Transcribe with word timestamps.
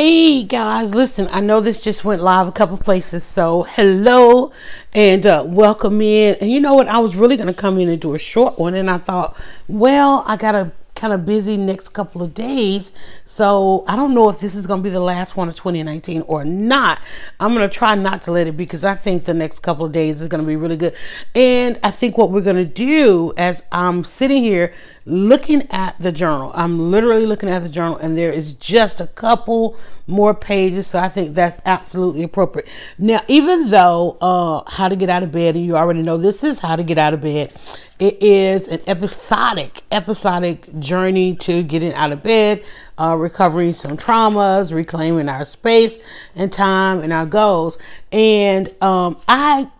Hey 0.00 0.44
guys, 0.44 0.94
listen, 0.94 1.26
I 1.32 1.40
know 1.40 1.60
this 1.60 1.82
just 1.82 2.04
went 2.04 2.22
live 2.22 2.46
a 2.46 2.52
couple 2.52 2.76
places, 2.76 3.24
so 3.24 3.64
hello 3.64 4.52
and 4.92 5.26
uh, 5.26 5.42
welcome 5.44 6.00
in. 6.00 6.36
And 6.40 6.52
you 6.52 6.60
know 6.60 6.74
what? 6.74 6.86
I 6.86 7.00
was 7.00 7.16
really 7.16 7.36
going 7.36 7.48
to 7.48 7.52
come 7.52 7.78
in 7.78 7.88
and 7.88 8.00
do 8.00 8.14
a 8.14 8.18
short 8.20 8.60
one, 8.60 8.74
and 8.74 8.88
I 8.88 8.98
thought, 8.98 9.36
well, 9.66 10.22
I 10.28 10.36
got 10.36 10.54
a 10.54 10.70
kind 10.98 11.12
of 11.12 11.24
busy 11.24 11.56
next 11.56 11.88
couple 11.90 12.22
of 12.22 12.34
days. 12.34 12.92
So 13.24 13.84
I 13.88 13.96
don't 13.96 14.14
know 14.14 14.28
if 14.28 14.40
this 14.40 14.54
is 14.54 14.66
going 14.66 14.80
to 14.80 14.84
be 14.84 14.90
the 14.90 15.00
last 15.00 15.36
one 15.36 15.48
of 15.48 15.54
2019 15.54 16.22
or 16.22 16.44
not. 16.44 17.00
I'm 17.40 17.54
going 17.54 17.68
to 17.68 17.74
try 17.74 17.94
not 17.94 18.22
to 18.22 18.32
let 18.32 18.46
it 18.46 18.56
because 18.56 18.84
I 18.84 18.94
think 18.94 19.24
the 19.24 19.34
next 19.34 19.60
couple 19.60 19.86
of 19.86 19.92
days 19.92 20.20
is 20.20 20.28
going 20.28 20.42
to 20.42 20.46
be 20.46 20.56
really 20.56 20.76
good. 20.76 20.94
And 21.34 21.78
I 21.82 21.90
think 21.90 22.18
what 22.18 22.30
we're 22.30 22.40
going 22.40 22.56
to 22.56 22.64
do 22.64 23.32
as 23.36 23.64
I'm 23.70 24.04
sitting 24.04 24.42
here 24.42 24.74
looking 25.08 25.66
at 25.70 25.98
the 25.98 26.12
journal, 26.12 26.52
I'm 26.54 26.90
literally 26.90 27.26
looking 27.26 27.48
at 27.48 27.62
the 27.62 27.68
journal, 27.68 27.96
and 27.96 28.16
there 28.16 28.32
is 28.32 28.54
just 28.54 29.00
a 29.00 29.06
couple 29.06 29.76
more 30.06 30.34
pages. 30.34 30.86
So 30.86 30.98
I 30.98 31.08
think 31.08 31.34
that's 31.34 31.60
absolutely 31.64 32.22
appropriate. 32.22 32.68
Now, 32.98 33.20
even 33.26 33.70
though 33.70 34.16
uh, 34.20 34.62
How 34.70 34.88
to 34.88 34.96
Get 34.96 35.08
Out 35.08 35.22
of 35.22 35.32
Bed, 35.32 35.56
and 35.56 35.64
you 35.64 35.76
already 35.76 36.02
know 36.02 36.16
this 36.16 36.44
is 36.44 36.60
How 36.60 36.76
to 36.76 36.82
Get 36.82 36.98
Out 36.98 37.14
of 37.14 37.22
Bed, 37.22 37.52
it 37.98 38.22
is 38.22 38.68
an 38.68 38.80
episodic, 38.86 39.82
episodic 39.90 40.78
journey 40.78 41.34
to 41.36 41.62
getting 41.62 41.92
out 41.94 42.12
of 42.12 42.22
bed, 42.22 42.62
uh, 42.98 43.16
recovering 43.18 43.72
some 43.72 43.96
traumas, 43.96 44.72
reclaiming 44.72 45.28
our 45.28 45.44
space 45.44 45.98
and 46.34 46.52
time 46.52 47.00
and 47.00 47.12
our 47.12 47.26
goals. 47.26 47.78
And 48.12 48.72
um, 48.82 49.18
I 49.26 49.70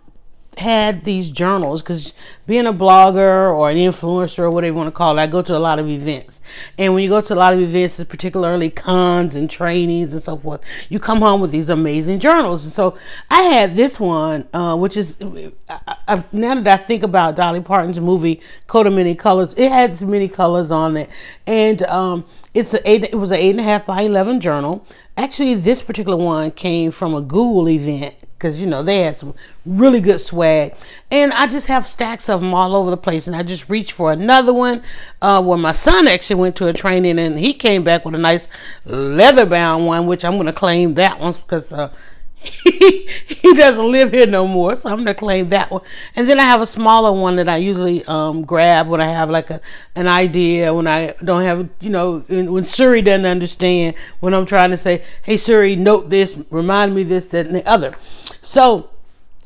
had 0.59 1.05
these 1.05 1.31
journals 1.31 1.83
because 1.83 2.15
being 2.47 2.67
a 2.67 2.73
blogger 2.73 3.53
or 3.55 3.71
an 3.71 3.77
influencer 3.77 4.41
or 4.41 4.51
whatever 4.51 4.73
you 4.73 4.77
want 4.77 4.89
to 4.89 4.93
call 4.93 5.19
it, 5.19 5.23
I 5.23 5.27
go 5.27 5.43
to 5.43 5.57
a 5.57 5.59
lot 5.59 5.79
of 5.79 5.89
events. 5.89 6.41
And 6.77 6.95
when 6.95 7.03
you 7.03 7.09
go 7.09 7.21
to 7.21 7.35
a 7.35 7.37
lot 7.37 7.53
of 7.53 7.61
events, 7.61 8.03
particularly 8.05 8.71
cons 8.71 9.37
and 9.37 9.49
trainings 9.49 10.13
and 10.13 10.23
so 10.23 10.37
forth, 10.37 10.61
you 10.89 10.99
come 10.99 11.21
home 11.21 11.41
with 11.41 11.51
these 11.51 11.69
amazing 11.69 12.21
journals. 12.21 12.65
And 12.65 12.73
so 12.73 12.99
I 13.31 13.43
had 13.43 13.77
this 13.77 14.01
one, 14.01 14.49
uh, 14.53 14.77
which 14.77 14.97
is 14.97 15.23
I, 15.69 15.97
I, 16.09 16.25
now 16.33 16.55
that 16.61 16.81
I 16.81 16.83
think 16.83 17.03
about 17.03 17.37
Dolly 17.37 17.61
Parton's 17.61 18.01
movie 18.01 18.41
Coat 18.67 18.87
of 18.87 18.93
Many 18.93 19.15
Colors, 19.15 19.55
it 19.55 19.71
had 19.71 20.01
many 20.03 20.29
colors 20.29 20.71
on 20.71 20.97
it, 20.97 21.11
and 21.47 21.83
um, 21.85 22.25
it's 22.55 22.75
a 22.75 22.91
eight, 22.91 23.05
it 23.05 23.15
was 23.15 23.31
an 23.31 23.39
eight 23.39 23.51
and 23.51 23.61
a 23.61 23.63
half 23.63 23.87
by 23.87 24.03
eleven 24.03 24.41
journal. 24.41 24.87
Actually, 25.17 25.55
this 25.55 25.83
particular 25.83 26.17
one 26.17 26.51
came 26.51 26.91
from 26.91 27.15
a 27.15 27.21
Google 27.21 27.69
event 27.69 28.15
because 28.39 28.61
you 28.61 28.67
know 28.67 28.83
they 28.83 29.01
had 29.01 29.17
some 29.17 29.35
really 29.67 30.01
good 30.01 30.21
swag. 30.21 30.75
And 31.11 31.33
i 31.33 31.47
just 31.47 31.67
have 31.67 31.87
stacks 31.87 32.29
of 32.29 32.41
them 32.41 32.55
all 32.55 32.77
over 32.77 32.91
the 32.91 32.97
place 32.97 33.27
and 33.27 33.35
i 33.35 33.43
just 33.43 33.69
reached 33.69 33.93
for 33.93 34.13
another 34.13 34.53
one 34.53 34.83
uh, 35.21 35.43
where 35.43 35.59
my 35.59 35.73
son 35.73 36.07
actually 36.07 36.37
went 36.41 36.57
to 36.57 36.69
a 36.69 36.73
training 36.73 37.19
and 37.19 37.39
he 37.39 37.53
came 37.53 37.83
back 37.83 38.05
with 38.05 38.15
a 38.15 38.19
nice 38.19 38.49
leather 38.85 39.45
bound 39.45 39.87
one 39.87 40.07
which 40.07 40.25
i'm 40.25 40.35
going 40.35 40.47
to 40.47 40.53
claim 40.53 40.95
that 40.95 41.19
one 41.19 41.33
because 41.33 41.73
uh, 41.73 41.93
he, 42.65 43.55
doesn't 43.55 43.91
live 43.91 44.13
here 44.13 44.27
no 44.27 44.47
more 44.47 44.77
so 44.77 44.89
i'm 44.89 45.05
to 45.05 45.13
claim 45.15 45.49
that 45.49 45.71
one. 45.71 45.83
And 46.15 46.29
then 46.29 46.39
i 46.39 46.45
have 46.45 46.61
a 46.61 46.67
smaller 46.67 47.13
one 47.13 47.37
that 47.37 47.49
i 47.49 47.57
usually 47.57 48.05
um, 48.05 48.45
grab 48.45 48.87
when 48.89 49.01
i 49.01 49.09
have 49.09 49.29
like 49.31 49.51
a, 49.51 49.61
an 49.97 50.07
idea 50.07 50.73
when 50.73 50.87
i 50.87 51.15
don't 51.25 51.43
have 51.43 51.69
you 51.81 51.91
know 51.91 52.21
when 52.29 52.65
siri 52.65 53.03
doesn't 53.03 53.27
understand 53.27 53.97
when 54.21 54.35
i'm 54.35 54.47
trying 54.47 54.71
to 54.71 54.77
say 54.77 55.05
hey 55.25 55.37
siri 55.37 55.75
note 55.75 56.11
this 56.11 56.39
remind 56.51 56.95
me 56.95 57.03
this 57.03 57.27
that 57.27 57.47
and 57.47 57.55
the 57.55 57.69
other. 57.69 57.95
So, 58.43 58.91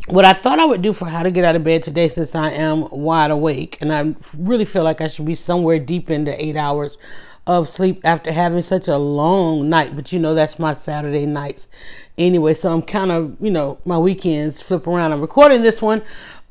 what 0.08 0.24
I 0.24 0.32
thought 0.32 0.58
I 0.58 0.64
would 0.64 0.82
do 0.82 0.92
for 0.92 1.06
how 1.06 1.22
to 1.22 1.30
get 1.30 1.44
out 1.44 1.54
of 1.54 1.62
bed 1.62 1.82
today, 1.82 2.08
since 2.08 2.34
I 2.34 2.50
am 2.50 2.88
wide 2.90 3.30
awake 3.30 3.78
and 3.80 3.92
I 3.92 4.14
really 4.36 4.64
feel 4.64 4.82
like 4.82 5.00
I 5.00 5.06
should 5.06 5.26
be 5.26 5.36
somewhere 5.36 5.78
deep 5.78 6.10
into 6.10 6.32
eight 6.44 6.56
hours 6.56 6.98
of 7.46 7.68
sleep 7.68 8.00
after 8.04 8.32
having 8.32 8.62
such 8.62 8.88
a 8.88 8.96
long 8.96 9.68
night. 9.68 9.94
But 9.96 10.12
you 10.12 10.18
know, 10.18 10.34
that's 10.34 10.58
my 10.58 10.74
Saturday 10.74 11.26
nights 11.26 11.68
anyway. 12.16 12.54
So 12.54 12.72
I'm 12.72 12.82
kind 12.82 13.10
of, 13.10 13.36
you 13.40 13.50
know, 13.50 13.78
my 13.84 13.98
weekends 13.98 14.62
flip 14.62 14.86
around. 14.86 15.12
I'm 15.12 15.20
recording 15.20 15.62
this 15.62 15.82
one 15.82 16.02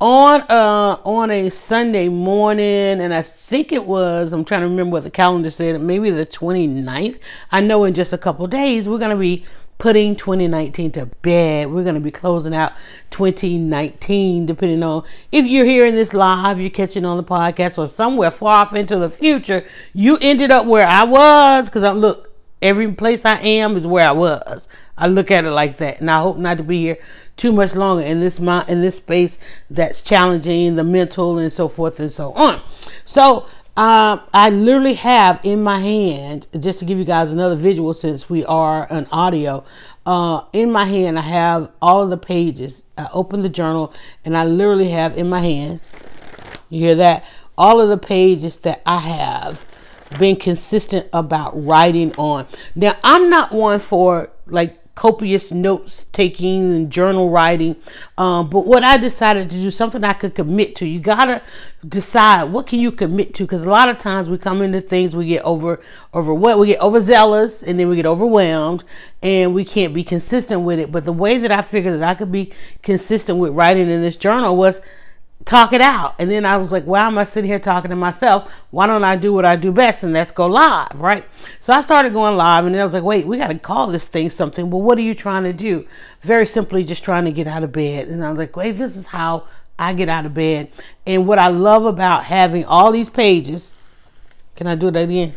on 0.01 0.41
uh 0.49 0.97
on 1.05 1.29
a 1.29 1.47
Sunday 1.49 2.09
morning 2.09 2.99
and 2.99 3.13
I 3.13 3.21
think 3.21 3.71
it 3.71 3.85
was 3.85 4.33
I'm 4.33 4.43
trying 4.43 4.61
to 4.61 4.67
remember 4.67 4.93
what 4.93 5.03
the 5.03 5.11
calendar 5.11 5.51
said 5.51 5.79
maybe 5.79 6.09
the 6.09 6.25
29th 6.25 7.19
I 7.51 7.61
know 7.61 7.83
in 7.83 7.93
just 7.93 8.11
a 8.11 8.17
couple 8.17 8.47
days 8.47 8.89
we're 8.89 8.97
going 8.97 9.11
to 9.11 9.15
be 9.15 9.45
putting 9.81 10.15
2019 10.15 10.91
to 10.91 11.07
bed. 11.07 11.71
We're 11.71 11.81
going 11.81 11.95
to 11.95 12.01
be 12.01 12.11
closing 12.11 12.53
out 12.53 12.71
2019, 13.09 14.45
depending 14.45 14.83
on 14.83 15.03
if 15.31 15.47
you're 15.47 15.65
hearing 15.65 15.95
this 15.95 16.13
live, 16.13 16.61
you're 16.61 16.69
catching 16.69 17.03
on 17.03 17.17
the 17.17 17.23
podcast, 17.23 17.79
or 17.79 17.87
somewhere 17.87 18.29
far 18.29 18.61
off 18.61 18.75
into 18.75 18.99
the 18.99 19.09
future. 19.09 19.65
You 19.91 20.19
ended 20.21 20.51
up 20.51 20.67
where 20.67 20.85
I 20.85 21.03
was 21.05 21.67
because 21.67 21.81
I 21.81 21.93
look, 21.93 22.31
every 22.61 22.93
place 22.93 23.25
I 23.25 23.39
am 23.39 23.75
is 23.75 23.87
where 23.87 24.07
I 24.07 24.11
was. 24.11 24.67
I 24.99 25.07
look 25.07 25.31
at 25.31 25.45
it 25.45 25.49
like 25.49 25.77
that, 25.77 25.99
and 25.99 26.11
I 26.11 26.21
hope 26.21 26.37
not 26.37 26.57
to 26.57 26.63
be 26.63 26.77
here 26.81 26.99
too 27.35 27.51
much 27.51 27.73
longer 27.73 28.03
in 28.03 28.19
this 28.19 28.37
in 28.37 28.81
this 28.81 28.97
space 28.97 29.39
that's 29.71 30.03
challenging 30.03 30.75
the 30.75 30.83
mental 30.83 31.39
and 31.39 31.51
so 31.51 31.67
forth 31.67 31.99
and 31.99 32.11
so 32.11 32.33
on. 32.33 32.61
So 33.03 33.47
um, 33.77 34.21
I 34.33 34.49
literally 34.49 34.95
have 34.95 35.39
in 35.43 35.63
my 35.63 35.79
hand, 35.79 36.47
just 36.59 36.79
to 36.79 36.85
give 36.85 36.97
you 36.97 37.05
guys 37.05 37.31
another 37.31 37.55
visual 37.55 37.93
since 37.93 38.29
we 38.29 38.43
are 38.45 38.85
an 38.91 39.07
audio, 39.11 39.63
uh, 40.05 40.43
in 40.51 40.71
my 40.71 40.85
hand, 40.85 41.17
I 41.17 41.21
have 41.21 41.71
all 41.81 42.01
of 42.03 42.09
the 42.09 42.17
pages. 42.17 42.83
I 42.97 43.07
open 43.13 43.43
the 43.43 43.49
journal 43.49 43.93
and 44.25 44.37
I 44.37 44.43
literally 44.43 44.89
have 44.89 45.17
in 45.17 45.29
my 45.29 45.39
hand, 45.39 45.79
you 46.69 46.81
hear 46.81 46.95
that? 46.95 47.23
All 47.57 47.79
of 47.79 47.89
the 47.89 47.97
pages 47.97 48.57
that 48.57 48.81
I 48.85 48.97
have 48.97 49.65
been 50.19 50.35
consistent 50.35 51.07
about 51.13 51.51
writing 51.53 52.13
on. 52.17 52.47
Now, 52.75 52.95
I'm 53.03 53.29
not 53.29 53.51
one 53.51 53.79
for 53.79 54.31
like 54.47 54.80
copious 54.95 55.51
notes 55.51 56.05
taking 56.11 56.73
and 56.73 56.91
journal 56.91 57.29
writing. 57.29 57.75
Um, 58.17 58.49
but 58.49 58.65
what 58.65 58.83
I 58.83 58.97
decided 58.97 59.49
to 59.49 59.55
do, 59.55 59.71
something 59.71 60.03
I 60.03 60.13
could 60.13 60.35
commit 60.35 60.75
to. 60.77 60.85
You 60.85 60.99
gotta 60.99 61.41
decide 61.87 62.51
what 62.51 62.67
can 62.67 62.79
you 62.79 62.91
commit 62.91 63.33
to, 63.35 63.43
because 63.43 63.63
a 63.63 63.69
lot 63.69 63.89
of 63.89 63.97
times 63.97 64.29
we 64.29 64.37
come 64.37 64.61
into 64.61 64.81
things 64.81 65.15
we 65.15 65.27
get 65.27 65.43
over 65.43 65.79
over 66.13 66.33
what 66.33 66.59
we 66.59 66.67
get 66.67 66.81
overzealous 66.81 67.63
and 67.63 67.79
then 67.79 67.87
we 67.87 67.95
get 67.95 68.05
overwhelmed 68.05 68.83
and 69.23 69.55
we 69.55 69.63
can't 69.63 69.93
be 69.93 70.03
consistent 70.03 70.61
with 70.61 70.79
it. 70.79 70.91
But 70.91 71.05
the 71.05 71.13
way 71.13 71.37
that 71.37 71.51
I 71.51 71.61
figured 71.61 71.99
that 71.99 72.09
I 72.09 72.15
could 72.15 72.31
be 72.31 72.51
consistent 72.81 73.39
with 73.39 73.53
writing 73.53 73.89
in 73.89 74.01
this 74.01 74.17
journal 74.17 74.55
was 74.55 74.81
talk 75.45 75.73
it 75.73 75.81
out. 75.81 76.15
And 76.19 76.29
then 76.29 76.45
I 76.45 76.57
was 76.57 76.71
like, 76.71 76.83
why 76.85 77.07
am 77.07 77.17
I 77.17 77.23
sitting 77.23 77.49
here 77.49 77.59
talking 77.59 77.89
to 77.89 77.95
myself? 77.95 78.53
Why 78.71 78.87
don't 78.87 79.03
I 79.03 79.15
do 79.15 79.33
what 79.33 79.45
I 79.45 79.55
do 79.55 79.71
best 79.71 80.03
and 80.03 80.15
that's 80.15 80.31
go 80.31 80.47
live, 80.47 80.99
right? 80.99 81.25
So 81.59 81.73
I 81.73 81.81
started 81.81 82.13
going 82.13 82.37
live 82.37 82.65
and 82.65 82.75
then 82.75 82.81
I 82.81 82.83
was 82.83 82.93
like, 82.93 83.03
wait, 83.03 83.27
we 83.27 83.37
got 83.37 83.47
to 83.47 83.59
call 83.59 83.87
this 83.87 84.05
thing 84.05 84.29
something. 84.29 84.69
Well, 84.69 84.81
what 84.81 84.97
are 84.97 85.01
you 85.01 85.13
trying 85.13 85.43
to 85.43 85.53
do? 85.53 85.87
Very 86.21 86.45
simply, 86.45 86.83
just 86.83 87.03
trying 87.03 87.25
to 87.25 87.31
get 87.31 87.47
out 87.47 87.63
of 87.63 87.71
bed. 87.71 88.07
And 88.07 88.23
I 88.23 88.29
was 88.29 88.37
like, 88.37 88.55
wait, 88.55 88.73
this 88.73 88.95
is 88.95 89.07
how 89.07 89.47
I 89.77 89.93
get 89.93 90.09
out 90.09 90.25
of 90.25 90.33
bed. 90.33 90.71
And 91.05 91.27
what 91.27 91.39
I 91.39 91.47
love 91.47 91.85
about 91.85 92.25
having 92.25 92.65
all 92.65 92.91
these 92.91 93.09
pages, 93.09 93.73
can 94.55 94.67
I 94.67 94.75
do 94.75 94.91
that 94.91 95.03
again? 95.03 95.33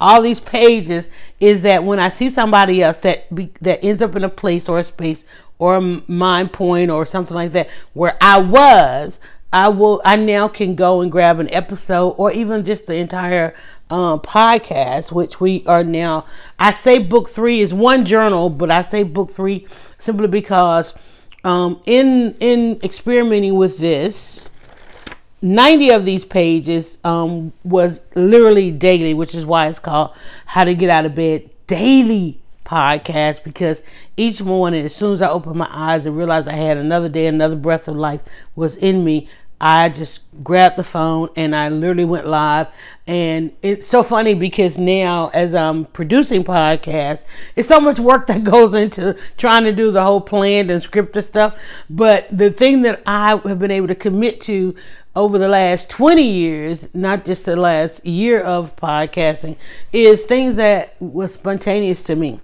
All 0.00 0.22
these 0.22 0.40
pages 0.40 1.08
is 1.40 1.62
that 1.62 1.84
when 1.84 1.98
I 1.98 2.08
see 2.08 2.30
somebody 2.30 2.82
else 2.82 2.98
that 2.98 3.32
be, 3.34 3.52
that 3.60 3.84
ends 3.84 4.02
up 4.02 4.16
in 4.16 4.24
a 4.24 4.28
place 4.28 4.68
or 4.68 4.78
a 4.78 4.84
space 4.84 5.24
or 5.64 5.80
mind 5.80 6.52
point 6.52 6.90
or 6.90 7.06
something 7.06 7.34
like 7.34 7.52
that 7.52 7.70
where 7.94 8.18
I 8.20 8.38
was, 8.38 9.18
I 9.50 9.68
will 9.68 10.02
I 10.04 10.16
now 10.16 10.46
can 10.46 10.74
go 10.74 11.00
and 11.00 11.10
grab 11.10 11.38
an 11.38 11.50
episode 11.50 12.10
or 12.18 12.30
even 12.32 12.64
just 12.64 12.86
the 12.86 12.96
entire 12.96 13.54
um, 13.88 14.20
podcast, 14.20 15.10
which 15.10 15.40
we 15.40 15.64
are 15.64 15.82
now. 15.82 16.26
I 16.58 16.72
say 16.72 16.98
book 16.98 17.30
three 17.30 17.60
is 17.60 17.72
one 17.72 18.04
journal, 18.04 18.50
but 18.50 18.70
I 18.70 18.82
say 18.82 19.04
book 19.04 19.30
three 19.30 19.66
simply 19.96 20.28
because 20.28 20.98
um, 21.44 21.80
in 21.86 22.36
in 22.40 22.78
experimenting 22.82 23.54
with 23.54 23.78
this, 23.78 24.42
90 25.40 25.90
of 25.92 26.04
these 26.04 26.26
pages 26.26 26.98
um, 27.04 27.54
was 27.64 28.02
literally 28.14 28.70
daily, 28.70 29.14
which 29.14 29.34
is 29.34 29.46
why 29.46 29.68
it's 29.68 29.78
called 29.78 30.10
How 30.44 30.64
to 30.64 30.74
Get 30.74 30.90
Out 30.90 31.06
of 31.06 31.14
Bed 31.14 31.48
Daily 31.66 32.38
podcast 32.64 33.44
because 33.44 33.82
each 34.16 34.42
morning, 34.42 34.84
as 34.84 34.94
soon 34.94 35.12
as 35.12 35.22
I 35.22 35.28
opened 35.30 35.56
my 35.56 35.68
eyes 35.70 36.06
and 36.06 36.16
realized 36.16 36.48
I 36.48 36.54
had 36.54 36.78
another 36.78 37.08
day, 37.08 37.26
another 37.26 37.56
breath 37.56 37.88
of 37.88 37.96
life 37.96 38.22
was 38.56 38.76
in 38.76 39.04
me, 39.04 39.28
I 39.60 39.88
just 39.88 40.20
grabbed 40.42 40.76
the 40.76 40.84
phone 40.84 41.30
and 41.36 41.54
I 41.54 41.68
literally 41.68 42.04
went 42.04 42.26
live. 42.26 42.68
And 43.06 43.52
it's 43.62 43.86
so 43.86 44.02
funny 44.02 44.34
because 44.34 44.76
now, 44.76 45.30
as 45.32 45.54
I'm 45.54 45.86
producing 45.86 46.44
podcasts, 46.44 47.24
it's 47.56 47.68
so 47.68 47.80
much 47.80 47.98
work 47.98 48.26
that 48.28 48.44
goes 48.44 48.74
into 48.74 49.16
trying 49.36 49.64
to 49.64 49.72
do 49.72 49.90
the 49.90 50.02
whole 50.02 50.20
planned 50.20 50.70
and 50.70 50.82
scripted 50.82 51.22
stuff. 51.22 51.58
But 51.88 52.26
the 52.36 52.50
thing 52.50 52.82
that 52.82 53.02
I 53.06 53.40
have 53.44 53.58
been 53.58 53.70
able 53.70 53.88
to 53.88 53.94
commit 53.94 54.40
to 54.42 54.74
over 55.16 55.38
the 55.38 55.48
last 55.48 55.88
20 55.90 56.22
years, 56.22 56.92
not 56.94 57.24
just 57.24 57.46
the 57.46 57.56
last 57.56 58.04
year 58.04 58.40
of 58.40 58.74
podcasting, 58.76 59.56
is 59.92 60.24
things 60.24 60.56
that 60.56 61.00
was 61.00 61.32
spontaneous 61.32 62.02
to 62.02 62.16
me 62.16 62.40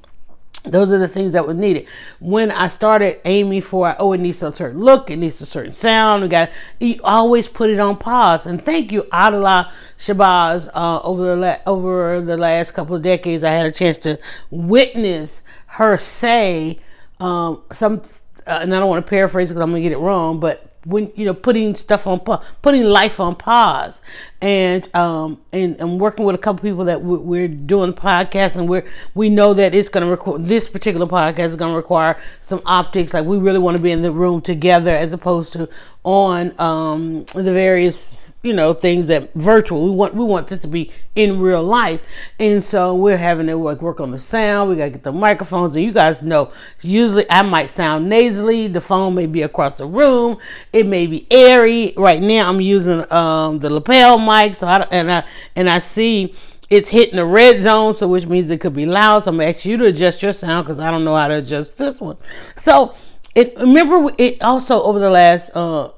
those 0.65 0.93
are 0.93 0.99
the 0.99 1.09
things 1.09 1.33
that 1.33 1.47
were 1.47 1.55
needed. 1.55 1.87
When 2.19 2.51
I 2.51 2.69
started 2.69 3.21
aiming 3.25 3.63
for, 3.63 3.95
oh, 3.99 4.13
it 4.13 4.21
needs 4.21 4.43
a 4.43 4.53
certain 4.53 4.81
look, 4.81 5.11
it 5.11 5.17
needs 5.17 5.41
a 5.41 5.47
certain 5.47 5.73
sound. 5.73 6.23
We 6.23 6.29
got 6.29 6.51
you 6.79 7.01
always 7.03 7.49
put 7.49 7.71
it 7.71 7.79
on 7.79 7.97
pause. 7.97 8.47
And 8.47 8.61
thank 8.61 8.93
you, 8.93 9.07
Adela 9.13 9.73
Shabazz. 9.99 10.69
Uh, 10.75 11.01
over 11.03 11.25
the 11.25 11.37
la- 11.37 11.59
over 11.67 12.21
the 12.21 12.37
last 12.37 12.73
couple 12.73 12.95
of 12.95 13.03
decades, 13.03 13.43
I 13.43 13.53
had 13.53 13.67
a 13.67 13.73
chance 13.73 13.99
to 13.99 14.19
witness 14.51 15.43
her 15.67 15.97
say 15.97 16.79
um, 17.21 17.63
some, 17.73 18.03
uh, 18.47 18.59
and 18.63 18.75
I 18.75 18.81
don't 18.81 18.89
want 18.89 19.05
to 19.05 19.09
paraphrase 19.09 19.51
because 19.51 19.63
I'm 19.63 19.71
gonna 19.71 19.83
get 19.83 19.93
it 19.93 19.99
wrong, 19.99 20.41
but 20.41 20.67
when 20.85 21.13
you 21.15 21.27
know 21.27 21.35
putting 21.35 21.75
stuff 21.75 22.07
on 22.07 22.21
putting 22.63 22.85
life 22.85 23.21
on 23.21 23.37
pause 23.37 24.01
and 24.43 24.95
um 24.97 25.41
and 25.53 25.79
I'm 25.81 25.99
working 25.99 26.25
with 26.25 26.35
a 26.35 26.39
couple 26.39 26.63
people 26.63 26.85
that 26.87 27.03
we're, 27.03 27.49
doing 27.49 27.93
podcasts 27.93 28.57
and 28.57 28.69
we're 28.69 28.87
we 29.15 29.29
know 29.29 29.53
that 29.55 29.75
it's 29.75 29.89
going 29.89 30.05
to 30.05 30.11
record 30.11 30.47
this 30.47 30.69
particular 30.69 31.07
podcast 31.07 31.47
is 31.47 31.57
going 31.57 31.73
to 31.73 31.77
require 31.77 32.19
some 32.43 32.61
optics. 32.65 33.13
Like 33.13 33.27
we 33.27 33.39
really 33.39 33.59
want 33.59 33.77
to 33.77 33.83
be 33.83 33.91
in 33.91 34.03
the 34.03 34.13
room 34.13 34.41
together 34.41 34.91
as 34.91 35.13
opposed 35.13 35.53
to 35.55 35.69
on 36.05 36.59
um 36.59 37.25
the 37.35 37.53
various 37.53 38.35
you 38.43 38.55
know 38.55 38.73
things 38.73 39.07
that 39.09 39.33
virtual. 39.35 39.85
We 39.85 39.91
want 39.91 40.15
we 40.15 40.25
want 40.25 40.49
this 40.49 40.61
to 40.61 40.69
be 40.69 40.93
in 41.15 41.41
real 41.41 41.63
life. 41.63 42.07
And 42.39 42.65
so 42.65 42.95
we're 42.95 43.19
having 43.19 43.47
to 43.49 43.57
like 43.57 43.83
work 43.83 44.01
on 44.01 44.11
the 44.11 44.19
sound. 44.19 44.71
We 44.71 44.77
got 44.77 44.85
to 44.87 44.91
get 44.91 45.03
the 45.03 45.13
microphones. 45.13 45.77
And 45.77 45.85
you 45.85 45.93
guys 45.93 46.23
know 46.23 46.53
usually 46.81 47.31
i 47.31 47.43
might 47.43 47.69
sound 47.69 48.09
nasally. 48.09 48.69
The 48.69 48.81
phone 48.81 49.15
may 49.15 49.27
be 49.27 49.43
across 49.43 49.75
the 49.75 49.87
room. 49.87 50.39
It 50.73 50.87
may 50.87 51.07
be 51.07 51.27
airy. 51.31 51.93
Right 51.97 52.23
now 52.23 52.49
i'm 52.49 52.61
using 52.61 53.11
um 53.13 53.59
the 53.59 53.69
lapel 53.69 54.19
mic 54.19 54.30
so 54.55 54.67
i 54.67 54.81
and 54.91 55.11
i 55.11 55.25
and 55.57 55.69
i 55.69 55.79
see 55.79 56.35
it's 56.69 56.89
hitting 56.91 57.17
the 57.17 57.25
red 57.25 57.63
zone 57.63 57.93
so 57.93 58.07
which 58.09 58.27
means 58.27 58.51
it 58.51 58.61
could 58.61 58.75
be 58.75 58.87
loud 58.87 59.23
so 59.23 59.31
i'm 59.31 59.37
gonna 59.37 59.49
ask 59.51 59.65
you 59.65 59.77
to 59.77 59.87
adjust 59.87 60.23
your 60.23 60.33
sound 60.33 60.67
because 60.67 60.79
i 60.79 60.91
don't 60.91 61.05
know 61.05 61.17
how 61.17 61.29
to 61.29 61.35
adjust 61.35 61.79
this 61.79 62.01
one 62.01 62.17
so 62.57 62.95
it 63.35 63.57
remember 63.57 64.13
it 64.19 64.43
also 64.43 64.83
over 64.83 64.99
the 64.99 65.11
last 65.11 65.51
uh 65.57 65.91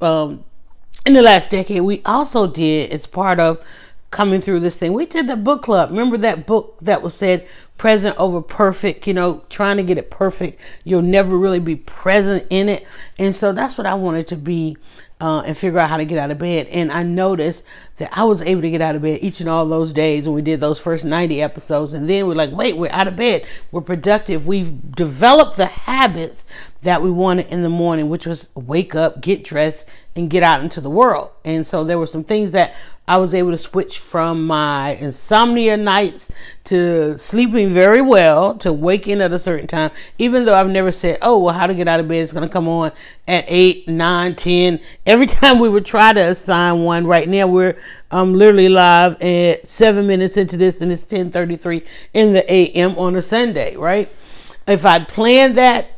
um 0.00 0.44
in 1.08 1.14
the 1.14 1.22
last 1.22 1.50
decade, 1.50 1.80
we 1.80 2.02
also 2.04 2.46
did 2.46 2.90
as 2.90 3.06
part 3.06 3.40
of 3.40 3.64
coming 4.10 4.40
through 4.42 4.60
this 4.60 4.76
thing. 4.76 4.92
We 4.92 5.06
did 5.06 5.26
the 5.26 5.36
book 5.36 5.62
club. 5.62 5.90
Remember 5.90 6.18
that 6.18 6.46
book 6.46 6.78
that 6.82 7.02
was 7.02 7.14
said 7.14 7.48
present 7.78 8.16
over 8.18 8.42
perfect, 8.42 9.06
you 9.06 9.14
know, 9.14 9.42
trying 9.48 9.78
to 9.78 9.82
get 9.82 9.96
it 9.96 10.10
perfect. 10.10 10.60
You'll 10.84 11.02
never 11.02 11.36
really 11.36 11.60
be 11.60 11.76
present 11.76 12.46
in 12.50 12.68
it. 12.68 12.86
And 13.18 13.34
so 13.34 13.52
that's 13.52 13.78
what 13.78 13.86
I 13.86 13.94
wanted 13.94 14.26
to 14.28 14.36
be 14.36 14.76
uh, 15.20 15.42
and 15.44 15.56
figure 15.56 15.78
out 15.78 15.88
how 15.88 15.96
to 15.96 16.04
get 16.04 16.18
out 16.18 16.30
of 16.30 16.38
bed. 16.38 16.66
And 16.68 16.92
I 16.92 17.02
noticed 17.02 17.64
that 17.96 18.10
I 18.16 18.24
was 18.24 18.40
able 18.42 18.62
to 18.62 18.70
get 18.70 18.80
out 18.80 18.94
of 18.94 19.02
bed 19.02 19.18
each 19.20 19.40
and 19.40 19.48
all 19.48 19.66
those 19.66 19.92
days 19.92 20.26
when 20.26 20.34
we 20.34 20.42
did 20.42 20.60
those 20.60 20.78
first 20.78 21.04
90 21.04 21.42
episodes. 21.42 21.92
And 21.92 22.08
then 22.08 22.26
we're 22.26 22.34
like, 22.34 22.52
wait, 22.52 22.76
we're 22.76 22.92
out 22.92 23.08
of 23.08 23.16
bed. 23.16 23.44
We're 23.72 23.80
productive. 23.80 24.46
We've 24.46 24.92
developed 24.92 25.56
the 25.56 25.66
habits 25.66 26.44
that 26.82 27.02
we 27.02 27.10
wanted 27.10 27.46
in 27.48 27.62
the 27.62 27.68
morning, 27.68 28.08
which 28.08 28.26
was 28.26 28.50
wake 28.54 28.94
up, 28.94 29.20
get 29.20 29.42
dressed, 29.42 29.86
and 30.14 30.30
get 30.30 30.42
out 30.42 30.62
into 30.62 30.80
the 30.80 30.90
world. 30.90 31.30
And 31.44 31.66
so 31.66 31.82
there 31.82 31.98
were 31.98 32.06
some 32.06 32.24
things 32.24 32.52
that 32.52 32.74
I 33.08 33.16
was 33.16 33.32
able 33.32 33.52
to 33.52 33.58
switch 33.58 33.98
from 33.98 34.46
my 34.46 34.90
insomnia 35.00 35.78
nights 35.78 36.30
to 36.64 37.16
sleeping 37.16 37.70
very 37.70 38.02
well 38.02 38.54
to 38.58 38.70
waking 38.70 39.22
at 39.22 39.32
a 39.32 39.38
certain 39.38 39.66
time, 39.66 39.90
even 40.18 40.44
though 40.44 40.54
I've 40.54 40.68
never 40.68 40.92
said, 40.92 41.16
oh, 41.22 41.38
well, 41.38 41.54
how 41.54 41.66
to 41.66 41.74
get 41.74 41.88
out 41.88 42.00
of 42.00 42.08
bed 42.08 42.16
is 42.18 42.34
going 42.34 42.46
to 42.46 42.52
come 42.52 42.68
on 42.68 42.92
at 43.26 43.46
8, 43.48 43.88
9, 43.88 44.34
10. 44.34 44.80
Every 45.08 45.26
time 45.26 45.58
we 45.58 45.70
would 45.70 45.86
try 45.86 46.12
to 46.12 46.20
assign 46.20 46.84
one, 46.84 47.06
right 47.06 47.26
now 47.26 47.46
we're 47.46 47.80
um, 48.10 48.34
literally 48.34 48.68
live 48.68 49.20
at 49.22 49.66
7 49.66 50.06
minutes 50.06 50.36
into 50.36 50.58
this 50.58 50.82
and 50.82 50.92
it's 50.92 51.02
10.33 51.02 51.82
in 52.12 52.34
the 52.34 52.52
a.m. 52.52 52.98
on 52.98 53.16
a 53.16 53.22
Sunday, 53.22 53.74
right? 53.74 54.14
If 54.66 54.84
I'd 54.84 55.08
planned 55.08 55.56
that, 55.56 55.88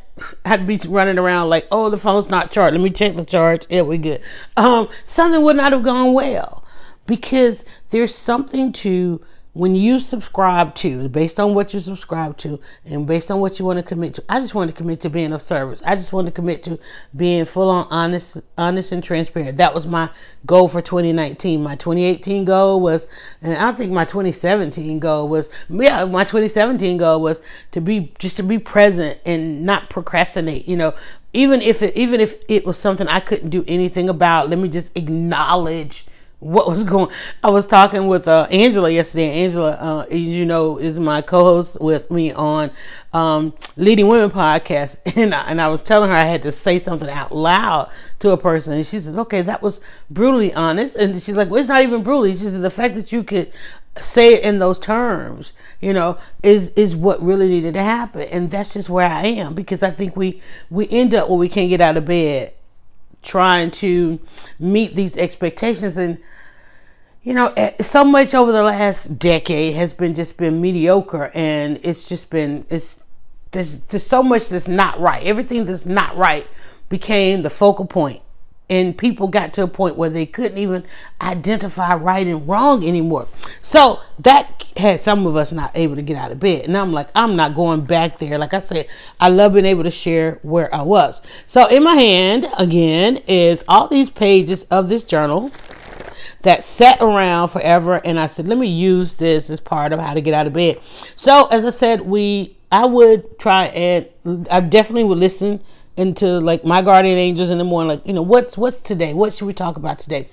I'd 0.45 0.65
be 0.65 0.79
running 0.87 1.19
around 1.19 1.49
like, 1.49 1.67
oh, 1.71 1.89
the 1.89 1.97
phone's 1.97 2.29
not 2.29 2.51
charged. 2.51 2.73
Let 2.73 2.81
me 2.81 2.89
check 2.89 3.15
the 3.15 3.25
charge. 3.25 3.65
Yeah, 3.69 3.81
we 3.81 3.97
good. 3.97 4.21
Um, 4.55 4.87
something 5.05 5.43
would 5.43 5.57
not 5.57 5.73
have 5.73 5.83
gone 5.83 6.13
well 6.13 6.63
because 7.05 7.65
there's 7.89 8.15
something 8.15 8.71
to 8.71 9.19
when 9.53 9.75
you 9.75 9.99
subscribe 9.99 10.73
to 10.75 11.09
based 11.09 11.39
on 11.39 11.53
what 11.53 11.73
you 11.73 11.79
subscribe 11.79 12.37
to 12.37 12.59
and 12.85 13.05
based 13.05 13.29
on 13.29 13.41
what 13.41 13.59
you 13.59 13.65
want 13.65 13.77
to 13.77 13.83
commit 13.83 14.13
to 14.13 14.23
i 14.29 14.39
just 14.39 14.55
want 14.55 14.69
to 14.69 14.75
commit 14.75 15.01
to 15.01 15.09
being 15.09 15.33
of 15.33 15.41
service. 15.41 15.83
I 15.83 15.95
just 15.95 16.13
want 16.13 16.27
to 16.27 16.31
commit 16.31 16.63
to 16.63 16.79
being 17.15 17.43
full 17.45 17.69
on 17.69 17.87
honest 17.91 18.37
honest 18.57 18.91
and 18.91 19.03
transparent. 19.03 19.57
That 19.57 19.75
was 19.75 19.85
my 19.85 20.09
goal 20.45 20.67
for 20.67 20.81
2019 20.81 21.61
my 21.61 21.75
2018 21.75 22.45
goal 22.45 22.79
was 22.79 23.07
and 23.41 23.55
i 23.57 23.71
think 23.71 23.91
my 23.91 24.05
2017 24.05 24.99
goal 24.99 25.27
was 25.27 25.49
yeah 25.69 26.05
my 26.05 26.23
2017 26.23 26.97
goal 26.97 27.21
was 27.21 27.41
to 27.71 27.79
be 27.79 28.11
just 28.17 28.37
to 28.37 28.43
be 28.43 28.57
present 28.57 29.19
and 29.25 29.63
not 29.65 29.89
procrastinate 29.89 30.67
you 30.67 30.77
know. 30.77 30.93
Even 31.33 31.61
if 31.61 31.81
it 31.81 31.95
even 31.95 32.19
if 32.19 32.43
it 32.49 32.65
was 32.65 32.77
something 32.77 33.07
i 33.07 33.19
couldn't 33.19 33.49
do 33.49 33.63
anything 33.67 34.09
about 34.09 34.49
let 34.49 34.59
me 34.59 34.67
just 34.67 34.95
acknowledge 34.97 36.05
what 36.41 36.67
was 36.67 36.83
going 36.83 37.07
i 37.43 37.49
was 37.51 37.67
talking 37.67 38.07
with 38.07 38.27
uh, 38.27 38.47
angela 38.49 38.89
yesterday 38.89 39.43
angela 39.43 39.73
uh, 39.73 40.05
you 40.13 40.43
know 40.43 40.77
is 40.77 40.99
my 40.99 41.21
co-host 41.21 41.79
with 41.79 42.09
me 42.09 42.33
on 42.33 42.71
um, 43.13 43.53
leading 43.75 44.07
women 44.07 44.29
podcast. 44.29 44.99
And 45.17 45.35
I, 45.35 45.43
and 45.43 45.61
I 45.61 45.67
was 45.67 45.83
telling 45.83 46.09
her 46.09 46.15
i 46.15 46.23
had 46.23 46.41
to 46.43 46.51
say 46.51 46.79
something 46.79 47.09
out 47.09 47.33
loud 47.35 47.91
to 48.19 48.31
a 48.31 48.37
person 48.37 48.73
and 48.73 48.85
she 48.85 48.99
says 48.99 49.17
okay 49.19 49.43
that 49.43 49.61
was 49.61 49.81
brutally 50.09 50.51
honest. 50.53 50.95
And 50.95 51.21
she's 51.21 51.35
like 51.35 51.51
well 51.51 51.59
it's 51.59 51.69
not 51.69 51.83
even 51.83 52.01
brutally. 52.01 52.31
She 52.31 52.45
said 52.45 52.61
the 52.61 52.71
fact 52.71 52.95
that 52.95 53.11
you 53.11 53.23
could 53.23 53.51
say 53.97 54.35
it 54.35 54.43
in 54.43 54.57
those 54.59 54.79
terms 54.79 55.51
you 55.81 55.91
know 55.93 56.17
is 56.41 56.69
is 56.71 56.95
what 56.95 57.21
really 57.21 57.49
needed 57.49 57.75
to 57.75 57.83
happen. 57.83 58.21
And 58.31 58.49
that's 58.49 58.73
just 58.73 58.89
where 58.89 59.05
i 59.05 59.25
am 59.25 59.53
because 59.53 59.83
i 59.83 59.91
think 59.91 60.15
we 60.15 60.41
we 60.71 60.89
end 60.89 61.13
up 61.13 61.29
where 61.29 61.37
we 61.37 61.49
can't 61.49 61.69
get 61.69 61.81
out 61.81 61.97
of 61.97 62.05
bed 62.05 62.53
trying 63.21 63.69
to 63.69 64.19
meet 64.59 64.95
these 64.95 65.15
expectations. 65.17 65.97
And 65.97 66.17
you 67.23 67.33
know 67.33 67.53
eh, 67.57 67.71
so 67.81 68.03
much 68.03 68.33
over 68.33 68.51
the 68.51 68.63
last 68.63 69.19
decade 69.19 69.75
has 69.75 69.93
been 69.93 70.13
just 70.13 70.37
been 70.37 70.59
mediocre 70.59 71.31
and 71.33 71.79
it's 71.83 72.07
just 72.07 72.29
been 72.29 72.65
it's 72.69 73.01
there's, 73.51 73.85
there's 73.87 74.05
so 74.05 74.23
much 74.23 74.49
that's 74.49 74.67
not 74.67 74.99
right. 74.99 75.23
Everything 75.25 75.65
that's 75.65 75.85
not 75.85 76.15
right 76.15 76.47
became 76.89 77.41
the 77.41 77.49
focal 77.49 77.85
point 77.85 78.21
and 78.69 78.97
people 78.97 79.27
got 79.27 79.53
to 79.53 79.63
a 79.63 79.67
point 79.67 79.97
where 79.97 80.09
they 80.09 80.25
couldn't 80.25 80.57
even 80.57 80.85
identify 81.21 81.93
right 81.93 82.25
and 82.25 82.47
wrong 82.47 82.85
anymore. 82.85 83.27
So 83.61 83.99
that 84.19 84.71
had 84.77 85.01
some 85.01 85.27
of 85.27 85.35
us 85.35 85.51
not 85.51 85.71
able 85.75 85.97
to 85.97 86.01
get 86.01 86.15
out 86.15 86.31
of 86.31 86.39
bed 86.39 86.63
and 86.65 86.77
i'm 86.77 86.93
like 86.93 87.09
i'm 87.13 87.35
not 87.35 87.55
going 87.55 87.81
back 87.81 88.19
there. 88.19 88.37
Like 88.37 88.53
i 88.53 88.59
said 88.59 88.87
i 89.19 89.27
love 89.27 89.53
being 89.53 89.65
able 89.65 89.83
to 89.83 89.91
share 89.91 90.39
where 90.43 90.73
i 90.73 90.81
was. 90.81 91.21
So 91.45 91.67
in 91.67 91.83
my 91.83 91.95
hand 91.95 92.47
again 92.57 93.17
is 93.27 93.65
all 93.67 93.87
these 93.87 94.09
pages 94.09 94.63
of 94.65 94.87
this 94.87 95.03
journal 95.03 95.51
that 96.43 96.63
sat 96.63 97.01
around 97.01 97.49
forever 97.49 97.95
and 98.05 98.19
I 98.19 98.27
said, 98.27 98.47
let 98.47 98.57
me 98.57 98.67
use 98.67 99.13
this 99.15 99.49
as 99.49 99.59
part 99.59 99.93
of 99.93 99.99
how 99.99 100.13
to 100.13 100.21
get 100.21 100.33
out 100.33 100.47
of 100.47 100.53
bed. 100.53 100.79
So 101.15 101.45
as 101.47 101.65
I 101.65 101.71
said, 101.71 102.01
we 102.01 102.55
I 102.71 102.85
would 102.85 103.37
try 103.37 103.65
and 103.65 104.07
I 104.49 104.61
definitely 104.61 105.03
would 105.03 105.17
listen 105.17 105.61
into 105.97 106.39
like 106.39 106.63
my 106.63 106.81
guardian 106.81 107.17
angels 107.17 107.49
in 107.49 107.57
the 107.57 107.63
morning, 107.63 107.89
like, 107.89 108.07
you 108.07 108.13
know, 108.13 108.21
what's 108.21 108.57
what's 108.57 108.79
today? 108.81 109.13
What 109.13 109.33
should 109.33 109.45
we 109.45 109.53
talk 109.53 109.75
about 109.75 109.99
today? 109.99 110.29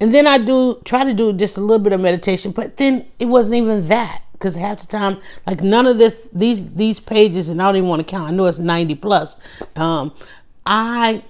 And 0.00 0.14
then 0.14 0.26
I 0.26 0.38
do 0.38 0.80
try 0.84 1.02
to 1.04 1.14
do 1.14 1.32
just 1.32 1.56
a 1.56 1.60
little 1.60 1.82
bit 1.82 1.92
of 1.92 2.00
meditation, 2.00 2.52
but 2.52 2.76
then 2.76 3.06
it 3.18 3.26
wasn't 3.26 3.56
even 3.56 3.88
that 3.88 4.22
because 4.32 4.54
half 4.54 4.80
the 4.80 4.86
time, 4.86 5.20
like 5.46 5.60
none 5.62 5.86
of 5.86 5.98
this, 5.98 6.28
these 6.32 6.74
these 6.74 7.00
pages, 7.00 7.48
and 7.48 7.60
I 7.60 7.66
don't 7.66 7.76
even 7.76 7.88
want 7.88 8.00
to 8.00 8.04
count. 8.04 8.28
I 8.28 8.30
know 8.30 8.44
it's 8.46 8.58
ninety 8.58 8.94
plus. 8.94 9.40
Um, 9.74 10.14
I 10.64 11.24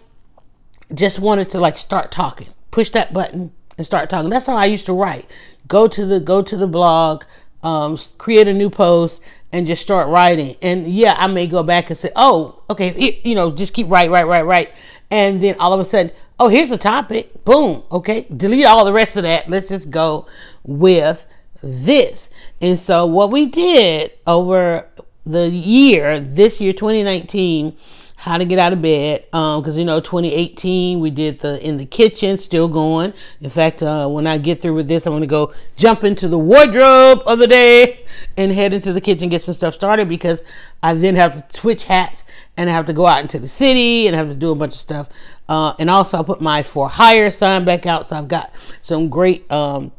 just 0.93 1.19
wanted 1.19 1.51
to 1.51 1.61
like 1.61 1.79
start 1.79 2.11
talking, 2.13 2.49
push 2.71 2.91
that 2.91 3.15
button, 3.15 3.53
and 3.79 3.87
start 3.87 4.11
talking. 4.11 4.29
That's 4.29 4.47
how 4.47 4.57
I 4.57 4.67
used 4.67 4.85
to 4.87 4.93
write. 4.93 5.31
Go 5.69 5.89
to 5.89 6.05
the 6.05 6.21
go 6.21 6.43
to 6.43 6.57
the 6.57 6.67
blog, 6.67 7.25
um, 7.63 7.97
create 8.19 8.49
a 8.49 8.53
new 8.53 8.69
post, 8.69 9.23
and 9.53 9.67
just 9.67 9.81
start 9.81 10.09
writing. 10.09 10.57
And 10.61 10.93
yeah, 10.93 11.15
I 11.17 11.29
may 11.29 11.47
go 11.47 11.63
back 11.63 11.89
and 11.89 11.99
say, 11.99 12.11
oh, 12.17 12.63
okay, 12.69 13.21
you 13.25 13.35
know, 13.35 13.53
just 13.53 13.73
keep 13.73 13.89
write, 13.89 14.11
write, 14.11 14.27
write, 14.27 14.43
write, 14.43 14.73
and 15.11 15.43
then 15.43 15.57
all 15.59 15.73
of 15.73 15.81
a 15.81 15.85
sudden, 15.85 16.13
oh, 16.39 16.49
here's 16.49 16.71
a 16.71 16.79
topic. 16.79 17.45
Boom. 17.45 17.85
Okay, 17.91 18.27
delete 18.35 18.67
all 18.67 18.85
the 18.85 18.93
rest 18.93 19.17
of 19.17 19.23
that. 19.23 19.49
Let's 19.49 19.69
just 19.69 19.91
go 19.91 20.27
with 20.65 21.27
this. 21.63 22.31
And 22.61 22.79
so 22.79 23.07
what 23.07 23.31
we 23.31 23.47
did 23.47 24.13
over 24.27 24.87
the 25.25 25.49
year, 25.49 26.21
this 26.21 26.61
year, 26.61 26.73
2019, 26.73 27.77
how 28.19 28.37
to 28.37 28.45
get 28.45 28.59
out 28.59 28.73
of 28.73 28.83
bed. 28.83 29.25
Because 29.31 29.75
um, 29.75 29.79
you 29.79 29.85
know 29.85 30.01
2018 30.01 30.99
we 30.99 31.11
did 31.11 31.39
the 31.39 31.65
in 31.65 31.77
the 31.77 31.87
kitchen 31.87 32.37
still 32.37 32.67
going. 32.67 33.15
In 33.41 33.49
fact 33.49 33.83
uh, 33.83 34.09
when 34.09 34.27
i 34.27 34.39
get 34.39 34.61
through 34.61 34.75
with 34.75 34.89
this 34.89 35.07
i'm 35.07 35.13
going 35.13 35.23
to 35.23 35.27
go 35.29 35.55
jump 35.77 36.03
into 36.03 36.27
the 36.27 36.39
wardrobe 36.39 37.23
of 37.27 37.39
the 37.39 37.47
day 37.47 38.05
and 38.37 38.51
head 38.51 38.75
into 38.75 38.93
the 38.93 39.01
kitchen 39.01 39.29
get 39.29 39.43
some 39.43 39.55
stuff 39.55 39.73
started 39.73 40.09
because 40.09 40.43
i 40.83 40.93
then 40.95 41.15
have 41.15 41.49
to 41.49 41.57
switch 41.57 41.85
hats 41.85 42.25
and 42.57 42.69
i 42.69 42.73
have 42.73 42.87
to 42.87 42.93
go 42.93 43.07
out 43.07 43.23
into 43.23 43.39
the 43.39 43.49
city 43.49 44.09
and 44.09 44.17
have 44.17 44.29
to 44.29 44.37
do 44.37 44.51
a 44.51 44.55
bunch 44.55 44.73
of 44.73 44.79
stuff. 44.79 45.09
Uh, 45.49 45.73
and 45.79 45.89
also 45.89 46.19
i 46.19 46.23
put 46.23 46.41
my 46.41 46.63
for 46.63 46.89
hire 46.89 47.31
sign 47.31 47.65
back 47.65 47.87
out 47.87 48.05
so 48.05 48.17
i've 48.17 48.29
got 48.29 48.53
some 48.83 49.09
great 49.09 49.51
um, 49.53 49.93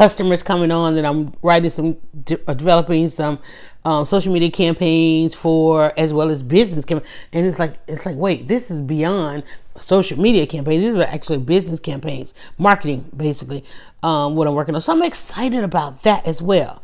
customers 0.00 0.42
coming 0.42 0.70
on 0.70 0.94
that 0.94 1.04
I'm 1.04 1.30
writing 1.42 1.68
some, 1.68 1.98
de- 2.24 2.40
uh, 2.48 2.54
developing 2.54 3.06
some 3.10 3.38
um, 3.84 4.06
social 4.06 4.32
media 4.32 4.50
campaigns 4.50 5.34
for, 5.34 5.92
as 5.98 6.10
well 6.10 6.30
as 6.30 6.42
business 6.42 6.86
campaigns. 6.86 7.12
And 7.34 7.44
it's 7.44 7.58
like, 7.58 7.74
it's 7.86 8.06
like, 8.06 8.16
wait, 8.16 8.48
this 8.48 8.70
is 8.70 8.80
beyond 8.80 9.42
social 9.78 10.18
media 10.18 10.46
campaigns. 10.46 10.82
These 10.82 10.96
are 10.96 11.02
actually 11.02 11.36
business 11.36 11.80
campaigns, 11.80 12.32
marketing, 12.56 13.10
basically, 13.14 13.62
um, 14.02 14.36
what 14.36 14.48
I'm 14.48 14.54
working 14.54 14.74
on. 14.74 14.80
So 14.80 14.94
I'm 14.94 15.02
excited 15.02 15.64
about 15.64 16.02
that 16.04 16.26
as 16.26 16.40
well. 16.40 16.82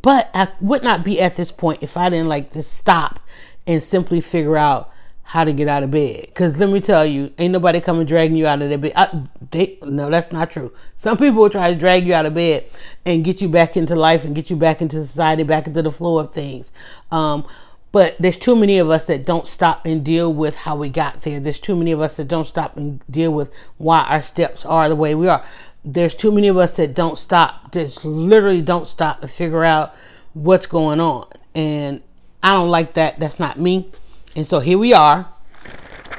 But 0.00 0.30
I 0.32 0.48
would 0.62 0.82
not 0.82 1.04
be 1.04 1.20
at 1.20 1.36
this 1.36 1.52
point 1.52 1.82
if 1.82 1.98
I 1.98 2.08
didn't 2.08 2.28
like 2.28 2.50
just 2.50 2.72
stop 2.72 3.20
and 3.66 3.82
simply 3.82 4.22
figure 4.22 4.56
out 4.56 4.90
how 5.24 5.42
to 5.42 5.52
get 5.52 5.68
out 5.68 5.82
of 5.82 5.90
bed. 5.90 6.32
Cause 6.34 6.58
let 6.58 6.68
me 6.68 6.80
tell 6.80 7.04
you, 7.04 7.32
ain't 7.38 7.52
nobody 7.52 7.80
coming 7.80 8.06
dragging 8.06 8.36
you 8.36 8.46
out 8.46 8.60
of 8.62 8.68
their 8.68 8.78
bed. 8.78 8.92
I, 8.94 9.22
they, 9.50 9.78
no, 9.82 10.10
that's 10.10 10.30
not 10.30 10.50
true. 10.50 10.72
Some 10.96 11.16
people 11.16 11.42
will 11.42 11.50
try 11.50 11.72
to 11.72 11.78
drag 11.78 12.06
you 12.06 12.14
out 12.14 12.26
of 12.26 12.34
bed 12.34 12.66
and 13.06 13.24
get 13.24 13.40
you 13.40 13.48
back 13.48 13.76
into 13.76 13.96
life 13.96 14.24
and 14.24 14.34
get 14.34 14.50
you 14.50 14.56
back 14.56 14.82
into 14.82 15.04
society, 15.04 15.42
back 15.42 15.66
into 15.66 15.82
the 15.82 15.90
flow 15.90 16.18
of 16.18 16.32
things. 16.32 16.70
Um, 17.10 17.46
but 17.90 18.16
there's 18.18 18.38
too 18.38 18.56
many 18.56 18.78
of 18.78 18.90
us 18.90 19.04
that 19.04 19.24
don't 19.24 19.46
stop 19.46 19.86
and 19.86 20.04
deal 20.04 20.32
with 20.32 20.56
how 20.56 20.76
we 20.76 20.88
got 20.88 21.22
there. 21.22 21.40
There's 21.40 21.60
too 21.60 21.76
many 21.76 21.92
of 21.92 22.00
us 22.00 22.16
that 22.16 22.28
don't 22.28 22.46
stop 22.46 22.76
and 22.76 23.00
deal 23.08 23.32
with 23.32 23.52
why 23.78 24.04
our 24.08 24.20
steps 24.20 24.66
are 24.66 24.88
the 24.88 24.96
way 24.96 25.14
we 25.14 25.28
are. 25.28 25.44
There's 25.84 26.14
too 26.14 26.32
many 26.32 26.48
of 26.48 26.56
us 26.56 26.76
that 26.76 26.94
don't 26.94 27.16
stop, 27.16 27.72
just 27.72 28.04
literally 28.04 28.62
don't 28.62 28.88
stop 28.88 29.20
to 29.20 29.28
figure 29.28 29.64
out 29.64 29.94
what's 30.32 30.66
going 30.66 31.00
on. 31.00 31.28
And 31.54 32.02
I 32.42 32.54
don't 32.54 32.70
like 32.70 32.94
that. 32.94 33.20
That's 33.20 33.38
not 33.38 33.58
me. 33.58 33.90
And 34.36 34.46
so 34.46 34.60
here 34.60 34.78
we 34.78 34.92
are. 34.92 35.28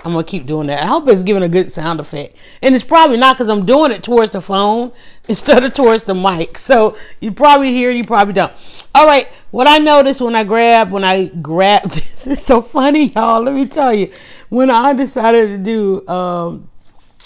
I'm 0.05 0.11
gonna 0.11 0.23
keep 0.23 0.45
doing 0.45 0.67
that. 0.67 0.83
I 0.83 0.85
hope 0.85 1.07
it's 1.07 1.23
giving 1.23 1.41
a 1.41 1.49
good 1.49 1.71
sound 1.71 1.99
effect. 1.99 2.35
And 2.61 2.75
it's 2.75 2.83
probably 2.83 3.17
not 3.17 3.37
because 3.37 3.49
I'm 3.49 3.65
doing 3.65 3.91
it 3.91 4.03
towards 4.03 4.33
the 4.33 4.41
phone 4.41 4.91
instead 5.27 5.63
of 5.63 5.73
towards 5.73 6.03
the 6.03 6.13
mic. 6.13 6.57
So 6.65 6.97
you 7.19 7.31
probably 7.31 7.73
hear, 7.73 7.91
you 7.91 8.03
probably 8.03 8.33
don't. 8.33 8.51
All 8.93 9.05
right. 9.05 9.27
What 9.51 9.67
I 9.67 9.77
noticed 9.77 10.21
when 10.21 10.35
I 10.35 10.43
grab 10.43 10.91
when 10.91 11.03
I 11.03 11.25
grab 11.25 11.83
this 11.89 12.27
is 12.27 12.43
so 12.43 12.61
funny, 12.61 13.07
y'all. 13.09 13.41
Let 13.41 13.55
me 13.55 13.65
tell 13.65 13.93
you. 13.93 14.11
When 14.49 14.69
I 14.69 14.93
decided 14.93 15.47
to 15.47 15.57
do 15.57 16.07
um, 16.07 16.69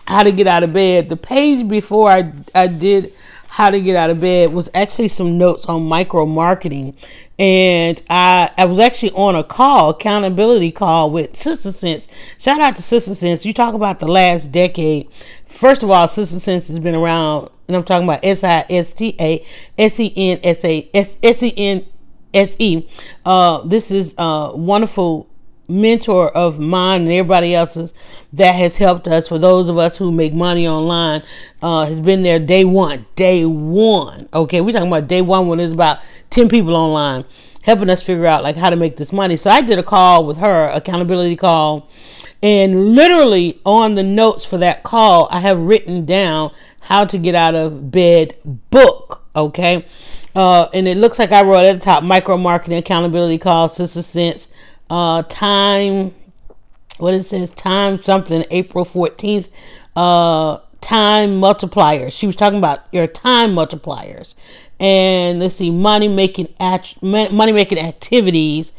how 0.07 0.23
to 0.23 0.31
get 0.31 0.47
out 0.47 0.63
of 0.63 0.71
bed, 0.71 1.09
the 1.09 1.17
page 1.17 1.67
before 1.67 2.09
I 2.09 2.31
I 2.55 2.67
did 2.67 3.13
how 3.49 3.69
to 3.69 3.81
get 3.81 3.95
out 3.95 4.09
of 4.09 4.21
bed 4.21 4.53
was 4.53 4.69
actually 4.73 5.07
some 5.07 5.37
notes 5.37 5.65
on 5.65 5.83
micro 5.83 6.25
marketing 6.25 6.95
and 7.39 8.03
I 8.09 8.51
I 8.57 8.65
was 8.65 8.77
actually 8.79 9.11
on 9.11 9.35
a 9.35 9.43
call, 9.45 9.91
accountability 9.91 10.71
call 10.71 11.09
with 11.09 11.37
Sister 11.37 11.71
Sense. 11.71 12.07
Shout 12.37 12.59
out 12.59 12.75
to 12.75 12.81
Sister 12.81 13.15
Sense. 13.15 13.45
You 13.45 13.53
talk 13.53 13.73
about 13.73 13.99
the 13.99 14.07
last 14.07 14.51
decade. 14.51 15.09
First 15.45 15.81
of 15.81 15.89
all, 15.89 16.07
Sister 16.09 16.37
Sense 16.37 16.67
has 16.67 16.79
been 16.79 16.95
around, 16.95 17.49
and 17.67 17.77
I'm 17.77 17.85
talking 17.85 18.03
about 18.03 18.25
S 18.25 18.43
I 18.43 18.65
S 18.69 18.91
T 18.91 19.15
A 19.19 19.45
S 19.77 19.99
E 20.01 20.11
N 20.15 20.39
S 20.43 20.65
A 20.65 20.89
S 20.93 21.17
S 21.23 21.41
E 21.41 21.53
N 21.55 21.85
S 22.33 22.57
E. 22.59 22.87
Uh, 23.25 23.61
this 23.61 23.89
is 23.89 24.13
a 24.17 24.51
wonderful 24.53 25.28
mentor 25.69 26.29
of 26.35 26.59
mine 26.59 27.01
and 27.01 27.11
everybody 27.11 27.53
else's 27.53 27.93
that 28.33 28.53
has 28.53 28.77
helped 28.77 29.07
us 29.07 29.27
for 29.27 29.37
those 29.37 29.69
of 29.69 29.77
us 29.77 29.97
who 29.97 30.11
make 30.11 30.33
money 30.33 30.67
online 30.67 31.23
uh, 31.61 31.85
has 31.85 32.01
been 32.01 32.23
there 32.23 32.39
day 32.39 32.65
one 32.65 33.05
day 33.15 33.45
one 33.45 34.27
okay 34.33 34.61
we're 34.61 34.71
talking 34.71 34.87
about 34.87 35.07
day 35.07 35.21
one 35.21 35.47
when 35.47 35.59
there's 35.59 35.71
about 35.71 35.99
10 36.31 36.49
people 36.49 36.75
online 36.75 37.23
helping 37.63 37.89
us 37.89 38.01
figure 38.03 38.25
out 38.25 38.43
like 38.43 38.55
how 38.55 38.69
to 38.69 38.75
make 38.75 38.97
this 38.97 39.11
money. 39.13 39.37
So 39.37 39.49
I 39.49 39.61
did 39.61 39.79
a 39.79 39.83
call 39.83 40.25
with 40.25 40.37
her, 40.37 40.67
accountability 40.67 41.35
call, 41.35 41.89
and 42.41 42.95
literally 42.95 43.59
on 43.65 43.95
the 43.95 44.03
notes 44.03 44.45
for 44.45 44.57
that 44.57 44.83
call, 44.83 45.27
I 45.29 45.39
have 45.41 45.59
written 45.59 46.05
down 46.05 46.51
how 46.81 47.05
to 47.05 47.17
get 47.17 47.35
out 47.35 47.55
of 47.55 47.91
bed 47.91 48.35
book. 48.71 49.23
Okay. 49.35 49.85
Uh, 50.35 50.67
and 50.73 50.87
it 50.87 50.97
looks 50.97 51.19
like 51.19 51.31
I 51.31 51.43
wrote 51.43 51.65
at 51.65 51.73
the 51.73 51.79
top 51.79 52.03
micro 52.03 52.37
marketing 52.37 52.77
accountability 52.77 53.37
call, 53.37 53.67
Sister 53.67 54.01
Sense, 54.01 54.47
uh, 54.89 55.23
time, 55.23 56.13
what 56.97 57.13
it 57.13 57.25
says, 57.25 57.51
time 57.51 57.97
something, 57.97 58.43
April 58.51 58.85
14th, 58.85 59.49
uh, 59.95 60.59
time 60.81 61.41
multipliers. 61.41 62.11
She 62.11 62.27
was 62.27 62.35
talking 62.35 62.59
about 62.59 62.81
your 62.91 63.07
time 63.07 63.51
multipliers 63.51 64.33
and 64.79 65.39
let's 65.39 65.55
see 65.55 65.71
money 65.71 66.07
making 66.07 66.53
act 66.59 67.03
money 67.03 67.51
making 67.51 67.77
activities 67.77 68.71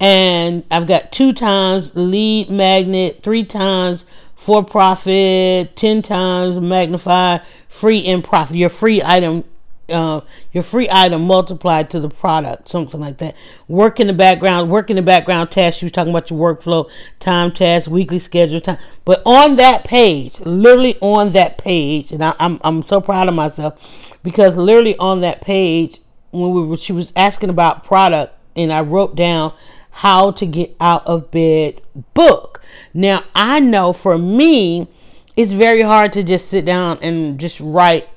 and 0.00 0.62
I've 0.70 0.86
got 0.86 1.10
two 1.10 1.32
times 1.32 1.94
lead 1.96 2.50
magnet, 2.50 3.20
three 3.22 3.44
times 3.44 4.04
for 4.36 4.64
profit, 4.64 5.74
ten 5.74 6.02
times 6.02 6.60
magnify 6.60 7.38
free 7.68 8.06
and 8.06 8.22
profit. 8.22 8.56
Your 8.56 8.68
free 8.68 9.02
item 9.02 9.44
uh, 9.88 10.20
your 10.52 10.62
free 10.62 10.88
item 10.90 11.22
multiplied 11.22 11.90
to 11.90 12.00
the 12.00 12.08
product, 12.08 12.68
something 12.68 13.00
like 13.00 13.18
that. 13.18 13.34
Work 13.68 14.00
in 14.00 14.06
the 14.06 14.12
background, 14.12 14.70
work 14.70 14.90
in 14.90 14.96
the 14.96 15.02
background 15.02 15.50
task. 15.50 15.78
She 15.78 15.84
was 15.84 15.92
talking 15.92 16.12
about 16.12 16.30
your 16.30 16.38
workflow, 16.38 16.90
time 17.18 17.52
task, 17.52 17.90
weekly 17.90 18.18
schedule, 18.18 18.60
time. 18.60 18.78
But 19.04 19.22
on 19.24 19.56
that 19.56 19.84
page, 19.84 20.40
literally 20.40 20.96
on 21.00 21.30
that 21.32 21.58
page, 21.58 22.12
and 22.12 22.22
I, 22.22 22.34
I'm 22.38 22.60
I'm 22.62 22.82
so 22.82 23.00
proud 23.00 23.28
of 23.28 23.34
myself 23.34 24.18
because 24.22 24.56
literally 24.56 24.96
on 24.98 25.20
that 25.22 25.40
page, 25.40 25.98
when 26.30 26.52
we 26.52 26.62
were, 26.64 26.76
she 26.76 26.92
was 26.92 27.12
asking 27.16 27.50
about 27.50 27.84
product, 27.84 28.34
and 28.56 28.72
I 28.72 28.82
wrote 28.82 29.16
down 29.16 29.54
how 29.90 30.30
to 30.32 30.46
get 30.46 30.76
out 30.80 31.06
of 31.06 31.30
bed 31.30 31.80
book. 32.14 32.62
Now 32.92 33.20
I 33.34 33.60
know 33.60 33.92
for 33.92 34.18
me, 34.18 34.88
it's 35.36 35.52
very 35.52 35.82
hard 35.82 36.12
to 36.14 36.22
just 36.22 36.48
sit 36.48 36.64
down 36.64 36.98
and 37.00 37.38
just 37.38 37.60
write 37.60 38.08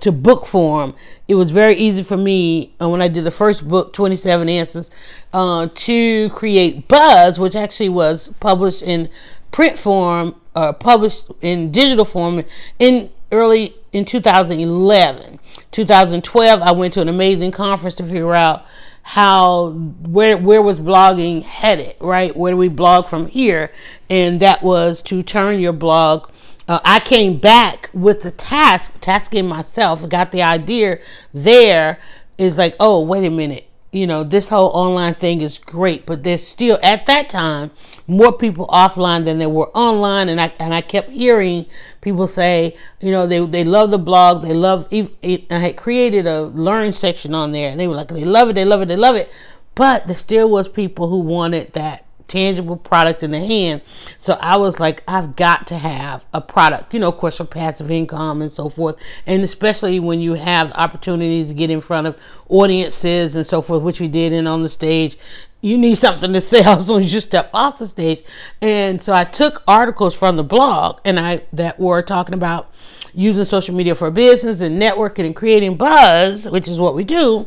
to 0.00 0.12
book 0.12 0.46
form. 0.46 0.94
It 1.28 1.34
was 1.34 1.50
very 1.50 1.74
easy 1.74 2.02
for 2.02 2.16
me 2.16 2.74
uh, 2.80 2.88
when 2.88 3.02
I 3.02 3.08
did 3.08 3.24
the 3.24 3.30
first 3.30 3.66
book, 3.66 3.92
27 3.92 4.48
Answers, 4.48 4.90
uh, 5.32 5.68
to 5.74 6.30
create 6.30 6.88
Buzz, 6.88 7.38
which 7.38 7.56
actually 7.56 7.88
was 7.88 8.28
published 8.40 8.82
in 8.82 9.08
print 9.50 9.78
form, 9.78 10.34
uh, 10.54 10.72
published 10.72 11.30
in 11.40 11.72
digital 11.72 12.04
form 12.04 12.44
in 12.78 13.10
early 13.32 13.74
in 13.92 14.04
2011. 14.04 15.38
2012, 15.72 16.62
I 16.62 16.72
went 16.72 16.94
to 16.94 17.00
an 17.00 17.08
amazing 17.08 17.50
conference 17.50 17.94
to 17.96 18.04
figure 18.04 18.34
out 18.34 18.64
how 19.02 19.68
where 19.70 20.36
where 20.36 20.60
was 20.60 20.80
blogging 20.80 21.42
headed, 21.42 21.94
right? 22.00 22.36
Where 22.36 22.52
do 22.52 22.56
we 22.56 22.68
blog 22.68 23.06
from 23.06 23.28
here? 23.28 23.70
And 24.10 24.40
that 24.40 24.62
was 24.62 25.00
to 25.02 25.22
turn 25.22 25.60
your 25.60 25.72
blog 25.72 26.28
uh, 26.68 26.80
I 26.84 27.00
came 27.00 27.38
back 27.38 27.90
with 27.92 28.22
the 28.22 28.30
task, 28.30 29.00
tasking 29.00 29.46
myself, 29.46 30.08
got 30.08 30.32
the 30.32 30.42
idea 30.42 30.98
there 31.32 32.00
is 32.38 32.58
like, 32.58 32.74
oh, 32.80 33.00
wait 33.02 33.24
a 33.24 33.30
minute. 33.30 33.68
You 33.92 34.06
know, 34.06 34.24
this 34.24 34.48
whole 34.48 34.70
online 34.70 35.14
thing 35.14 35.40
is 35.40 35.58
great, 35.58 36.04
but 36.04 36.22
there's 36.22 36.46
still 36.46 36.78
at 36.82 37.06
that 37.06 37.30
time 37.30 37.70
more 38.06 38.36
people 38.36 38.66
offline 38.66 39.24
than 39.24 39.38
there 39.38 39.48
were 39.48 39.70
online. 39.76 40.28
And 40.28 40.40
I, 40.40 40.52
and 40.58 40.74
I 40.74 40.80
kept 40.80 41.08
hearing 41.10 41.66
people 42.00 42.26
say, 42.26 42.76
you 43.00 43.10
know, 43.10 43.26
they, 43.26 43.44
they 43.46 43.64
love 43.64 43.90
the 43.90 43.98
blog. 43.98 44.42
They 44.42 44.52
love. 44.52 44.88
I 44.92 45.40
had 45.48 45.76
created 45.76 46.26
a 46.26 46.42
learn 46.42 46.92
section 46.92 47.34
on 47.34 47.52
there 47.52 47.70
and 47.70 47.80
they 47.80 47.88
were 47.88 47.94
like, 47.94 48.08
they 48.08 48.24
love 48.24 48.50
it. 48.50 48.54
They 48.54 48.64
love 48.64 48.82
it. 48.82 48.88
They 48.88 48.96
love 48.96 49.16
it. 49.16 49.30
But 49.74 50.08
there 50.08 50.16
still 50.16 50.50
was 50.50 50.68
people 50.68 51.08
who 51.08 51.20
wanted 51.20 51.72
that 51.72 52.05
tangible 52.28 52.76
product 52.76 53.22
in 53.22 53.30
the 53.30 53.40
hand. 53.40 53.82
So 54.18 54.36
I 54.40 54.56
was 54.56 54.80
like, 54.80 55.02
I've 55.06 55.36
got 55.36 55.66
to 55.68 55.78
have 55.78 56.24
a 56.32 56.40
product, 56.40 56.92
you 56.92 57.00
know, 57.00 57.08
of 57.08 57.18
course, 57.18 57.36
for 57.36 57.44
passive 57.44 57.90
income 57.90 58.42
and 58.42 58.50
so 58.50 58.68
forth. 58.68 59.00
And 59.26 59.42
especially 59.42 60.00
when 60.00 60.20
you 60.20 60.34
have 60.34 60.72
opportunities 60.72 61.48
to 61.48 61.54
get 61.54 61.70
in 61.70 61.80
front 61.80 62.06
of 62.06 62.18
audiences 62.48 63.34
and 63.36 63.46
so 63.46 63.62
forth, 63.62 63.82
which 63.82 64.00
we 64.00 64.08
did 64.08 64.32
in 64.32 64.46
on 64.46 64.62
the 64.62 64.68
stage. 64.68 65.16
You 65.62 65.78
need 65.78 65.96
something 65.96 66.32
to 66.32 66.40
sell 66.40 66.78
as 66.78 66.86
soon 66.86 67.02
as 67.02 67.12
you 67.12 67.20
step 67.20 67.50
off 67.52 67.78
the 67.78 67.86
stage. 67.86 68.22
And 68.60 69.02
so 69.02 69.12
I 69.12 69.24
took 69.24 69.62
articles 69.66 70.14
from 70.14 70.36
the 70.36 70.44
blog 70.44 71.00
and 71.04 71.18
I 71.18 71.42
that 71.52 71.80
were 71.80 72.02
talking 72.02 72.34
about 72.34 72.70
using 73.14 73.44
social 73.44 73.74
media 73.74 73.94
for 73.94 74.10
business 74.10 74.60
and 74.60 74.80
networking 74.80 75.24
and 75.24 75.34
creating 75.34 75.76
buzz, 75.76 76.44
which 76.46 76.68
is 76.68 76.78
what 76.78 76.94
we 76.94 77.02
do. 77.02 77.46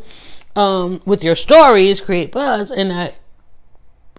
Um, 0.55 1.01
with 1.05 1.23
your 1.23 1.35
stories, 1.35 2.01
create 2.01 2.31
buzz, 2.31 2.71
and 2.71 2.91
I 2.91 3.13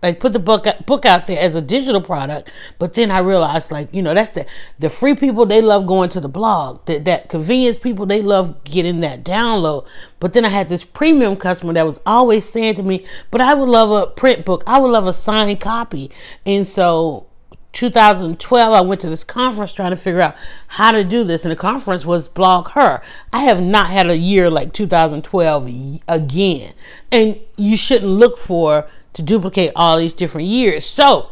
I 0.03 0.13
put 0.13 0.33
the 0.33 0.39
book 0.39 0.67
book 0.87 1.05
out 1.05 1.27
there 1.27 1.39
as 1.39 1.55
a 1.55 1.61
digital 1.61 2.01
product, 2.01 2.51
but 2.79 2.95
then 2.95 3.11
I 3.11 3.19
realized 3.19 3.71
like 3.71 3.93
you 3.93 4.03
know 4.03 4.15
that's 4.15 4.31
the 4.31 4.47
the 4.79 4.89
free 4.89 5.15
people 5.15 5.45
they 5.45 5.61
love 5.61 5.87
going 5.87 6.09
to 6.11 6.21
the 6.21 6.29
blog 6.29 6.85
that 6.87 7.05
that 7.05 7.29
convenience 7.29 7.79
people 7.79 8.07
they 8.07 8.23
love 8.23 8.65
getting 8.65 9.01
that 9.01 9.25
download. 9.25 9.87
But 10.19 10.33
then 10.33 10.45
I 10.45 10.49
had 10.49 10.69
this 10.69 10.85
premium 10.85 11.37
customer 11.37 11.73
that 11.75 11.87
was 11.87 12.01
always 12.07 12.49
saying 12.49 12.77
to 12.77 12.83
me, 12.83 13.05
"But 13.31 13.41
I 13.41 13.55
would 13.55 13.69
love 13.69 13.91
a 13.91 14.11
print 14.11 14.45
book. 14.45 14.65
I 14.67 14.79
would 14.79 14.91
love 14.91 15.07
a 15.07 15.13
signed 15.13 15.61
copy." 15.61 16.11
And 16.47 16.67
so 16.67 17.27
2012 17.73 18.73
i 18.73 18.81
went 18.81 19.01
to 19.01 19.09
this 19.09 19.23
conference 19.23 19.73
trying 19.73 19.91
to 19.91 19.97
figure 19.97 20.21
out 20.21 20.35
how 20.67 20.91
to 20.91 21.05
do 21.05 21.23
this 21.23 21.45
and 21.45 21.53
the 21.53 21.57
conference 21.57 22.05
was 22.05 22.29
BlogHer 22.29 23.01
i 23.33 23.43
have 23.43 23.63
not 23.63 23.91
had 23.91 24.11
a 24.11 24.17
year 24.17 24.51
like 24.51 24.73
2012 24.73 26.01
again 26.09 26.73
and 27.13 27.39
you 27.57 27.77
shouldn't 27.77 28.11
look 28.11 28.39
for 28.39 28.89
to 29.13 29.23
duplicate 29.23 29.73
all 29.77 29.99
these 29.99 30.15
different 30.15 30.49
years. 30.49 30.87
So 30.87 31.31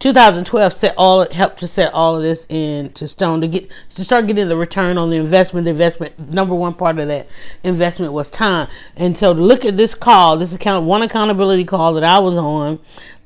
2012 0.00 0.72
set 0.72 0.94
all 0.96 1.30
helped 1.30 1.58
to 1.58 1.66
set 1.66 1.92
all 1.92 2.16
of 2.16 2.22
this 2.22 2.46
into 2.46 3.08
stone 3.08 3.40
to 3.40 3.48
get 3.48 3.70
to 3.94 4.04
start 4.04 4.26
getting 4.26 4.48
the 4.48 4.56
return 4.56 4.98
on 4.98 5.10
the 5.10 5.16
investment. 5.16 5.64
The 5.64 5.70
investment 5.70 6.18
number 6.32 6.54
one 6.54 6.74
part 6.74 6.98
of 6.98 7.08
that 7.08 7.26
investment 7.62 8.12
was 8.12 8.30
time. 8.30 8.68
And 8.96 9.16
so 9.16 9.32
to 9.32 9.40
look 9.40 9.64
at 9.64 9.76
this 9.76 9.94
call, 9.94 10.36
this 10.36 10.54
account 10.54 10.86
one 10.86 11.02
accountability 11.02 11.64
call 11.64 11.94
that 11.94 12.04
I 12.04 12.18
was 12.18 12.34
on, 12.34 12.78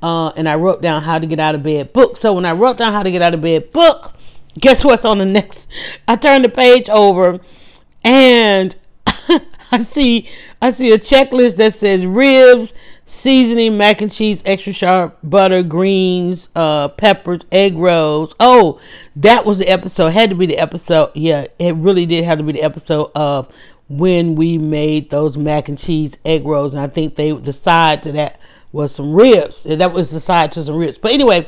uh, 0.02 0.28
and 0.36 0.48
I 0.48 0.54
wrote 0.54 0.82
down 0.82 1.02
how 1.02 1.18
to 1.18 1.26
get 1.26 1.40
out 1.40 1.54
of 1.54 1.62
bed 1.62 1.92
book. 1.92 2.16
So 2.16 2.34
when 2.34 2.44
I 2.44 2.52
wrote 2.52 2.78
down 2.78 2.92
how 2.92 3.02
to 3.02 3.10
get 3.10 3.22
out 3.22 3.34
of 3.34 3.40
bed 3.40 3.72
book, 3.72 4.14
guess 4.58 4.84
what's 4.84 5.04
on 5.04 5.18
the 5.18 5.26
next? 5.26 5.68
I 6.06 6.16
turned 6.16 6.44
the 6.44 6.48
page 6.48 6.88
over, 6.88 7.40
and 8.04 8.76
I 9.72 9.80
see 9.80 10.28
I 10.60 10.70
see 10.70 10.92
a 10.92 10.98
checklist 10.98 11.56
that 11.56 11.74
says 11.74 12.06
ribs 12.06 12.74
seasoning, 13.08 13.78
mac 13.78 14.02
and 14.02 14.12
cheese, 14.12 14.42
extra 14.44 14.72
sharp 14.72 15.18
butter, 15.22 15.62
greens, 15.62 16.50
uh, 16.54 16.88
peppers, 16.88 17.40
egg 17.50 17.74
rolls. 17.76 18.34
Oh, 18.38 18.78
that 19.16 19.46
was 19.46 19.58
the 19.58 19.68
episode. 19.68 20.10
Had 20.10 20.30
to 20.30 20.36
be 20.36 20.46
the 20.46 20.58
episode. 20.58 21.10
Yeah, 21.14 21.46
it 21.58 21.74
really 21.74 22.04
did 22.04 22.24
have 22.24 22.38
to 22.38 22.44
be 22.44 22.52
the 22.52 22.62
episode 22.62 23.10
of 23.14 23.54
when 23.88 24.34
we 24.34 24.58
made 24.58 25.08
those 25.08 25.38
mac 25.38 25.70
and 25.70 25.78
cheese 25.78 26.18
egg 26.24 26.44
rolls, 26.44 26.74
and 26.74 26.82
I 26.82 26.86
think 26.86 27.14
they 27.14 27.32
the 27.32 27.52
side 27.52 28.02
to 28.02 28.12
that 28.12 28.38
was 28.72 28.94
some 28.94 29.14
ribs. 29.14 29.64
That 29.64 29.94
was 29.94 30.10
the 30.10 30.20
side 30.20 30.52
to 30.52 30.62
some 30.62 30.76
ribs. 30.76 30.98
But 30.98 31.12
anyway. 31.12 31.46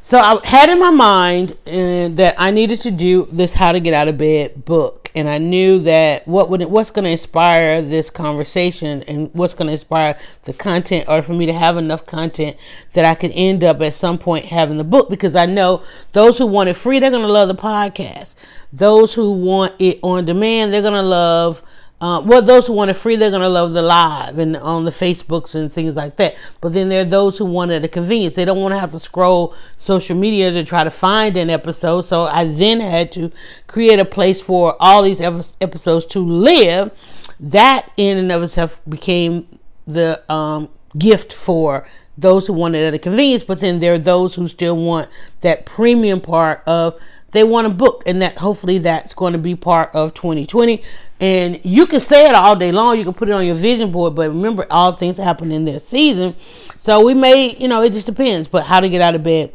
So 0.00 0.20
I 0.20 0.38
had 0.46 0.68
in 0.68 0.78
my 0.78 0.90
mind 0.90 1.56
uh, 1.66 2.14
that 2.14 2.36
I 2.38 2.52
needed 2.52 2.80
to 2.82 2.92
do 2.92 3.26
this 3.32 3.54
"How 3.54 3.72
to 3.72 3.80
Get 3.80 3.92
Out 3.92 4.06
of 4.06 4.16
Bed" 4.16 4.64
book, 4.64 5.05
and 5.16 5.30
I 5.30 5.38
knew 5.38 5.78
that 5.80 6.28
what 6.28 6.50
would 6.50 6.62
what's 6.66 6.90
going 6.90 7.06
to 7.06 7.10
inspire 7.10 7.80
this 7.80 8.10
conversation 8.10 9.02
and 9.08 9.30
what's 9.32 9.54
going 9.54 9.66
to 9.66 9.72
inspire 9.72 10.18
the 10.42 10.52
content, 10.52 11.06
or 11.08 11.22
for 11.22 11.32
me 11.32 11.46
to 11.46 11.54
have 11.54 11.78
enough 11.78 12.04
content 12.04 12.56
that 12.92 13.06
I 13.06 13.14
could 13.14 13.32
end 13.34 13.64
up 13.64 13.80
at 13.80 13.94
some 13.94 14.18
point 14.18 14.44
having 14.44 14.76
the 14.76 14.84
book 14.84 15.08
because 15.08 15.34
I 15.34 15.46
know 15.46 15.82
those 16.12 16.36
who 16.36 16.46
want 16.46 16.68
it 16.68 16.74
free, 16.74 16.98
they're 16.98 17.10
going 17.10 17.26
to 17.26 17.32
love 17.32 17.48
the 17.48 17.54
podcast. 17.54 18.34
Those 18.72 19.14
who 19.14 19.32
want 19.32 19.72
it 19.78 19.98
on 20.02 20.26
demand, 20.26 20.72
they're 20.72 20.82
going 20.82 20.92
to 20.92 21.02
love 21.02 21.62
uh, 21.98 22.20
well, 22.24 22.42
those 22.42 22.66
who 22.66 22.74
want 22.74 22.90
it 22.90 22.94
free, 22.94 23.16
they're 23.16 23.30
gonna 23.30 23.48
love 23.48 23.72
the 23.72 23.80
live 23.80 24.38
and 24.38 24.54
on 24.56 24.84
the 24.84 24.90
Facebooks 24.90 25.54
and 25.54 25.72
things 25.72 25.96
like 25.96 26.16
that. 26.16 26.36
But 26.60 26.74
then 26.74 26.90
there 26.90 27.00
are 27.00 27.06
those 27.06 27.38
who 27.38 27.46
want 27.46 27.70
it 27.70 27.76
at 27.76 27.84
a 27.84 27.88
convenience. 27.88 28.34
They 28.34 28.44
don't 28.44 28.60
want 28.60 28.74
to 28.74 28.78
have 28.78 28.92
to 28.92 29.00
scroll 29.00 29.54
social 29.78 30.14
media 30.14 30.50
to 30.50 30.62
try 30.62 30.84
to 30.84 30.90
find 30.90 31.38
an 31.38 31.48
episode. 31.48 32.02
So 32.02 32.24
I 32.24 32.44
then 32.44 32.80
had 32.80 33.12
to 33.12 33.32
create 33.66 33.98
a 33.98 34.04
place 34.04 34.42
for 34.42 34.76
all 34.78 35.02
these 35.02 35.22
episodes 35.22 36.04
to 36.06 36.20
live. 36.20 36.90
That 37.40 37.90
in 37.96 38.18
and 38.18 38.30
of 38.30 38.42
itself 38.42 38.82
became 38.86 39.58
the 39.86 40.22
um, 40.30 40.68
gift 40.98 41.32
for 41.32 41.88
those 42.18 42.46
who 42.46 42.52
want 42.52 42.74
it 42.74 42.84
at 42.84 42.92
a 42.92 42.98
convenience. 42.98 43.42
But 43.42 43.60
then 43.60 43.78
there 43.78 43.94
are 43.94 43.98
those 43.98 44.34
who 44.34 44.48
still 44.48 44.76
want 44.76 45.08
that 45.40 45.64
premium 45.64 46.20
part 46.20 46.62
of 46.66 47.00
they 47.32 47.44
want 47.44 47.66
a 47.66 47.70
book 47.70 48.02
and 48.06 48.22
that 48.22 48.38
hopefully 48.38 48.78
that's 48.78 49.12
going 49.12 49.32
to 49.32 49.38
be 49.38 49.54
part 49.54 49.94
of 49.94 50.14
2020 50.14 50.82
and 51.20 51.60
you 51.64 51.86
can 51.86 52.00
say 52.00 52.28
it 52.28 52.34
all 52.34 52.56
day 52.56 52.72
long. 52.72 52.98
You 52.98 53.04
can 53.04 53.14
put 53.14 53.28
it 53.28 53.32
on 53.32 53.46
your 53.46 53.54
vision 53.54 53.90
board, 53.90 54.14
but 54.14 54.28
remember, 54.28 54.66
all 54.70 54.92
things 54.92 55.16
happen 55.16 55.50
in 55.50 55.64
their 55.64 55.78
season. 55.78 56.36
So 56.76 57.04
we 57.04 57.14
may, 57.14 57.56
you 57.56 57.68
know, 57.68 57.82
it 57.82 57.92
just 57.92 58.06
depends. 58.06 58.48
But 58.48 58.64
how 58.64 58.80
to 58.80 58.88
get 58.88 59.00
out 59.00 59.14
of 59.14 59.22
bed 59.22 59.52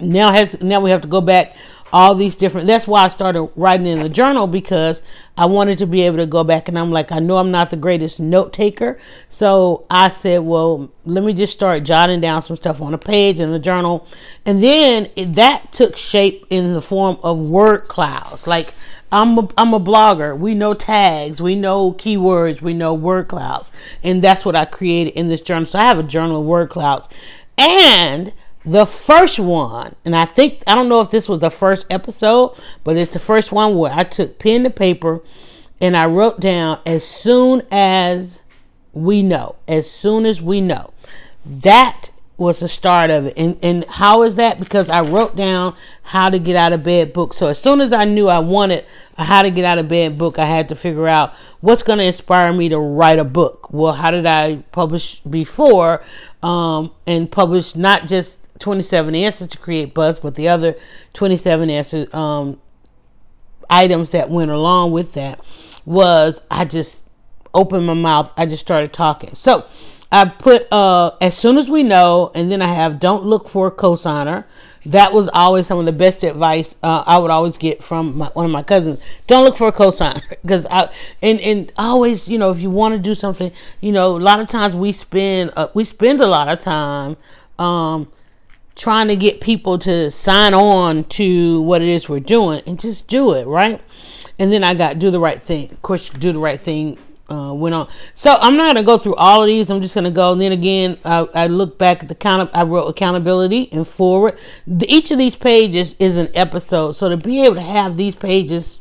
now 0.00 0.32
has 0.32 0.62
now 0.62 0.80
we 0.80 0.90
have 0.90 1.00
to 1.02 1.08
go 1.08 1.20
back 1.20 1.54
all 1.92 2.14
these 2.14 2.36
different 2.36 2.66
that's 2.66 2.86
why 2.86 3.04
i 3.04 3.08
started 3.08 3.42
writing 3.54 3.86
in 3.86 4.00
a 4.00 4.08
journal 4.08 4.46
because 4.46 5.02
i 5.36 5.44
wanted 5.44 5.78
to 5.78 5.86
be 5.86 6.02
able 6.02 6.16
to 6.16 6.26
go 6.26 6.42
back 6.42 6.68
and 6.68 6.78
i'm 6.78 6.90
like 6.90 7.12
i 7.12 7.18
know 7.18 7.36
i'm 7.36 7.50
not 7.50 7.70
the 7.70 7.76
greatest 7.76 8.18
note 8.18 8.52
taker 8.52 8.98
so 9.28 9.84
i 9.90 10.08
said 10.08 10.38
well 10.40 10.90
let 11.04 11.22
me 11.22 11.32
just 11.32 11.52
start 11.52 11.82
jotting 11.82 12.20
down 12.20 12.40
some 12.40 12.56
stuff 12.56 12.80
on 12.80 12.94
a 12.94 12.98
page 12.98 13.38
in 13.38 13.52
a 13.52 13.58
journal 13.58 14.06
and 14.46 14.62
then 14.62 15.08
it, 15.16 15.34
that 15.34 15.70
took 15.72 15.96
shape 15.96 16.46
in 16.50 16.72
the 16.72 16.80
form 16.80 17.18
of 17.22 17.38
word 17.38 17.82
clouds 17.82 18.46
like 18.46 18.72
I'm 19.12 19.38
a, 19.38 19.48
I'm 19.58 19.74
a 19.74 19.78
blogger. 19.80 20.36
We 20.36 20.54
know 20.54 20.72
tags, 20.72 21.42
we 21.42 21.54
know 21.54 21.92
keywords, 21.92 22.62
we 22.62 22.72
know 22.72 22.94
word 22.94 23.28
clouds. 23.28 23.70
And 24.02 24.22
that's 24.24 24.46
what 24.46 24.56
I 24.56 24.64
created 24.64 25.10
in 25.10 25.28
this 25.28 25.42
journal. 25.42 25.66
So 25.66 25.78
I 25.78 25.82
have 25.82 25.98
a 25.98 26.02
journal 26.02 26.40
of 26.40 26.46
word 26.46 26.70
clouds. 26.70 27.10
And 27.58 28.32
the 28.64 28.86
first 28.86 29.38
one, 29.38 29.94
and 30.04 30.14
I 30.14 30.24
think, 30.24 30.62
I 30.66 30.74
don't 30.74 30.88
know 30.88 31.00
if 31.00 31.10
this 31.10 31.28
was 31.28 31.40
the 31.40 31.50
first 31.50 31.86
episode, 31.90 32.56
but 32.84 32.96
it's 32.96 33.12
the 33.12 33.18
first 33.18 33.50
one 33.50 33.74
where 33.76 33.92
I 33.92 34.04
took 34.04 34.38
pen 34.38 34.64
to 34.64 34.70
paper 34.70 35.20
and 35.80 35.96
I 35.96 36.06
wrote 36.06 36.38
down 36.38 36.80
as 36.86 37.06
soon 37.06 37.62
as 37.72 38.42
we 38.92 39.22
know, 39.22 39.56
as 39.66 39.90
soon 39.90 40.26
as 40.26 40.40
we 40.40 40.60
know. 40.60 40.92
That 41.44 42.10
was 42.36 42.60
the 42.60 42.68
start 42.68 43.10
of 43.10 43.26
it. 43.26 43.34
And, 43.36 43.58
and 43.62 43.84
how 43.84 44.22
is 44.22 44.36
that? 44.36 44.60
Because 44.60 44.88
I 44.90 45.00
wrote 45.00 45.36
down 45.36 45.74
how 46.02 46.30
to 46.30 46.38
get 46.38 46.56
out 46.56 46.72
of 46.72 46.82
bed 46.82 47.12
book. 47.12 47.32
So 47.34 47.48
as 47.48 47.60
soon 47.60 47.80
as 47.80 47.92
I 47.92 48.04
knew 48.04 48.28
I 48.28 48.38
wanted 48.38 48.84
a 49.16 49.24
how 49.24 49.42
to 49.42 49.50
get 49.50 49.64
out 49.64 49.78
of 49.78 49.88
bed 49.88 50.18
book, 50.18 50.38
I 50.38 50.46
had 50.46 50.68
to 50.68 50.76
figure 50.76 51.08
out 51.08 51.34
what's 51.60 51.82
going 51.82 51.98
to 51.98 52.04
inspire 52.04 52.52
me 52.52 52.68
to 52.68 52.78
write 52.78 53.18
a 53.18 53.24
book. 53.24 53.72
Well, 53.72 53.92
how 53.92 54.12
did 54.12 54.26
I 54.26 54.56
publish 54.70 55.20
before 55.20 56.02
um, 56.42 56.92
and 57.06 57.30
publish 57.30 57.74
not 57.74 58.06
just 58.06 58.38
27 58.62 59.14
answers 59.14 59.48
to 59.48 59.58
create 59.58 59.92
buzz, 59.92 60.20
but 60.20 60.36
the 60.36 60.48
other 60.48 60.76
27 61.12 61.68
answers 61.68 62.12
um, 62.14 62.60
items 63.68 64.10
that 64.12 64.30
went 64.30 64.50
along 64.50 64.92
with 64.92 65.14
that 65.14 65.40
was 65.84 66.40
I 66.50 66.64
just 66.64 67.04
opened 67.52 67.86
my 67.86 67.94
mouth. 67.94 68.32
I 68.36 68.46
just 68.46 68.62
started 68.62 68.92
talking. 68.92 69.34
So 69.34 69.66
I 70.12 70.26
put 70.26 70.70
uh 70.72 71.12
as 71.20 71.36
soon 71.36 71.58
as 71.58 71.68
we 71.68 71.82
know, 71.82 72.30
and 72.34 72.52
then 72.52 72.62
I 72.62 72.68
have 72.68 73.00
don't 73.00 73.24
look 73.24 73.48
for 73.48 73.66
a 73.66 73.70
cosigner. 73.70 74.44
That 74.86 75.12
was 75.12 75.28
always 75.32 75.66
some 75.66 75.78
of 75.78 75.86
the 75.86 75.92
best 75.92 76.22
advice 76.22 76.76
uh, 76.82 77.04
I 77.06 77.18
would 77.18 77.30
always 77.30 77.56
get 77.56 77.82
from 77.82 78.18
my, 78.18 78.26
one 78.34 78.44
of 78.44 78.50
my 78.50 78.62
cousins. 78.62 79.00
Don't 79.26 79.44
look 79.44 79.56
for 79.56 79.68
a 79.68 79.72
cosigner 79.72 80.22
because 80.42 80.66
I 80.70 80.88
and 81.20 81.40
and 81.40 81.72
always 81.76 82.28
you 82.28 82.38
know 82.38 82.50
if 82.52 82.60
you 82.60 82.70
want 82.70 82.94
to 82.94 83.00
do 83.00 83.16
something, 83.16 83.50
you 83.80 83.90
know 83.90 84.16
a 84.16 84.18
lot 84.18 84.38
of 84.38 84.46
times 84.46 84.76
we 84.76 84.92
spend 84.92 85.50
uh, 85.56 85.68
we 85.74 85.84
spend 85.84 86.20
a 86.20 86.26
lot 86.28 86.48
of 86.48 86.60
time 86.60 87.16
um 87.58 88.08
trying 88.74 89.08
to 89.08 89.16
get 89.16 89.40
people 89.40 89.78
to 89.78 90.10
sign 90.10 90.54
on 90.54 91.04
to 91.04 91.62
what 91.62 91.82
it 91.82 91.88
is 91.88 92.08
we're 92.08 92.20
doing 92.20 92.62
and 92.66 92.78
just 92.78 93.08
do 93.08 93.34
it 93.34 93.46
right. 93.46 93.80
And 94.38 94.52
then 94.52 94.64
I 94.64 94.74
got 94.74 94.98
do 94.98 95.10
the 95.10 95.20
right 95.20 95.40
thing. 95.40 95.70
Of 95.70 95.82
course, 95.82 96.08
do 96.08 96.32
the 96.32 96.38
right 96.38 96.60
thing 96.60 96.98
uh, 97.32 97.52
went 97.54 97.74
on. 97.74 97.88
So 98.14 98.36
I'm 98.40 98.56
not 98.56 98.74
gonna 98.74 98.82
go 98.82 98.98
through 98.98 99.14
all 99.14 99.42
of 99.42 99.46
these. 99.46 99.70
I'm 99.70 99.80
just 99.80 99.94
gonna 99.94 100.10
go. 100.10 100.32
And 100.32 100.40
then 100.40 100.52
again, 100.52 100.98
I, 101.04 101.26
I 101.34 101.46
look 101.46 101.78
back 101.78 102.02
at 102.02 102.08
the 102.08 102.14
count. 102.14 102.50
I 102.54 102.64
wrote 102.64 102.86
accountability 102.86 103.70
and 103.72 103.86
forward. 103.86 104.38
The, 104.66 104.86
each 104.92 105.10
of 105.10 105.18
these 105.18 105.36
pages 105.36 105.94
is 105.98 106.16
an 106.16 106.30
episode. 106.34 106.92
So 106.92 107.08
to 107.08 107.16
be 107.16 107.44
able 107.44 107.56
to 107.56 107.60
have 107.60 107.96
these 107.96 108.14
pages 108.14 108.80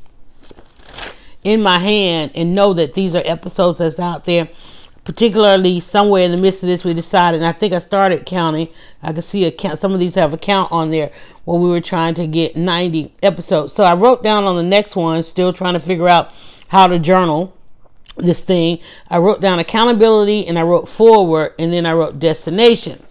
in 1.44 1.62
my 1.62 1.80
hand 1.80 2.32
and 2.36 2.54
know 2.54 2.74
that 2.74 2.94
these 2.94 3.16
are 3.16 3.24
episodes 3.26 3.78
that's 3.78 4.00
out 4.00 4.26
there. 4.26 4.50
Particularly 5.12 5.82
somewhere 5.82 6.24
in 6.24 6.32
the 6.32 6.38
midst 6.38 6.64
of 6.64 6.68
this, 6.68 6.86
we 6.86 6.94
decided. 6.94 7.42
And 7.42 7.46
I 7.46 7.52
think 7.52 7.74
I 7.74 7.80
started 7.80 8.26
counting. 8.26 8.70
I 9.04 9.12
could 9.12 9.26
see 9.26 9.44
a 9.44 9.52
count. 9.52 9.78
Some 9.78 9.92
of 9.92 10.00
these 10.00 10.16
have 10.16 10.34
a 10.34 10.38
count 10.38 10.72
on 10.72 10.90
there 10.90 11.12
when 11.44 11.60
we 11.60 11.68
were 11.68 11.82
trying 11.82 12.14
to 12.14 12.26
get 12.26 12.56
90 12.56 13.12
episodes. 13.22 13.74
So 13.74 13.84
I 13.84 13.94
wrote 13.94 14.24
down 14.24 14.46
on 14.46 14.56
the 14.56 14.64
next 14.64 14.96
one, 14.96 15.22
still 15.24 15.52
trying 15.52 15.74
to 15.74 15.82
figure 15.82 16.08
out 16.08 16.34
how 16.70 16.88
to 16.88 16.98
journal 16.98 17.54
this 18.16 18.40
thing. 18.40 18.80
I 19.10 19.18
wrote 19.18 19.42
down 19.42 19.60
accountability 19.60 20.48
and 20.48 20.58
I 20.58 20.62
wrote 20.62 20.88
forward 20.88 21.56
and 21.60 21.74
then 21.74 21.86
I 21.86 21.92
wrote 21.92 22.18
destination. 22.18 23.04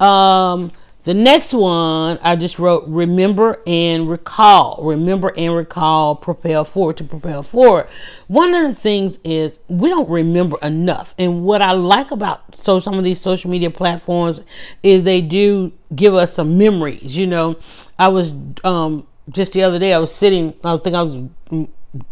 Um, 0.00 0.72
the 1.04 1.12
next 1.12 1.52
one, 1.52 2.18
I 2.22 2.34
just 2.34 2.58
wrote 2.58 2.84
remember 2.86 3.60
and 3.66 4.08
recall. 4.08 4.80
Remember 4.82 5.34
and 5.36 5.54
recall, 5.54 6.16
propel 6.16 6.64
forward 6.64 6.96
to 6.96 7.04
propel 7.04 7.42
forward. 7.42 7.88
One 8.26 8.54
of 8.54 8.62
the 8.66 8.74
things 8.74 9.18
is 9.22 9.60
we 9.68 9.90
don't 9.90 10.08
remember 10.08 10.56
enough. 10.62 11.14
And 11.18 11.44
what 11.44 11.60
I 11.60 11.72
like 11.72 12.10
about 12.10 12.54
so 12.54 12.80
some 12.80 12.94
of 12.96 13.04
these 13.04 13.20
social 13.20 13.50
media 13.50 13.70
platforms 13.70 14.46
is 14.82 15.02
they 15.02 15.20
do 15.20 15.72
give 15.94 16.14
us 16.14 16.32
some 16.32 16.56
memories. 16.56 17.14
You 17.14 17.26
know, 17.26 17.56
I 17.98 18.08
was 18.08 18.32
um 18.64 19.06
just 19.28 19.52
the 19.52 19.62
other 19.62 19.78
day 19.78 19.92
I 19.92 19.98
was 19.98 20.14
sitting, 20.14 20.54
I 20.64 20.76
think 20.78 20.96
I 20.96 21.02
was 21.02 21.22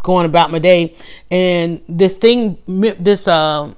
going 0.03 0.27
about 0.27 0.51
my 0.51 0.59
day 0.59 0.95
and 1.31 1.83
this 1.89 2.15
thing 2.15 2.59
this 2.67 3.27
uh 3.27 3.73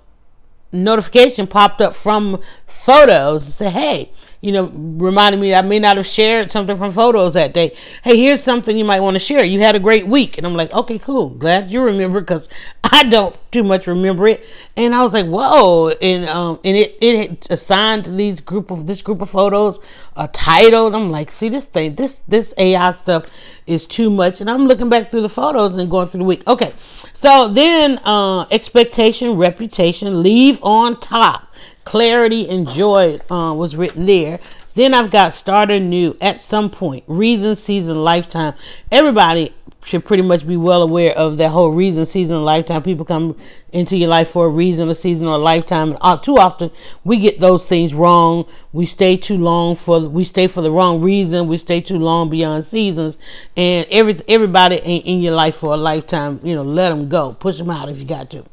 notification 0.73 1.47
popped 1.47 1.81
up 1.81 1.95
from 1.95 2.43
photos 2.67 3.47
to 3.47 3.53
say, 3.53 3.71
hey, 3.71 4.13
you 4.45 4.53
know, 4.53 4.67
reminding 4.75 5.41
me 5.41 5.55
I 5.55 5.63
may 5.63 5.79
not 5.79 5.97
have 5.97 6.07
shared 6.07 6.53
something 6.53 6.77
from 6.77 6.93
photos 6.93 7.33
that 7.33 7.55
day. 7.55 7.75
Hey, 8.03 8.19
here's 8.19 8.43
something 8.43 8.77
you 8.77 8.85
might 8.85 9.01
want 9.01 9.15
to 9.15 9.19
share. 9.19 9.43
You 9.43 9.61
had 9.61 9.75
a 9.75 9.81
great 9.81 10.07
week. 10.07 10.37
And 10.37 10.47
I'm 10.47 10.55
like, 10.55 10.71
okay, 10.75 10.99
cool. 10.99 11.31
Glad 11.31 11.71
you 11.71 11.81
remember 11.81 12.21
because 12.21 12.47
I 12.85 13.05
don't 13.05 13.35
too 13.51 13.65
much 13.65 13.87
remember 13.87 14.29
it. 14.29 14.45
And 14.77 14.95
I 14.95 15.03
was 15.03 15.15
like, 15.15 15.25
whoa. 15.25 15.89
And 16.03 16.29
um 16.29 16.61
and 16.63 16.77
it, 16.77 16.99
it 17.01 17.51
assigned 17.51 18.19
these 18.19 18.41
group 18.41 18.71
of 18.71 18.87
this 18.87 19.01
group 19.01 19.23
of 19.23 19.31
photos 19.31 19.81
a 20.15 20.29
title. 20.29 20.89
And 20.89 20.97
I'm 20.97 21.11
like, 21.11 21.31
see 21.31 21.49
this 21.49 21.65
thing, 21.65 21.95
this 21.95 22.21
this 22.29 22.53
AI 22.59 22.91
stuff 22.91 23.25
is 23.67 23.87
too 23.87 24.11
much. 24.11 24.43
And 24.43 24.51
I'm 24.51 24.67
looking 24.67 24.91
back 24.91 25.11
through 25.11 25.23
the 25.23 25.31
photos 25.31 25.75
and 25.75 25.91
going 25.91 26.09
through 26.09 26.19
the 26.19 26.25
week. 26.25 26.47
Okay. 26.47 26.75
So 27.15 27.49
then 27.49 27.99
uh 28.05 28.43
expectation, 28.51 29.39
reputation, 29.39 30.23
leave 30.23 30.63
on 30.63 31.01
top 31.01 31.54
clarity 31.85 32.49
and 32.49 32.69
joy 32.69 33.19
uh, 33.31 33.55
was 33.55 33.77
written 33.77 34.07
there. 34.07 34.39
Then 34.75 34.93
I've 34.93 35.11
got 35.11 35.33
starter 35.33 35.79
new 35.79 36.17
at 36.21 36.41
some 36.41 36.69
point, 36.69 37.05
reason, 37.07 37.55
season, 37.55 38.03
lifetime. 38.03 38.55
Everybody 38.91 39.53
should 39.85 40.05
pretty 40.05 40.23
much 40.23 40.47
be 40.47 40.57
well 40.57 40.83
aware 40.83 41.17
of 41.17 41.37
that 41.37 41.51
whole 41.51 41.71
reason, 41.71 42.07
season, 42.07 42.43
lifetime. 42.43 42.83
People 42.83 43.05
come 43.05 43.37
into 43.73 43.97
your 43.97 44.09
life 44.09 44.31
for 44.31 44.47
a 44.47 44.49
reason, 44.49 44.89
a 44.89 44.95
season, 44.95 45.29
or 45.29 45.35
a 45.35 45.39
lifetime. 45.39 45.91
And 45.91 45.99
uh, 46.01 46.17
too 46.17 46.39
often 46.39 46.71
we 47.05 47.19
get 47.19 47.39
those 47.39 47.65
things 47.67 47.93
wrong. 47.95 48.47
We 48.73 48.87
stay 48.87 49.17
too 49.17 49.37
long 49.37 49.77
for 49.77 50.01
we 50.01 50.25
stay 50.25 50.47
for 50.47 50.63
the 50.63 50.71
wrong 50.71 51.01
reason. 51.03 51.47
We 51.47 51.59
stay 51.59 51.81
too 51.81 51.99
long 51.99 52.31
beyond 52.31 52.65
seasons, 52.65 53.19
and 53.57 53.87
every 53.91 54.21
everybody 54.27 54.77
ain't 54.77 55.07
in 55.07 55.21
your 55.21 55.35
life 55.35 55.57
for 55.57 55.75
a 55.75 55.77
lifetime. 55.77 56.41
You 56.43 56.57
know, 56.57 56.63
let 56.63 56.89
them 56.89 57.09
go, 57.09 57.35
push 57.35 57.59
them 57.59 57.71
out 57.71 57.89
if 57.89 57.99
you 57.99 58.07
got 58.07 58.31
to. 58.31 58.45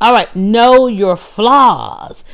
All 0.00 0.12
right, 0.12 0.34
know 0.36 0.86
your 0.86 1.16
flaws 1.16 2.24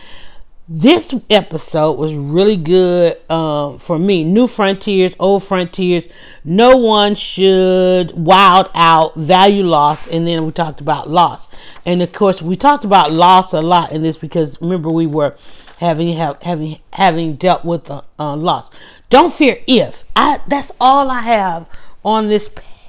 this 0.73 1.13
episode 1.29 1.99
was 1.99 2.15
really 2.15 2.57
good 2.57 3.17
uh, 3.29 3.77
for 3.79 3.99
me. 3.99 4.23
New 4.23 4.47
frontiers, 4.47 5.17
old 5.19 5.43
frontiers. 5.43 6.07
No 6.45 6.77
one 6.77 7.17
should 7.17 8.13
wild 8.13 8.71
out, 8.73 9.17
value 9.17 9.65
loss, 9.65 10.07
and 10.07 10.29
then 10.29 10.47
we 10.47 10.53
talked 10.53 10.81
about 10.81 11.11
loss. 11.11 11.49
And 11.85 12.01
of 12.01 12.13
course, 12.13 12.41
we 12.41 12.55
talked 12.55 12.85
about 12.85 13.11
loss 13.11 13.53
a 13.53 13.61
lot 13.61 13.91
in 13.91 14.03
this 14.03 14.17
because 14.17 14.63
remember 14.63 14.91
we 14.91 15.09
were 15.09 15.37
having 15.79 16.11
have, 16.11 16.41
having 16.43 16.79
having 16.93 17.35
dealt 17.35 17.65
with 17.65 17.87
the 17.87 18.05
uh, 18.21 18.37
loss. 18.37 18.71
Don't 19.09 19.35
fear 19.35 19.59
if. 19.67 20.05
I 20.15 20.41
that's 20.47 20.71
all 20.81 21.11
I 21.11 21.23
have 21.23 21.69
on 22.05 22.29
this 22.29 22.49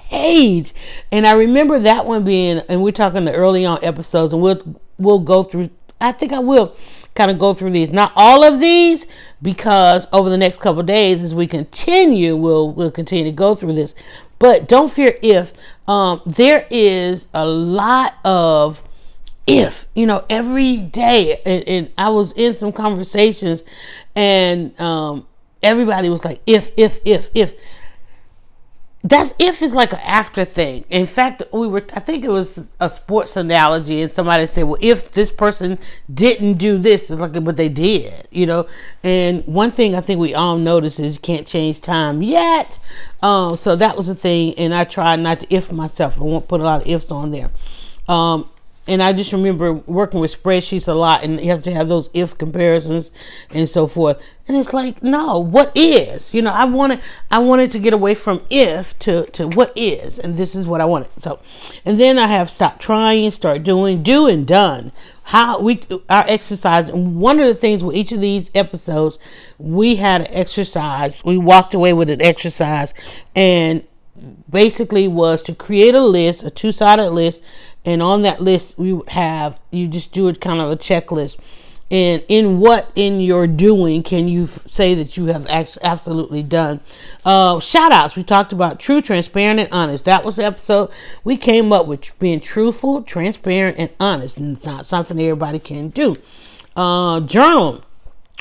page. 0.09 0.71
And 1.11 1.25
I 1.25 1.31
remember 1.31 1.79
that 1.79 2.05
one 2.05 2.23
being, 2.23 2.59
and 2.69 2.83
we're 2.83 2.91
talking 2.91 3.25
the 3.25 3.33
early 3.33 3.65
on 3.65 3.83
episodes, 3.83 4.33
and 4.33 4.41
we'll 4.43 4.79
we'll 4.99 5.17
go 5.17 5.41
through. 5.41 5.71
I 5.99 6.11
think 6.11 6.31
I 6.31 6.39
will 6.39 6.75
kind 7.15 7.31
of 7.31 7.39
go 7.39 7.53
through 7.53 7.71
these. 7.71 7.91
Not 7.91 8.11
all 8.15 8.43
of 8.43 8.59
these, 8.59 9.05
because 9.41 10.07
over 10.11 10.29
the 10.29 10.37
next 10.37 10.59
couple 10.59 10.83
days, 10.83 11.23
as 11.23 11.33
we 11.33 11.47
continue, 11.47 12.35
we'll 12.35 12.71
we'll 12.71 12.91
continue 12.91 13.25
to 13.25 13.31
go 13.31 13.55
through 13.55 13.73
this. 13.73 13.95
But 14.39 14.67
don't 14.67 14.91
fear 14.91 15.17
if 15.21 15.53
um, 15.87 16.21
there 16.25 16.65
is 16.69 17.27
a 17.33 17.45
lot 17.45 18.15
of 18.25 18.83
if 19.47 19.87
you 19.93 20.05
know 20.05 20.25
every 20.29 20.77
day, 20.77 21.41
and, 21.45 21.67
and 21.67 21.91
I 21.97 22.09
was 22.09 22.31
in 22.33 22.55
some 22.55 22.71
conversations, 22.71 23.63
and 24.15 24.79
um, 24.79 25.27
everybody 25.61 26.09
was 26.09 26.23
like 26.25 26.41
if 26.45 26.71
if 26.77 26.99
if 27.05 27.29
if 27.33 27.53
that's 29.03 29.33
if 29.39 29.61
is 29.63 29.73
like 29.73 29.93
an 29.93 29.99
after 30.05 30.45
thing. 30.45 30.85
In 30.89 31.07
fact, 31.07 31.41
we 31.51 31.67
were 31.67 31.83
I 31.95 31.99
think 31.99 32.23
it 32.23 32.29
was 32.29 32.63
a 32.79 32.87
sports 32.89 33.35
analogy, 33.35 34.01
and 34.03 34.11
somebody 34.11 34.45
said, 34.45 34.63
"Well, 34.63 34.77
if 34.79 35.11
this 35.13 35.31
person 35.31 35.79
didn't 36.13 36.55
do 36.55 36.77
this, 36.77 37.09
like 37.09 37.43
but 37.43 37.57
they 37.57 37.69
did," 37.69 38.27
you 38.29 38.45
know. 38.45 38.67
And 39.03 39.45
one 39.47 39.71
thing 39.71 39.95
I 39.95 40.01
think 40.01 40.19
we 40.19 40.35
all 40.35 40.57
notice 40.57 40.99
is 40.99 41.15
you 41.15 41.21
can't 41.21 41.47
change 41.47 41.81
time 41.81 42.21
yet. 42.21 42.77
Um, 43.23 43.55
so 43.55 43.75
that 43.75 43.97
was 43.97 44.05
the 44.05 44.15
thing, 44.15 44.53
and 44.55 44.73
I 44.73 44.83
tried 44.83 45.19
not 45.19 45.39
to 45.41 45.53
if 45.53 45.71
myself. 45.71 46.19
I 46.19 46.23
won't 46.23 46.47
put 46.47 46.61
a 46.61 46.63
lot 46.63 46.81
of 46.81 46.87
ifs 46.87 47.11
on 47.11 47.31
there. 47.31 47.49
Um, 48.07 48.49
and 48.91 49.01
I 49.01 49.13
just 49.13 49.31
remember 49.31 49.71
working 49.71 50.19
with 50.19 50.43
spreadsheets 50.43 50.89
a 50.89 50.93
lot, 50.93 51.23
and 51.23 51.39
you 51.39 51.49
have 51.49 51.63
to 51.63 51.71
have 51.71 51.87
those 51.87 52.09
if 52.13 52.37
comparisons 52.37 53.09
and 53.49 53.67
so 53.67 53.87
forth. 53.87 54.21
And 54.49 54.57
it's 54.57 54.73
like, 54.73 55.01
no, 55.01 55.39
what 55.39 55.71
is? 55.75 56.33
You 56.33 56.41
know, 56.41 56.51
I 56.51 56.65
wanted, 56.65 56.99
I 57.31 57.39
wanted 57.39 57.71
to 57.71 57.79
get 57.79 57.93
away 57.93 58.15
from 58.15 58.41
if 58.49 58.99
to 58.99 59.27
to 59.27 59.47
what 59.47 59.71
is, 59.77 60.19
and 60.19 60.35
this 60.35 60.55
is 60.55 60.67
what 60.67 60.81
I 60.81 60.85
wanted. 60.85 61.07
So, 61.23 61.39
and 61.85 61.97
then 61.97 62.19
I 62.19 62.27
have 62.27 62.49
stopped 62.49 62.81
trying, 62.81 63.31
start 63.31 63.63
doing, 63.63 64.03
do 64.03 64.27
and 64.27 64.45
done. 64.45 64.91
How 65.23 65.61
we 65.61 65.79
our 66.09 66.25
exercise, 66.27 66.89
and 66.89 67.21
one 67.21 67.39
of 67.39 67.47
the 67.47 67.55
things 67.55 67.85
with 67.85 67.95
each 67.95 68.11
of 68.11 68.19
these 68.19 68.51
episodes, 68.53 69.19
we 69.57 69.95
had 69.95 70.19
an 70.19 70.27
exercise. 70.31 71.23
We 71.23 71.37
walked 71.37 71.73
away 71.73 71.93
with 71.93 72.09
an 72.09 72.21
exercise, 72.21 72.93
and 73.33 73.87
basically 74.49 75.07
was 75.07 75.41
to 75.43 75.55
create 75.55 75.95
a 75.95 76.01
list, 76.01 76.43
a 76.43 76.49
two 76.49 76.71
sided 76.71 77.11
list 77.11 77.41
and 77.85 78.01
on 78.01 78.21
that 78.21 78.41
list 78.41 78.77
we 78.77 78.99
have 79.09 79.59
you 79.71 79.87
just 79.87 80.11
do 80.11 80.27
it 80.27 80.41
kind 80.41 80.59
of 80.59 80.71
a 80.71 80.75
checklist. 80.75 81.37
And 81.91 82.23
in 82.29 82.59
what 82.59 82.89
in 82.95 83.19
your 83.19 83.47
doing 83.47 84.01
can 84.01 84.29
you 84.29 84.43
f- 84.43 84.65
say 84.65 84.95
that 84.95 85.17
you 85.17 85.25
have 85.25 85.45
ex- 85.49 85.77
absolutely 85.83 86.41
done? 86.41 86.79
Uh, 87.25 87.59
shout 87.59 87.91
outs 87.91 88.15
we 88.15 88.23
talked 88.23 88.53
about 88.53 88.79
true 88.79 89.01
transparent 89.01 89.59
and 89.59 89.69
honest. 89.73 90.05
That 90.05 90.23
was 90.23 90.37
the 90.37 90.45
episode. 90.45 90.89
We 91.25 91.35
came 91.35 91.73
up 91.73 91.87
with 91.87 92.17
being 92.17 92.39
truthful 92.39 93.03
transparent 93.03 93.77
and 93.77 93.89
honest. 93.99 94.37
And 94.37 94.55
it's 94.55 94.65
not 94.65 94.85
something 94.85 95.19
everybody 95.19 95.59
can 95.59 95.89
do. 95.89 96.15
Uh, 96.77 97.19
journal. 97.19 97.81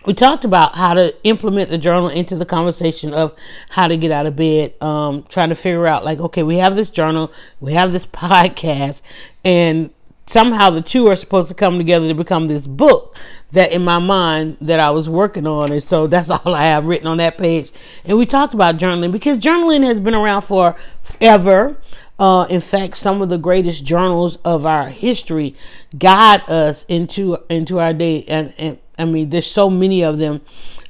We 0.06 0.14
talked 0.14 0.46
about 0.46 0.76
how 0.76 0.94
to 0.94 1.14
implement 1.24 1.68
the 1.68 1.76
journal 1.76 2.08
into 2.08 2.34
the 2.34 2.46
conversation 2.46 3.12
of 3.12 3.34
how 3.68 3.86
to 3.86 3.98
get 3.98 4.10
out 4.10 4.24
of 4.24 4.34
bed 4.34 4.72
um, 4.80 5.24
trying 5.24 5.50
to 5.50 5.54
figure 5.54 5.86
out 5.86 6.06
like 6.06 6.20
okay 6.20 6.42
we 6.42 6.56
have 6.56 6.74
this 6.76 6.88
journal. 6.88 7.32
We 7.58 7.74
have 7.74 7.92
this 7.92 8.06
podcast 8.06 9.02
and 9.44 9.90
somehow 10.26 10.70
the 10.70 10.80
two 10.80 11.08
are 11.08 11.16
supposed 11.16 11.48
to 11.48 11.54
come 11.54 11.76
together 11.76 12.06
to 12.06 12.14
become 12.14 12.46
this 12.46 12.66
book 12.66 13.16
that 13.50 13.72
in 13.72 13.84
my 13.84 13.98
mind 13.98 14.56
that 14.60 14.78
I 14.78 14.90
was 14.90 15.08
working 15.08 15.46
on. 15.46 15.72
And 15.72 15.82
so 15.82 16.06
that's 16.06 16.30
all 16.30 16.54
I 16.54 16.64
have 16.64 16.86
written 16.86 17.06
on 17.06 17.16
that 17.18 17.36
page. 17.36 17.70
And 18.04 18.16
we 18.16 18.26
talked 18.26 18.54
about 18.54 18.76
journaling 18.76 19.12
because 19.12 19.38
journaling 19.38 19.82
has 19.84 19.98
been 20.00 20.14
around 20.14 20.42
for 20.42 20.76
ever 21.20 21.76
uh, 22.20 22.46
in 22.50 22.60
fact 22.60 22.98
some 22.98 23.22
of 23.22 23.30
the 23.30 23.38
greatest 23.38 23.84
journals 23.84 24.36
of 24.44 24.66
our 24.66 24.88
history 24.88 25.56
guide 25.98 26.42
us 26.48 26.84
into 26.84 27.38
into 27.48 27.80
our 27.80 27.92
day. 27.92 28.24
And, 28.28 28.54
and 28.58 28.78
I 28.98 29.06
mean, 29.06 29.30
there's 29.30 29.50
so 29.50 29.70
many 29.70 30.04
of 30.04 30.18
them 30.18 30.42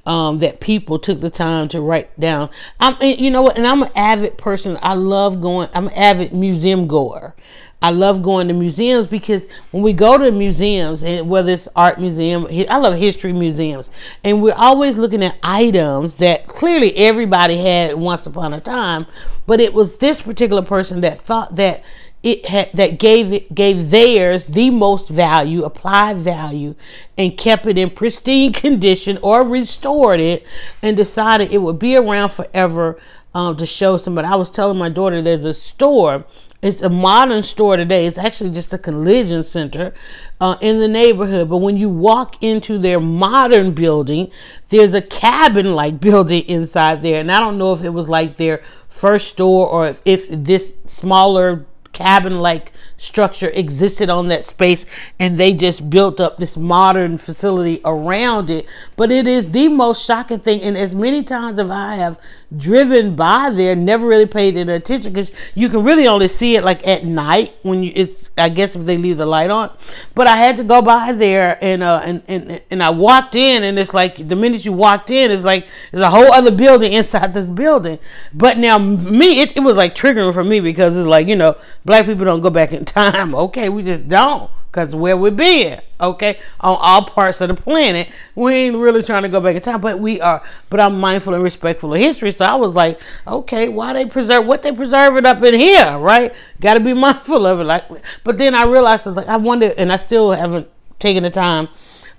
um, 0.07 0.39
that 0.39 0.61
people 0.61 0.99
took 0.99 1.21
the 1.21 1.31
time 1.31 1.69
to 1.69 1.81
write 1.81 2.19
down. 2.19 2.51
I'm, 2.79 2.97
you 3.03 3.31
know 3.31 3.43
what? 3.43 3.57
And 3.57 3.67
I'm 3.67 3.83
an 3.83 3.91
avid 3.95 4.39
person. 4.39 4.79
I 4.83 4.95
love 4.95 5.41
going. 5.41 5.69
I'm 5.75 5.89
an 5.89 5.95
avid 5.95 6.33
museum 6.33 6.87
goer. 6.87 7.35
I 7.83 7.91
love 7.91 8.23
going 8.23 8.49
to 8.49 8.55
museums 8.55 9.07
because 9.07 9.47
when 9.71 9.83
we 9.83 9.95
go 9.95 10.19
to 10.19 10.31
museums, 10.31 11.03
and 11.03 11.31
whether 11.31 11.53
it's 11.53 11.67
art 11.75 11.99
museum, 11.99 12.47
I 12.69 12.77
love 12.77 12.95
history 12.97 13.33
museums, 13.33 13.89
and 14.23 14.43
we're 14.43 14.55
always 14.55 14.99
looking 14.99 15.25
at 15.25 15.39
items 15.43 16.19
that 16.19 16.47
clearly 16.47 16.95
everybody 16.97 17.57
had 17.57 17.95
once 17.95 18.27
upon 18.27 18.53
a 18.53 18.61
time, 18.61 19.07
but 19.47 19.61
it 19.61 19.73
was 19.73 19.97
this 19.97 20.21
particular 20.21 20.63
person 20.63 21.01
that 21.01 21.23
thought 21.23 21.57
that 21.57 21.83
it 22.22 22.46
had 22.46 22.70
that 22.74 22.98
gave 22.98 23.33
it 23.33 23.54
gave 23.54 23.90
theirs 23.90 24.44
the 24.44 24.70
most 24.70 25.09
value, 25.09 25.64
applied 25.64 26.18
value, 26.18 26.74
and 27.16 27.37
kept 27.37 27.66
it 27.66 27.78
in 27.78 27.90
pristine 27.90 28.52
condition 28.64 29.18
or 29.22 29.42
restored 29.42 30.20
it, 30.20 30.46
and 30.83 30.96
decided 30.96 31.50
it 31.50 31.59
would 31.59 31.78
be 31.78 31.96
around 31.96 32.30
forever 32.30 32.98
um, 33.35 33.56
to 33.56 33.66
show 33.66 33.96
somebody. 33.96 34.28
I 34.28 34.37
was 34.37 34.50
telling 34.50 34.78
my 34.78 34.88
daughter 34.88 35.22
there's 35.22 35.44
a 35.44 35.54
store. 35.54 36.24
It's 36.62 36.83
a 36.83 36.90
modern 36.90 37.42
store 37.42 37.78
today. 37.78 38.04
It's 38.04 38.18
actually 38.18 38.50
just 38.50 38.74
a 38.74 38.76
collision 38.76 39.42
center 39.42 39.94
uh, 40.42 40.56
in 40.61 40.78
the 40.78 40.88
neighborhood. 40.88 41.48
But 41.48 41.56
when 41.59 41.78
you 41.78 41.88
walk 41.88 42.42
into 42.42 42.76
their 42.76 43.00
modern 43.00 43.72
building, 43.72 44.30
there's 44.68 44.92
a 44.92 45.00
cabin 45.00 45.74
like 45.74 46.00
building 46.02 46.42
inside 46.42 47.00
there. 47.00 47.18
And 47.18 47.33
I 47.33 47.40
don't 47.40 47.56
know 47.56 47.72
if 47.72 47.83
it 47.83 47.94
was 47.94 48.11
like 48.11 48.37
their 48.37 48.62
first 48.88 49.28
store 49.28 49.66
or 49.66 49.87
if, 49.87 50.00
if 50.04 50.28
this 50.28 50.74
smaller 50.87 51.64
cabin 51.92 52.40
like 52.40 52.72
structure 52.96 53.48
existed 53.48 54.11
on 54.11 54.29
that 54.29 54.44
space 54.44 54.85
and 55.18 55.38
they 55.38 55.53
just 55.53 55.88
built 55.90 56.20
up 56.20 56.37
this 56.37 56.57
modern 56.57 57.18
facility 57.18 57.81
around 57.85 58.50
it. 58.50 58.66
But 58.96 59.11
it 59.11 59.26
is 59.26 59.53
the 59.53 59.68
most 59.68 60.05
shocking 60.05 60.38
thing 60.38 60.61
and 60.62 60.76
as 60.76 60.94
many 60.94 61.22
times 61.22 61.59
as 61.59 61.70
i 61.70 61.96
have 61.96 62.18
driven 62.57 63.15
by 63.15 63.49
there 63.51 63.77
never 63.77 64.07
really 64.07 64.27
paid 64.27 64.57
any 64.57 64.73
attention 64.73 65.13
because 65.13 65.31
you 65.55 65.69
can 65.69 65.85
really 65.85 66.07
only 66.07 66.27
see 66.27 66.57
it 66.57 66.65
like 66.65 66.85
at 66.87 67.05
night 67.05 67.55
when 67.63 67.83
you 67.83 67.93
it's 67.95 68.31
i 68.37 68.49
guess 68.49 68.75
if 68.75 68.85
they 68.87 68.97
leave 68.97 69.17
the 69.17 69.27
light 69.27 69.51
on. 69.51 69.71
But 70.15 70.27
i 70.27 70.37
had 70.37 70.57
to 70.57 70.65
go 70.65 70.83
by 70.83 71.13
there 71.13 71.59
and 71.63 71.83
uh 71.83 72.01
and 72.05 72.23
and, 72.27 72.61
and 72.71 72.83
i 72.83 72.91
walked 72.91 73.35
in 73.37 73.63
and 73.63 73.79
it's 73.79 73.95
like 73.95 74.29
the 74.29 74.35
minute 74.35 74.65
you 74.65 74.73
walked 74.73 75.11
in 75.11 75.31
it's 75.31 75.45
like 75.45 75.69
there's 75.93 76.03
a 76.03 76.11
whole 76.11 76.33
other 76.33 76.51
building 76.51 76.93
inside 76.93 77.35
this 77.35 77.51
building. 77.51 77.99
But 78.35 78.59
now 78.59 78.79
me 78.79 79.41
it, 79.43 79.57
it 79.57 79.61
was 79.61 79.77
like 79.77 79.95
triggering 79.95 80.35
for 80.35 80.45
me 80.45 80.59
because 80.61 80.97
it's 80.97 81.07
like 81.07 81.29
you 81.29 81.37
know 81.37 81.57
black 81.85 82.07
people 82.07 82.25
don't 82.25 82.41
go 82.41 82.51
back 82.51 82.73
in 82.73 82.85
time. 82.85 83.35
Okay 83.41 83.69
we 83.69 83.83
just 83.83 84.09
don't 84.09 84.51
because 84.70 84.94
where 84.94 85.16
we 85.16 85.30
been, 85.30 85.80
okay, 86.00 86.38
on 86.61 86.78
all 86.80 87.02
parts 87.02 87.40
of 87.40 87.48
the 87.48 87.54
planet, 87.54 88.09
we 88.37 88.54
ain't 88.54 88.76
really 88.76 89.02
trying 89.02 89.24
to 89.24 89.28
go 89.28 89.40
back 89.40 89.56
in 89.56 89.62
time, 89.62 89.80
but 89.80 89.98
we 89.98 90.20
are. 90.20 90.42
But 90.68 90.78
I'm 90.78 91.00
mindful 91.00 91.35
and 91.35 91.42
respectful 91.42 91.92
of 91.92 91.98
history, 91.98 92.30
so 92.30 92.44
I 92.44 92.54
was 92.54 92.72
like, 92.72 93.00
okay, 93.26 93.68
why 93.68 93.92
they 93.94 94.06
preserve 94.06 94.46
what 94.46 94.62
they 94.62 94.72
preserve 94.72 95.16
it 95.16 95.26
up 95.26 95.42
in 95.42 95.54
here, 95.54 95.98
right? 95.98 96.33
Got 96.61 96.74
to 96.74 96.80
be 96.80 96.94
mindful 96.94 97.46
of 97.46 97.59
it. 97.59 97.64
Like, 97.64 97.85
but 98.22 98.38
then 98.38 98.54
I 98.54 98.64
realized, 98.64 99.06
like, 99.06 99.26
I 99.26 99.38
wonder, 99.38 99.74
and 99.76 99.92
I 99.92 99.96
still 99.96 100.30
haven't 100.30 100.68
taken 101.00 101.24
the 101.24 101.30
time, 101.30 101.68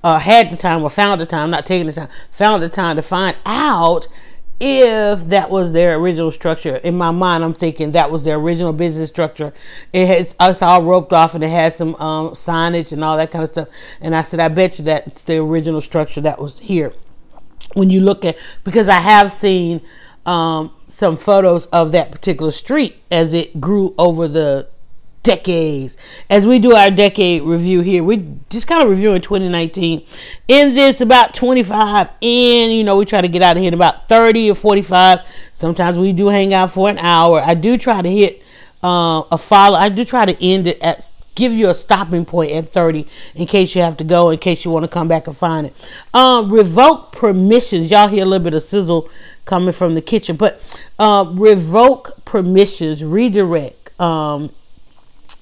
uh, 0.03 0.19
had 0.19 0.51
the 0.51 0.57
time, 0.57 0.83
or 0.83 0.89
found 0.89 1.21
the 1.21 1.25
time, 1.25 1.51
not 1.51 1.65
taking 1.65 1.87
the 1.87 1.93
time, 1.93 2.09
found 2.29 2.61
the 2.61 2.69
time 2.69 2.97
to 2.97 3.01
find 3.01 3.37
out 3.45 4.07
if 4.63 5.25
that 5.29 5.49
was 5.49 5.71
their 5.71 5.95
original 5.95 6.31
structure. 6.31 6.75
In 6.75 6.95
my 6.95 7.09
mind, 7.09 7.43
I'm 7.43 7.53
thinking 7.53 7.93
that 7.93 8.11
was 8.11 8.21
their 8.21 8.35
original 8.35 8.71
business 8.71 9.09
structure. 9.09 9.53
It 9.91 10.05
has 10.05 10.35
us 10.39 10.61
all 10.61 10.83
roped 10.83 11.11
off 11.11 11.33
and 11.33 11.43
it 11.43 11.49
has 11.49 11.75
some 11.75 11.95
um, 11.95 12.29
signage 12.29 12.91
and 12.91 13.03
all 13.03 13.17
that 13.17 13.31
kind 13.31 13.43
of 13.43 13.49
stuff. 13.49 13.69
And 13.99 14.15
I 14.15 14.21
said, 14.21 14.39
I 14.39 14.49
bet 14.49 14.77
you 14.77 14.85
that's 14.85 15.23
the 15.23 15.37
original 15.37 15.81
structure 15.81 16.21
that 16.21 16.39
was 16.39 16.59
here. 16.59 16.93
When 17.73 17.89
you 17.89 18.01
look 18.01 18.23
at, 18.23 18.37
because 18.63 18.87
I 18.87 18.99
have 18.99 19.31
seen 19.31 19.81
um, 20.27 20.71
some 20.87 21.17
photos 21.17 21.65
of 21.67 21.91
that 21.93 22.11
particular 22.11 22.51
street 22.51 23.01
as 23.09 23.33
it 23.33 23.59
grew 23.59 23.95
over 23.97 24.27
the 24.27 24.67
decades. 25.23 25.97
As 26.29 26.47
we 26.47 26.59
do 26.59 26.73
our 26.73 26.91
decade 26.91 27.43
review 27.43 27.81
here, 27.81 28.03
we 28.03 28.25
just 28.49 28.67
kind 28.67 28.81
of 28.81 28.89
reviewing 28.89 29.21
2019. 29.21 30.05
In 30.47 30.73
this, 30.73 31.01
about 31.01 31.33
25 31.33 32.09
in, 32.21 32.71
you 32.71 32.83
know, 32.83 32.97
we 32.97 33.05
try 33.05 33.21
to 33.21 33.27
get 33.27 33.41
out 33.41 33.57
of 33.57 33.61
here 33.61 33.67
in 33.69 33.73
about 33.73 34.09
30 34.09 34.51
or 34.51 34.55
45. 34.55 35.19
Sometimes 35.53 35.97
we 35.97 36.11
do 36.13 36.27
hang 36.27 36.53
out 36.53 36.71
for 36.71 36.89
an 36.89 36.97
hour. 36.97 37.41
I 37.45 37.53
do 37.53 37.77
try 37.77 38.01
to 38.01 38.09
hit 38.09 38.43
uh, 38.83 39.23
a 39.31 39.37
follow. 39.37 39.77
I 39.77 39.89
do 39.89 40.03
try 40.03 40.25
to 40.25 40.43
end 40.45 40.67
it 40.67 40.81
at 40.81 41.07
give 41.33 41.53
you 41.53 41.69
a 41.69 41.73
stopping 41.73 42.25
point 42.25 42.51
at 42.51 42.67
30 42.67 43.07
in 43.35 43.47
case 43.47 43.73
you 43.73 43.81
have 43.81 43.95
to 43.95 44.03
go 44.03 44.31
in 44.31 44.37
case 44.37 44.65
you 44.65 44.71
want 44.71 44.83
to 44.83 44.89
come 44.89 45.07
back 45.07 45.27
and 45.27 45.37
find 45.37 45.67
it 45.67 45.73
um, 46.13 46.51
revoke 46.51 47.13
permissions 47.13 47.89
y'all 47.89 48.09
hear 48.09 48.23
a 48.23 48.25
little 48.25 48.43
bit 48.43 48.53
of 48.53 48.61
sizzle 48.61 49.09
coming 49.45 49.71
from 49.71 49.95
the 49.95 50.01
kitchen 50.01 50.35
but 50.35 50.61
uh, 50.99 51.25
revoke 51.29 52.23
permissions 52.25 53.01
redirect 53.01 53.97
um, 53.99 54.49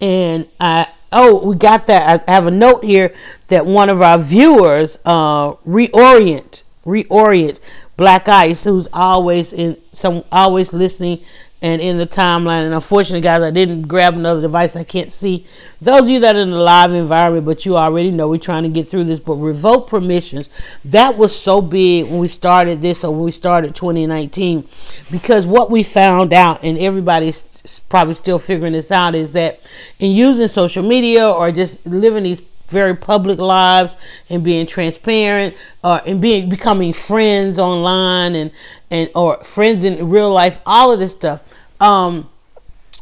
and 0.01 0.47
I 0.59 0.87
oh 1.11 1.45
we 1.47 1.55
got 1.55 1.87
that. 1.87 2.23
I 2.27 2.31
have 2.31 2.47
a 2.47 2.51
note 2.51 2.83
here 2.83 3.13
that 3.47 3.65
one 3.65 3.89
of 3.89 4.01
our 4.01 4.17
viewers 4.17 4.97
uh, 5.05 5.53
reorient 5.67 6.63
reorient 6.85 7.59
Black 7.97 8.27
Ice, 8.29 8.63
who's 8.63 8.87
always 8.93 9.51
in 9.51 9.77
some 9.91 10.23
always 10.31 10.71
listening 10.73 11.19
and 11.61 11.81
in 11.81 11.97
the 11.97 12.07
timeline. 12.07 12.65
And 12.65 12.73
unfortunately, 12.73 13.21
guys, 13.21 13.43
I 13.43 13.51
didn't 13.51 13.83
grab 13.83 14.15
another 14.15 14.41
device. 14.41 14.75
I 14.75 14.83
can't 14.83 15.11
see 15.11 15.45
those 15.81 16.01
of 16.01 16.09
you 16.09 16.19
that 16.21 16.35
are 16.35 16.39
in 16.39 16.51
the 16.51 16.57
live 16.57 16.93
environment, 16.93 17.45
but 17.45 17.65
you 17.65 17.75
already 17.75 18.11
know 18.11 18.29
we're 18.29 18.37
trying 18.37 18.63
to 18.63 18.69
get 18.69 18.89
through 18.89 19.05
this. 19.05 19.19
But 19.19 19.35
revoke 19.35 19.89
permissions 19.89 20.49
that 20.85 21.17
was 21.17 21.37
so 21.37 21.61
big 21.61 22.05
when 22.05 22.19
we 22.19 22.27
started 22.27 22.81
this 22.81 23.03
or 23.03 23.11
when 23.11 23.23
we 23.23 23.31
started 23.31 23.75
2019 23.75 24.67
because 25.11 25.45
what 25.45 25.69
we 25.69 25.83
found 25.83 26.33
out, 26.33 26.63
and 26.63 26.77
everybody's 26.77 27.43
probably 27.89 28.13
still 28.13 28.39
figuring 28.39 28.73
this 28.73 28.91
out, 28.91 29.15
is 29.15 29.33
that 29.33 29.59
in 29.99 30.11
using 30.11 30.47
social 30.47 30.83
media 30.83 31.29
or 31.29 31.51
just 31.51 31.85
living 31.85 32.23
these 32.23 32.41
very 32.69 32.95
public 32.95 33.39
lives 33.39 33.95
and 34.29 34.43
being 34.43 34.65
transparent 34.65 35.55
uh, 35.83 35.99
and 36.05 36.21
being 36.21 36.49
becoming 36.49 36.93
friends 36.93 37.57
online 37.57 38.35
and 38.35 38.51
and 38.91 39.09
or 39.15 39.43
friends 39.43 39.83
in 39.83 40.09
real 40.09 40.31
life 40.31 40.59
all 40.65 40.91
of 40.91 40.99
this 40.99 41.11
stuff 41.11 41.41
um, 41.79 42.29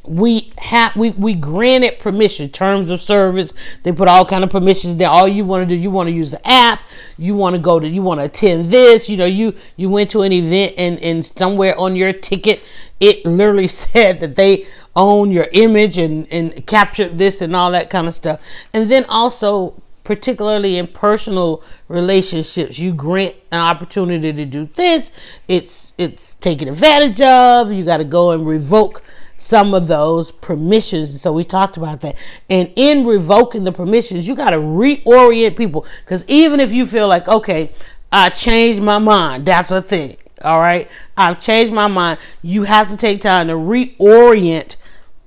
we 0.07 0.53
have 0.57 0.95
we, 0.95 1.11
we 1.11 1.33
granted 1.33 1.99
permission 1.99 2.49
terms 2.49 2.89
of 2.89 3.01
service. 3.01 3.53
They 3.83 3.91
put 3.91 4.07
all 4.07 4.25
kind 4.25 4.43
of 4.43 4.49
permissions 4.49 4.95
there. 4.95 5.09
All 5.09 5.27
you 5.27 5.43
want 5.43 5.67
to 5.67 5.75
do 5.75 5.79
you 5.79 5.91
want 5.91 6.07
to 6.07 6.13
use 6.13 6.31
the 6.31 6.47
app. 6.47 6.79
You 7.17 7.35
want 7.35 7.55
to 7.55 7.61
go 7.61 7.79
to 7.79 7.87
you 7.87 8.01
want 8.01 8.21
to 8.21 8.25
attend 8.25 8.71
this. 8.71 9.09
You 9.09 9.17
know 9.17 9.25
you 9.25 9.53
you 9.75 9.89
went 9.89 10.09
to 10.11 10.21
an 10.21 10.31
event 10.31 10.75
and 10.77 10.97
and 10.99 11.25
somewhere 11.25 11.77
on 11.77 11.95
your 11.95 12.13
ticket 12.13 12.61
it 12.99 13.25
literally 13.25 13.67
said 13.67 14.19
that 14.21 14.35
they 14.35 14.65
own 14.95 15.31
your 15.31 15.47
image 15.51 15.97
and 15.97 16.27
and 16.31 16.65
captured 16.65 17.19
this 17.19 17.41
and 17.41 17.55
all 17.55 17.71
that 17.71 17.89
kind 17.89 18.07
of 18.07 18.15
stuff. 18.15 18.39
And 18.73 18.89
then 18.89 19.05
also 19.09 19.81
particularly 20.05 20.77
in 20.77 20.87
personal 20.87 21.61
relationships 21.89 22.79
you 22.79 22.93
grant 22.93 23.35
an 23.51 23.59
opportunity 23.59 24.31
to 24.31 24.45
do 24.45 24.69
this. 24.75 25.11
It's 25.49 25.86
it's 25.97 26.35
taken 26.35 26.67
advantage 26.67 27.21
of. 27.21 27.71
You 27.71 27.83
got 27.83 27.97
to 27.97 28.03
go 28.03 28.31
and 28.31 28.45
revoke 28.45 29.03
some 29.37 29.73
of 29.73 29.87
those 29.87 30.31
permissions. 30.31 31.21
So 31.21 31.31
we 31.31 31.43
talked 31.43 31.77
about 31.77 32.01
that. 32.01 32.15
And 32.49 32.71
in 32.75 33.05
revoking 33.05 33.63
the 33.63 33.71
permissions 33.71 34.27
you 34.27 34.35
got 34.35 34.51
to 34.51 34.57
reorient 34.57 35.55
people. 35.55 35.85
Because 36.03 36.25
even 36.27 36.59
if 36.59 36.71
you 36.71 36.85
feel 36.85 37.07
like 37.07 37.27
okay 37.27 37.71
i 38.09 38.29
changed 38.29 38.81
my 38.81 38.97
mind 38.97 39.45
that's 39.45 39.69
a 39.69 39.81
thing 39.81 40.15
all 40.43 40.59
right? 40.59 40.87
I've 41.15 41.39
changed 41.39 41.73
my 41.73 41.87
mind. 41.87 42.19
You 42.41 42.63
have 42.63 42.89
to 42.89 42.97
take 42.97 43.21
time 43.21 43.47
to 43.47 43.53
reorient 43.53 44.75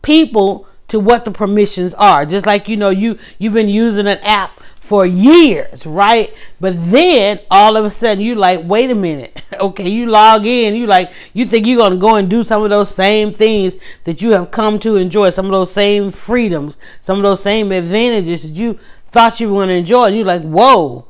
people 0.02 0.68
to 0.88 1.00
what 1.00 1.24
the 1.24 1.30
permissions 1.30 1.94
are. 1.94 2.24
Just 2.26 2.46
like 2.46 2.68
you 2.68 2.76
know 2.76 2.90
you 2.90 3.18
you've 3.38 3.54
been 3.54 3.68
using 3.68 4.06
an 4.06 4.18
app 4.22 4.60
for 4.90 5.06
years, 5.06 5.86
right? 5.86 6.34
But 6.58 6.74
then 6.76 7.38
all 7.48 7.76
of 7.76 7.84
a 7.84 7.90
sudden 7.90 8.24
you 8.24 8.34
like, 8.34 8.62
wait 8.64 8.90
a 8.90 8.94
minute. 8.96 9.40
okay, 9.60 9.88
you 9.88 10.06
log 10.06 10.44
in, 10.44 10.74
you 10.74 10.88
like 10.88 11.12
you 11.32 11.46
think 11.46 11.68
you're 11.68 11.78
gonna 11.78 11.96
go 11.96 12.16
and 12.16 12.28
do 12.28 12.42
some 12.42 12.64
of 12.64 12.70
those 12.70 12.92
same 12.92 13.32
things 13.32 13.76
that 14.02 14.20
you 14.20 14.32
have 14.32 14.50
come 14.50 14.80
to 14.80 14.96
enjoy, 14.96 15.30
some 15.30 15.46
of 15.46 15.52
those 15.52 15.70
same 15.70 16.10
freedoms, 16.10 16.76
some 17.00 17.18
of 17.18 17.22
those 17.22 17.40
same 17.40 17.70
advantages 17.70 18.42
that 18.42 18.60
you 18.60 18.80
thought 19.12 19.38
you 19.38 19.54
were 19.54 19.62
gonna 19.62 19.74
enjoy, 19.74 20.06
and 20.06 20.16
you're 20.16 20.26
like, 20.26 20.42
whoa, 20.42 21.06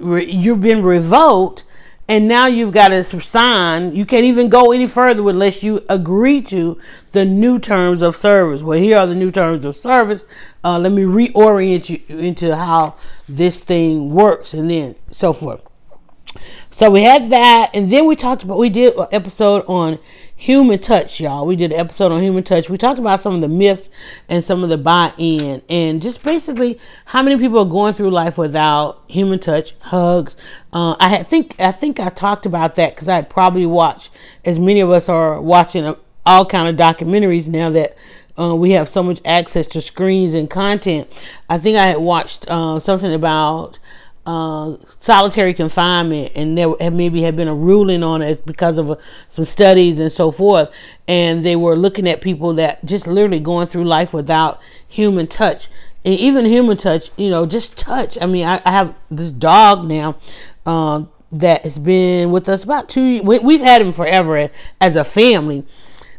you've 0.00 0.62
been 0.62 0.82
revoked 0.82 1.64
and 2.08 2.26
now 2.26 2.46
you've 2.46 2.72
got 2.72 2.88
to 2.88 3.02
sign. 3.04 3.94
You 3.94 4.06
can't 4.06 4.24
even 4.24 4.48
go 4.48 4.72
any 4.72 4.86
further 4.86 5.28
unless 5.28 5.62
you 5.62 5.84
agree 5.90 6.40
to 6.42 6.80
the 7.12 7.24
new 7.24 7.58
terms 7.58 8.00
of 8.00 8.16
service. 8.16 8.62
Well, 8.62 8.78
here 8.78 8.96
are 8.96 9.06
the 9.06 9.14
new 9.14 9.30
terms 9.30 9.64
of 9.66 9.76
service. 9.76 10.24
Uh, 10.64 10.78
let 10.78 10.92
me 10.92 11.02
reorient 11.02 11.90
you 11.90 12.16
into 12.16 12.56
how 12.56 12.94
this 13.28 13.60
thing 13.60 14.14
works, 14.14 14.54
and 14.54 14.70
then 14.70 14.94
so 15.10 15.32
forth. 15.32 15.62
So 16.70 16.90
we 16.90 17.02
had 17.02 17.30
that, 17.30 17.70
and 17.74 17.90
then 17.90 18.06
we 18.06 18.16
talked 18.16 18.42
about 18.42 18.58
we 18.58 18.70
did 18.70 18.94
an 18.96 19.06
episode 19.12 19.64
on 19.66 19.98
human 20.38 20.78
touch, 20.78 21.20
y'all. 21.20 21.44
We 21.44 21.56
did 21.56 21.72
an 21.72 21.80
episode 21.80 22.12
on 22.12 22.22
human 22.22 22.44
touch. 22.44 22.70
We 22.70 22.78
talked 22.78 23.00
about 23.00 23.18
some 23.18 23.34
of 23.34 23.40
the 23.40 23.48
myths 23.48 23.90
and 24.28 24.42
some 24.42 24.62
of 24.62 24.70
the 24.70 24.78
buy-in, 24.78 25.62
and 25.68 26.00
just 26.00 26.22
basically 26.22 26.78
how 27.06 27.22
many 27.24 27.36
people 27.36 27.58
are 27.58 27.64
going 27.64 27.92
through 27.92 28.10
life 28.10 28.38
without 28.38 29.02
human 29.08 29.40
touch, 29.40 29.74
hugs. 29.80 30.36
Uh, 30.72 30.94
I 31.00 31.24
think 31.24 31.60
I 31.60 31.72
think 31.72 31.98
I 31.98 32.08
talked 32.08 32.46
about 32.46 32.76
that 32.76 32.94
because 32.94 33.08
I 33.08 33.20
probably 33.22 33.66
watched 33.66 34.10
as 34.44 34.58
many 34.60 34.80
of 34.80 34.90
us 34.90 35.08
are 35.08 35.40
watching 35.42 35.84
uh, 35.84 35.96
all 36.24 36.46
kind 36.46 36.68
of 36.68 36.76
documentaries 36.76 37.48
now 37.48 37.68
that 37.70 37.96
uh, 38.38 38.54
we 38.54 38.70
have 38.70 38.88
so 38.88 39.02
much 39.02 39.20
access 39.24 39.66
to 39.66 39.80
screens 39.80 40.34
and 40.34 40.48
content. 40.48 41.10
I 41.50 41.58
think 41.58 41.76
I 41.76 41.86
had 41.86 41.98
watched 41.98 42.48
uh, 42.48 42.78
something 42.78 43.12
about 43.12 43.80
uh, 44.28 44.76
solitary 45.00 45.54
confinement, 45.54 46.32
and 46.36 46.58
there 46.58 46.68
maybe 46.90 47.22
had 47.22 47.34
been 47.34 47.48
a 47.48 47.54
ruling 47.54 48.02
on 48.02 48.20
it 48.20 48.44
because 48.44 48.76
of 48.76 48.90
uh, 48.90 48.96
some 49.30 49.46
studies 49.46 49.98
and 49.98 50.12
so 50.12 50.30
forth. 50.30 50.70
And 51.08 51.46
they 51.46 51.56
were 51.56 51.74
looking 51.74 52.06
at 52.06 52.20
people 52.20 52.52
that 52.54 52.84
just 52.84 53.06
literally 53.06 53.40
going 53.40 53.68
through 53.68 53.84
life 53.84 54.12
without 54.12 54.60
human 54.86 55.28
touch, 55.28 55.68
and 56.04 56.12
even 56.14 56.44
human 56.44 56.76
touch, 56.76 57.10
you 57.16 57.30
know, 57.30 57.46
just 57.46 57.78
touch. 57.78 58.18
I 58.20 58.26
mean, 58.26 58.46
I, 58.46 58.60
I 58.66 58.70
have 58.70 58.98
this 59.10 59.30
dog 59.30 59.88
now. 59.88 60.18
Um, 60.66 61.08
that 61.30 61.64
has 61.64 61.78
been 61.78 62.30
with 62.30 62.48
us 62.48 62.64
about 62.64 62.88
two. 62.88 63.22
We, 63.22 63.58
have 63.58 63.66
had 63.66 63.82
him 63.82 63.92
forever 63.92 64.48
as 64.80 64.96
a 64.96 65.04
family, 65.04 65.66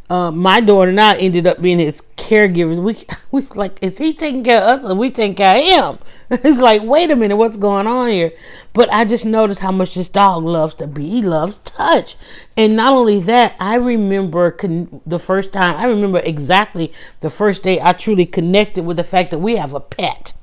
uh, 0.10 0.32
my 0.32 0.60
daughter 0.60 0.90
and 0.90 1.00
I 1.00 1.18
ended 1.18 1.46
up 1.46 1.62
being 1.62 1.80
his 1.80 2.02
caregivers. 2.16 2.80
We 2.80 3.06
we 3.32 3.48
like, 3.56 3.78
is 3.82 3.98
he 3.98 4.14
taking 4.14 4.44
care 4.44 4.62
of 4.62 4.84
us 4.84 4.92
or 4.92 4.96
we 4.96 5.12
taking 5.12 5.36
care 5.36 5.58
of 5.58 5.96
him? 5.98 6.06
it's 6.44 6.60
like, 6.60 6.84
wait 6.84 7.12
a 7.12 7.16
minute, 7.16 7.38
what's 7.38 7.58
going 7.58 7.88
on 7.88 8.10
here? 8.10 8.32
But 8.74 8.92
I 8.92 9.06
just 9.06 9.26
noticed 9.26 9.62
how 9.62 9.72
much 9.72 9.96
this 9.96 10.08
dog 10.08 10.44
loves 10.44 10.76
to 10.76 10.88
be. 10.88 11.08
He 11.08 11.22
loves 11.22 11.60
touch, 11.60 12.16
and 12.58 12.76
not 12.76 12.94
only 12.94 13.20
that, 13.22 13.56
I 13.60 13.76
remember 13.76 14.52
con- 14.52 15.02
the 15.06 15.20
first 15.20 15.54
time. 15.54 15.76
I 15.76 15.86
remember 15.86 16.22
exactly 16.24 16.92
the 17.20 17.30
first 17.30 17.64
day 17.64 17.80
I 17.82 17.94
truly 17.94 18.26
connected 18.26 18.86
with 18.86 18.98
the 18.98 19.04
fact 19.04 19.32
that 19.32 19.40
we 19.40 19.58
have 19.58 19.74
a 19.74 19.80
pet 19.80 20.34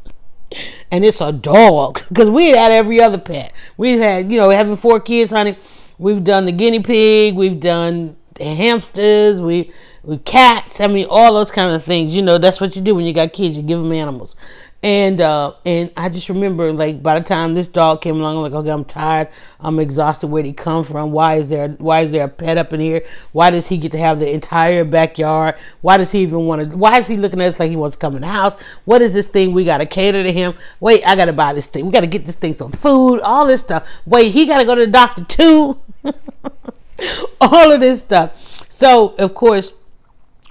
and 0.90 1.04
it's 1.04 1.20
a 1.20 1.32
dog 1.32 2.02
because 2.08 2.30
we 2.30 2.50
had 2.50 2.72
every 2.72 3.00
other 3.00 3.18
pet. 3.18 3.52
We've 3.76 3.98
had, 3.98 4.30
you 4.30 4.38
know, 4.38 4.50
having 4.50 4.76
four 4.76 5.00
kids, 5.00 5.30
honey. 5.30 5.56
We've 5.98 6.22
done 6.22 6.44
the 6.44 6.52
guinea 6.52 6.80
pig. 6.82 7.34
We've 7.34 7.58
done 7.58 8.16
hamsters, 8.38 9.40
we 9.40 9.72
we 10.02 10.18
cats. 10.18 10.80
I 10.80 10.86
mean, 10.86 11.06
all 11.10 11.34
those 11.34 11.50
kind 11.50 11.74
of 11.74 11.82
things. 11.82 12.14
You 12.14 12.22
know, 12.22 12.38
that's 12.38 12.60
what 12.60 12.76
you 12.76 12.82
do 12.82 12.94
when 12.94 13.04
you 13.04 13.12
got 13.12 13.32
kids. 13.32 13.56
You 13.56 13.62
give 13.62 13.78
them 13.80 13.92
animals. 13.92 14.36
And 14.82 15.20
uh, 15.20 15.54
and 15.64 15.90
I 15.96 16.08
just 16.10 16.28
remember 16.28 16.72
like 16.72 17.02
by 17.02 17.18
the 17.18 17.24
time 17.24 17.54
this 17.54 17.66
dog 17.66 18.02
came 18.02 18.20
along, 18.20 18.36
I'm 18.36 18.42
like, 18.42 18.52
okay, 18.52 18.70
I'm 18.70 18.84
tired, 18.84 19.28
I'm 19.58 19.80
exhausted. 19.80 20.28
Where'd 20.28 20.46
he 20.46 20.52
come 20.52 20.84
from? 20.84 21.12
Why 21.12 21.36
is 21.36 21.48
there 21.48 21.70
why 21.78 22.02
is 22.02 22.12
there 22.12 22.26
a 22.26 22.28
pet 22.28 22.56
up 22.58 22.72
in 22.72 22.80
here? 22.80 23.02
Why 23.32 23.50
does 23.50 23.66
he 23.66 23.78
get 23.78 23.90
to 23.92 23.98
have 23.98 24.20
the 24.20 24.32
entire 24.32 24.84
backyard? 24.84 25.56
Why 25.80 25.96
does 25.96 26.12
he 26.12 26.20
even 26.20 26.44
want 26.44 26.70
to? 26.70 26.76
Why 26.76 26.98
is 26.98 27.06
he 27.06 27.16
looking 27.16 27.40
at 27.40 27.48
us 27.48 27.58
like 27.58 27.70
he 27.70 27.76
wants 27.76 27.96
to 27.96 28.00
come 28.00 28.14
in 28.16 28.20
the 28.20 28.28
house? 28.28 28.54
What 28.84 29.02
is 29.02 29.14
this 29.14 29.26
thing? 29.26 29.52
We 29.52 29.64
gotta 29.64 29.86
cater 29.86 30.22
to 30.22 30.32
him. 30.32 30.54
Wait, 30.78 31.02
I 31.04 31.16
gotta 31.16 31.32
buy 31.32 31.54
this 31.54 31.66
thing. 31.66 31.86
We 31.86 31.90
gotta 31.90 32.06
get 32.06 32.26
this 32.26 32.36
thing 32.36 32.54
some 32.54 32.70
food. 32.70 33.20
All 33.22 33.46
this 33.46 33.62
stuff. 33.62 33.88
Wait, 34.04 34.30
he 34.30 34.46
gotta 34.46 34.66
go 34.66 34.74
to 34.74 34.84
the 34.84 34.92
doctor 34.92 35.24
too. 35.24 35.80
all 37.40 37.72
of 37.72 37.80
this 37.80 38.00
stuff. 38.00 38.70
So 38.70 39.14
of 39.16 39.34
course, 39.34 39.74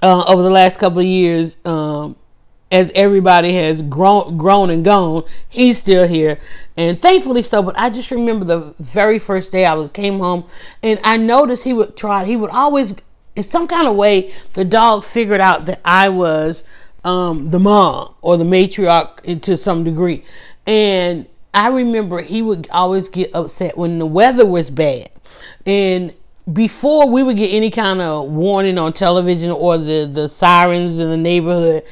uh, 0.02 0.24
over 0.28 0.42
the 0.42 0.50
last 0.50 0.78
couple 0.78 1.00
of 1.00 1.06
years. 1.06 1.56
Um, 1.64 2.16
as 2.70 2.90
everybody 2.94 3.54
has 3.54 3.80
grown 3.82 4.36
grown 4.36 4.70
and 4.70 4.84
gone, 4.84 5.24
he's 5.48 5.78
still 5.78 6.06
here. 6.06 6.40
And 6.76 7.00
thankfully 7.00 7.42
so, 7.42 7.62
but 7.62 7.78
I 7.78 7.90
just 7.90 8.10
remember 8.10 8.44
the 8.44 8.74
very 8.78 9.18
first 9.18 9.52
day 9.52 9.64
I 9.64 9.74
was 9.74 9.88
came 9.92 10.18
home 10.18 10.44
and 10.82 10.98
I 11.04 11.16
noticed 11.16 11.62
he 11.62 11.72
would 11.72 11.96
try 11.96 12.24
he 12.24 12.36
would 12.36 12.50
always 12.50 12.94
in 13.36 13.42
some 13.42 13.68
kind 13.68 13.86
of 13.86 13.94
way 13.94 14.32
the 14.54 14.64
dog 14.64 15.04
figured 15.04 15.40
out 15.40 15.66
that 15.66 15.80
I 15.84 16.08
was 16.08 16.64
um, 17.04 17.50
the 17.50 17.60
mom 17.60 18.14
or 18.20 18.36
the 18.36 18.44
matriarch 18.44 19.42
to 19.42 19.56
some 19.56 19.84
degree. 19.84 20.24
And 20.66 21.26
I 21.54 21.68
remember 21.68 22.20
he 22.20 22.42
would 22.42 22.66
always 22.70 23.08
get 23.08 23.32
upset 23.32 23.78
when 23.78 24.00
the 24.00 24.06
weather 24.06 24.44
was 24.44 24.70
bad. 24.70 25.10
And 25.64 26.14
before 26.52 27.10
we 27.10 27.22
would 27.22 27.36
get 27.36 27.52
any 27.52 27.70
kind 27.70 28.00
of 28.00 28.30
warning 28.30 28.78
on 28.78 28.92
television 28.92 29.50
or 29.50 29.78
the, 29.78 30.04
the 30.04 30.28
sirens 30.28 30.98
in 30.98 31.10
the 31.10 31.16
neighborhood, 31.16 31.82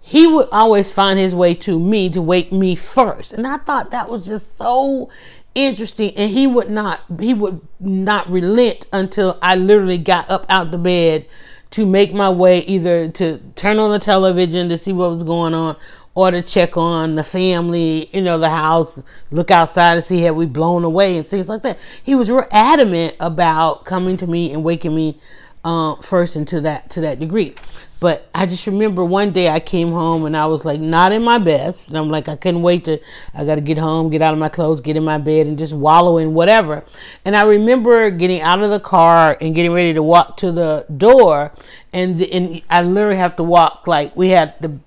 he 0.00 0.26
would 0.26 0.48
always 0.52 0.92
find 0.92 1.18
his 1.18 1.34
way 1.34 1.54
to 1.54 1.78
me 1.78 2.08
to 2.10 2.20
wake 2.20 2.52
me 2.52 2.74
first. 2.74 3.32
And 3.32 3.46
I 3.46 3.58
thought 3.58 3.90
that 3.90 4.08
was 4.08 4.26
just 4.26 4.56
so 4.56 5.10
interesting. 5.54 6.12
And 6.16 6.30
he 6.30 6.46
would 6.46 6.70
not 6.70 7.02
he 7.18 7.34
would 7.34 7.60
not 7.80 8.28
relent 8.30 8.86
until 8.92 9.38
I 9.42 9.54
literally 9.54 9.98
got 9.98 10.30
up 10.30 10.46
out 10.48 10.70
the 10.70 10.78
bed 10.78 11.26
to 11.70 11.84
make 11.84 12.14
my 12.14 12.30
way 12.30 12.60
either 12.60 13.08
to 13.08 13.38
turn 13.54 13.78
on 13.78 13.90
the 13.90 13.98
television 13.98 14.68
to 14.70 14.78
see 14.78 14.92
what 14.92 15.10
was 15.10 15.22
going 15.22 15.52
on 15.52 15.76
or 16.18 16.32
to 16.32 16.42
check 16.42 16.76
on 16.76 17.14
the 17.14 17.22
family, 17.22 18.08
you 18.12 18.20
know, 18.20 18.36
the 18.38 18.50
house, 18.50 19.00
look 19.30 19.52
outside 19.52 19.94
to 19.94 20.02
see 20.02 20.22
had 20.22 20.34
we 20.34 20.46
blown 20.46 20.82
away 20.82 21.16
and 21.16 21.24
things 21.24 21.48
like 21.48 21.62
that. 21.62 21.78
He 22.02 22.16
was 22.16 22.28
real 22.28 22.44
adamant 22.50 23.14
about 23.20 23.84
coming 23.84 24.16
to 24.16 24.26
me 24.26 24.52
and 24.52 24.64
waking 24.64 24.96
me 24.96 25.20
uh, 25.62 25.94
first 26.02 26.34
into 26.34 26.60
that 26.62 26.90
to 26.90 27.00
that 27.02 27.20
degree. 27.20 27.54
But 28.00 28.28
I 28.34 28.46
just 28.46 28.66
remember 28.66 29.04
one 29.04 29.30
day 29.30 29.48
I 29.48 29.60
came 29.60 29.92
home 29.92 30.24
and 30.24 30.36
I 30.36 30.46
was 30.46 30.64
like 30.64 30.80
not 30.80 31.12
in 31.12 31.22
my 31.22 31.38
best. 31.38 31.86
And 31.86 31.96
I'm 31.96 32.08
like, 32.08 32.28
I 32.28 32.34
couldn't 32.34 32.62
wait 32.62 32.86
to, 32.86 32.98
I 33.32 33.44
got 33.44 33.54
to 33.54 33.60
get 33.60 33.78
home, 33.78 34.10
get 34.10 34.20
out 34.20 34.32
of 34.32 34.40
my 34.40 34.48
clothes, 34.48 34.80
get 34.80 34.96
in 34.96 35.04
my 35.04 35.18
bed 35.18 35.46
and 35.46 35.56
just 35.56 35.72
wallow 35.72 36.18
in 36.18 36.34
whatever. 36.34 36.84
And 37.24 37.36
I 37.36 37.42
remember 37.42 38.10
getting 38.10 38.40
out 38.40 38.60
of 38.60 38.70
the 38.70 38.80
car 38.80 39.36
and 39.40 39.54
getting 39.54 39.72
ready 39.72 39.94
to 39.94 40.02
walk 40.02 40.36
to 40.38 40.50
the 40.50 40.84
door. 40.96 41.52
And, 41.92 42.18
the, 42.18 42.32
and 42.32 42.60
I 42.68 42.82
literally 42.82 43.18
have 43.18 43.36
to 43.36 43.44
walk 43.44 43.86
like 43.86 44.16
we 44.16 44.30
had 44.30 44.60
the, 44.60 44.80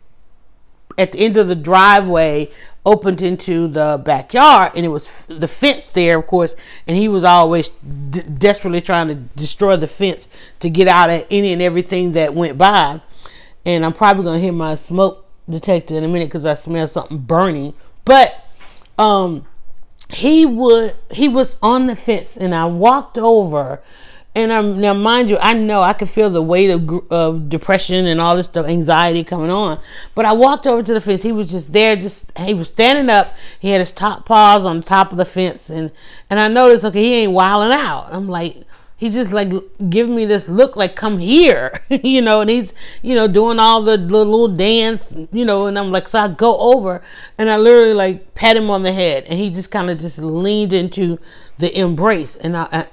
at 1.02 1.12
the 1.12 1.20
end 1.20 1.36
of 1.38 1.48
the 1.48 1.56
driveway 1.56 2.50
opened 2.86 3.22
into 3.22 3.68
the 3.68 4.02
backyard 4.04 4.72
and 4.76 4.86
it 4.86 4.90
was 4.90 5.26
the 5.28 5.48
fence 5.48 5.88
there 5.90 6.18
of 6.20 6.28
course 6.28 6.56
and 6.88 6.98
he 6.98 7.08
was 7.08 7.24
always 7.24 7.70
d- 8.10 8.22
desperately 8.22 8.82
trying 8.82 9.08
to 9.08 9.16
destroy 9.16 9.76
the 9.76 9.88
fence 9.88 10.28
to 10.60 10.70
get 10.70 10.88
out 10.88 11.10
at 11.10 11.28
any 11.30 11.54
and 11.54 11.62
everything 11.62 12.14
that 12.14 12.34
went 12.34 12.58
by. 12.58 13.02
And 13.66 13.86
i'm 13.86 13.94
probably 13.94 14.24
going 14.24 14.40
to 14.40 14.44
hear 14.44 14.54
my 14.54 14.76
smoke 14.76 15.28
detector 15.50 15.96
in 15.96 16.04
a 16.04 16.08
minute 16.08 16.30
because 16.30 16.46
i 16.46 16.56
smell 16.56 16.88
something 16.88 17.18
burning. 17.18 17.74
But 18.06 18.46
um 18.98 19.46
he 20.10 20.46
would 20.46 20.96
he 21.12 21.28
was 21.28 21.58
on 21.62 21.86
the 21.88 21.96
fence 21.96 22.36
and 22.36 22.54
i 22.54 22.66
walked 22.66 23.18
over 23.18 23.82
and 24.34 24.54
I'm 24.54 24.80
now, 24.80 24.94
mind 24.94 25.30
you, 25.30 25.38
I 25.42 25.54
know 25.54 25.82
I 25.82 25.92
could 25.92 26.10
feel 26.10 26.30
the 26.30 26.42
weight 26.42 26.70
of, 26.70 27.12
of 27.12 27.50
depression 27.50 28.06
and 28.06 28.22
all 28.22 28.38
this 28.38 28.46
stuff, 28.46 28.66
anxiety 28.66 29.26
coming 29.26 29.52
on. 29.52 29.78
But 30.16 30.26
I 30.26 30.32
walked 30.32 30.66
over 30.66 30.82
to 30.82 30.94
the 30.94 31.02
fence. 31.02 31.24
He 31.24 31.34
was 31.34 31.52
just 31.52 31.74
there, 31.74 31.98
just 31.98 32.38
he 32.38 32.54
was 32.54 32.70
standing 32.70 33.10
up. 33.10 33.34
He 33.60 33.72
had 33.72 33.80
his 33.80 33.92
top 33.92 34.26
paws 34.26 34.64
on 34.64 34.78
the 34.78 34.86
top 34.86 35.12
of 35.12 35.18
the 35.18 35.26
fence, 35.26 35.70
and 35.70 35.92
and 36.30 36.40
I 36.40 36.48
noticed, 36.48 36.86
okay, 36.86 37.04
he 37.04 37.14
ain't 37.16 37.34
wilding 37.34 37.78
out. 37.78 38.08
I'm 38.10 38.30
like, 38.30 38.64
he's 38.96 39.16
just 39.16 39.34
like 39.34 39.52
giving 39.90 40.16
me 40.16 40.24
this 40.24 40.48
look, 40.48 40.78
like 40.78 40.96
come 40.96 41.20
here, 41.20 41.82
you 41.90 42.22
know. 42.22 42.40
And 42.40 42.50
he's 42.50 42.74
you 43.02 43.16
know 43.16 43.28
doing 43.28 43.60
all 43.60 43.82
the 43.82 43.98
little, 43.98 44.48
dance, 44.48 45.14
you 45.34 45.44
know. 45.44 45.66
And 45.66 45.78
I'm 45.78 45.92
like, 45.92 46.08
so 46.08 46.20
I 46.20 46.30
go 46.30 46.58
over, 46.58 47.02
and 47.38 47.50
I 47.50 47.58
literally 47.58 47.94
like 47.94 48.34
pat 48.34 48.56
him 48.56 48.70
on 48.70 48.84
the 48.84 48.94
head, 48.94 49.26
and 49.26 49.38
he 49.38 49.50
just 49.50 49.72
kind 49.72 49.90
of 49.90 50.00
just 50.00 50.20
leaned 50.20 50.72
into 50.72 51.20
the 51.58 51.78
embrace, 51.78 52.38
and 52.38 52.56
I, 52.56 52.68
I 52.72 52.88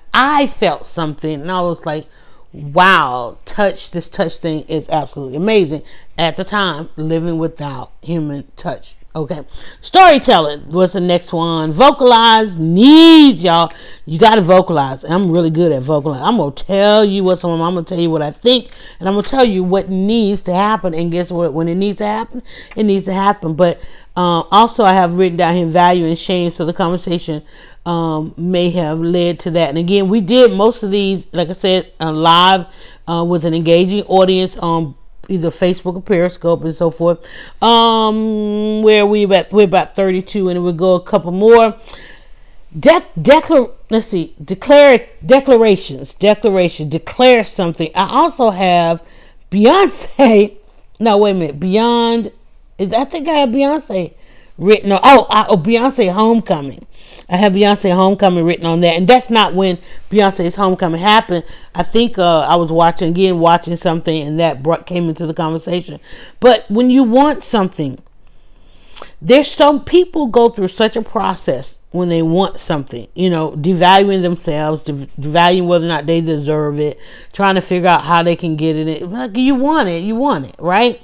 felt 0.46 0.87
something, 0.87 1.40
and 1.42 1.50
I 1.50 1.61
was 1.61 1.87
like, 1.87 2.07
wow, 2.52 3.38
touch, 3.44 3.90
this 3.90 4.09
touch 4.09 4.38
thing 4.38 4.62
is 4.62 4.88
absolutely 4.88 5.37
amazing. 5.37 5.83
At 6.16 6.37
the 6.37 6.44
time, 6.44 6.88
living 6.96 7.38
without 7.38 7.92
human 8.02 8.50
touch. 8.57 8.96
Okay. 9.16 9.40
Storytelling 9.81 10.68
was 10.68 10.92
the 10.92 11.01
next 11.01 11.33
one. 11.33 11.73
Vocalize 11.73 12.57
needs, 12.57 13.42
y'all. 13.42 13.73
You 14.05 14.18
got 14.18 14.35
to 14.35 14.42
vocalize. 14.42 15.03
I'm 15.03 15.33
really 15.33 15.49
good 15.49 15.73
at 15.73 15.83
vocalizing. 15.83 16.25
I'm 16.25 16.37
going 16.37 16.53
to 16.53 16.64
tell 16.64 17.05
you 17.07 17.25
what's 17.25 17.42
on. 17.42 17.59
I'm 17.61 17.73
going 17.73 17.87
to 17.87 17.88
tell 17.88 18.01
you 18.01 18.11
what 18.11 18.21
I 18.21 18.31
think. 18.31 18.71
And 19.01 19.09
I'm 19.09 19.14
going 19.14 19.25
to 19.25 19.31
tell 19.31 19.44
you 19.44 19.64
what 19.64 19.88
needs 19.88 20.42
to 20.42 20.55
happen. 20.55 20.94
And 20.94 21.11
guess 21.11 21.33
what? 21.33 21.55
When 21.55 21.68
it 21.68 21.77
needs 21.77 21.97
to 21.99 22.07
happen, 22.07 22.42
it 22.77 22.85
needs 22.85 23.05
to 23.05 23.14
happen. 23.14 23.55
But 23.55 23.81
uh, 24.14 24.42
also, 24.51 24.85
I 24.85 24.92
have 24.92 25.14
written 25.14 25.38
down 25.38 25.57
here 25.57 25.66
value 25.66 26.05
and 26.05 26.18
shame. 26.18 26.51
So 26.51 26.66
the 26.66 26.75
conversation 26.75 27.42
um, 27.87 28.35
may 28.37 28.68
have 28.71 29.01
led 29.01 29.40
to 29.40 29.51
that. 29.53 29.71
And 29.71 29.79
again, 29.79 30.11
we 30.11 30.21
did 30.21 30.53
most 30.53 30.83
of 30.83 30.90
these, 30.90 31.27
like 31.33 31.49
I 31.49 31.55
said, 31.55 31.90
uh, 31.99 32.12
live 32.12 32.66
uh, 33.09 33.25
with 33.25 33.47
an 33.47 33.55
engaging 33.55 34.03
audience 34.05 34.59
on 34.59 34.94
either 35.29 35.49
Facebook 35.51 35.97
or 35.97 36.03
Periscope 36.03 36.64
and 36.64 36.75
so 36.75 36.91
forth. 36.91 37.27
Um, 37.62 38.83
where 38.83 39.07
we 39.07 39.25
about 39.25 39.53
we're 39.53 39.64
about 39.64 39.95
32, 39.95 40.49
and 40.49 40.62
would 40.62 40.77
go 40.77 40.95
a 40.95 41.03
couple 41.03 41.33
more. 41.33 41.77
De- 42.79 43.05
declar- 43.21 43.71
let's 43.91 44.09
see, 44.09 44.35
declare 44.43 45.09
declarations, 45.25 46.12
declaration, 46.14 46.88
declare 46.88 47.45
something. 47.45 47.91
I 47.95 48.09
also 48.11 48.51
have 48.51 49.03
Beyonce. 49.51 50.57
No, 51.01 51.17
wait 51.17 51.31
a 51.31 51.35
minute. 51.35 51.61
Beyond, 51.61 52.33
is 52.77 52.93
I 52.93 53.05
think 53.05 53.29
I 53.29 53.35
have 53.35 53.51
Beyonce 53.51 54.14
written. 54.59 54.91
Oh, 54.91 55.27
I, 55.31 55.47
oh, 55.49 55.57
Beyonce 55.57 56.12
Homecoming. 56.12 56.87
I 57.31 57.37
have 57.37 57.53
Beyonce 57.53 57.95
Homecoming 57.95 58.45
written 58.45 58.64
on 58.64 58.81
that, 58.81 58.97
and 58.97 59.07
that's 59.07 59.29
not 59.29 59.55
when 59.55 59.79
Beyonce's 60.11 60.55
Homecoming 60.55 61.01
happened. 61.01 61.45
I 61.75 61.83
think 61.83 62.19
uh, 62.19 62.41
I 62.41 62.57
was 62.57 62.73
watching 62.73 63.09
again, 63.11 63.38
watching 63.38 63.77
something, 63.77 64.27
and 64.27 64.41
that 64.41 64.62
brought 64.62 64.87
came 64.87 65.09
into 65.09 65.27
the 65.27 65.35
conversation. 65.35 66.01
But 66.41 66.64
when 66.71 66.91
you 66.91 67.05
want 67.05 67.45
something, 67.45 67.99
there's 69.21 69.51
some 69.51 69.85
people 69.85 70.29
go 70.29 70.49
through 70.49 70.69
such 70.69 70.97
a 70.97 71.03
process 71.03 71.79
when 71.91 72.09
they 72.09 72.23
want 72.23 72.59
something, 72.61 73.09
you 73.14 73.31
know, 73.31 73.53
devaluing 73.53 74.23
themselves, 74.23 74.83
devaluing 74.83 75.67
whether 75.67 75.87
or 75.87 75.88
not 75.88 76.07
they 76.07 76.21
deserve 76.21 76.79
it, 76.79 76.99
trying 77.33 77.55
to 77.55 77.61
figure 77.61 77.88
out 77.88 78.03
how 78.03 78.23
they 78.23 78.37
can 78.37 78.57
get 78.57 78.77
it. 78.77 79.03
Like 79.09 79.37
you 79.37 79.55
want 79.55 79.88
it, 79.88 80.03
you 80.03 80.14
want 80.14 80.47
it, 80.47 80.57
right? 80.59 81.01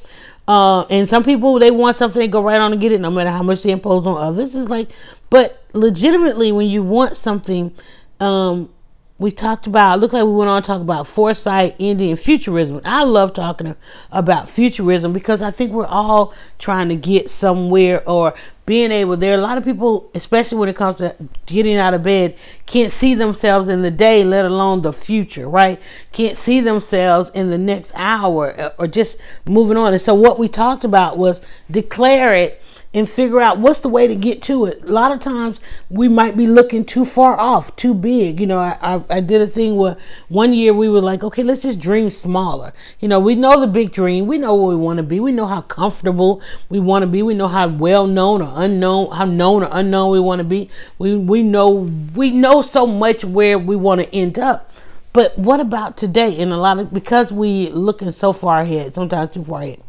Uh, 0.47 0.83
and 0.91 1.09
some 1.09 1.25
people 1.25 1.59
they 1.59 1.71
want 1.71 1.97
something, 1.97 2.21
they 2.21 2.29
go 2.29 2.43
right 2.43 2.61
on 2.61 2.73
and 2.73 2.81
get 2.81 2.93
it, 2.93 3.01
no 3.01 3.11
matter 3.11 3.31
how 3.31 3.43
much 3.43 3.63
they 3.63 3.71
impose 3.71 4.07
on 4.07 4.21
others. 4.21 4.55
It's 4.55 4.69
like, 4.69 4.91
but 5.35 5.65
legitimately, 5.73 6.53
when 6.53 6.69
you 6.69 6.85
want 6.85 7.17
something, 7.17 7.75
um, 8.21 8.71
we 9.19 9.33
talked 9.33 9.67
about. 9.67 9.99
Look 9.99 10.13
like 10.13 10.23
we 10.23 10.31
went 10.31 10.49
on 10.49 10.63
to 10.63 10.67
talk 10.69 10.81
about 10.81 11.09
foresight, 11.09 11.75
Indian 11.81 12.17
futurism. 12.17 12.81
I 12.85 13.03
love 13.03 13.33
talking 13.33 13.75
about 14.13 14.49
futurism 14.49 15.13
because 15.13 15.43
I 15.43 15.51
think 15.51 15.73
we're 15.73 15.87
all 15.87 16.33
trying 16.61 16.89
to 16.91 16.95
get 16.95 17.31
somewhere 17.31 18.09
or 18.09 18.35
being 18.65 18.93
able. 18.93 19.17
There 19.17 19.35
are 19.35 19.39
a 19.39 19.43
lot 19.43 19.59
of 19.59 19.65
people, 19.65 20.09
especially 20.15 20.59
when 20.59 20.69
it 20.69 20.77
comes 20.77 20.95
to 20.97 21.17
getting 21.47 21.79
out 21.79 21.95
of 21.95 22.05
bed, 22.05 22.37
can't 22.67 22.93
see 22.93 23.15
themselves 23.15 23.67
in 23.67 23.83
the 23.83 23.91
day, 23.91 24.23
let 24.23 24.45
alone 24.45 24.83
the 24.83 24.93
future. 24.93 25.49
Right? 25.49 25.81
Can't 26.13 26.39
see 26.39 26.61
themselves 26.61 27.31
in 27.31 27.51
the 27.51 27.59
next 27.59 27.91
hour 27.97 28.73
or 28.79 28.87
just 28.87 29.19
moving 29.47 29.77
on. 29.77 29.93
And 29.93 30.01
so, 30.01 30.15
what 30.15 30.39
we 30.39 30.47
talked 30.47 30.85
about 30.85 31.19
was 31.19 31.43
declare 31.69 32.37
it 32.37 32.63
and 32.95 33.11
figure 33.11 33.41
out 33.41 33.59
what's 33.59 33.81
the 33.81 33.89
way 33.89 34.07
to 34.07 34.15
get 34.15 34.41
to 34.43 34.67
it. 34.67 34.83
A 34.85 34.93
lot 34.93 35.11
of 35.11 35.19
times 35.19 35.61
we 35.91 36.09
might 36.09 36.37
be 36.37 36.47
looking 36.47 36.85
too 36.85 37.05
far 37.05 37.39
off, 37.39 37.75
too 37.75 37.93
big. 37.93 38.41
You 38.41 38.47
know, 38.47 38.59
I, 38.59 38.79
I, 38.81 39.05
I, 39.11 39.21
did 39.21 39.43
a 39.43 39.49
thing 39.49 39.75
where 39.75 39.97
one 40.29 40.55
year 40.55 40.73
we 40.73 40.89
were 40.89 41.01
like, 41.01 41.25
okay, 41.25 41.43
let's 41.43 41.63
just 41.63 41.81
dream 41.81 42.09
smaller. 42.09 42.73
You 43.01 43.09
know, 43.09 43.19
we 43.19 43.35
know 43.35 43.61
the 43.61 43.67
big 43.67 43.91
dream. 43.91 44.29
We 44.29 44.39
know 44.39 44.55
what 44.55 44.69
we 44.69 44.77
want 44.77 44.99
to 44.99 45.03
be. 45.03 45.19
We 45.19 45.33
know 45.33 45.47
how 45.47 45.63
comfortable 45.63 46.41
we 46.69 46.79
want 46.79 47.03
to 47.03 47.09
be. 47.09 47.23
We 47.23 47.35
know 47.35 47.49
how 47.49 47.67
well 47.67 48.07
known 48.07 48.41
or 48.41 48.53
unknown, 48.55 49.11
how 49.11 49.25
known 49.25 49.65
or 49.65 49.69
unknown 49.73 50.13
we 50.13 50.21
want 50.21 50.39
to 50.39 50.45
be. 50.45 50.71
We, 50.99 51.17
we 51.17 51.43
know, 51.43 51.91
we 52.15 52.31
know 52.31 52.63
so 52.63 52.87
much 52.87 53.25
where 53.25 53.59
we 53.59 53.75
want 53.75 54.03
to 54.03 54.15
end 54.15 54.39
up. 54.39 54.71
But 55.15 55.39
what 55.39 55.61
about 55.61 55.97
today? 55.97 56.39
And 56.41 56.53
a 56.53 56.57
lot 56.59 56.79
of, 56.79 56.93
because 56.93 57.33
we 57.33 57.71
looking 57.71 58.11
so 58.13 58.33
far 58.33 58.61
ahead, 58.61 58.93
sometimes 58.95 59.31
too 59.31 59.45
far 59.45 59.63
ahead 59.63 59.81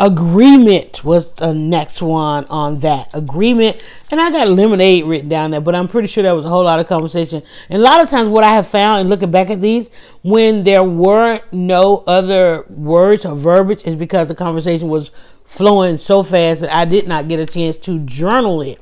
Agreement 0.00 1.04
was 1.04 1.30
the 1.34 1.54
next 1.54 2.02
one 2.02 2.44
on 2.46 2.80
that. 2.80 3.08
Agreement. 3.14 3.76
And 4.10 4.20
I 4.20 4.30
got 4.32 4.48
lemonade 4.48 5.04
written 5.04 5.28
down 5.28 5.52
there, 5.52 5.60
but 5.60 5.76
I'm 5.76 5.86
pretty 5.86 6.08
sure 6.08 6.24
there 6.24 6.34
was 6.34 6.44
a 6.44 6.48
whole 6.48 6.64
lot 6.64 6.80
of 6.80 6.88
conversation. 6.88 7.42
And 7.68 7.80
a 7.80 7.84
lot 7.84 8.00
of 8.00 8.10
times, 8.10 8.28
what 8.28 8.42
I 8.42 8.48
have 8.48 8.66
found 8.66 9.02
in 9.02 9.08
looking 9.08 9.30
back 9.30 9.48
at 9.50 9.60
these, 9.60 9.90
when 10.24 10.64
there 10.64 10.82
weren't 10.82 11.44
no 11.52 12.02
other 12.08 12.64
words 12.68 13.24
or 13.24 13.36
verbiage, 13.36 13.84
is 13.84 13.94
because 13.94 14.26
the 14.26 14.34
conversation 14.34 14.88
was 14.88 15.12
flowing 15.52 15.98
so 15.98 16.22
fast 16.22 16.62
that 16.62 16.74
I 16.74 16.86
did 16.86 17.06
not 17.06 17.28
get 17.28 17.38
a 17.38 17.44
chance 17.46 17.76
to 17.78 17.98
journal 18.00 18.62
it. 18.62 18.80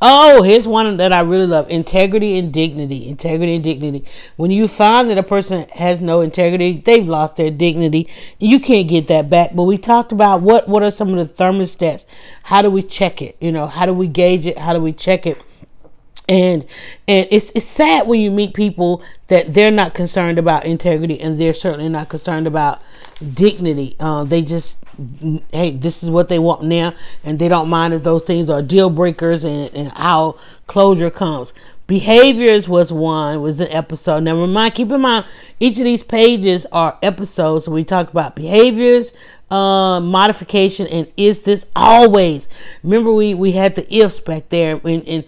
Oh, 0.00 0.42
here's 0.42 0.66
one 0.66 0.96
that 0.96 1.12
I 1.12 1.20
really 1.20 1.46
love 1.46 1.68
integrity 1.68 2.38
and 2.38 2.52
dignity. 2.52 3.06
Integrity 3.06 3.56
and 3.56 3.64
dignity. 3.64 4.04
When 4.36 4.50
you 4.50 4.66
find 4.66 5.10
that 5.10 5.18
a 5.18 5.22
person 5.22 5.68
has 5.74 6.00
no 6.00 6.22
integrity, 6.22 6.80
they've 6.84 7.06
lost 7.06 7.36
their 7.36 7.50
dignity. 7.50 8.08
You 8.38 8.60
can't 8.60 8.88
get 8.88 9.08
that 9.08 9.28
back. 9.28 9.54
But 9.54 9.64
we 9.64 9.76
talked 9.76 10.10
about 10.12 10.40
what, 10.40 10.68
what 10.68 10.82
are 10.82 10.90
some 10.90 11.12
of 11.12 11.28
the 11.28 11.44
thermostats? 11.44 12.06
How 12.44 12.62
do 12.62 12.70
we 12.70 12.82
check 12.82 13.20
it? 13.20 13.36
You 13.40 13.52
know, 13.52 13.66
how 13.66 13.84
do 13.84 13.92
we 13.92 14.06
gauge 14.06 14.46
it? 14.46 14.58
How 14.58 14.72
do 14.72 14.80
we 14.80 14.92
check 14.92 15.26
it? 15.26 15.40
And 16.28 16.64
and 17.06 17.28
it's 17.30 17.52
it's 17.54 17.66
sad 17.66 18.06
when 18.06 18.20
you 18.20 18.30
meet 18.30 18.54
people 18.54 19.02
that 19.28 19.54
they're 19.54 19.70
not 19.70 19.94
concerned 19.94 20.38
about 20.38 20.64
integrity 20.64 21.20
and 21.20 21.38
they're 21.38 21.54
certainly 21.54 21.88
not 21.88 22.08
concerned 22.08 22.46
about 22.46 22.82
dignity. 23.34 23.96
Uh, 24.00 24.24
they 24.24 24.42
just 24.42 24.76
hey 25.52 25.70
this 25.70 26.02
is 26.02 26.10
what 26.10 26.28
they 26.28 26.38
want 26.38 26.64
now. 26.64 26.92
And 27.24 27.38
they 27.38 27.48
don't 27.48 27.68
mind 27.68 27.94
if 27.94 28.02
those 28.02 28.24
things 28.24 28.50
are 28.50 28.62
deal 28.62 28.90
breakers 28.90 29.44
and, 29.44 29.72
and 29.74 29.92
how 29.92 30.38
closure 30.66 31.10
comes. 31.10 31.52
Behaviors 31.86 32.68
was 32.68 32.92
one 32.92 33.40
was 33.40 33.60
an 33.60 33.68
episode. 33.70 34.24
Now 34.24 34.40
remind 34.40 34.74
keep 34.74 34.90
in 34.90 35.00
mind 35.00 35.26
each 35.60 35.78
of 35.78 35.84
these 35.84 36.02
pages 36.02 36.66
are 36.72 36.98
episodes. 37.02 37.66
So 37.66 37.72
we 37.72 37.84
talked 37.84 38.10
about 38.10 38.34
behaviors 38.34 39.12
uh, 39.50 40.00
modification 40.00 40.88
and 40.88 41.06
is 41.16 41.40
this 41.40 41.64
always? 41.76 42.48
Remember 42.82 43.12
we 43.12 43.34
we 43.34 43.52
had 43.52 43.76
the 43.76 43.94
ifs 43.94 44.18
back 44.18 44.48
there 44.48 44.80
and, 44.84 45.06
and 45.06 45.24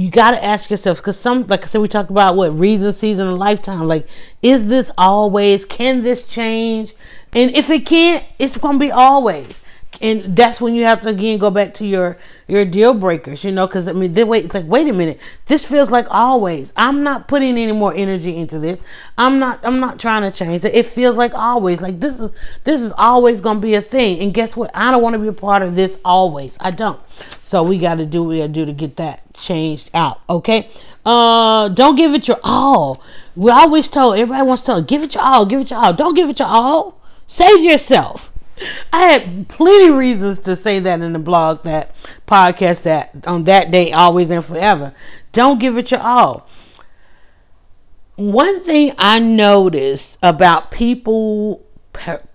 you 0.00 0.10
got 0.10 0.30
to 0.30 0.42
ask 0.42 0.70
yourself 0.70 0.98
because 0.98 1.18
some 1.18 1.46
like 1.46 1.62
i 1.62 1.66
said 1.66 1.80
we 1.80 1.88
talked 1.88 2.10
about 2.10 2.34
what 2.34 2.58
reason 2.58 2.92
season 2.92 3.28
and 3.28 3.38
lifetime. 3.38 3.86
Like 3.86 4.08
is 4.42 4.68
this 4.68 4.90
always 4.96 5.64
can 5.64 6.02
this 6.02 6.26
change? 6.26 6.94
And 7.32 7.50
if 7.54 7.68
it 7.68 7.84
can't 7.86 8.24
it's 8.38 8.56
to 8.56 8.78
be 8.78 8.90
always 8.90 9.62
and 10.00 10.36
that's 10.36 10.60
when 10.60 10.74
you 10.74 10.84
have 10.84 11.00
to 11.02 11.08
again 11.08 11.38
go 11.38 11.50
back 11.50 11.74
to 11.74 11.86
your 11.86 12.16
your 12.46 12.64
deal 12.64 12.94
breakers 12.94 13.44
you 13.44 13.52
know 13.52 13.66
because 13.66 13.86
i 13.86 13.92
mean 13.92 14.12
then 14.12 14.28
wait 14.28 14.44
it's 14.44 14.54
like 14.54 14.66
wait 14.66 14.88
a 14.88 14.92
minute. 14.92 15.18
This 15.46 15.66
feels 15.66 15.90
like 15.90 16.06
always. 16.10 16.72
I'm 16.76 17.02
not 17.02 17.28
putting 17.28 17.56
any 17.56 17.72
more 17.72 17.94
energy 17.94 18.36
into 18.36 18.58
this. 18.58 18.80
I'm 19.18 19.38
not 19.38 19.64
i'm 19.64 19.80
not 19.80 19.98
trying 19.98 20.30
to 20.30 20.36
change 20.36 20.64
it. 20.64 20.74
It 20.74 20.86
feels 20.86 21.16
like 21.16 21.34
always. 21.34 21.80
Like 21.80 22.00
this 22.00 22.20
is 22.20 22.32
this 22.64 22.80
is 22.80 22.92
always 22.96 23.40
to 23.40 23.54
be 23.56 23.74
a 23.74 23.80
thing. 23.80 24.20
And 24.20 24.32
guess 24.34 24.56
what? 24.56 24.70
I 24.74 24.90
don't 24.90 25.02
want 25.02 25.14
to 25.14 25.18
be 25.18 25.28
a 25.28 25.32
part 25.32 25.62
of 25.62 25.76
this 25.76 25.98
always. 26.04 26.56
I 26.60 26.70
don't. 26.70 27.00
So 27.42 27.62
we 27.62 27.78
got 27.78 27.96
to 27.96 28.06
do 28.06 28.22
what 28.22 28.28
we 28.30 28.38
got 28.38 28.46
to 28.46 28.52
do 28.52 28.66
to 28.66 28.72
get 28.72 28.96
that 28.96 29.34
changed 29.34 29.90
out 29.94 30.20
okay? 30.28 30.68
Uh 31.04 31.68
don't 31.68 31.96
give 31.96 32.14
it 32.14 32.28
your 32.28 32.40
all. 32.42 33.02
We 33.36 33.50
always 33.50 33.88
told 33.88 34.16
everybody 34.16 34.46
wants 34.46 34.62
to 34.62 34.66
tell 34.66 34.82
give 34.82 35.02
it 35.02 35.14
your 35.14 35.24
all 35.24 35.46
give 35.46 35.60
it 35.60 35.70
your 35.70 35.78
all. 35.78 35.92
Don't 35.92 36.14
give 36.14 36.28
it 36.28 36.38
your 36.38 36.48
all. 36.48 37.00
Save 37.26 37.62
yourself 37.64 38.29
I 38.92 39.02
had 39.02 39.48
plenty 39.48 39.90
reasons 39.90 40.38
to 40.40 40.56
say 40.56 40.78
that 40.80 41.00
in 41.00 41.12
the 41.12 41.18
blog, 41.18 41.62
that 41.64 41.94
podcast, 42.26 42.82
that 42.82 43.26
on 43.26 43.44
that 43.44 43.70
day, 43.70 43.92
always 43.92 44.30
and 44.30 44.44
forever. 44.44 44.94
Don't 45.32 45.60
give 45.60 45.76
it 45.76 45.90
your 45.90 46.00
all. 46.00 46.48
One 48.16 48.62
thing 48.62 48.92
I 48.98 49.18
noticed 49.18 50.18
about 50.22 50.70
people, 50.70 51.64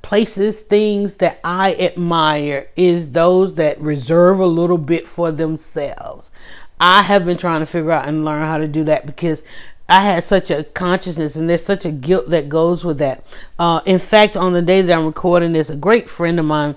places, 0.02 0.60
things 0.62 1.16
that 1.16 1.40
I 1.44 1.76
admire 1.76 2.70
is 2.76 3.12
those 3.12 3.56
that 3.56 3.80
reserve 3.80 4.40
a 4.40 4.48
little 4.48 4.80
bit 4.80 5.06
for 5.06 5.32
themselves. 5.32 6.32
I 6.80 7.04
have 7.04 7.26
been 7.26 7.38
trying 7.38 7.62
to 7.62 7.66
figure 7.66 7.92
out 7.92 8.08
and 8.08 8.26
learn 8.26 8.42
how 8.42 8.58
to 8.58 8.68
do 8.68 8.84
that 8.86 9.06
because 9.06 9.44
I 9.88 10.02
had 10.02 10.24
such 10.24 10.50
a 10.50 10.64
consciousness, 10.64 11.36
and 11.36 11.50
there's 11.50 11.64
such 11.64 11.86
a 11.86 11.92
guilt 11.92 12.30
that 12.30 12.50
goes 12.50 12.84
with 12.84 12.98
that. 12.98 13.24
Uh, 13.60 13.82
in 13.86 14.00
fact, 14.00 14.36
on 14.36 14.54
the 14.54 14.62
day 14.62 14.82
that 14.82 14.98
I'm 14.98 15.06
recording 15.06 15.54
this, 15.54 15.70
a 15.70 15.76
great 15.76 16.10
friend 16.10 16.40
of 16.40 16.46
mine, 16.46 16.76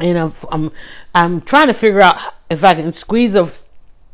and 0.00 0.18
I'm 0.18 0.32
I'm, 0.50 0.70
I'm 1.14 1.40
trying 1.40 1.68
to 1.68 1.74
figure 1.74 2.00
out 2.00 2.18
if 2.50 2.64
I 2.64 2.74
can 2.74 2.90
squeeze 2.90 3.36
a, 3.36 3.48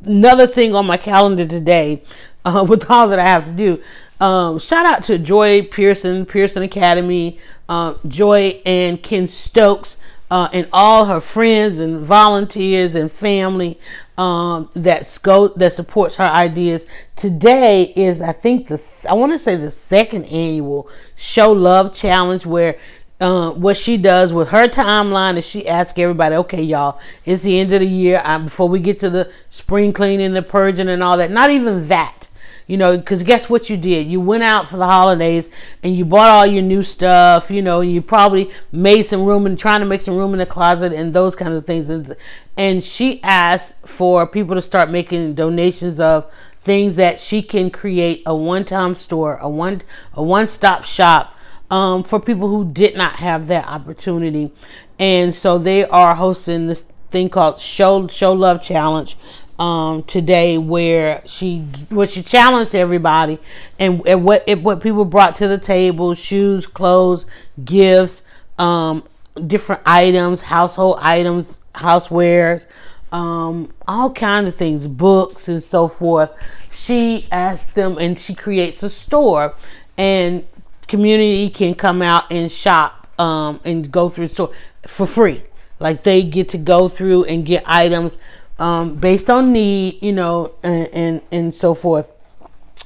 another 0.04 0.46
thing 0.46 0.74
on 0.74 0.86
my 0.86 0.98
calendar 0.98 1.46
today, 1.46 2.02
uh, 2.44 2.64
with 2.68 2.90
all 2.90 3.08
that 3.08 3.18
I 3.18 3.24
have 3.24 3.46
to 3.46 3.52
do. 3.52 3.82
Um, 4.20 4.58
shout 4.58 4.84
out 4.84 5.02
to 5.04 5.16
Joy 5.16 5.62
Pearson, 5.62 6.26
Pearson 6.26 6.62
Academy, 6.62 7.38
uh, 7.70 7.94
Joy 8.06 8.60
and 8.66 9.02
Ken 9.02 9.26
Stokes. 9.26 9.96
Uh, 10.30 10.48
and 10.52 10.68
all 10.72 11.06
her 11.06 11.20
friends 11.20 11.80
and 11.80 11.98
volunteers 11.98 12.94
and 12.94 13.10
family 13.10 13.76
um, 14.16 14.70
that 14.74 15.18
go 15.22 15.48
that 15.48 15.72
supports 15.72 16.16
her 16.16 16.24
ideas. 16.24 16.86
Today 17.16 17.92
is, 17.96 18.20
I 18.20 18.32
think, 18.32 18.68
the 18.68 19.06
I 19.08 19.14
want 19.14 19.32
to 19.32 19.38
say 19.38 19.56
the 19.56 19.70
second 19.70 20.26
annual 20.26 20.88
Show 21.16 21.50
Love 21.52 21.92
Challenge, 21.92 22.46
where 22.46 22.78
uh, 23.20 23.50
what 23.50 23.76
she 23.76 23.96
does 23.96 24.32
with 24.32 24.50
her 24.50 24.68
timeline 24.68 25.36
is 25.36 25.46
she 25.46 25.68
asks 25.68 25.98
everybody, 25.98 26.34
okay, 26.36 26.62
y'all, 26.62 27.00
it's 27.24 27.42
the 27.42 27.58
end 27.58 27.72
of 27.72 27.80
the 27.80 27.88
year. 27.88 28.22
I, 28.24 28.38
before 28.38 28.68
we 28.68 28.78
get 28.78 28.98
to 29.00 29.10
the 29.10 29.30
spring 29.50 29.92
cleaning, 29.92 30.32
the 30.32 30.42
purging, 30.42 30.88
and 30.88 31.02
all 31.02 31.16
that. 31.16 31.30
Not 31.30 31.50
even 31.50 31.88
that 31.88 32.28
you 32.70 32.76
know, 32.76 32.96
because 32.96 33.24
guess 33.24 33.50
what 33.50 33.68
you 33.68 33.76
did? 33.76 34.06
You 34.06 34.20
went 34.20 34.44
out 34.44 34.68
for 34.68 34.76
the 34.76 34.86
holidays 34.86 35.50
and 35.82 35.96
you 35.96 36.04
bought 36.04 36.30
all 36.30 36.46
your 36.46 36.62
new 36.62 36.84
stuff, 36.84 37.50
you 37.50 37.62
know, 37.62 37.80
you 37.80 38.00
probably 38.00 38.48
made 38.70 39.02
some 39.02 39.24
room 39.24 39.44
and 39.44 39.58
trying 39.58 39.80
to 39.80 39.86
make 39.86 40.00
some 40.00 40.14
room 40.16 40.32
in 40.34 40.38
the 40.38 40.46
closet 40.46 40.92
and 40.92 41.12
those 41.12 41.34
kinds 41.34 41.56
of 41.56 41.66
things. 41.66 41.90
And, 41.90 42.14
and 42.56 42.80
she 42.80 43.20
asked 43.24 43.84
for 43.84 44.24
people 44.24 44.54
to 44.54 44.62
start 44.62 44.88
making 44.88 45.34
donations 45.34 45.98
of 45.98 46.32
things 46.60 46.94
that 46.94 47.18
she 47.18 47.42
can 47.42 47.70
create 47.70 48.22
a 48.24 48.36
one-time 48.36 48.94
store, 48.94 49.38
a 49.38 49.48
one 49.48 49.80
a 50.14 50.22
one-stop 50.22 50.84
shop 50.84 51.36
um, 51.72 52.04
for 52.04 52.20
people 52.20 52.46
who 52.46 52.70
did 52.70 52.96
not 52.96 53.16
have 53.16 53.48
that 53.48 53.66
opportunity. 53.66 54.52
And 54.96 55.34
so 55.34 55.58
they 55.58 55.86
are 55.86 56.14
hosting 56.14 56.68
this 56.68 56.84
thing 57.10 57.30
called 57.30 57.58
Show 57.58 58.06
Show 58.06 58.32
Love 58.32 58.62
Challenge 58.62 59.16
um, 59.60 60.02
today 60.04 60.58
where 60.58 61.22
she 61.26 61.60
where 61.90 62.06
she 62.06 62.22
challenged 62.22 62.74
everybody 62.74 63.38
and, 63.78 64.02
and 64.06 64.24
what 64.24 64.48
what 64.62 64.82
people 64.82 65.04
brought 65.04 65.36
to 65.36 65.46
the 65.46 65.58
table 65.58 66.14
shoes 66.14 66.66
clothes 66.66 67.26
gifts 67.62 68.22
um, 68.58 69.04
different 69.46 69.82
items 69.84 70.42
household 70.42 70.98
items 71.00 71.58
housewares 71.74 72.66
um, 73.12 73.72
all 73.88 74.12
kinds 74.12 74.48
of 74.48 74.54
things 74.54 74.86
books 74.86 75.48
and 75.48 75.62
so 75.62 75.88
forth. 75.88 76.30
She 76.70 77.26
asked 77.30 77.74
them 77.74 77.98
and 77.98 78.18
she 78.18 78.34
creates 78.34 78.82
a 78.82 78.90
store 78.90 79.54
and 79.98 80.46
community 80.88 81.50
can 81.50 81.74
come 81.74 82.02
out 82.02 82.30
and 82.30 82.50
shop 82.50 83.08
um, 83.18 83.60
and 83.64 83.90
go 83.90 84.08
through 84.08 84.28
store 84.28 84.52
for 84.86 85.06
free. 85.06 85.42
Like 85.78 86.02
they 86.02 86.22
get 86.22 86.48
to 86.50 86.58
go 86.58 86.88
through 86.88 87.24
and 87.24 87.44
get 87.44 87.64
items 87.66 88.18
um, 88.60 88.94
based 88.94 89.30
on 89.30 89.52
need, 89.52 90.00
you 90.02 90.12
know, 90.12 90.52
and, 90.62 90.88
and, 90.92 91.20
and 91.32 91.54
so 91.54 91.74
forth. 91.74 92.06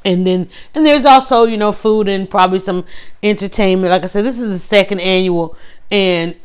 And 0.04 0.26
then, 0.26 0.48
and 0.74 0.86
there's 0.86 1.04
also, 1.04 1.44
you 1.44 1.56
know, 1.56 1.72
food 1.72 2.08
and 2.08 2.30
probably 2.30 2.60
some 2.60 2.84
entertainment. 3.22 3.90
Like 3.90 4.04
I 4.04 4.06
said, 4.06 4.24
this 4.24 4.38
is 4.38 4.50
the 4.50 4.58
second 4.58 5.00
annual, 5.00 5.56
and 5.90 6.36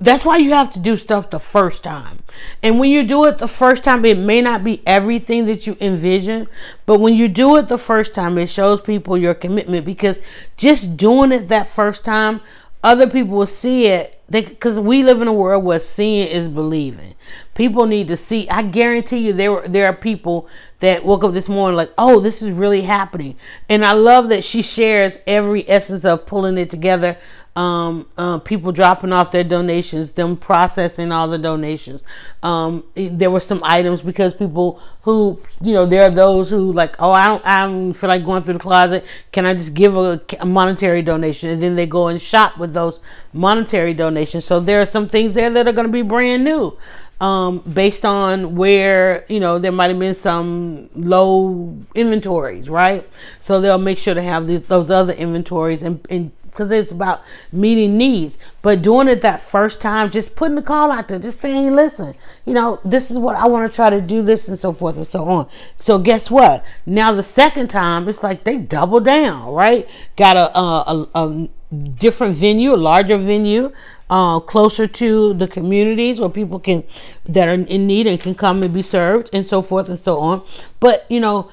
that's 0.00 0.24
why 0.24 0.36
you 0.36 0.52
have 0.52 0.72
to 0.74 0.78
do 0.78 0.96
stuff 0.96 1.30
the 1.30 1.40
first 1.40 1.82
time. 1.82 2.20
And 2.62 2.78
when 2.78 2.90
you 2.90 3.04
do 3.06 3.24
it 3.24 3.38
the 3.38 3.48
first 3.48 3.82
time, 3.82 4.04
it 4.04 4.16
may 4.16 4.40
not 4.40 4.62
be 4.62 4.80
everything 4.86 5.46
that 5.46 5.66
you 5.66 5.76
envision, 5.80 6.46
but 6.86 7.00
when 7.00 7.14
you 7.14 7.28
do 7.28 7.56
it 7.56 7.68
the 7.68 7.78
first 7.78 8.14
time, 8.14 8.38
it 8.38 8.48
shows 8.48 8.80
people 8.80 9.18
your 9.18 9.34
commitment 9.34 9.84
because 9.84 10.20
just 10.56 10.96
doing 10.96 11.32
it 11.32 11.48
that 11.48 11.66
first 11.66 12.04
time, 12.04 12.40
other 12.84 13.10
people 13.10 13.36
will 13.36 13.46
see 13.46 13.86
it 13.88 14.17
because 14.30 14.78
we 14.78 15.02
live 15.02 15.22
in 15.22 15.28
a 15.28 15.32
world 15.32 15.64
where 15.64 15.78
seeing 15.78 16.28
is 16.28 16.48
believing. 16.48 17.14
People 17.54 17.86
need 17.86 18.08
to 18.08 18.16
see. 18.16 18.48
I 18.48 18.62
guarantee 18.62 19.18
you, 19.18 19.32
there 19.32 19.66
there 19.66 19.86
are 19.86 19.94
people 19.94 20.48
that 20.80 21.04
woke 21.04 21.24
up 21.24 21.32
this 21.32 21.48
morning 21.48 21.76
like, 21.76 21.92
"Oh, 21.96 22.20
this 22.20 22.42
is 22.42 22.50
really 22.50 22.82
happening," 22.82 23.36
and 23.68 23.84
I 23.84 23.92
love 23.92 24.28
that 24.28 24.44
she 24.44 24.62
shares 24.62 25.18
every 25.26 25.68
essence 25.68 26.04
of 26.04 26.26
pulling 26.26 26.58
it 26.58 26.70
together 26.70 27.16
um, 27.56 28.06
uh, 28.16 28.38
people 28.38 28.70
dropping 28.70 29.12
off 29.12 29.32
their 29.32 29.42
donations, 29.42 30.10
them 30.10 30.36
processing 30.36 31.10
all 31.10 31.26
the 31.26 31.38
donations. 31.38 32.02
Um, 32.42 32.84
there 32.94 33.30
were 33.30 33.40
some 33.40 33.60
items 33.64 34.00
because 34.00 34.32
people 34.32 34.80
who, 35.02 35.40
you 35.60 35.74
know, 35.74 35.84
there 35.84 36.04
are 36.04 36.10
those 36.10 36.50
who 36.50 36.72
like, 36.72 36.94
oh, 37.00 37.10
I 37.10 37.26
don't, 37.26 37.44
I 37.44 37.66
don't 37.66 37.92
feel 37.94 38.08
like 38.08 38.24
going 38.24 38.44
through 38.44 38.54
the 38.54 38.60
closet. 38.60 39.04
Can 39.32 39.44
I 39.44 39.54
just 39.54 39.74
give 39.74 39.96
a, 39.96 40.20
a 40.38 40.46
monetary 40.46 41.02
donation? 41.02 41.50
And 41.50 41.62
then 41.62 41.74
they 41.74 41.86
go 41.86 42.06
and 42.06 42.22
shop 42.22 42.58
with 42.58 42.74
those 42.74 43.00
monetary 43.32 43.92
donations. 43.92 44.44
So 44.44 44.60
there 44.60 44.80
are 44.80 44.86
some 44.86 45.08
things 45.08 45.34
there 45.34 45.50
that 45.50 45.66
are 45.66 45.72
going 45.72 45.86
to 45.86 45.92
be 45.92 46.02
brand 46.02 46.44
new. 46.44 46.78
Um, 47.20 47.58
based 47.58 48.04
on 48.04 48.54
where 48.54 49.24
you 49.28 49.40
know 49.40 49.58
there 49.58 49.72
might 49.72 49.88
have 49.88 49.98
been 49.98 50.14
some 50.14 50.88
low 50.94 51.76
inventories, 51.96 52.70
right? 52.70 53.04
So 53.40 53.60
they'll 53.60 53.76
make 53.76 53.98
sure 53.98 54.14
to 54.14 54.22
have 54.22 54.46
these, 54.46 54.62
those 54.62 54.88
other 54.88 55.14
inventories 55.14 55.82
and, 55.82 56.06
and 56.10 56.30
because 56.58 56.72
it's 56.72 56.90
about 56.90 57.22
meeting 57.52 57.96
needs. 57.96 58.36
But 58.62 58.82
doing 58.82 59.06
it 59.06 59.22
that 59.22 59.40
first 59.40 59.80
time, 59.80 60.10
just 60.10 60.34
putting 60.34 60.56
the 60.56 60.62
call 60.62 60.90
out 60.90 61.06
there, 61.06 61.20
just 61.20 61.40
saying, 61.40 61.76
listen, 61.76 62.16
you 62.44 62.52
know, 62.52 62.80
this 62.84 63.12
is 63.12 63.18
what 63.18 63.36
I 63.36 63.46
want 63.46 63.70
to 63.70 63.74
try 63.74 63.90
to 63.90 64.00
do, 64.00 64.22
this 64.22 64.48
and 64.48 64.58
so 64.58 64.72
forth 64.72 64.96
and 64.96 65.06
so 65.06 65.22
on. 65.22 65.48
So 65.78 66.00
guess 66.00 66.32
what? 66.32 66.64
Now 66.84 67.12
the 67.12 67.22
second 67.22 67.68
time, 67.68 68.08
it's 68.08 68.24
like 68.24 68.42
they 68.42 68.58
double 68.58 68.98
down, 68.98 69.52
right? 69.52 69.88
Got 70.16 70.36
a, 70.36 70.58
a, 70.58 71.08
a, 71.14 71.24
a 71.24 71.48
different 71.76 72.34
venue, 72.34 72.74
a 72.74 72.76
larger 72.76 73.16
venue. 73.16 73.72
Uh, 74.10 74.40
closer 74.40 74.86
to 74.86 75.34
the 75.34 75.46
communities 75.46 76.18
where 76.18 76.30
people 76.30 76.58
can 76.58 76.82
that 77.26 77.46
are 77.46 77.52
in 77.52 77.86
need 77.86 78.06
and 78.06 78.18
can 78.18 78.34
come 78.34 78.62
and 78.62 78.72
be 78.72 78.80
served 78.80 79.28
and 79.34 79.44
so 79.44 79.60
forth 79.60 79.86
and 79.90 79.98
so 79.98 80.18
on 80.18 80.42
but 80.80 81.04
you 81.10 81.20
know 81.20 81.50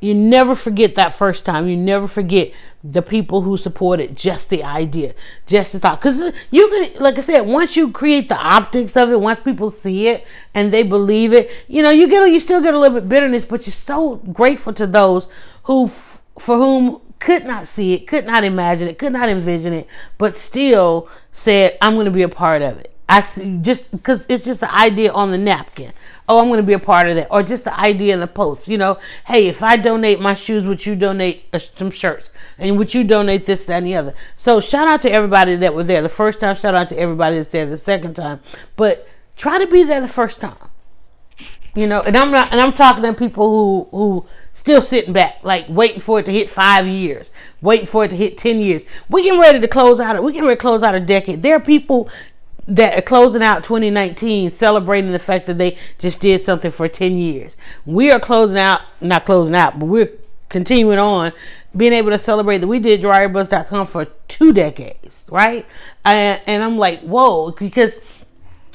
you 0.00 0.14
never 0.14 0.54
forget 0.54 0.94
that 0.94 1.14
first 1.14 1.44
time. 1.44 1.68
You 1.68 1.76
never 1.76 2.06
forget 2.06 2.52
the 2.84 3.02
people 3.02 3.42
who 3.42 3.56
supported 3.56 4.16
just 4.16 4.48
the 4.48 4.62
idea, 4.62 5.14
just 5.46 5.72
the 5.72 5.80
thought. 5.80 6.00
Because 6.00 6.32
you 6.50 6.68
can, 6.68 7.02
like 7.02 7.18
I 7.18 7.20
said, 7.20 7.40
once 7.42 7.76
you 7.76 7.90
create 7.90 8.28
the 8.28 8.38
optics 8.38 8.96
of 8.96 9.10
it, 9.10 9.20
once 9.20 9.40
people 9.40 9.70
see 9.70 10.08
it 10.08 10.26
and 10.54 10.72
they 10.72 10.84
believe 10.84 11.32
it, 11.32 11.50
you 11.66 11.82
know, 11.82 11.90
you 11.90 12.08
get, 12.08 12.30
you 12.30 12.38
still 12.38 12.62
get 12.62 12.74
a 12.74 12.78
little 12.78 13.00
bit 13.00 13.08
bitterness, 13.08 13.44
but 13.44 13.66
you're 13.66 13.72
so 13.72 14.16
grateful 14.16 14.72
to 14.74 14.86
those 14.86 15.28
who, 15.64 15.88
for 15.88 16.56
whom 16.56 17.00
could 17.18 17.44
not 17.44 17.66
see 17.66 17.94
it, 17.94 18.06
could 18.06 18.24
not 18.24 18.44
imagine 18.44 18.86
it, 18.86 18.98
could 18.98 19.12
not 19.12 19.28
envision 19.28 19.72
it, 19.72 19.88
but 20.18 20.36
still 20.36 21.08
said, 21.32 21.76
"I'm 21.82 21.94
going 21.94 22.04
to 22.04 22.12
be 22.12 22.22
a 22.22 22.28
part 22.28 22.62
of 22.62 22.78
it." 22.78 22.94
I 23.08 23.22
see, 23.22 23.58
just 23.60 23.90
because 23.90 24.26
it's 24.28 24.44
just 24.44 24.60
the 24.60 24.72
idea 24.72 25.12
on 25.12 25.30
the 25.30 25.38
napkin 25.38 25.92
oh, 26.28 26.40
I'm 26.40 26.48
going 26.48 26.60
to 26.60 26.66
be 26.66 26.74
a 26.74 26.78
part 26.78 27.08
of 27.08 27.16
that. 27.16 27.28
Or 27.30 27.42
just 27.42 27.64
the 27.64 27.78
idea 27.78 28.14
in 28.14 28.20
the 28.20 28.26
post, 28.26 28.68
you 28.68 28.78
know, 28.78 28.98
hey, 29.26 29.46
if 29.46 29.62
I 29.62 29.76
donate 29.76 30.20
my 30.20 30.34
shoes, 30.34 30.66
would 30.66 30.84
you 30.84 30.94
donate 30.94 31.46
uh, 31.52 31.58
some 31.58 31.90
shirts? 31.90 32.30
And 32.58 32.76
would 32.76 32.92
you 32.92 33.04
donate 33.04 33.46
this, 33.46 33.64
that, 33.64 33.78
and 33.78 33.86
the 33.86 33.94
other? 33.94 34.14
So 34.36 34.60
shout 34.60 34.88
out 34.88 35.00
to 35.02 35.10
everybody 35.10 35.56
that 35.56 35.74
were 35.74 35.84
there 35.84 36.02
the 36.02 36.08
first 36.08 36.40
time. 36.40 36.56
Shout 36.56 36.74
out 36.74 36.88
to 36.90 36.98
everybody 36.98 37.36
that's 37.36 37.50
there 37.50 37.66
the 37.66 37.78
second 37.78 38.14
time. 38.14 38.40
But 38.76 39.08
try 39.36 39.58
to 39.58 39.66
be 39.66 39.84
there 39.84 40.00
the 40.00 40.08
first 40.08 40.40
time. 40.40 40.56
You 41.74 41.86
know, 41.86 42.00
and 42.00 42.16
I'm 42.16 42.32
not, 42.32 42.50
and 42.50 42.60
I'm 42.60 42.72
talking 42.72 43.04
to 43.04 43.12
people 43.12 43.50
who 43.50 43.96
who 43.96 44.26
still 44.52 44.82
sitting 44.82 45.12
back, 45.12 45.38
like 45.44 45.66
waiting 45.68 46.00
for 46.00 46.18
it 46.18 46.24
to 46.26 46.32
hit 46.32 46.50
five 46.50 46.88
years, 46.88 47.30
waiting 47.60 47.86
for 47.86 48.04
it 48.04 48.08
to 48.08 48.16
hit 48.16 48.36
ten 48.36 48.58
years. 48.58 48.82
We 49.08 49.22
getting 49.22 49.38
ready 49.38 49.60
to 49.60 49.68
close 49.68 50.00
out. 50.00 50.20
We 50.20 50.32
getting 50.32 50.48
ready 50.48 50.56
to 50.56 50.60
close 50.60 50.82
out 50.82 50.96
a 50.96 51.00
decade. 51.00 51.42
There 51.42 51.54
are 51.54 51.60
people 51.60 52.08
that 52.68 52.98
are 52.98 53.02
closing 53.02 53.42
out 53.42 53.64
2019 53.64 54.50
celebrating 54.50 55.10
the 55.10 55.18
fact 55.18 55.46
that 55.46 55.56
they 55.58 55.76
just 55.98 56.20
did 56.20 56.44
something 56.44 56.70
for 56.70 56.86
10 56.86 57.16
years. 57.16 57.56
We 57.86 58.10
are 58.10 58.20
closing 58.20 58.58
out, 58.58 58.82
not 59.00 59.24
closing 59.24 59.54
out, 59.54 59.78
but 59.78 59.86
we're 59.86 60.12
continuing 60.50 60.98
on 60.98 61.32
being 61.76 61.92
able 61.92 62.10
to 62.10 62.18
celebrate 62.18 62.58
that 62.58 62.66
we 62.66 62.78
did 62.78 63.00
dryerbuzz.com 63.00 63.86
for 63.86 64.04
two 64.28 64.52
decades, 64.52 65.26
right? 65.32 65.66
And, 66.04 66.40
and 66.46 66.62
I'm 66.62 66.76
like, 66.76 67.00
whoa, 67.00 67.52
because 67.52 68.00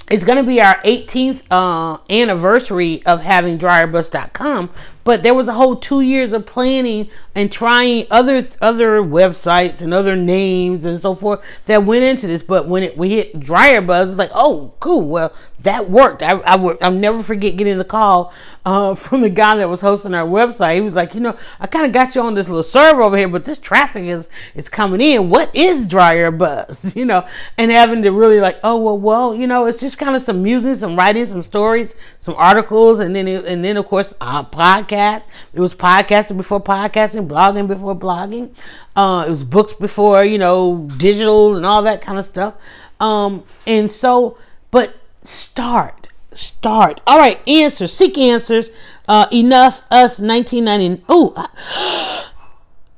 it's 0.10 0.24
going 0.24 0.38
to 0.38 0.48
be 0.48 0.60
our 0.60 0.76
18th 0.82 1.46
uh, 1.50 2.00
anniversary 2.10 3.06
of 3.06 3.22
having 3.22 3.58
dryerbuzz.com 3.60 4.72
but 5.04 5.24
there 5.24 5.34
was 5.34 5.48
a 5.48 5.54
whole 5.54 5.76
two 5.76 6.02
years 6.02 6.34
of 6.34 6.46
planning 6.46 7.10
and 7.36 7.52
trying 7.52 8.06
other 8.10 8.48
other 8.62 9.02
websites 9.02 9.82
and 9.82 9.94
other 9.94 10.16
names 10.16 10.86
and 10.86 11.02
so 11.02 11.16
forth 11.16 11.44
that 11.66 11.84
went 11.84 12.04
into 12.04 12.28
this. 12.28 12.44
But 12.44 12.68
when 12.68 12.84
it 12.84 12.98
we 12.98 13.12
hit 13.12 13.40
Dryer 13.40 13.82
Buzz, 13.82 14.12
it's 14.12 14.20
like, 14.20 14.32
oh, 14.34 14.74
cool. 14.80 15.02
Well, 15.02 15.34
that 15.62 15.90
worked. 15.90 16.22
I, 16.22 16.32
I 16.40 16.56
would 16.56 16.82
I'll 16.82 16.92
never 16.92 17.24
forget 17.24 17.58
getting 17.58 17.78
the 17.78 17.86
call 17.86 18.34
uh, 18.66 18.96
from 18.96 19.22
the 19.22 19.30
guy 19.30 19.56
that 19.58 19.70
was 19.70 19.82
hosting 19.82 20.14
our 20.14 20.28
website. 20.28 20.76
He 20.76 20.82
was 20.82 20.94
like, 20.94 21.14
you 21.14 21.20
know, 21.20 21.38
I 21.60 21.68
kind 21.68 21.86
of 21.86 21.92
got 21.92 22.16
you 22.16 22.22
on 22.22 22.36
this 22.36 22.48
little 22.48 22.64
server 22.64 23.02
over 23.02 23.18
here, 23.18 23.28
but 23.28 23.46
this 23.46 23.60
traffic 23.60 24.06
is 24.06 24.30
is 24.56 24.70
coming 24.70 25.02
in. 25.02 25.30
What 25.30 25.54
is 25.56 25.88
Dryer 25.88 26.32
Buzz? 26.32 26.94
You 27.04 27.06
know, 27.06 27.28
and 27.58 27.72
having 27.72 28.04
to 28.04 28.12
really 28.12 28.40
like, 28.40 28.60
oh 28.64 28.80
well, 28.80 28.98
well, 28.98 29.36
you 29.36 29.48
know, 29.48 29.66
it's 29.66 29.82
just 29.82 29.98
kind 29.98 30.16
of 30.16 30.22
some 30.22 30.44
music, 30.44 30.78
some 30.78 30.96
writing, 30.96 31.26
some 31.26 31.44
stories, 31.44 31.96
some 32.20 32.36
articles, 32.36 33.00
and 33.00 33.16
then 33.16 33.28
it, 33.28 33.46
and 33.46 33.66
then 33.66 33.78
of 33.78 33.88
course 33.88 34.14
uh, 34.22 34.44
podcast. 34.44 34.93
It 34.94 35.60
was 35.60 35.76
podcasting 35.76 36.38
before 36.38 36.62
podcasting, 36.62 37.28
blogging 37.28 37.68
before 37.68 37.96
blogging. 37.96 38.56
Uh, 38.96 39.26
it 39.28 39.30
was 39.30 39.44
books 39.44 39.74
before 39.74 40.24
you 40.24 40.38
know 40.38 40.90
digital 40.98 41.56
and 41.56 41.66
all 41.66 41.82
that 41.84 42.02
kind 42.02 42.18
of 42.20 42.26
stuff. 42.26 42.56
Um, 43.00 43.44
and 43.68 43.90
so, 43.92 44.38
but 44.72 44.98
start 45.22 46.10
start 46.34 47.00
all 47.06 47.20
right 47.20 47.48
answer 47.48 47.88
seek 47.88 48.18
answers 48.18 48.72
uh 49.08 49.28
enough 49.32 49.84
us 49.92 50.20
1990 50.20 51.06
oh 51.08 52.30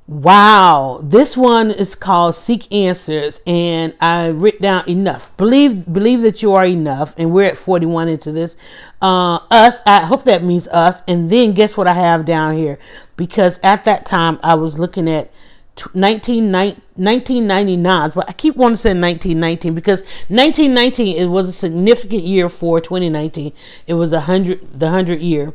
wow 0.08 1.00
this 1.02 1.36
one 1.36 1.72
is 1.72 1.96
called 1.96 2.36
seek 2.36 2.72
answers 2.72 3.42
and 3.48 3.92
i 4.00 4.28
writ 4.28 4.62
down 4.62 4.88
enough. 4.88 5.36
Believe 5.36 5.92
believe 5.92 6.22
that 6.22 6.44
you 6.44 6.54
are 6.54 6.66
enough 6.66 7.16
and 7.18 7.32
we're 7.32 7.48
at 7.48 7.58
41 7.58 8.10
into 8.10 8.32
this. 8.32 8.56
Uh 9.02 9.40
us 9.50 9.82
i 9.88 10.06
hope 10.06 10.24
that 10.26 10.44
means 10.44 10.68
us 10.68 11.02
and 11.08 11.32
then 11.32 11.54
guess 11.54 11.76
what 11.76 11.88
i 11.88 11.94
have 11.94 12.24
down 12.24 12.56
here? 12.56 12.78
Because 13.18 13.60
at 13.64 13.84
that 13.86 14.06
time 14.06 14.40
i 14.44 14.54
was 14.54 14.78
looking 14.78 15.10
at 15.10 15.32
1999, 15.94 18.12
but 18.16 18.30
I 18.30 18.34
keep 18.34 18.56
wanting 18.56 18.76
to 18.76 18.82
say 18.82 18.92
1919 18.92 19.76
because 19.76 20.04
1919 20.30 21.18
it 21.18 21.26
was 21.26 21.50
a 21.50 21.52
significant 21.52 22.24
year 22.24 22.48
for 22.48 22.80
2019. 22.80 23.52
It 23.86 23.96
was 23.96 24.14
a 24.14 24.22
hundred 24.22 24.80
the 24.80 24.90
hundred 24.90 25.20
year 25.20 25.54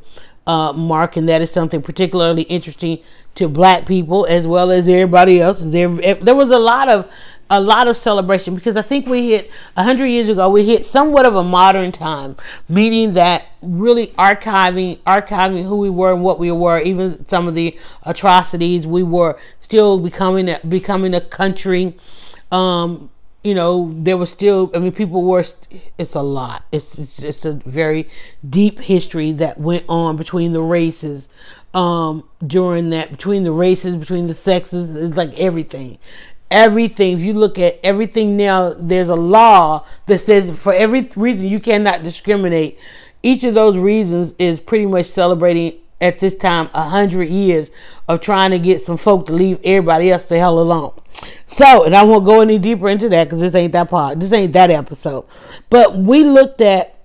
uh, 0.51 0.73
mark, 0.73 1.17
and 1.17 1.29
that 1.29 1.41
is 1.41 1.51
something 1.53 1.81
particularly 1.81 2.43
interesting 2.43 2.99
to 3.37 3.49
Black 3.49 3.87
people 3.87 4.27
as 4.27 4.49
well 4.49 4.73
as 4.73 4.89
everybody 4.89 5.41
else. 5.41 5.61
There, 5.63 5.89
was 5.89 6.51
a 6.51 6.59
lot 6.59 6.89
of 6.89 7.09
a 7.53 7.61
lot 7.61 7.87
of 7.89 7.97
celebration 7.97 8.55
because 8.57 8.77
I 8.77 8.83
think 8.83 9.07
we 9.07 9.31
hit 9.31 9.51
hundred 9.77 10.07
years 10.07 10.29
ago. 10.29 10.51
We 10.51 10.65
hit 10.65 10.85
somewhat 10.85 11.25
of 11.25 11.37
a 11.37 11.45
modern 11.45 11.93
time, 11.93 12.37
meaning 12.69 13.13
that 13.13 13.47
really 13.63 14.09
archiving 14.19 14.99
archiving 15.07 15.63
who 15.65 15.77
we 15.77 15.91
were 15.91 16.13
and 16.13 16.23
what 16.23 16.41
we 16.41 16.51
were, 16.51 16.81
even 16.81 17.27
some 17.29 17.47
of 17.47 17.55
the 17.55 17.79
atrocities 18.03 18.89
we 18.89 19.05
were 19.05 19.39
still 19.61 20.01
becoming 20.01 20.49
a, 20.49 20.59
becoming 20.69 21.15
a 21.15 21.21
country. 21.21 21.97
Um, 22.51 23.11
you 23.43 23.55
know, 23.55 23.95
there 23.97 24.17
was 24.17 24.31
still. 24.31 24.71
I 24.75 24.79
mean, 24.79 24.93
people 24.93 25.25
were. 25.25 25.45
It's 25.99 26.15
a 26.15 26.23
lot. 26.23 26.65
It's 26.73 26.99
it's, 26.99 27.23
it's 27.23 27.45
a 27.45 27.55
very 27.55 28.09
deep 28.49 28.81
history 28.81 29.33
that 29.33 29.59
went 29.59 29.85
on 29.89 30.17
between 30.17 30.53
the 30.53 30.63
races 30.63 31.29
um 31.73 32.29
during 32.45 32.91
that 32.91 33.13
between 33.13 33.45
the 33.45 33.53
races 33.53 33.97
between 33.97 34.27
the 34.27 34.35
sexes 34.35 34.97
it's 34.97 35.17
like 35.17 35.33
everything 35.39 35.97
everything. 36.51 37.15
If 37.15 37.21
you 37.21 37.35
look 37.35 37.59
at 37.59 37.79
everything 37.83 38.37
now, 38.37 38.75
there's 38.77 39.09
a 39.09 39.15
law 39.15 39.87
that 40.07 40.19
says 40.19 40.51
for 40.59 40.73
every 40.73 41.09
reason 41.17 41.49
you 41.49 41.61
cannot 41.61 42.03
discriminate. 42.03 42.79
Each 43.23 43.45
of 43.45 43.55
those 43.55 43.77
reasons 43.77 44.35
is 44.39 44.61
pretty 44.61 44.87
much 44.87 45.07
celebrating 45.07 45.79
at 46.01 46.19
this 46.19 46.35
time 46.35 46.71
a 46.73 46.85
hundred 46.85 47.29
years 47.29 47.71
of 48.09 48.21
trying 48.21 48.51
to 48.51 48.59
get 48.59 48.81
some 48.81 48.97
folk 48.97 49.27
to 49.27 49.33
leave 49.33 49.61
everybody 49.63 50.11
else 50.11 50.25
the 50.25 50.39
hell 50.39 50.59
alone. 50.59 51.00
So, 51.47 51.85
and 51.85 51.95
I 51.95 52.05
won't 52.05 52.25
go 52.25 52.41
any 52.41 52.59
deeper 52.59 52.89
into 52.89 53.09
that 53.09 53.25
because 53.25 53.41
this 53.41 53.55
ain't 53.55 53.73
that 53.73 53.91
part. 53.91 54.21
This 54.21 54.33
ain't 54.33 54.53
that 54.53 54.71
episode. 54.71 55.27
But 55.69 55.97
we 55.97 56.25
looked 56.25 56.61
at 56.61 56.97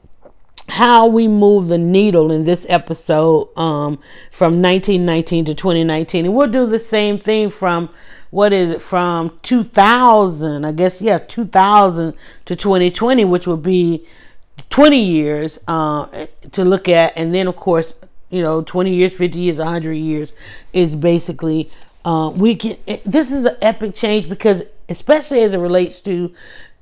how 0.67 1.07
we 1.07 1.27
move 1.27 1.67
the 1.67 1.77
needle 1.77 2.31
in 2.31 2.43
this 2.43 2.65
episode 2.69 3.55
um, 3.57 3.99
from 4.31 4.61
1919 4.61 5.45
to 5.45 5.53
2019, 5.53 6.25
and 6.25 6.33
we'll 6.33 6.49
do 6.49 6.65
the 6.65 6.79
same 6.79 7.19
thing 7.19 7.49
from 7.49 7.89
what 8.35 8.51
is 8.51 8.69
it 8.69 8.81
from 8.81 9.39
2000 9.43 10.65
i 10.65 10.71
guess 10.73 11.01
yeah 11.01 11.17
2000 11.17 12.13
to 12.43 12.53
2020 12.53 13.23
which 13.23 13.47
would 13.47 13.63
be 13.63 14.05
20 14.69 14.99
years 14.99 15.57
uh, 15.69 16.25
to 16.51 16.65
look 16.65 16.89
at 16.89 17.13
and 17.15 17.33
then 17.33 17.47
of 17.47 17.55
course 17.55 17.93
you 18.29 18.41
know 18.41 18.61
20 18.61 18.93
years 18.93 19.15
50 19.15 19.39
years 19.39 19.57
100 19.57 19.93
years 19.93 20.33
is 20.73 20.97
basically 20.97 21.71
uh, 22.05 22.29
we 22.29 22.55
can 22.55 22.77
this 23.05 23.31
is 23.31 23.45
an 23.45 23.55
epic 23.61 23.93
change 23.93 24.29
because 24.29 24.63
especially 24.87 25.41
as 25.41 25.53
it 25.53 25.57
relates 25.57 25.99
to 25.99 26.33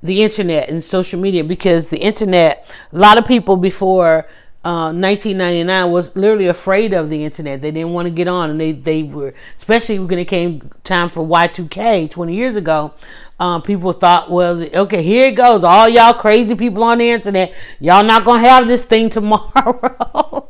the 0.02 0.22
internet 0.22 0.70
and 0.70 0.84
social 0.84 1.20
media 1.20 1.44
because 1.44 1.88
the 1.88 1.98
internet 1.98 2.70
a 2.92 2.98
lot 2.98 3.18
of 3.18 3.26
people 3.26 3.56
before 3.56 4.28
1999 4.64 5.70
uh, 5.70 5.88
was 5.88 6.16
literally 6.16 6.48
afraid 6.48 6.94
of 6.94 7.10
the 7.10 7.26
internet. 7.26 7.62
They 7.62 7.72
didn't 7.72 7.92
want 7.92 8.06
to 8.06 8.10
get 8.12 8.28
on, 8.28 8.50
and 8.50 8.60
they 8.60 8.72
they 8.72 9.04
were 9.04 9.34
especially 9.58 10.00
when 10.00 10.20
it 10.20 10.26
came 10.26 10.72
time 10.84 11.10
for 11.10 11.26
Y2K 11.26 12.10
20 12.10 12.36
years 12.36 12.56
ago. 12.56 12.94
Um, 13.40 13.62
people 13.62 13.92
thought, 13.92 14.30
well, 14.30 14.62
okay, 14.62 15.04
here 15.04 15.28
it 15.28 15.36
goes. 15.36 15.64
All 15.64 15.90
y'all 15.90 16.14
crazy 16.14 16.56
people 16.56 16.84
on 16.84 17.00
the 17.00 17.10
internet, 17.10 17.54
y'all 17.80 18.04
not 18.04 18.24
gonna 18.24 18.48
have 18.48 18.68
this 18.68 18.84
thing 18.84 19.10
tomorrow. 19.10 20.43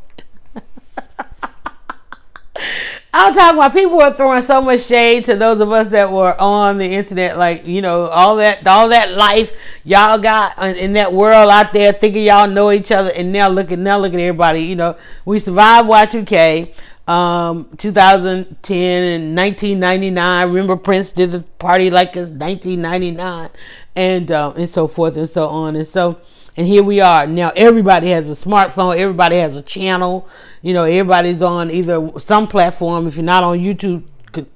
I'm 3.15 3.33
talking 3.33 3.59
about 3.59 3.73
people 3.73 3.97
were 3.97 4.11
throwing 4.11 4.41
so 4.41 4.59
much 4.59 4.81
shade 4.85 5.25
to 5.25 5.35
those 5.35 5.61
of 5.61 5.71
us 5.71 5.89
that 5.89 6.11
were 6.11 6.35
on 6.41 6.79
the 6.79 6.87
internet, 6.93 7.37
like 7.37 7.67
you 7.67 7.81
know, 7.81 8.07
all 8.07 8.37
that, 8.37 8.65
all 8.65 8.89
that 8.89 9.11
life 9.11 9.55
y'all 9.83 10.17
got 10.17 10.57
in 10.57 10.93
that 10.93 11.13
world 11.13 11.51
out 11.51 11.73
there, 11.73 11.93
thinking 11.93 12.23
y'all 12.23 12.49
know 12.49 12.71
each 12.71 12.91
other, 12.91 13.11
and 13.15 13.31
now 13.31 13.49
looking, 13.49 13.83
now 13.83 13.99
looking 13.99 14.19
at 14.19 14.23
everybody. 14.23 14.61
You 14.61 14.75
know, 14.75 14.97
we 15.25 15.37
survived 15.37 15.87
Y2K. 15.89 16.73
um, 17.07 17.67
2010 17.77 19.03
and 19.03 19.35
1999. 19.35 20.47
Remember 20.47 20.75
Prince 20.75 21.11
did 21.11 21.31
the 21.31 21.41
party 21.59 21.89
like 21.89 22.09
it's 22.15 22.31
1999, 22.31 23.49
and 23.95 24.31
uh, 24.31 24.53
and 24.55 24.69
so 24.69 24.87
forth 24.87 25.17
and 25.17 25.29
so 25.29 25.47
on. 25.49 25.75
And 25.75 25.87
so 25.87 26.19
and 26.55 26.67
here 26.67 26.83
we 26.83 27.01
are 27.01 27.25
now. 27.25 27.51
Everybody 27.55 28.09
has 28.09 28.29
a 28.29 28.33
smartphone. 28.33 28.97
Everybody 28.97 29.37
has 29.37 29.55
a 29.55 29.61
channel. 29.61 30.27
You 30.61 30.73
know, 30.73 30.83
everybody's 30.83 31.41
on 31.41 31.71
either 31.71 32.11
some 32.19 32.47
platform. 32.47 33.07
If 33.07 33.15
you're 33.15 33.25
not 33.25 33.43
on 33.43 33.59
YouTube 33.59 34.03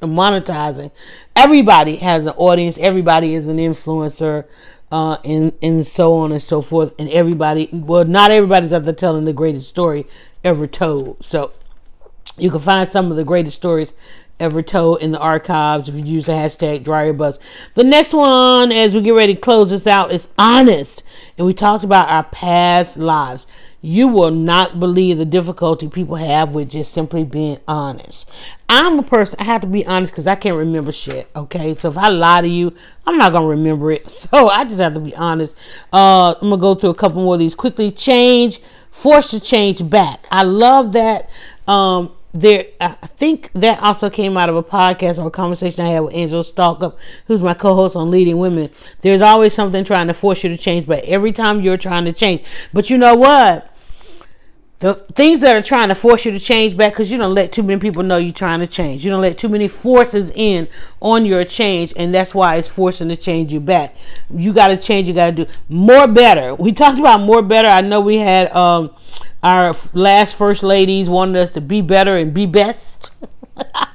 monetizing, 0.02 0.91
everybody 1.36 1.95
has 1.98 2.28
an 2.28 2.34
audience. 2.38 2.78
Everybody 2.78 3.34
is 3.34 3.48
an 3.48 3.58
influencer. 3.58 4.45
Uh, 4.89 5.18
and 5.26 5.52
and 5.62 5.86
so 5.86 6.14
on 6.16 6.32
and 6.32 6.41
so 6.41 6.62
forth, 6.62 6.93
and 6.98 7.10
everybody. 7.10 7.68
Well, 7.74 8.06
not 8.06 8.32
everybody's 8.32 8.72
out 8.72 8.84
there 8.84 8.93
telling 8.93 9.26
the 9.26 9.34
greatest 9.34 9.68
story 9.68 10.06
ever 10.45 10.66
told. 10.66 11.26
So 11.26 11.52
you 12.38 12.50
can 12.50 12.62
find 12.62 12.88
some 12.88 13.12
of 13.12 13.18
the 13.18 13.26
greatest 13.26 13.58
stories 13.58 13.93
ever 14.40 14.62
told 14.62 15.02
in 15.02 15.12
the 15.12 15.20
archives 15.20 15.90
if 15.90 15.96
you 15.96 16.04
use 16.04 16.26
the 16.26 16.32
hashtag 16.32 16.84
DryerBuzz. 16.84 17.40
The 17.74 17.84
next 17.84 18.14
one, 18.14 18.72
as 18.72 18.94
we 18.94 19.02
get 19.02 19.14
ready 19.14 19.36
to 19.36 19.40
close 19.42 19.72
this 19.72 19.88
out, 19.88 20.12
is 20.12 20.30
honest. 20.38 21.04
And 21.38 21.48
we 21.48 21.54
talked 21.54 21.84
about 21.84 22.10
our 22.10 22.24
past 22.24 22.98
lives. 22.98 23.48
You 23.82 24.08
will 24.08 24.32
not 24.32 24.80
believe 24.80 25.18
the 25.18 25.26
difficulty 25.26 25.88
people 25.88 26.16
have 26.16 26.54
with 26.54 26.72
just 26.72 26.94
simply 26.94 27.24
being 27.24 27.60
honest. 27.68 28.28
I'm 28.68 29.00
a 29.00 29.04
person, 29.04 29.40
I 29.40 29.44
have 29.44 29.62
to 29.62 29.68
be 29.68 29.86
honest 29.86 30.12
because 30.12 30.28
I 30.28 30.36
can't 30.36 30.58
remember 30.58 30.92
shit, 30.92 31.30
okay? 31.36 31.74
So 31.76 31.90
if 31.90 31.98
I 31.98 32.10
lie 32.10 32.42
to 32.42 32.48
you, 32.48 32.74
I'm 33.06 33.18
not 33.18 33.32
going 33.32 33.44
to 33.44 33.50
remember 33.50 33.92
it. 33.92 34.10
So 34.28 34.50
I 34.50 34.66
just 34.66 34.80
have 34.80 34.94
to 34.96 35.00
be 35.00 35.16
honest. 35.16 35.56
Uh, 35.94 36.34
I'm 36.42 36.50
going 36.50 36.52
to 36.52 36.58
go 36.58 36.76
through 36.76 36.90
a 36.90 36.96
couple 36.96 37.24
more 37.24 37.36
of 37.36 37.40
these 37.40 37.56
quickly. 37.56 37.92
Change, 37.92 38.60
force 38.92 39.30
to 39.30 39.40
change 39.40 39.90
back. 39.90 40.26
I 40.32 40.44
love 40.44 40.92
that. 40.94 41.30
Um, 41.68 42.12
there 42.40 42.66
I 42.80 42.90
think 42.90 43.52
that 43.54 43.82
also 43.82 44.10
came 44.10 44.38
out 44.38 44.50
of 44.50 44.56
a 44.56 44.64
podcast 44.64 45.18
or 45.18 45.28
a 45.28 45.32
conversation 45.32 45.86
I 45.86 45.90
had 45.90 46.02
with 46.02 46.14
Angela 46.14 46.44
Stalkup, 46.44 46.96
who's 47.26 47.42
my 47.42 47.54
co-host 47.54 47.96
on 47.96 48.12
Leading 48.12 48.38
Women. 48.38 48.70
There's 49.02 49.22
always 49.22 49.54
something 49.54 49.84
trying 49.84 50.08
to 50.08 50.14
force 50.14 50.44
you 50.44 50.50
to 50.50 50.58
change, 50.58 50.86
but 50.86 51.04
every 51.06 51.32
time 51.32 51.62
you're 51.62 51.78
trying 51.78 52.06
to 52.06 52.14
change. 52.14 52.44
But 52.74 52.90
you 52.90 52.98
know 52.98 53.16
what? 53.16 53.74
The 54.80 54.94
things 54.94 55.42
that 55.42 55.56
are 55.56 55.62
trying 55.64 55.90
to 55.90 55.96
force 55.96 56.24
you 56.24 56.32
to 56.32 56.40
change 56.40 56.78
back 56.78 56.94
because 56.94 57.10
you 57.12 57.18
don't 57.18 57.34
let 57.34 57.52
too 57.52 57.64
many 57.64 57.80
people 57.80 58.04
know 58.04 58.18
you're 58.18 58.32
trying 58.32 58.60
to 58.60 58.68
change. 58.68 59.04
You 59.04 59.10
don't 59.10 59.22
let 59.22 59.38
too 59.38 59.50
many 59.50 59.68
forces 59.68 60.32
in 60.36 60.68
on 61.02 61.26
your 61.26 61.44
change, 61.46 61.94
and 61.98 62.14
that's 62.14 62.36
why 62.36 62.58
it's 62.58 62.68
forcing 62.68 63.10
to 63.10 63.18
change 63.18 63.52
you 63.52 63.60
back. 63.60 63.96
You 64.32 64.54
got 64.54 64.68
to 64.68 64.78
change. 64.78 65.08
You 65.08 65.16
got 65.16 65.36
to 65.36 65.46
do 65.46 65.52
more 65.68 66.08
better. 66.08 66.54
We 66.54 66.74
talked 66.74 67.00
about 67.00 67.22
more 67.22 67.42
better. 67.42 67.68
I 67.68 67.82
know 67.82 68.02
we 68.02 68.18
had 68.18 68.52
um, 68.52 68.92
our 69.42 69.74
last 69.94 70.36
first 70.36 70.62
ladies 70.62 71.10
wanted 71.10 71.38
us 71.38 71.52
to 71.52 71.62
be 71.62 71.82
better 71.82 72.16
and 72.16 72.32
be 72.32 72.46
best. 72.46 73.10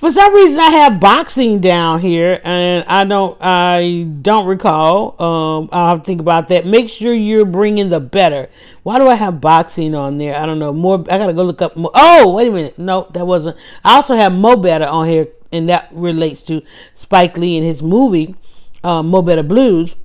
For 0.00 0.10
some 0.10 0.34
reason, 0.34 0.58
I 0.58 0.70
have 0.70 0.98
boxing 0.98 1.60
down 1.60 2.00
here, 2.00 2.40
and 2.42 2.86
I 2.88 3.04
don't, 3.04 3.36
I 3.38 4.08
don't 4.22 4.46
recall. 4.46 5.10
Um, 5.22 5.68
I'll 5.70 5.90
have 5.90 5.98
to 5.98 6.04
think 6.06 6.22
about 6.22 6.48
that. 6.48 6.64
Make 6.64 6.88
sure 6.88 7.12
you're 7.12 7.44
bringing 7.44 7.90
the 7.90 8.00
better. 8.00 8.48
Why 8.82 8.98
do 8.98 9.08
I 9.08 9.14
have 9.16 9.42
boxing 9.42 9.94
on 9.94 10.16
there? 10.16 10.34
I 10.34 10.46
don't 10.46 10.58
know. 10.58 10.72
More. 10.72 11.00
I 11.10 11.18
gotta 11.18 11.34
go 11.34 11.44
look 11.44 11.60
up. 11.60 11.76
More. 11.76 11.90
Oh, 11.94 12.32
wait 12.32 12.48
a 12.48 12.50
minute. 12.50 12.78
No, 12.78 13.08
that 13.12 13.26
wasn't. 13.26 13.58
I 13.84 13.96
also 13.96 14.14
have 14.14 14.32
Mo 14.32 14.56
Better 14.56 14.86
on 14.86 15.06
here, 15.06 15.28
and 15.52 15.68
that 15.68 15.90
relates 15.92 16.40
to 16.44 16.62
Spike 16.94 17.36
Lee 17.36 17.58
and 17.58 17.66
his 17.66 17.82
movie, 17.82 18.36
um, 18.82 19.08
Mo 19.08 19.20
Better 19.20 19.42
Blues. 19.42 19.96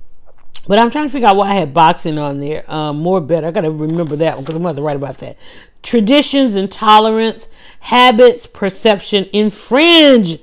But 0.68 0.78
I'm 0.78 0.90
trying 0.90 1.06
to 1.06 1.12
figure 1.12 1.28
out 1.28 1.36
why 1.36 1.52
I 1.52 1.54
had 1.54 1.72
boxing 1.72 2.18
on 2.18 2.40
there. 2.40 2.70
Um, 2.70 2.98
more 2.98 3.22
better. 3.22 3.46
I 3.46 3.50
got 3.50 3.62
to 3.62 3.70
remember 3.70 4.16
that 4.16 4.34
one 4.34 4.44
because 4.44 4.56
I'm 4.56 4.76
to 4.76 4.82
write 4.82 4.96
about 4.96 5.18
that. 5.18 5.38
Traditions 5.86 6.56
and 6.56 6.70
tolerance, 6.70 7.46
habits, 7.78 8.44
perception, 8.46 9.28
infringe. 9.32 10.40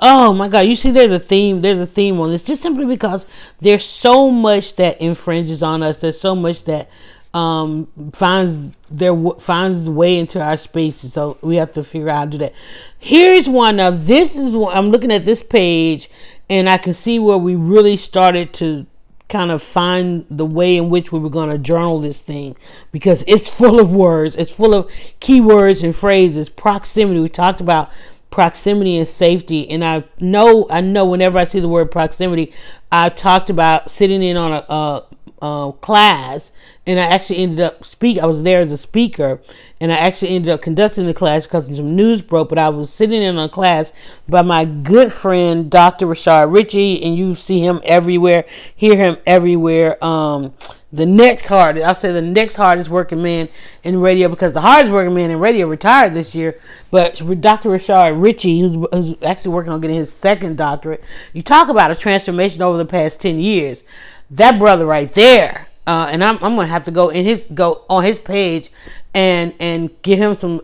Oh 0.00 0.32
my 0.32 0.48
God! 0.48 0.60
You 0.60 0.74
see, 0.74 0.90
there's 0.90 1.12
a 1.12 1.18
theme. 1.18 1.60
There's 1.60 1.80
a 1.80 1.86
theme 1.86 2.18
on 2.18 2.30
this, 2.30 2.44
just 2.44 2.62
simply 2.62 2.86
because 2.86 3.26
there's 3.60 3.84
so 3.84 4.30
much 4.30 4.76
that 4.76 4.98
infringes 4.98 5.62
on 5.62 5.82
us. 5.82 5.98
There's 5.98 6.18
so 6.18 6.34
much 6.34 6.64
that 6.64 6.88
um, 7.34 7.88
finds 8.14 8.74
their 8.90 9.14
finds 9.38 9.90
way 9.90 10.18
into 10.18 10.42
our 10.42 10.56
spaces. 10.56 11.12
So 11.12 11.36
we 11.42 11.56
have 11.56 11.72
to 11.72 11.84
figure 11.84 12.08
out 12.08 12.16
how 12.16 12.24
to 12.24 12.30
do 12.30 12.38
that. 12.38 12.54
Here's 12.98 13.50
one 13.50 13.78
of 13.78 14.06
this 14.06 14.34
is 14.34 14.56
one, 14.56 14.74
I'm 14.74 14.88
looking 14.88 15.12
at 15.12 15.26
this 15.26 15.42
page, 15.42 16.08
and 16.48 16.68
I 16.70 16.78
can 16.78 16.94
see 16.94 17.18
where 17.18 17.36
we 17.36 17.54
really 17.54 17.98
started 17.98 18.54
to 18.54 18.86
kind 19.28 19.50
of 19.50 19.62
find 19.62 20.24
the 20.30 20.46
way 20.46 20.76
in 20.76 20.88
which 20.88 21.10
we 21.10 21.18
were 21.18 21.30
going 21.30 21.50
to 21.50 21.58
journal 21.58 21.98
this 21.98 22.20
thing 22.20 22.56
because 22.92 23.24
it's 23.26 23.48
full 23.48 23.80
of 23.80 23.94
words, 23.94 24.36
it's 24.36 24.52
full 24.52 24.74
of 24.74 24.88
keywords 25.20 25.82
and 25.82 25.94
phrases. 25.94 26.48
Proximity, 26.48 27.20
we 27.20 27.28
talked 27.28 27.60
about 27.60 27.90
proximity 28.30 28.96
and 28.96 29.08
safety, 29.08 29.68
and 29.68 29.84
I 29.84 30.04
know 30.20 30.66
I 30.70 30.80
know 30.80 31.04
whenever 31.04 31.38
I 31.38 31.44
see 31.44 31.60
the 31.60 31.68
word 31.68 31.90
proximity, 31.90 32.52
I 32.92 33.08
talked 33.08 33.50
about 33.50 33.90
sitting 33.90 34.22
in 34.22 34.36
on 34.36 34.52
a, 34.52 34.64
a 34.72 35.06
uh, 35.42 35.72
class, 35.72 36.52
and 36.86 37.00
I 37.00 37.04
actually 37.04 37.38
ended 37.38 37.60
up 37.60 37.84
speak. 37.84 38.18
I 38.18 38.26
was 38.26 38.42
there 38.42 38.60
as 38.60 38.70
a 38.70 38.76
speaker, 38.76 39.40
and 39.80 39.92
I 39.92 39.96
actually 39.96 40.30
ended 40.30 40.50
up 40.50 40.62
conducting 40.62 41.06
the 41.06 41.14
class 41.14 41.44
because 41.46 41.66
some 41.66 41.96
news 41.96 42.22
broke. 42.22 42.48
But 42.48 42.58
I 42.58 42.68
was 42.68 42.92
sitting 42.92 43.22
in 43.22 43.38
a 43.38 43.48
class 43.48 43.92
by 44.28 44.42
my 44.42 44.64
good 44.64 45.12
friend 45.12 45.70
Dr. 45.70 46.06
Rashad 46.06 46.52
Richey, 46.52 47.02
and 47.02 47.16
you 47.16 47.34
see 47.34 47.60
him 47.60 47.80
everywhere, 47.84 48.44
hear 48.74 48.96
him 48.96 49.16
everywhere. 49.26 50.02
Um, 50.04 50.54
the 50.92 51.06
next 51.06 51.48
hardest, 51.48 51.84
I'll 51.86 51.94
say 51.94 52.12
the 52.12 52.22
next 52.22 52.56
hardest 52.56 52.88
working 52.88 53.22
man 53.22 53.48
in 53.82 54.00
radio 54.00 54.28
because 54.28 54.54
the 54.54 54.60
hardest 54.60 54.92
working 54.92 55.14
man 55.14 55.30
in 55.30 55.40
radio 55.40 55.66
retired 55.66 56.14
this 56.14 56.34
year. 56.34 56.58
But 56.90 57.16
Dr. 57.40 57.70
Rashad 57.70 58.22
Richey, 58.22 58.60
who's, 58.60 58.86
who's 58.92 59.22
actually 59.22 59.50
working 59.50 59.72
on 59.72 59.80
getting 59.80 59.96
his 59.96 60.12
second 60.12 60.56
doctorate, 60.56 61.02
you 61.32 61.42
talk 61.42 61.68
about 61.68 61.90
a 61.90 61.96
transformation 61.96 62.62
over 62.62 62.78
the 62.78 62.86
past 62.86 63.20
10 63.20 63.40
years 63.40 63.82
that 64.30 64.58
brother 64.58 64.86
right 64.86 65.12
there, 65.14 65.65
uh, 65.86 66.08
and 66.10 66.22
I'm, 66.22 66.36
I'm 66.36 66.56
gonna 66.56 66.66
have 66.66 66.84
to 66.84 66.90
go 66.90 67.08
in 67.10 67.24
his 67.24 67.46
go 67.54 67.84
on 67.88 68.04
his 68.04 68.18
page 68.18 68.70
and 69.14 69.54
and 69.60 69.90
give 70.02 70.18
him 70.18 70.34
some 70.34 70.60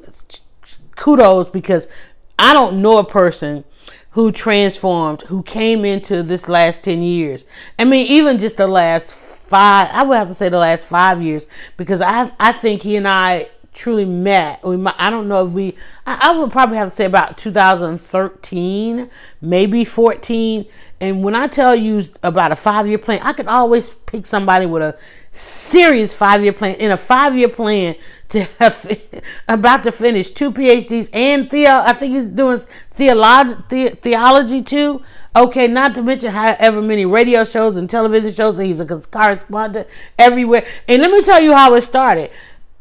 kudos 0.96 1.50
because 1.50 1.88
I 2.38 2.52
don't 2.52 2.82
know 2.82 2.98
a 2.98 3.04
person 3.04 3.64
who 4.10 4.30
transformed, 4.30 5.22
who 5.22 5.42
came 5.42 5.84
into 5.84 6.22
this 6.22 6.48
last 6.48 6.84
10 6.84 7.02
years. 7.02 7.46
I 7.78 7.84
mean, 7.84 8.06
even 8.08 8.38
just 8.38 8.58
the 8.58 8.66
last 8.66 9.12
five, 9.14 9.88
I 9.92 10.02
would 10.02 10.16
have 10.16 10.28
to 10.28 10.34
say 10.34 10.50
the 10.50 10.58
last 10.58 10.86
five 10.86 11.22
years, 11.22 11.46
because 11.78 12.02
I, 12.02 12.30
I 12.38 12.52
think 12.52 12.82
he 12.82 12.96
and 12.96 13.08
I 13.08 13.48
truly 13.72 14.04
met. 14.04 14.62
We, 14.62 14.82
I 14.98 15.10
don't 15.10 15.28
know 15.28 15.46
if 15.46 15.52
we, 15.52 15.74
I, 16.06 16.30
I 16.30 16.38
would 16.38 16.50
probably 16.50 16.76
have 16.76 16.90
to 16.90 16.94
say 16.94 17.04
about 17.04 17.38
2013, 17.38 19.10
maybe 19.40 19.84
14. 19.84 20.66
And 21.00 21.22
when 21.24 21.34
I 21.34 21.46
tell 21.46 21.74
you 21.74 22.04
about 22.22 22.52
a 22.52 22.56
five 22.56 22.86
year 22.86 22.98
plan, 22.98 23.20
I 23.22 23.32
could 23.32 23.48
always 23.48 23.94
pick 23.94 24.26
somebody 24.26 24.66
with 24.66 24.82
a 24.82 24.98
serious 25.32 26.14
five 26.14 26.42
year 26.42 26.52
plan. 26.52 26.76
In 26.76 26.90
a 26.90 26.96
five 26.96 27.36
year 27.36 27.48
plan 27.48 27.96
to 28.28 28.44
have 28.58 28.98
about 29.48 29.82
to 29.84 29.92
finish 29.92 30.30
two 30.30 30.52
PhDs 30.52 31.08
and 31.12 31.50
theo, 31.50 31.70
I 31.70 31.92
think 31.94 32.14
he's 32.14 32.24
doing 32.24 32.60
theology, 32.90 33.54
the, 33.68 33.88
theology 33.90 34.62
too. 34.62 35.02
Okay, 35.34 35.66
not 35.66 35.94
to 35.94 36.02
mention 36.02 36.30
however 36.30 36.82
many 36.82 37.06
radio 37.06 37.46
shows 37.46 37.78
and 37.78 37.88
television 37.88 38.30
shows, 38.32 38.58
and 38.58 38.68
he's 38.68 38.80
a 38.80 39.00
correspondent 39.00 39.88
everywhere. 40.18 40.66
And 40.86 41.00
let 41.00 41.10
me 41.10 41.22
tell 41.22 41.40
you 41.40 41.54
how 41.54 41.72
it 41.72 41.80
started. 41.80 42.30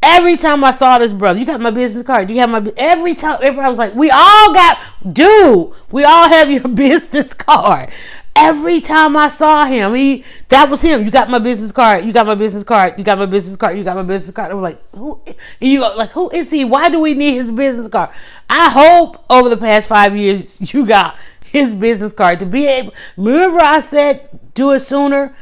Every 0.03 0.35
time 0.35 0.63
I 0.63 0.71
saw 0.71 0.97
this 0.97 1.13
brother, 1.13 1.39
you 1.39 1.45
got 1.45 1.61
my 1.61 1.69
business 1.69 2.03
card. 2.03 2.27
Do 2.27 2.33
you 2.33 2.39
have 2.39 2.49
my 2.49 2.73
every 2.75 3.13
time? 3.13 3.37
Everybody 3.41 3.69
was 3.69 3.77
like, 3.77 3.93
"We 3.93 4.09
all 4.09 4.53
got, 4.53 4.79
dude. 5.13 5.73
We 5.91 6.03
all 6.03 6.27
have 6.27 6.49
your 6.49 6.67
business 6.67 7.33
card." 7.33 7.89
Every 8.33 8.79
time 8.79 9.17
I 9.17 9.27
saw 9.27 9.65
him, 9.65 9.93
he 9.93 10.23
that 10.47 10.69
was 10.69 10.81
him. 10.81 11.05
You 11.05 11.11
got 11.11 11.29
my 11.29 11.37
business 11.37 11.71
card. 11.71 12.05
You 12.05 12.13
got 12.13 12.25
my 12.25 12.33
business 12.33 12.63
card. 12.63 12.97
You 12.97 13.03
got 13.03 13.19
my 13.19 13.27
business 13.27 13.55
card. 13.57 13.77
You 13.77 13.83
got 13.83 13.95
my 13.95 14.03
business 14.03 14.33
card. 14.33 14.51
I'm 14.51 14.61
like, 14.61 14.81
who? 14.95 15.21
You 15.59 15.81
like, 15.81 16.09
who 16.11 16.31
is 16.31 16.49
he? 16.49 16.65
Why 16.65 16.89
do 16.89 16.99
we 16.99 17.13
need 17.13 17.35
his 17.35 17.51
business 17.51 17.87
card? 17.87 18.09
I 18.49 18.69
hope 18.69 19.23
over 19.29 19.49
the 19.49 19.57
past 19.57 19.87
five 19.87 20.17
years 20.17 20.73
you 20.73 20.87
got 20.87 21.15
his 21.43 21.75
business 21.75 22.13
card 22.13 22.39
to 22.39 22.47
be 22.47 22.65
able. 22.65 22.93
Remember, 23.17 23.59
I 23.59 23.81
said 23.81 24.29
do 24.55 24.71
it 24.71 24.79
sooner. 24.79 25.35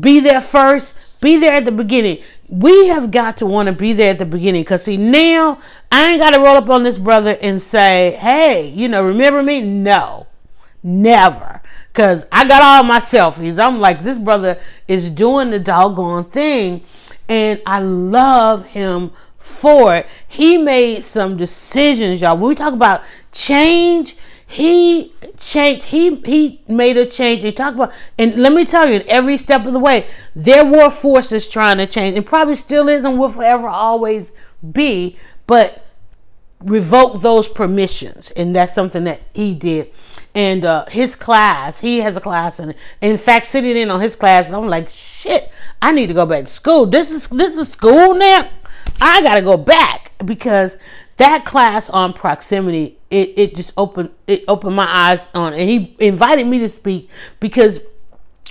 Be 0.00 0.20
there 0.20 0.40
first. 0.40 1.20
Be 1.20 1.36
there 1.36 1.52
at 1.52 1.66
the 1.66 1.72
beginning 1.72 2.22
we 2.48 2.88
have 2.88 3.10
got 3.10 3.38
to 3.38 3.46
want 3.46 3.68
to 3.68 3.72
be 3.72 3.92
there 3.92 4.10
at 4.10 4.18
the 4.18 4.26
beginning 4.26 4.62
because 4.62 4.84
see 4.84 4.96
now 4.96 5.58
i 5.90 6.10
ain't 6.10 6.20
got 6.20 6.34
to 6.34 6.40
roll 6.40 6.56
up 6.56 6.68
on 6.68 6.82
this 6.82 6.98
brother 6.98 7.36
and 7.40 7.60
say 7.60 8.12
hey 8.20 8.68
you 8.68 8.88
know 8.88 9.04
remember 9.04 9.42
me? 9.42 9.60
No. 9.60 10.26
Never. 10.82 11.62
Because 11.92 12.26
i 12.30 12.46
got 12.46 12.62
all 12.62 12.82
my 12.82 13.00
selfies. 13.00 13.58
I'm 13.58 13.80
like 13.80 14.02
this 14.02 14.18
brother 14.18 14.60
is 14.86 15.10
doing 15.10 15.50
the 15.50 15.58
doggone 15.58 16.24
thing. 16.24 16.84
And 17.28 17.62
i 17.64 17.78
love 17.80 18.66
him 18.66 19.12
for 19.38 19.96
it. 19.96 20.06
He 20.28 20.58
made 20.58 21.04
some 21.04 21.36
decisions 21.36 22.20
y'all. 22.20 22.36
When 22.36 22.50
we 22.50 22.54
talk 22.54 22.74
about 22.74 23.02
change 23.32 24.16
he 24.54 25.12
changed 25.36 25.86
he 25.86 26.14
he 26.16 26.60
made 26.68 26.96
a 26.96 27.04
change 27.04 27.42
he 27.42 27.50
talked 27.50 27.74
about 27.74 27.92
and 28.18 28.36
let 28.36 28.52
me 28.52 28.64
tell 28.64 28.88
you 28.88 29.02
every 29.08 29.36
step 29.36 29.66
of 29.66 29.72
the 29.72 29.78
way 29.78 30.06
there 30.34 30.64
were 30.64 30.90
forces 30.90 31.48
trying 31.48 31.76
to 31.76 31.86
change 31.86 32.16
and 32.16 32.24
probably 32.24 32.54
still 32.54 32.88
is 32.88 33.04
and 33.04 33.18
will 33.18 33.28
forever 33.28 33.66
always 33.66 34.32
be 34.72 35.16
but 35.46 35.84
revoke 36.64 37.20
those 37.20 37.46
permissions, 37.46 38.30
and 38.32 38.56
that's 38.56 38.74
something 38.74 39.04
that 39.04 39.20
he 39.34 39.54
did. 39.54 39.90
And 40.34 40.64
uh, 40.64 40.86
his 40.86 41.14
class, 41.14 41.80
he 41.80 41.98
has 42.00 42.16
a 42.16 42.20
class, 42.20 42.58
and 42.58 42.74
in 43.00 43.18
fact, 43.18 43.46
sitting 43.46 43.76
in 43.76 43.90
on 43.90 44.00
his 44.00 44.16
class, 44.16 44.50
I'm 44.50 44.66
like, 44.68 44.88
shit, 44.88 45.50
I 45.80 45.92
need 45.92 46.08
to 46.08 46.14
go 46.14 46.26
back 46.26 46.46
to 46.46 46.50
school. 46.50 46.86
This 46.86 47.10
is 47.10 47.28
this 47.28 47.56
is 47.56 47.70
school 47.70 48.14
now. 48.14 48.48
I 49.00 49.22
gotta 49.22 49.42
go 49.42 49.56
back 49.56 50.12
because 50.24 50.76
that 51.16 51.44
class 51.44 51.88
on 51.90 52.12
proximity 52.12 52.98
it, 53.10 53.32
it 53.36 53.54
just 53.54 53.72
opened 53.76 54.10
it 54.26 54.44
opened 54.48 54.74
my 54.74 54.88
eyes 54.88 55.30
on 55.34 55.52
and 55.52 55.68
he 55.68 55.94
invited 55.98 56.46
me 56.46 56.58
to 56.58 56.68
speak 56.68 57.08
because 57.40 57.80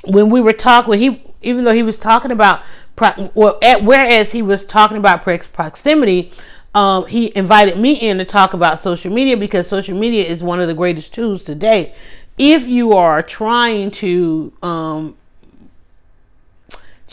when 0.05 0.29
we 0.29 0.41
were 0.41 0.53
talking 0.53 0.99
he 0.99 1.23
even 1.41 1.63
though 1.63 1.73
he 1.73 1.83
was 1.83 1.97
talking 1.97 2.31
about 2.31 2.61
well, 3.33 3.57
at, 3.61 3.83
whereas 3.83 4.31
he 4.31 4.41
was 4.41 4.63
talking 4.63 4.97
about 4.97 5.23
proximity 5.23 6.31
um, 6.75 7.05
he 7.05 7.31
invited 7.35 7.77
me 7.77 7.93
in 7.93 8.17
to 8.17 8.25
talk 8.25 8.53
about 8.53 8.79
social 8.79 9.13
media 9.13 9.37
because 9.37 9.67
social 9.67 9.97
media 9.97 10.23
is 10.23 10.41
one 10.41 10.59
of 10.59 10.67
the 10.67 10.73
greatest 10.73 11.13
tools 11.13 11.43
today. 11.43 11.93
If 12.37 12.67
you 12.67 12.93
are 12.93 13.21
trying 13.21 13.91
to 13.91 14.53
um, 14.63 15.15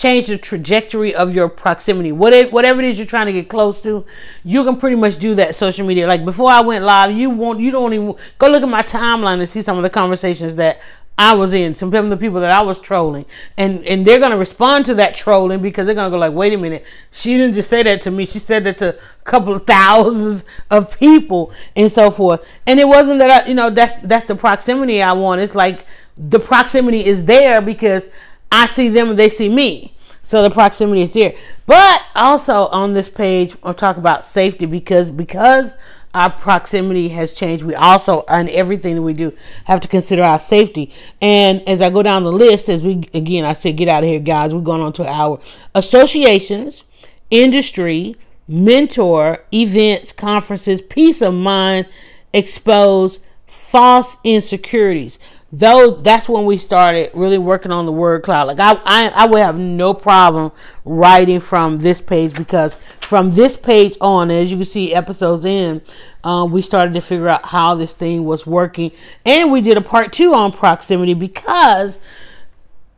change 0.00 0.28
the 0.28 0.38
trajectory 0.38 1.14
of 1.14 1.34
your 1.34 1.46
proximity. 1.46 2.10
What 2.10 2.32
it, 2.32 2.50
Whatever 2.52 2.80
it 2.80 2.86
is 2.86 2.96
you're 2.96 3.06
trying 3.06 3.26
to 3.26 3.34
get 3.34 3.50
close 3.50 3.82
to, 3.82 4.06
you 4.42 4.64
can 4.64 4.76
pretty 4.76 4.96
much 4.96 5.18
do 5.18 5.34
that 5.34 5.54
social 5.54 5.86
media. 5.86 6.06
Like 6.06 6.24
before 6.24 6.50
I 6.50 6.62
went 6.62 6.84
live, 6.84 7.12
you 7.14 7.28
won't 7.28 7.60
you 7.60 7.70
don't 7.70 7.92
even 7.92 8.14
go 8.38 8.48
look 8.48 8.62
at 8.62 8.68
my 8.68 8.82
timeline 8.82 9.40
and 9.40 9.48
see 9.48 9.60
some 9.60 9.76
of 9.76 9.82
the 9.82 9.90
conversations 9.90 10.54
that 10.54 10.80
I 11.18 11.34
was 11.34 11.52
in, 11.52 11.74
some 11.74 11.92
of 11.92 12.08
the 12.08 12.16
people 12.16 12.40
that 12.40 12.50
I 12.50 12.62
was 12.62 12.80
trolling. 12.80 13.26
And 13.58 13.84
and 13.84 14.06
they're 14.06 14.18
gonna 14.18 14.38
respond 14.38 14.86
to 14.86 14.94
that 14.94 15.14
trolling 15.14 15.60
because 15.60 15.84
they're 15.84 15.94
gonna 15.94 16.08
go 16.08 16.16
like, 16.16 16.32
wait 16.32 16.54
a 16.54 16.56
minute, 16.56 16.82
she 17.10 17.36
didn't 17.36 17.54
just 17.54 17.68
say 17.68 17.82
that 17.82 18.00
to 18.02 18.10
me, 18.10 18.24
she 18.24 18.38
said 18.38 18.64
that 18.64 18.78
to 18.78 18.96
a 18.96 19.24
couple 19.24 19.52
of 19.52 19.66
thousands 19.66 20.44
of 20.70 20.98
people 20.98 21.52
and 21.76 21.92
so 21.92 22.10
forth. 22.10 22.42
And 22.66 22.80
it 22.80 22.88
wasn't 22.88 23.18
that 23.18 23.44
I 23.44 23.48
you 23.48 23.54
know, 23.54 23.68
that's 23.68 24.00
that's 24.02 24.26
the 24.26 24.34
proximity 24.34 25.02
I 25.02 25.12
want. 25.12 25.42
It's 25.42 25.54
like 25.54 25.84
the 26.16 26.40
proximity 26.40 27.04
is 27.04 27.26
there 27.26 27.60
because 27.60 28.10
I 28.52 28.66
see 28.66 28.88
them 28.88 29.10
and 29.10 29.18
they 29.18 29.28
see 29.28 29.48
me. 29.48 29.94
So 30.22 30.42
the 30.42 30.50
proximity 30.50 31.02
is 31.02 31.12
there. 31.12 31.34
But 31.66 32.04
also 32.14 32.66
on 32.66 32.92
this 32.92 33.08
page, 33.08 33.54
I'll 33.62 33.74
talk 33.74 33.96
about 33.96 34.24
safety 34.24 34.66
because 34.66 35.10
because 35.10 35.74
our 36.12 36.30
proximity 36.30 37.08
has 37.10 37.32
changed. 37.32 37.62
We 37.62 37.74
also, 37.74 38.24
on 38.28 38.48
everything 38.48 38.96
that 38.96 39.02
we 39.02 39.12
do, 39.12 39.32
have 39.64 39.80
to 39.80 39.88
consider 39.88 40.22
our 40.24 40.40
safety. 40.40 40.92
And 41.22 41.66
as 41.68 41.80
I 41.80 41.90
go 41.90 42.02
down 42.02 42.24
the 42.24 42.32
list, 42.32 42.68
as 42.68 42.82
we 42.82 43.08
again, 43.14 43.44
I 43.44 43.52
said, 43.52 43.76
get 43.76 43.88
out 43.88 44.02
of 44.02 44.08
here, 44.08 44.18
guys. 44.18 44.52
We're 44.54 44.60
going 44.60 44.82
on 44.82 44.92
to 44.94 45.06
our 45.06 45.40
associations, 45.74 46.84
industry, 47.30 48.16
mentor, 48.48 49.44
events, 49.52 50.10
conferences, 50.12 50.82
peace 50.82 51.22
of 51.22 51.34
mind, 51.34 51.86
expose 52.32 53.20
false 53.46 54.16
insecurities 54.24 55.18
though 55.52 55.90
that's 55.90 56.28
when 56.28 56.44
we 56.44 56.56
started 56.56 57.10
really 57.12 57.38
working 57.38 57.72
on 57.72 57.84
the 57.84 57.92
word 57.92 58.22
cloud 58.22 58.46
like 58.46 58.60
I, 58.60 58.80
I 58.84 59.12
i 59.14 59.26
would 59.26 59.42
have 59.42 59.58
no 59.58 59.92
problem 59.94 60.52
writing 60.84 61.40
from 61.40 61.78
this 61.78 62.00
page 62.00 62.34
because 62.34 62.78
from 63.00 63.30
this 63.30 63.56
page 63.56 63.96
on 64.00 64.30
as 64.30 64.50
you 64.52 64.58
can 64.58 64.66
see 64.66 64.94
episodes 64.94 65.44
in 65.44 65.82
um, 66.22 66.52
we 66.52 66.62
started 66.62 66.94
to 66.94 67.00
figure 67.00 67.28
out 67.28 67.46
how 67.46 67.74
this 67.74 67.94
thing 67.94 68.24
was 68.24 68.46
working 68.46 68.92
and 69.26 69.50
we 69.50 69.60
did 69.60 69.76
a 69.76 69.80
part 69.80 70.12
two 70.12 70.34
on 70.34 70.52
proximity 70.52 71.14
because 71.14 71.98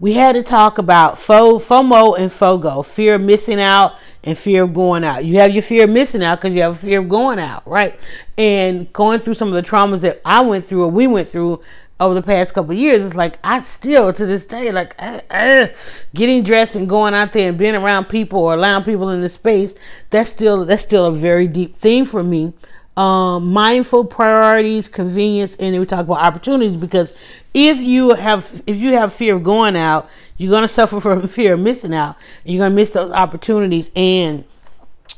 we 0.02 0.14
had 0.14 0.32
to 0.32 0.42
talk 0.42 0.78
about 0.78 1.14
FOMO 1.14 2.18
and 2.18 2.28
FOGO, 2.28 2.84
fear 2.84 3.14
of 3.14 3.20
missing 3.20 3.60
out 3.60 3.96
and 4.24 4.36
fear 4.36 4.64
of 4.64 4.74
going 4.74 5.04
out. 5.04 5.24
You 5.24 5.36
have 5.36 5.52
your 5.52 5.62
fear 5.62 5.84
of 5.84 5.90
missing 5.90 6.24
out 6.24 6.40
because 6.40 6.56
you 6.56 6.62
have 6.62 6.72
a 6.72 6.74
fear 6.74 6.98
of 6.98 7.08
going 7.08 7.38
out, 7.38 7.64
right? 7.68 8.00
And 8.36 8.92
going 8.92 9.20
through 9.20 9.34
some 9.34 9.46
of 9.46 9.54
the 9.54 9.62
traumas 9.62 10.00
that 10.00 10.20
I 10.24 10.40
went 10.40 10.64
through 10.64 10.82
or 10.82 10.88
we 10.88 11.06
went 11.06 11.28
through, 11.28 11.62
over 12.02 12.14
the 12.14 12.22
past 12.22 12.54
couple 12.54 12.74
years, 12.74 13.04
it's 13.04 13.14
like 13.14 13.38
I 13.44 13.60
still 13.60 14.12
to 14.12 14.26
this 14.26 14.44
day 14.44 14.72
like 14.72 14.94
uh, 14.98 15.20
uh, 15.30 15.68
getting 16.14 16.42
dressed 16.42 16.74
and 16.74 16.88
going 16.88 17.14
out 17.14 17.32
there 17.32 17.48
and 17.48 17.56
being 17.56 17.74
around 17.74 18.06
people 18.06 18.40
or 18.40 18.54
allowing 18.54 18.84
people 18.84 19.08
in 19.10 19.20
the 19.20 19.28
space. 19.28 19.74
That's 20.10 20.30
still 20.30 20.64
that's 20.64 20.82
still 20.82 21.06
a 21.06 21.12
very 21.12 21.46
deep 21.46 21.76
theme 21.76 22.04
for 22.04 22.22
me. 22.22 22.52
Um, 22.96 23.50
mindful 23.52 24.04
priorities, 24.04 24.88
convenience, 24.88 25.54
and 25.56 25.72
then 25.72 25.80
we 25.80 25.86
talk 25.86 26.00
about 26.00 26.18
opportunities 26.18 26.76
because 26.76 27.12
if 27.54 27.80
you 27.80 28.14
have 28.14 28.62
if 28.66 28.78
you 28.78 28.92
have 28.92 29.12
fear 29.12 29.36
of 29.36 29.42
going 29.44 29.76
out, 29.76 30.10
you're 30.36 30.50
gonna 30.50 30.68
suffer 30.68 31.00
from 31.00 31.26
fear 31.28 31.54
of 31.54 31.60
missing 31.60 31.94
out, 31.94 32.16
and 32.44 32.52
you're 32.52 32.64
gonna 32.64 32.74
miss 32.74 32.90
those 32.90 33.12
opportunities 33.12 33.90
and 33.96 34.44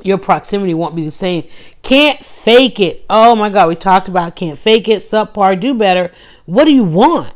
your 0.02 0.18
proximity 0.18 0.74
won't 0.74 0.96
be 0.96 1.04
the 1.04 1.10
same. 1.10 1.44
Can't 1.82 2.18
fake 2.18 2.80
it. 2.80 3.04
Oh 3.08 3.34
my 3.34 3.48
God, 3.48 3.68
we 3.68 3.74
talked 3.76 4.08
about 4.08 4.36
can't 4.36 4.58
fake 4.58 4.88
it, 4.88 4.98
subpar, 4.98 5.58
do 5.58 5.74
better. 5.74 6.10
What 6.46 6.64
do 6.64 6.74
you 6.74 6.84
want? 6.84 7.32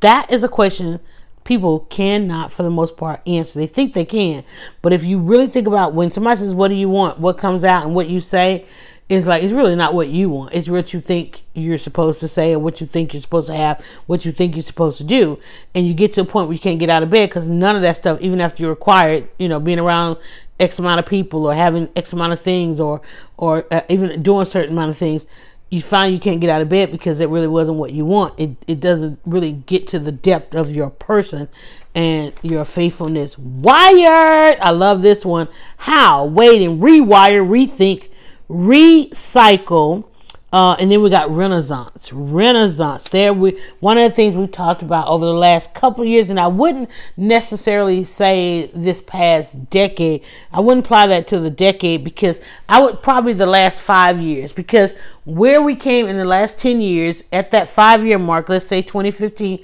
That 0.00 0.30
is 0.32 0.42
a 0.42 0.48
question 0.48 1.00
people 1.44 1.80
cannot, 1.90 2.52
for 2.52 2.62
the 2.62 2.70
most 2.70 2.96
part, 2.96 3.20
answer. 3.26 3.58
They 3.58 3.66
think 3.66 3.94
they 3.94 4.04
can. 4.04 4.44
But 4.80 4.92
if 4.92 5.04
you 5.04 5.18
really 5.18 5.46
think 5.46 5.66
about 5.66 5.94
when 5.94 6.10
somebody 6.10 6.36
says, 6.38 6.54
What 6.54 6.68
do 6.68 6.74
you 6.74 6.88
want? 6.88 7.18
what 7.18 7.38
comes 7.38 7.64
out 7.64 7.84
and 7.84 7.94
what 7.94 8.08
you 8.08 8.20
say, 8.20 8.66
is 9.12 9.26
like 9.26 9.42
it's 9.42 9.52
really 9.52 9.76
not 9.76 9.92
what 9.92 10.08
you 10.08 10.30
want. 10.30 10.54
It's 10.54 10.68
what 10.68 10.94
you 10.94 11.00
think 11.00 11.42
you're 11.52 11.76
supposed 11.76 12.20
to 12.20 12.28
say, 12.28 12.54
or 12.54 12.58
what 12.58 12.80
you 12.80 12.86
think 12.86 13.12
you're 13.12 13.20
supposed 13.20 13.48
to 13.48 13.54
have, 13.54 13.84
what 14.06 14.24
you 14.24 14.32
think 14.32 14.54
you're 14.54 14.62
supposed 14.62 14.96
to 14.98 15.04
do, 15.04 15.38
and 15.74 15.86
you 15.86 15.92
get 15.92 16.14
to 16.14 16.22
a 16.22 16.24
point 16.24 16.48
where 16.48 16.54
you 16.54 16.60
can't 16.60 16.80
get 16.80 16.88
out 16.88 17.02
of 17.02 17.10
bed 17.10 17.28
because 17.28 17.46
none 17.46 17.76
of 17.76 17.82
that 17.82 17.96
stuff, 17.96 18.20
even 18.22 18.40
after 18.40 18.62
you're 18.62 18.70
required, 18.70 19.28
you 19.38 19.48
know, 19.48 19.60
being 19.60 19.78
around 19.78 20.16
X 20.58 20.78
amount 20.78 20.98
of 20.98 21.06
people 21.06 21.44
or 21.44 21.54
having 21.54 21.90
X 21.94 22.12
amount 22.12 22.32
of 22.32 22.40
things 22.40 22.80
or 22.80 23.02
or 23.36 23.66
uh, 23.70 23.82
even 23.88 24.22
doing 24.22 24.46
certain 24.46 24.72
amount 24.72 24.90
of 24.90 24.96
things, 24.96 25.26
you 25.72 25.80
find 25.80 26.12
you 26.12 26.20
can't 26.20 26.38
get 26.38 26.50
out 26.50 26.60
of 26.60 26.68
bed 26.68 26.92
because 26.92 27.18
it 27.18 27.30
really 27.30 27.46
wasn't 27.46 27.78
what 27.78 27.92
you 27.94 28.04
want. 28.04 28.38
It 28.38 28.50
it 28.66 28.78
doesn't 28.78 29.18
really 29.24 29.52
get 29.52 29.86
to 29.88 29.98
the 29.98 30.12
depth 30.12 30.54
of 30.54 30.68
your 30.70 30.90
person 30.90 31.48
and 31.94 32.34
your 32.42 32.66
faithfulness. 32.66 33.38
Wired, 33.38 34.58
I 34.60 34.70
love 34.70 35.00
this 35.00 35.24
one. 35.24 35.48
How? 35.78 36.26
Wait 36.26 36.60
and 36.60 36.82
rewire, 36.82 37.42
rethink, 37.42 38.10
recycle 38.50 40.04
uh, 40.52 40.76
and 40.78 40.90
then 40.90 41.00
we 41.00 41.08
got 41.08 41.30
Renaissance. 41.30 42.12
Renaissance. 42.12 43.04
There 43.04 43.32
we 43.32 43.58
one 43.80 43.96
of 43.96 44.10
the 44.10 44.14
things 44.14 44.36
we 44.36 44.46
talked 44.46 44.82
about 44.82 45.08
over 45.08 45.24
the 45.24 45.32
last 45.32 45.74
couple 45.74 46.04
years, 46.04 46.28
and 46.28 46.38
I 46.38 46.48
wouldn't 46.48 46.90
necessarily 47.16 48.04
say 48.04 48.70
this 48.74 49.00
past 49.00 49.70
decade. 49.70 50.22
I 50.52 50.60
wouldn't 50.60 50.84
apply 50.84 51.06
that 51.06 51.26
to 51.28 51.40
the 51.40 51.48
decade 51.48 52.04
because 52.04 52.42
I 52.68 52.82
would 52.82 53.02
probably 53.02 53.32
the 53.32 53.46
last 53.46 53.80
five 53.80 54.20
years 54.20 54.52
because 54.52 54.94
where 55.24 55.62
we 55.62 55.74
came 55.74 56.06
in 56.06 56.18
the 56.18 56.24
last 56.26 56.58
ten 56.58 56.82
years 56.82 57.24
at 57.32 57.50
that 57.52 57.68
five 57.68 58.04
year 58.04 58.18
mark, 58.18 58.50
let's 58.50 58.66
say 58.66 58.82
2015, 58.82 59.58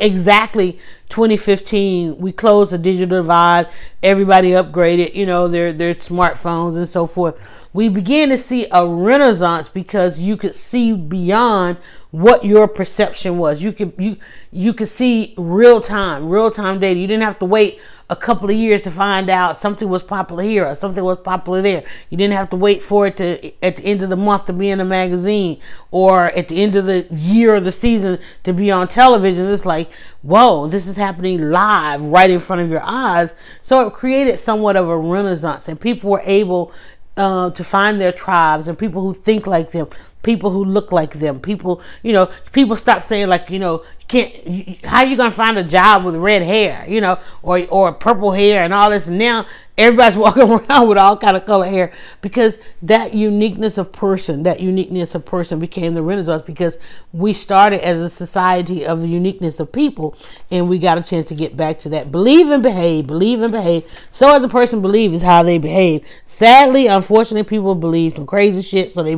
exactly 0.00 0.72
2015 1.10 2.18
we 2.18 2.32
closed 2.32 2.72
the 2.72 2.78
digital 2.78 3.20
divide 3.20 3.68
everybody 4.02 4.50
upgraded 4.50 5.14
you 5.14 5.24
know 5.24 5.46
their 5.46 5.72
their 5.72 5.94
smartphones 5.94 6.76
and 6.76 6.88
so 6.88 7.06
forth 7.06 7.38
we 7.72 7.88
began 7.88 8.30
to 8.30 8.38
see 8.38 8.66
a 8.72 8.86
renaissance 8.86 9.68
because 9.68 10.18
you 10.18 10.36
could 10.36 10.54
see 10.54 10.92
beyond 10.92 11.76
what 12.10 12.44
your 12.44 12.66
perception 12.66 13.38
was. 13.38 13.62
You 13.62 13.72
could 13.72 13.92
you 13.96 14.16
you 14.50 14.74
could 14.74 14.88
see 14.88 15.34
real 15.38 15.80
time, 15.80 16.28
real 16.28 16.50
time 16.50 16.80
data. 16.80 16.98
You 16.98 17.06
didn't 17.06 17.22
have 17.22 17.38
to 17.38 17.44
wait 17.44 17.80
a 18.08 18.16
couple 18.16 18.50
of 18.50 18.56
years 18.56 18.82
to 18.82 18.90
find 18.90 19.30
out 19.30 19.56
something 19.56 19.88
was 19.88 20.02
popular 20.02 20.42
here 20.42 20.66
or 20.66 20.74
something 20.74 21.04
was 21.04 21.18
popular 21.18 21.62
there. 21.62 21.84
You 22.08 22.16
didn't 22.18 22.34
have 22.34 22.50
to 22.50 22.56
wait 22.56 22.82
for 22.82 23.06
it 23.06 23.16
to 23.18 23.64
at 23.64 23.76
the 23.76 23.84
end 23.84 24.02
of 24.02 24.10
the 24.10 24.16
month 24.16 24.46
to 24.46 24.52
be 24.52 24.68
in 24.68 24.80
a 24.80 24.84
magazine 24.84 25.60
or 25.92 26.26
at 26.32 26.48
the 26.48 26.60
end 26.60 26.74
of 26.74 26.86
the 26.86 27.06
year 27.12 27.54
or 27.54 27.60
the 27.60 27.70
season 27.70 28.18
to 28.42 28.52
be 28.52 28.72
on 28.72 28.88
television. 28.88 29.46
It's 29.46 29.64
like, 29.64 29.88
whoa, 30.22 30.66
this 30.66 30.88
is 30.88 30.96
happening 30.96 31.50
live 31.50 32.02
right 32.02 32.30
in 32.30 32.40
front 32.40 32.62
of 32.62 32.68
your 32.68 32.82
eyes. 32.82 33.32
So 33.62 33.86
it 33.86 33.92
created 33.92 34.40
somewhat 34.40 34.74
of 34.74 34.88
a 34.88 34.98
renaissance 34.98 35.68
and 35.68 35.80
people 35.80 36.10
were 36.10 36.22
able 36.24 36.72
uh, 37.16 37.50
to 37.50 37.64
find 37.64 38.00
their 38.00 38.12
tribes 38.12 38.68
and 38.68 38.78
people 38.78 39.02
who 39.02 39.14
think 39.14 39.46
like 39.46 39.72
them, 39.72 39.88
people 40.22 40.50
who 40.50 40.64
look 40.64 40.92
like 40.92 41.14
them, 41.14 41.40
people, 41.40 41.80
you 42.02 42.12
know, 42.12 42.30
people 42.52 42.76
stop 42.76 43.02
saying 43.02 43.28
like, 43.28 43.50
you 43.50 43.58
know, 43.58 43.82
can't, 44.08 44.84
how 44.84 45.02
you 45.02 45.16
gonna 45.16 45.30
find 45.30 45.56
a 45.56 45.62
job 45.62 46.04
with 46.04 46.16
red 46.16 46.42
hair, 46.42 46.84
you 46.88 47.00
know, 47.00 47.18
or 47.42 47.64
or 47.70 47.92
purple 47.92 48.32
hair 48.32 48.64
and 48.64 48.74
all 48.74 48.90
this. 48.90 49.06
Now 49.06 49.46
everybody's 49.78 50.18
walking 50.18 50.42
around 50.42 50.88
with 50.88 50.98
all 50.98 51.16
kind 51.16 51.36
of 51.36 51.46
color 51.46 51.66
hair 51.66 51.92
because 52.20 52.60
that 52.82 53.14
uniqueness 53.14 53.78
of 53.78 53.92
person, 53.92 54.42
that 54.42 54.60
uniqueness 54.60 55.14
of 55.14 55.24
person 55.24 55.58
became 55.58 55.94
the 55.94 56.02
Renaissance 56.02 56.42
because 56.42 56.76
we 57.12 57.32
started 57.32 57.84
as 57.84 58.00
a 58.00 58.08
society 58.08 58.84
of 58.84 59.00
the 59.00 59.08
uniqueness 59.08 59.58
of 59.60 59.72
people 59.72 60.16
and 60.50 60.68
we 60.68 60.78
got 60.78 60.98
a 60.98 61.02
chance 61.02 61.26
to 61.28 61.34
get 61.34 61.56
back 61.56 61.78
to 61.78 61.88
that. 61.88 62.10
Believe 62.10 62.50
and 62.50 62.62
behave, 62.62 63.06
believe 63.06 63.40
and 63.40 63.52
behave. 63.52 63.84
So 64.10 64.34
as 64.34 64.44
a 64.44 64.48
person 64.48 64.82
believes 64.82 65.14
is 65.14 65.22
how 65.22 65.42
they 65.42 65.58
behave. 65.58 66.04
Sadly, 66.26 66.86
unfortunately, 66.86 67.48
people 67.48 67.74
believe 67.74 68.12
some 68.12 68.26
crazy 68.26 68.62
shit, 68.62 68.90
so 68.90 69.02
they 69.02 69.14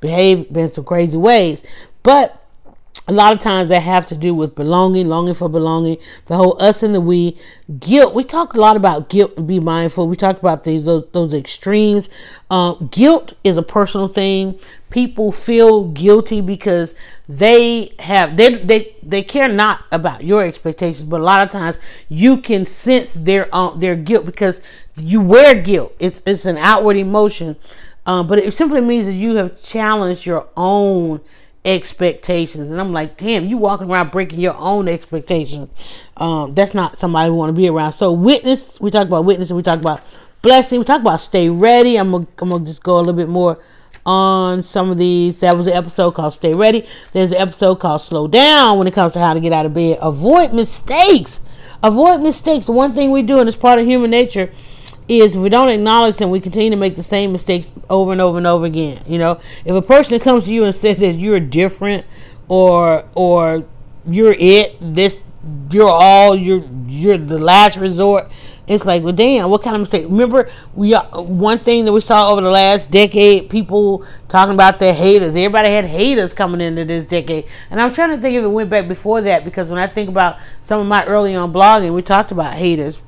behave 0.00 0.37
in 0.44 0.68
some 0.68 0.84
crazy 0.84 1.16
ways. 1.16 1.62
But 2.02 2.42
a 3.06 3.12
lot 3.12 3.32
of 3.32 3.38
times 3.38 3.70
that 3.70 3.80
have 3.80 4.06
to 4.08 4.14
do 4.14 4.34
with 4.34 4.54
belonging, 4.54 5.06
longing 5.08 5.34
for 5.34 5.48
belonging, 5.48 5.96
the 6.26 6.36
whole 6.36 6.60
us 6.60 6.82
and 6.82 6.94
the 6.94 7.00
we, 7.00 7.38
guilt. 7.80 8.14
We 8.14 8.22
talk 8.22 8.52
a 8.52 8.60
lot 8.60 8.76
about 8.76 9.08
guilt 9.08 9.32
and 9.38 9.46
be 9.46 9.60
mindful. 9.60 10.08
We 10.08 10.16
talk 10.16 10.38
about 10.38 10.64
these 10.64 10.84
those, 10.84 11.08
those 11.12 11.32
extremes. 11.32 12.10
Um, 12.50 12.88
guilt 12.92 13.32
is 13.44 13.56
a 13.56 13.62
personal 13.62 14.08
thing. 14.08 14.58
people 14.90 15.32
feel 15.32 15.84
guilty 15.88 16.40
because 16.40 16.94
they 17.28 17.92
have 17.98 18.36
they 18.36 18.54
they 18.54 18.96
they 19.02 19.22
care 19.22 19.48
not 19.48 19.84
about 19.92 20.24
your 20.24 20.44
expectations 20.44 21.02
but 21.06 21.20
a 21.20 21.24
lot 21.24 21.46
of 21.46 21.50
times 21.50 21.78
you 22.08 22.38
can 22.38 22.64
sense 22.64 23.12
their 23.14 23.54
um, 23.54 23.78
their 23.80 23.94
guilt 23.94 24.24
because 24.24 24.62
you 24.96 25.20
wear 25.20 25.54
guilt 25.60 25.94
it's 25.98 26.22
it's 26.24 26.46
an 26.46 26.56
outward 26.56 26.96
emotion 26.96 27.54
um, 28.08 28.26
but 28.26 28.38
it 28.38 28.52
simply 28.52 28.80
means 28.80 29.06
that 29.06 29.12
you 29.12 29.36
have 29.36 29.62
challenged 29.62 30.26
your 30.26 30.48
own 30.56 31.20
expectations 31.64 32.70
and 32.70 32.80
i'm 32.80 32.92
like 32.92 33.16
damn 33.16 33.46
you 33.46 33.56
walking 33.56 33.90
around 33.90 34.10
breaking 34.10 34.40
your 34.40 34.56
own 34.56 34.88
expectations 34.88 35.68
um, 36.16 36.54
that's 36.54 36.72
not 36.74 36.98
somebody 36.98 37.30
we 37.30 37.36
want 37.36 37.50
to 37.50 37.52
be 37.52 37.68
around 37.68 37.92
so 37.92 38.10
witness 38.10 38.80
we 38.80 38.90
talk 38.90 39.06
about 39.06 39.24
witness 39.24 39.50
and 39.50 39.56
we 39.56 39.62
talk 39.62 39.78
about 39.78 40.00
blessing 40.40 40.78
we 40.78 40.84
talk 40.84 41.00
about 41.00 41.20
stay 41.20 41.50
ready 41.50 41.98
i'm 41.98 42.10
gonna, 42.10 42.26
I'm 42.38 42.48
gonna 42.48 42.64
just 42.64 42.82
go 42.82 42.96
a 42.96 42.98
little 42.98 43.12
bit 43.12 43.28
more 43.28 43.60
on 44.08 44.62
some 44.62 44.90
of 44.90 44.96
these. 44.96 45.38
That 45.38 45.54
was 45.54 45.66
an 45.66 45.74
episode 45.74 46.12
called 46.12 46.32
Stay 46.32 46.54
Ready. 46.54 46.88
There's 47.12 47.30
an 47.30 47.36
episode 47.36 47.76
called 47.76 48.00
Slow 48.00 48.26
Down 48.26 48.78
when 48.78 48.86
it 48.86 48.94
comes 48.94 49.12
to 49.12 49.18
how 49.18 49.34
to 49.34 49.40
get 49.40 49.52
out 49.52 49.66
of 49.66 49.74
bed. 49.74 49.98
Avoid 50.00 50.54
mistakes. 50.54 51.40
Avoid 51.82 52.22
mistakes. 52.22 52.68
One 52.68 52.94
thing 52.94 53.10
we 53.10 53.22
do, 53.22 53.38
and 53.38 53.48
it's 53.48 53.56
part 53.56 53.78
of 53.78 53.86
human 53.86 54.10
nature, 54.10 54.50
is 55.08 55.36
if 55.36 55.42
we 55.42 55.48
don't 55.48 55.68
acknowledge 55.68 56.16
them, 56.16 56.30
we 56.30 56.40
continue 56.40 56.70
to 56.70 56.76
make 56.76 56.96
the 56.96 57.02
same 57.02 57.32
mistakes 57.32 57.72
over 57.88 58.12
and 58.12 58.20
over 58.20 58.38
and 58.38 58.46
over 58.46 58.66
again. 58.66 59.02
You 59.06 59.18
know, 59.18 59.40
if 59.64 59.74
a 59.74 59.82
person 59.82 60.18
comes 60.20 60.44
to 60.44 60.54
you 60.54 60.64
and 60.64 60.74
says 60.74 60.98
that 60.98 61.14
you're 61.14 61.40
different 61.40 62.06
or 62.48 63.04
or 63.14 63.64
you're 64.06 64.36
it, 64.38 64.76
this 64.80 65.20
you're 65.70 65.88
all 65.88 66.36
you're 66.36 66.64
you're 66.86 67.18
the 67.18 67.38
last 67.38 67.76
resort 67.76 68.30
it's 68.68 68.84
like, 68.84 69.02
well, 69.02 69.14
damn, 69.14 69.48
what 69.48 69.62
kind 69.62 69.74
of 69.74 69.80
mistake? 69.80 70.04
Remember, 70.04 70.50
we 70.74 70.94
uh, 70.94 71.22
one 71.22 71.58
thing 71.58 71.86
that 71.86 71.92
we 71.92 72.02
saw 72.02 72.30
over 72.30 72.42
the 72.42 72.50
last 72.50 72.90
decade, 72.90 73.48
people 73.48 74.06
talking 74.28 74.52
about 74.52 74.78
their 74.78 74.92
haters. 74.92 75.34
Everybody 75.34 75.70
had 75.70 75.86
haters 75.86 76.34
coming 76.34 76.60
into 76.60 76.84
this 76.84 77.06
decade, 77.06 77.46
and 77.70 77.80
I'm 77.80 77.92
trying 77.92 78.10
to 78.10 78.18
think 78.18 78.36
if 78.36 78.44
it 78.44 78.48
went 78.48 78.68
back 78.68 78.86
before 78.86 79.22
that 79.22 79.42
because 79.44 79.70
when 79.70 79.78
I 79.78 79.86
think 79.86 80.10
about 80.10 80.36
some 80.60 80.82
of 80.82 80.86
my 80.86 81.04
early 81.06 81.34
on 81.34 81.50
blogging, 81.50 81.94
we 81.94 82.02
talked 82.02 82.30
about 82.30 82.54
haters. 82.54 83.00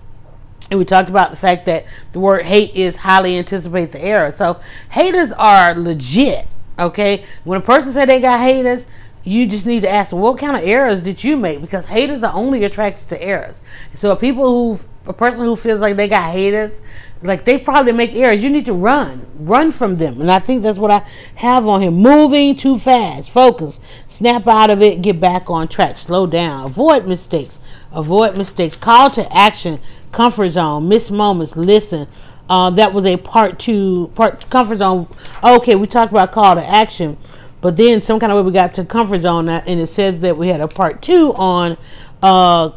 And 0.71 0.79
we 0.79 0.85
talked 0.85 1.11
about 1.11 1.31
the 1.31 1.37
fact 1.37 1.67
that 1.67 1.85
the 2.13 2.21
word 2.21 2.43
hate 2.43 2.75
is 2.75 2.97
highly 2.97 3.37
anticipates 3.37 3.93
the 3.93 4.03
error. 4.03 4.31
So 4.31 4.61
haters 4.91 5.33
are 5.33 5.75
legit. 5.75 6.47
Okay, 6.79 7.25
when 7.45 7.61
a 7.61 7.63
person 7.63 7.93
said 7.93 8.09
they 8.09 8.21
got 8.21 8.41
haters, 8.41 8.87
you 9.23 9.47
just 9.47 9.67
need 9.67 9.83
to 9.83 9.91
ask 9.91 10.13
what 10.13 10.39
kind 10.39 10.57
of 10.57 10.63
errors 10.63 11.03
did 11.03 11.23
you 11.23 11.37
make 11.37 11.61
because 11.61 11.87
haters 11.87 12.23
are 12.23 12.33
only 12.33 12.65
attracted 12.65 13.09
to 13.09 13.23
errors. 13.23 13.61
So 13.95 14.17
people 14.17 14.49
who 14.49 14.81
a 15.07 15.13
person 15.13 15.41
who 15.41 15.57
feels 15.57 15.81
like 15.81 15.97
they 15.97 16.09
got 16.09 16.31
haters, 16.33 16.81
like 17.23 17.45
they 17.45 17.59
probably 17.59 17.93
make 17.93 18.15
errors, 18.15 18.43
you 18.43 18.49
need 18.49 18.67
to 18.67 18.73
run, 18.73 19.27
run 19.39 19.71
from 19.73 19.97
them. 19.97 20.21
And 20.21 20.31
I 20.31 20.39
think 20.39 20.63
that's 20.63 20.79
what 20.79 20.91
I 20.91 21.07
have 21.37 21.67
on 21.67 21.83
him. 21.83 21.95
Moving 21.95 22.57
too 22.57 22.79
fast, 22.79 23.31
focus, 23.31 23.79
snap 24.09 24.47
out 24.47 24.71
of 24.71 24.81
it, 24.81 25.03
get 25.03 25.21
back 25.21 25.51
on 25.51 25.69
track, 25.69 25.99
slow 25.99 26.27
down, 26.27 26.65
avoid 26.67 27.07
mistakes, 27.07 27.61
avoid 27.93 28.37
mistakes, 28.37 28.77
call 28.77 29.11
to 29.11 29.31
action, 29.37 29.81
comfort 30.13 30.51
zone, 30.51 30.89
miss 30.89 31.11
moments, 31.11 31.57
listen. 31.57 32.07
Uh, 32.49 32.71
that 32.71 32.93
was 32.93 33.07
a 33.07 33.17
part 33.17 33.59
two, 33.59 34.11
part 34.15 34.49
comfort 34.51 34.79
zone. 34.79 35.07
Okay, 35.45 35.75
we 35.77 35.87
talked 35.87 36.13
about 36.13 36.33
call 36.33 36.55
to 36.55 36.67
action, 36.67 37.17
but 37.61 37.77
then 37.77 38.01
some 38.03 38.19
kind 38.19 38.33
of 38.33 38.39
way 38.39 38.43
we 38.43 38.53
got 38.53 38.75
to 38.75 38.85
comfort 38.85 39.21
zone, 39.21 39.49
and 39.49 39.79
it 39.79 39.87
says 39.87 40.21
that 40.21 40.37
we 40.37 40.49
had 40.49 40.61
a 40.61 40.67
part 40.67 41.03
two 41.03 41.33
on 41.35 41.77
uh, 42.23 42.71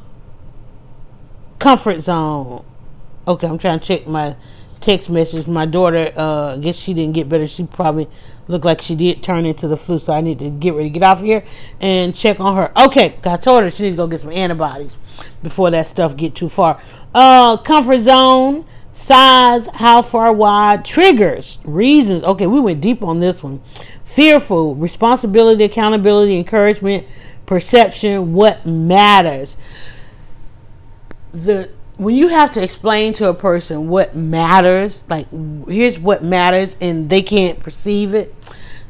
comfort 1.60 2.02
zone. 2.02 2.66
Okay, 3.26 3.48
I'm 3.48 3.58
trying 3.58 3.80
to 3.80 3.86
check 3.86 4.06
my 4.06 4.36
text 4.82 5.10
message. 5.10 5.48
My 5.48 5.66
daughter, 5.66 6.12
uh, 6.18 6.56
I 6.56 6.58
guess 6.58 6.76
she 6.76 6.94
didn't 6.94 7.14
get 7.14 7.30
better. 7.30 7.48
She 7.48 7.64
probably 7.66 8.10
looked 8.50 8.66
like 8.66 8.82
she 8.82 8.96
did 8.96 9.24
turn 9.24 9.46
into 9.46 9.68
the 9.68 9.78
flu, 9.78 9.98
so 9.98 10.12
I 10.12 10.20
need 10.20 10.40
to 10.40 10.50
get 10.50 10.74
ready 10.74 10.90
to 10.90 10.94
get 10.94 11.04
off 11.04 11.22
here 11.22 11.46
and 11.80 12.14
check 12.14 12.42
on 12.42 12.58
her. 12.58 12.72
Okay, 12.78 13.16
I 13.24 13.38
told 13.38 13.64
her 13.64 13.70
she 13.70 13.84
needs 13.84 13.94
to 13.94 13.98
go 13.98 14.08
get 14.08 14.20
some 14.20 14.32
antibodies 14.32 14.98
before 15.42 15.72
that 15.72 15.88
stuff 15.88 16.18
get 16.18 16.36
too 16.36 16.50
far. 16.50 16.82
Uh, 17.16 17.56
comfort 17.56 18.02
zone, 18.02 18.66
size, 18.92 19.70
how 19.76 20.02
far 20.02 20.34
wide, 20.34 20.84
triggers, 20.84 21.60
reasons. 21.64 22.24
Okay, 22.24 22.48
we 22.48 22.60
went 22.60 22.82
deep 22.82 23.04
on 23.04 23.22
this 23.22 23.42
one. 23.42 23.62
Fearful, 24.04 24.76
responsibility, 24.76 25.64
accountability, 25.64 26.36
encouragement, 26.36 27.08
perception, 27.46 28.34
what 28.34 28.66
matters 28.66 29.56
the 31.34 31.70
when 31.98 32.16
you 32.16 32.30
have 32.30 32.52
to 32.54 32.64
explain 32.64 33.14
to 33.14 33.30
a 33.30 33.34
person 33.34 33.88
what 33.88 34.16
matters, 34.16 35.04
like 35.10 35.28
here's 35.68 36.00
what 36.00 36.24
matters, 36.24 36.76
and 36.82 37.10
they 37.10 37.22
can't 37.22 37.60
perceive 37.60 38.14
it, 38.14 38.34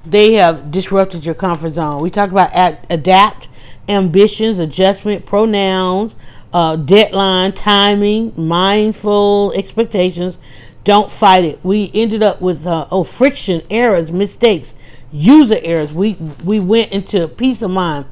they 0.06 0.34
have 0.34 0.72
disrupted 0.72 1.26
your 1.26 1.36
comfort 1.36 1.72
zone. 1.72 2.02
We 2.02 2.10
talked 2.10 2.32
about 2.32 2.54
act, 2.54 2.86
adapt, 2.90 3.48
ambitions, 3.88 4.60
adjustment, 4.60 5.26
pronouns, 5.26 6.16
uh, 6.54 6.76
deadline, 6.76 7.54
timing, 7.54 8.34
mindful 8.36 9.54
expectations. 9.56 10.38
Don't 10.84 11.10
fight 11.10 11.46
it. 11.46 11.60
We 11.64 11.92
ended 11.94 12.22
up 12.24 12.42
with 12.42 12.68
uh, 12.68 12.88
oh 12.92 13.04
friction, 13.04 13.62
errors, 13.70 14.12
mistakes, 14.12 14.76
user 15.12 15.60
errors. 15.62 15.92
We 15.94 16.14
we 16.44 16.60
went 16.60 16.92
into 16.92 17.28
peace 17.28 17.62
of 17.62 17.72
mind. 17.72 18.06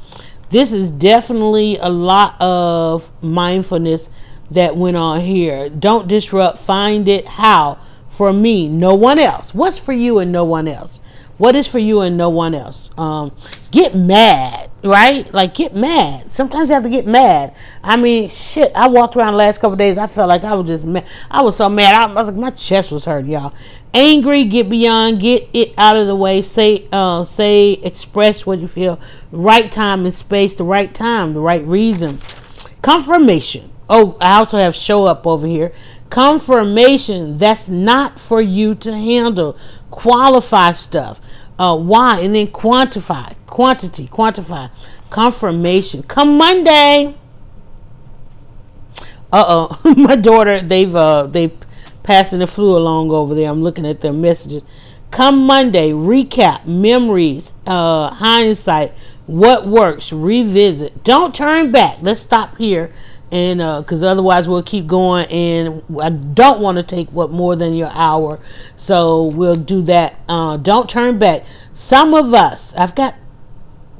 This 0.49 0.73
is 0.73 0.91
definitely 0.91 1.77
a 1.77 1.89
lot 1.89 2.39
of 2.41 3.11
mindfulness 3.21 4.09
that 4.51 4.75
went 4.75 4.97
on 4.97 5.21
here. 5.21 5.69
Don't 5.69 6.07
disrupt, 6.07 6.57
find 6.57 7.07
it. 7.07 7.25
How? 7.25 7.79
For 8.09 8.33
me, 8.33 8.67
no 8.67 8.93
one 8.93 9.17
else. 9.17 9.55
What's 9.55 9.79
for 9.79 9.93
you 9.93 10.19
and 10.19 10.31
no 10.31 10.43
one 10.43 10.67
else? 10.67 10.99
What 11.37 11.55
is 11.55 11.65
for 11.65 11.79
you 11.79 12.01
and 12.01 12.17
no 12.17 12.29
one 12.29 12.53
else? 12.53 12.91
Um, 12.99 13.35
get 13.71 13.95
mad, 13.95 14.69
right? 14.83 15.33
Like 15.33 15.55
get 15.55 15.73
mad. 15.73 16.31
Sometimes 16.31 16.69
you 16.69 16.75
have 16.75 16.83
to 16.83 16.89
get 16.89 17.07
mad. 17.07 17.55
I 17.83 17.97
mean, 17.97 18.29
shit. 18.29 18.71
I 18.75 18.89
walked 18.89 19.15
around 19.15 19.33
the 19.33 19.37
last 19.37 19.59
couple 19.59 19.77
days. 19.77 19.97
I 19.97 20.05
felt 20.05 20.27
like 20.29 20.43
I 20.43 20.53
was 20.53 20.67
just 20.67 20.83
mad. 20.83 21.05
I 21.31 21.41
was 21.41 21.55
so 21.55 21.67
mad. 21.67 21.95
I, 21.95 22.11
I 22.11 22.13
was 22.13 22.27
like, 22.27 22.35
my 22.35 22.51
chest 22.51 22.91
was 22.91 23.05
hurting, 23.05 23.31
y'all. 23.31 23.53
Angry, 23.93 24.43
get 24.43 24.69
beyond, 24.69 25.21
get 25.21 25.49
it 25.53 25.73
out 25.77 25.97
of 25.97 26.05
the 26.05 26.15
way. 26.15 26.43
Say, 26.43 26.87
uh, 26.91 27.23
say, 27.23 27.71
express 27.71 28.45
what 28.45 28.59
you 28.59 28.67
feel. 28.67 28.99
Right 29.31 29.71
time 29.71 30.05
and 30.05 30.13
space. 30.13 30.53
The 30.53 30.63
right 30.63 30.93
time. 30.93 31.33
The 31.33 31.39
right 31.39 31.65
reason. 31.65 32.19
Confirmation 32.83 33.70
Oh, 33.93 34.15
I 34.21 34.37
also 34.37 34.57
have 34.57 34.73
show 34.73 35.05
up 35.05 35.27
over 35.27 35.45
here. 35.45 35.73
Confirmation 36.09 37.37
that's 37.37 37.67
not 37.67 38.21
for 38.21 38.41
you 38.41 38.73
to 38.75 38.93
handle. 38.93 39.57
Qualify 39.91 40.71
stuff. 40.71 41.19
Uh, 41.59 41.77
why? 41.77 42.21
And 42.21 42.33
then 42.33 42.47
quantify. 42.47 43.35
Quantity. 43.47 44.07
Quantify. 44.07 44.71
Confirmation. 45.09 46.03
Come 46.03 46.37
Monday. 46.37 47.15
Uh 49.31 49.43
oh. 49.83 49.93
My 49.97 50.15
daughter, 50.15 50.61
they've 50.61 50.95
uh 50.95 51.27
they've 51.27 51.53
passing 52.01 52.39
the 52.39 52.47
flu 52.47 52.77
along 52.77 53.11
over 53.11 53.35
there. 53.35 53.49
I'm 53.49 53.61
looking 53.61 53.85
at 53.85 53.99
their 53.99 54.13
messages. 54.13 54.63
Come 55.11 55.45
Monday, 55.45 55.91
recap, 55.91 56.65
memories, 56.65 57.51
uh, 57.67 58.09
hindsight, 58.11 58.93
what 59.27 59.67
works, 59.67 60.13
revisit. 60.13 61.03
Don't 61.03 61.35
turn 61.35 61.73
back. 61.73 61.97
Let's 62.01 62.21
stop 62.21 62.57
here 62.57 62.93
and 63.31 63.59
because 63.83 64.03
uh, 64.03 64.07
otherwise 64.07 64.47
we'll 64.47 64.61
keep 64.61 64.87
going 64.87 65.25
and 65.27 65.83
i 66.01 66.09
don't 66.09 66.59
want 66.59 66.77
to 66.77 66.83
take 66.83 67.09
what 67.09 67.31
more 67.31 67.55
than 67.55 67.73
your 67.73 67.91
hour. 67.93 68.39
So 68.75 69.23
we'll 69.23 69.55
do 69.55 69.81
that. 69.83 70.19
Uh, 70.27 70.57
don't 70.57 70.89
turn 70.89 71.17
back. 71.17 71.43
Some 71.73 72.13
of 72.13 72.33
us 72.33 72.75
i've 72.75 72.95
got 72.95 73.15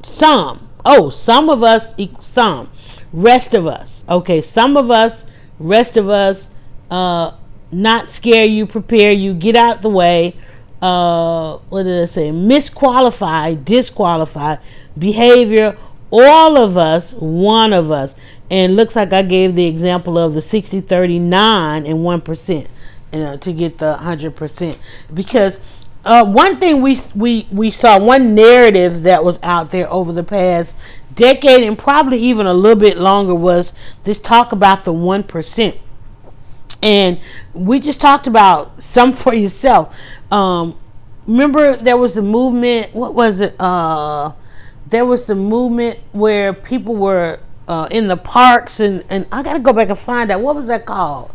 some. 0.02 0.68
Oh 0.84 1.10
some 1.10 1.48
of 1.48 1.62
us 1.62 1.94
some. 2.20 2.70
Rest 3.12 3.54
of 3.54 3.66
us. 3.66 4.04
Okay 4.08 4.40
some 4.40 4.76
of 4.76 4.90
us 4.90 5.24
rest 5.58 5.96
of 5.96 6.08
us 6.08 6.48
uh, 6.90 7.32
not 7.70 8.10
scare 8.10 8.44
you 8.44 8.66
prepare 8.66 9.12
you 9.12 9.32
get 9.34 9.56
out 9.56 9.82
the 9.82 9.90
way. 9.90 10.36
Uh, 10.82 11.58
what 11.68 11.84
did 11.84 12.02
i 12.02 12.06
say? 12.06 12.30
Misqualify 12.30 13.64
disqualify 13.64 14.56
behavior 14.98 15.78
all 16.12 16.56
of 16.56 16.76
us 16.76 17.12
one 17.14 17.72
of 17.72 17.90
us. 17.90 18.14
And 18.50 18.76
looks 18.76 18.94
like 18.94 19.14
I 19.14 19.22
gave 19.22 19.54
the 19.54 19.66
example 19.66 20.18
of 20.18 20.34
the 20.34 20.42
60 20.42 20.82
39 20.82 21.86
and 21.86 21.98
1% 22.00 22.66
uh, 23.12 23.36
to 23.38 23.52
get 23.52 23.78
the 23.78 23.96
100% 24.00 24.78
because 25.12 25.60
uh, 26.04 26.24
one 26.24 26.58
thing 26.58 26.82
we, 26.82 26.98
we 27.14 27.46
we 27.52 27.70
saw 27.70 27.98
one 27.98 28.34
narrative 28.34 29.02
that 29.02 29.24
was 29.24 29.38
out 29.42 29.70
there 29.70 29.90
over 29.90 30.12
the 30.12 30.24
past 30.24 30.76
decade 31.14 31.62
and 31.62 31.78
probably 31.78 32.18
even 32.18 32.46
a 32.46 32.54
little 32.54 32.78
bit 32.78 32.98
longer 32.98 33.34
was 33.34 33.72
this 34.02 34.18
talk 34.18 34.50
about 34.50 34.84
the 34.84 34.92
1% 34.92 35.78
and 36.82 37.20
we 37.54 37.78
just 37.78 38.00
talked 38.00 38.26
about 38.26 38.82
some 38.82 39.12
for 39.12 39.34
yourself. 39.34 39.96
Um, 40.30 40.78
remember 41.26 41.76
there 41.76 41.96
was 41.96 42.16
a 42.16 42.22
movement 42.22 42.94
what 42.94 43.14
was 43.14 43.40
it? 43.40 43.54
Uh, 43.60 44.32
there 44.92 45.06
was 45.06 45.24
the 45.24 45.34
movement 45.34 45.98
where 46.12 46.52
people 46.52 46.94
were 46.94 47.40
uh, 47.66 47.88
in 47.90 48.08
the 48.08 48.16
parks 48.16 48.78
and, 48.78 49.02
and 49.08 49.26
I 49.32 49.42
gotta 49.42 49.58
go 49.58 49.72
back 49.72 49.88
and 49.88 49.98
find 49.98 50.30
out 50.30 50.40
what 50.42 50.54
was 50.54 50.66
that 50.66 50.84
called. 50.86 51.32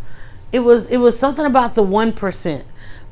It 0.54 0.60
was 0.60 0.90
it 0.90 0.98
was 0.98 1.20
something 1.20 1.46
about 1.46 1.76
the 1.76 1.84
one 1.84 2.14
percent, 2.14 2.66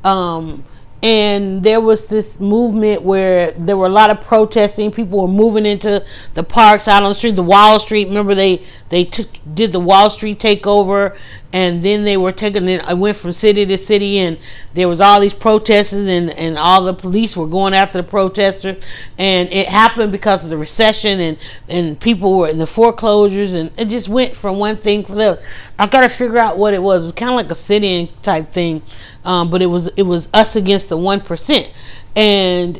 um, 0.03 0.63
and 1.05 1.61
there 1.61 1.79
was 1.79 2.07
this 2.07 2.39
movement 2.39 3.03
where 3.03 3.51
there 3.51 3.77
were 3.77 3.85
a 3.85 3.89
lot 3.89 4.09
of 4.09 4.21
protesting. 4.21 4.89
People 4.89 5.21
were 5.21 5.27
moving 5.27 5.63
into 5.63 6.03
the 6.33 6.43
parks 6.43 6.87
out 6.87 7.03
on 7.03 7.09
the 7.09 7.13
street, 7.13 7.35
the 7.35 7.43
Wall 7.43 7.79
Street. 7.79 8.07
Remember 8.07 8.33
they 8.33 8.63
they 8.89 9.03
took, 9.03 9.27
did 9.53 9.71
the 9.71 9.79
Wall 9.79 10.09
Street 10.09 10.39
takeover, 10.39 11.15
and 11.53 11.83
then 11.83 12.05
they 12.05 12.17
were 12.17 12.31
taking 12.31 12.67
it. 12.67 12.83
I 12.87 12.95
went 12.95 13.17
from 13.17 13.33
city 13.33 13.67
to 13.67 13.77
city, 13.77 14.17
and 14.17 14.39
there 14.73 14.89
was 14.89 14.99
all 14.99 15.19
these 15.19 15.35
protests, 15.35 15.93
and 15.93 16.31
and 16.31 16.57
all 16.57 16.83
the 16.83 16.93
police 16.95 17.37
were 17.37 17.45
going 17.45 17.75
after 17.75 17.99
the 17.99 18.07
protesters, 18.07 18.83
and 19.19 19.47
it 19.51 19.67
happened 19.67 20.11
because 20.11 20.43
of 20.43 20.49
the 20.49 20.57
recession, 20.57 21.19
and 21.19 21.37
and 21.69 21.99
people 21.99 22.35
were 22.35 22.47
in 22.47 22.57
the 22.57 22.65
foreclosures, 22.65 23.53
and 23.53 23.71
it 23.77 23.89
just 23.89 24.09
went 24.09 24.35
from 24.35 24.57
one 24.57 24.77
thing 24.77 25.05
for 25.05 25.13
the. 25.13 25.33
Other. 25.33 25.41
I 25.77 25.85
got 25.85 26.01
to 26.01 26.09
figure 26.09 26.39
out 26.39 26.57
what 26.57 26.73
it 26.73 26.81
was. 26.81 27.03
It's 27.03 27.13
kind 27.13 27.29
of 27.29 27.35
like 27.35 27.51
a 27.51 27.55
sitting 27.55 28.09
type 28.23 28.51
thing 28.51 28.81
um, 29.25 29.49
but 29.49 29.61
it 29.61 29.67
was 29.67 29.87
it 29.95 30.03
was 30.03 30.29
us 30.33 30.55
against 30.55 30.89
the 30.89 30.97
one 30.97 31.21
percent, 31.21 31.71
and 32.15 32.79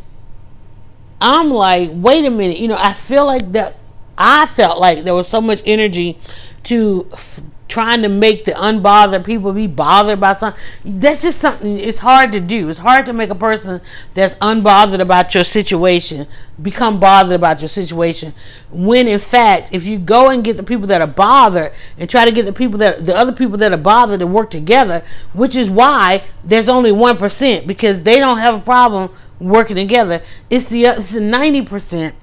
I'm 1.22 1.50
like, 1.50 1.92
wait 1.94 2.26
a 2.26 2.30
minute, 2.30 2.60
you 2.60 2.68
know, 2.68 2.78
I 2.80 2.94
feel 2.94 3.26
like 3.26 3.52
that. 3.54 3.78
I 4.18 4.46
felt 4.46 4.80
like 4.80 5.04
there 5.04 5.14
was 5.14 5.28
so 5.28 5.42
much 5.42 5.62
energy 5.66 6.18
to 6.64 7.08
f- 7.12 7.42
trying 7.68 8.02
to 8.04 8.10
make 8.10 8.46
the 8.46 8.52
unbothered 8.52 9.26
people 9.26 9.52
be 9.52 9.68
bothered 9.68 10.20
by 10.20 10.34
something. 10.34 10.62
That's 10.84 11.24
just 11.24 11.40
something. 11.40 11.78
It's 11.80 12.00
hard 12.00 12.32
to 12.34 12.40
do. 12.40 12.70
It's 12.70 12.80
hard 12.80 13.06
to 13.08 13.14
make 13.14 13.30
a 13.30 13.36
person 13.36 13.82
that's 14.14 14.36
unbothered 14.36 15.00
about 15.00 15.34
your 15.34 15.44
situation 15.44 16.28
become 16.62 17.00
bothered 17.00 17.36
about 17.36 17.60
your 17.60 17.70
situation. 17.70 18.34
When 18.72 19.08
in 19.08 19.20
fact, 19.20 19.70
if 19.72 19.86
you 19.86 19.98
go 19.98 20.30
and 20.30 20.44
get 20.44 20.58
the 20.58 20.64
people 20.64 20.88
that 20.88 21.02
are 21.02 21.08
bothered 21.08 21.74
and 21.98 22.10
try 22.10 22.26
to 22.26 22.32
get 22.32 22.46
the 22.46 22.54
people 22.54 22.78
that 22.80 23.06
the 23.06 23.16
other 23.16 23.32
people 23.32 23.58
that 23.58 23.72
are 23.72 23.78
bothered 23.78 24.20
to 24.20 24.28
work 24.28 24.52
together, 24.52 25.04
which 25.34 25.56
is 25.56 25.70
why 25.70 26.24
there's 26.44 26.70
only 26.70 26.92
one 26.92 27.18
percent 27.18 27.68
because 27.68 28.04
they 28.04 28.20
don't 28.20 28.38
have 28.38 28.56
a 28.56 28.60
problem 28.60 29.14
working 29.40 29.76
together. 29.76 30.22
It's 30.50 30.68
the 30.68 30.86
it's 30.86 31.12
the 31.12 31.22
ninety 31.22 31.62
percent 31.62 32.16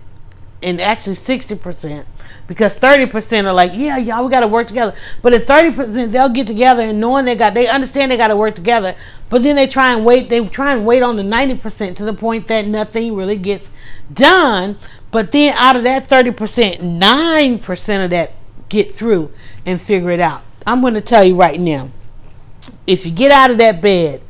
and 0.62 0.80
actually 0.80 1.16
sixty 1.16 1.56
percent 1.56 2.06
because 2.52 2.74
30% 2.74 3.46
are 3.46 3.52
like, 3.54 3.72
yeah, 3.74 3.96
y'all, 3.96 4.22
we 4.22 4.30
got 4.30 4.40
to 4.40 4.46
work 4.46 4.68
together. 4.68 4.94
But 5.22 5.32
at 5.32 5.46
30%, 5.46 6.12
they'll 6.12 6.28
get 6.28 6.46
together 6.46 6.82
and 6.82 7.00
knowing 7.00 7.24
they 7.24 7.34
got, 7.34 7.54
they 7.54 7.66
understand 7.66 8.12
they 8.12 8.18
got 8.18 8.28
to 8.28 8.36
work 8.36 8.54
together. 8.54 8.94
But 9.30 9.42
then 9.42 9.56
they 9.56 9.66
try 9.66 9.94
and 9.94 10.04
wait, 10.04 10.28
they 10.28 10.46
try 10.46 10.74
and 10.74 10.84
wait 10.84 11.02
on 11.02 11.16
the 11.16 11.22
90% 11.22 11.96
to 11.96 12.04
the 12.04 12.12
point 12.12 12.48
that 12.48 12.66
nothing 12.66 13.16
really 13.16 13.38
gets 13.38 13.70
done. 14.12 14.76
But 15.10 15.32
then 15.32 15.54
out 15.56 15.76
of 15.76 15.84
that 15.84 16.10
30%, 16.10 17.00
9% 17.00 18.04
of 18.04 18.10
that 18.10 18.32
get 18.68 18.94
through 18.94 19.32
and 19.64 19.80
figure 19.80 20.10
it 20.10 20.20
out. 20.20 20.42
I'm 20.66 20.82
going 20.82 20.92
to 20.92 21.00
tell 21.00 21.24
you 21.24 21.36
right 21.36 21.58
now 21.58 21.90
if 22.86 23.06
you 23.06 23.12
get 23.12 23.32
out 23.32 23.50
of 23.50 23.56
that 23.58 23.80
bed, 23.80 24.20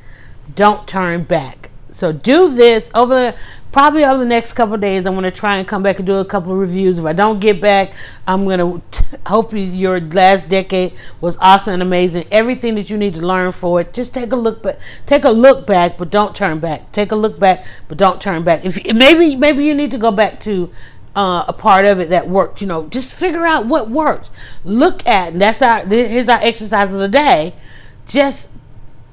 don't 0.54 0.86
turn 0.86 1.24
back. 1.24 1.70
So 1.90 2.12
do 2.12 2.54
this 2.54 2.88
over 2.94 3.14
the 3.14 3.34
probably 3.72 4.04
over 4.04 4.18
the 4.18 4.26
next 4.26 4.52
couple 4.52 4.76
days 4.76 5.06
i'm 5.06 5.14
going 5.14 5.24
to 5.24 5.30
try 5.30 5.56
and 5.56 5.66
come 5.66 5.82
back 5.82 5.96
and 5.98 6.06
do 6.06 6.16
a 6.16 6.24
couple 6.24 6.52
of 6.52 6.58
reviews. 6.58 6.98
If 6.98 7.04
i 7.04 7.12
don't 7.12 7.40
get 7.40 7.60
back 7.60 7.92
i'm 8.26 8.44
going 8.44 8.58
to 8.58 8.82
hopefully 9.26 9.64
your 9.64 10.00
last 10.00 10.48
decade 10.48 10.92
was 11.20 11.36
awesome 11.38 11.74
and 11.74 11.82
amazing. 11.82 12.26
Everything 12.30 12.74
that 12.74 12.90
you 12.90 12.96
need 12.96 13.14
to 13.14 13.20
learn 13.20 13.52
for 13.52 13.80
it 13.80 13.92
just 13.92 14.14
take 14.14 14.32
a 14.32 14.36
look 14.36 14.62
but 14.62 14.78
take 15.06 15.24
a 15.24 15.30
look 15.30 15.66
back 15.66 15.98
but 15.98 16.10
don't 16.10 16.34
turn 16.34 16.58
back. 16.58 16.92
Take 16.92 17.12
a 17.12 17.16
look 17.16 17.38
back 17.38 17.64
but 17.88 17.98
don't 17.98 18.20
turn 18.20 18.42
back. 18.44 18.64
If 18.64 18.92
maybe 18.94 19.36
maybe 19.36 19.64
you 19.64 19.74
need 19.74 19.90
to 19.90 19.98
go 19.98 20.10
back 20.10 20.40
to 20.40 20.72
uh, 21.14 21.44
a 21.46 21.52
part 21.52 21.84
of 21.84 22.00
it 22.00 22.08
that 22.08 22.28
worked 22.28 22.60
you 22.60 22.66
know 22.66 22.86
just 22.88 23.12
figure 23.12 23.46
out 23.46 23.66
what 23.66 23.90
works. 23.90 24.30
Look 24.64 25.06
at 25.06 25.38
that's 25.38 25.62
our 25.62 25.84
here's 25.86 26.28
our 26.28 26.40
exercise 26.40 26.92
of 26.92 27.00
the 27.00 27.08
day. 27.08 27.54
Just 28.06 28.50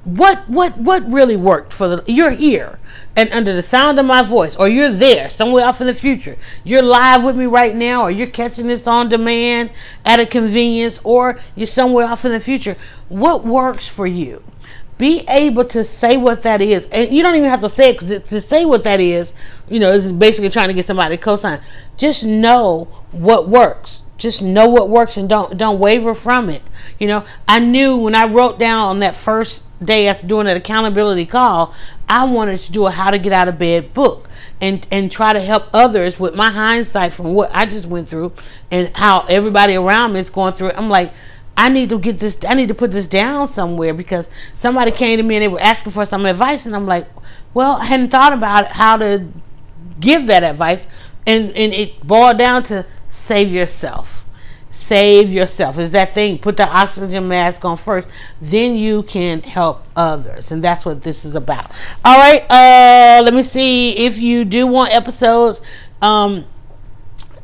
what 0.05 0.49
what 0.49 0.77
what 0.77 1.03
really 1.11 1.35
worked 1.35 1.73
for 1.73 1.89
the 1.89 2.11
you're 2.11 2.29
here 2.29 2.79
and 3.17 3.29
under 3.33 3.53
the 3.53 3.61
sound 3.61 3.99
of 3.99 4.05
my 4.05 4.23
voice 4.23 4.55
or 4.55 4.69
you're 4.69 4.89
there 4.89 5.29
somewhere 5.29 5.65
off 5.65 5.81
in 5.81 5.87
the 5.87 5.93
future. 5.93 6.37
You're 6.63 6.81
live 6.81 7.23
with 7.23 7.35
me 7.35 7.45
right 7.45 7.75
now 7.75 8.03
or 8.03 8.11
you're 8.11 8.27
catching 8.27 8.67
this 8.67 8.87
on 8.87 9.09
demand 9.09 9.71
at 10.05 10.21
a 10.21 10.25
convenience 10.25 10.99
or 11.03 11.39
you're 11.55 11.67
somewhere 11.67 12.05
off 12.05 12.23
in 12.23 12.31
the 12.31 12.39
future. 12.39 12.77
What 13.09 13.45
works 13.45 13.87
for 13.87 14.07
you? 14.07 14.41
Be 14.97 15.25
able 15.27 15.65
to 15.65 15.83
say 15.83 16.15
what 16.15 16.43
that 16.43 16.61
is 16.61 16.87
and 16.89 17.11
you 17.11 17.21
don't 17.21 17.35
even 17.35 17.49
have 17.49 17.61
to 17.61 17.69
say 17.69 17.89
it 17.89 17.99
because 17.99 18.29
to 18.29 18.39
say 18.41 18.63
what 18.63 18.85
that 18.85 19.01
is 19.01 19.33
you 19.67 19.81
know 19.81 19.91
is 19.91 20.13
basically 20.13 20.49
trying 20.49 20.69
to 20.69 20.73
get 20.73 20.85
somebody 20.85 21.17
to 21.17 21.21
co-sign. 21.21 21.59
Just 21.97 22.23
know 22.23 22.85
what 23.11 23.49
works 23.49 24.03
just 24.19 24.41
know 24.41 24.67
what 24.67 24.89
works 24.89 25.17
and 25.17 25.27
don't 25.27 25.57
don't 25.57 25.79
waver 25.79 26.13
from 26.13 26.49
it. 26.49 26.61
You 26.99 27.07
know 27.07 27.25
i 27.47 27.59
knew 27.59 27.97
when 27.97 28.15
i 28.15 28.25
wrote 28.25 28.59
down 28.59 28.89
on 28.89 28.99
that 28.99 29.15
first 29.15 29.65
day 29.83 30.07
after 30.07 30.27
doing 30.27 30.45
that 30.45 30.57
accountability 30.57 31.25
call 31.25 31.73
i 32.09 32.25
wanted 32.25 32.59
to 32.59 32.71
do 32.71 32.85
a 32.85 32.91
how 32.91 33.11
to 33.11 33.17
get 33.17 33.31
out 33.31 33.47
of 33.47 33.57
bed 33.57 33.93
book 33.93 34.29
and 34.59 34.85
and 34.91 35.09
try 35.09 35.31
to 35.31 35.39
help 35.39 35.63
others 35.73 36.19
with 36.19 36.35
my 36.35 36.49
hindsight 36.49 37.13
from 37.13 37.33
what 37.33 37.49
i 37.53 37.65
just 37.65 37.85
went 37.85 38.09
through 38.09 38.33
and 38.69 38.95
how 38.97 39.25
everybody 39.29 39.75
around 39.75 40.13
me 40.13 40.19
is 40.19 40.29
going 40.29 40.53
through 40.53 40.67
it. 40.67 40.77
I'm 40.77 40.89
like 40.89 41.13
i 41.55 41.69
need 41.69 41.89
to 41.89 41.99
get 41.99 42.19
this 42.19 42.37
i 42.47 42.53
need 42.53 42.67
to 42.67 42.75
put 42.75 42.91
this 42.91 43.07
down 43.07 43.47
somewhere 43.47 43.93
because 43.93 44.29
somebody 44.55 44.91
came 44.91 45.17
to 45.17 45.23
me 45.23 45.35
and 45.37 45.43
they 45.43 45.47
were 45.47 45.61
asking 45.61 45.93
for 45.93 46.05
some 46.05 46.25
advice 46.25 46.65
and 46.65 46.75
i'm 46.75 46.85
like 46.85 47.07
well 47.53 47.77
i 47.77 47.85
hadn't 47.85 48.09
thought 48.09 48.33
about 48.33 48.67
how 48.67 48.97
to 48.97 49.25
give 49.99 50.27
that 50.27 50.43
advice. 50.43 50.87
And 51.25 51.51
and 51.55 51.73
it 51.73 52.05
boiled 52.05 52.37
down 52.37 52.63
to 52.63 52.85
save 53.09 53.51
yourself. 53.51 54.25
Save 54.71 55.29
yourself. 55.29 55.77
Is 55.79 55.91
that 55.91 56.13
thing. 56.13 56.37
Put 56.37 56.57
the 56.57 56.67
oxygen 56.67 57.27
mask 57.27 57.65
on 57.65 57.75
first. 57.75 58.07
Then 58.39 58.75
you 58.75 59.03
can 59.03 59.41
help 59.41 59.85
others. 59.95 60.51
And 60.51 60.63
that's 60.63 60.85
what 60.85 61.01
this 61.01 61.25
is 61.25 61.35
about. 61.35 61.71
All 62.05 62.17
right. 62.17 62.43
Uh, 62.49 63.23
let 63.23 63.33
me 63.33 63.43
see 63.43 63.91
if 63.97 64.19
you 64.19 64.45
do 64.45 64.67
want 64.67 64.93
episodes. 64.93 65.59
Um, 66.01 66.45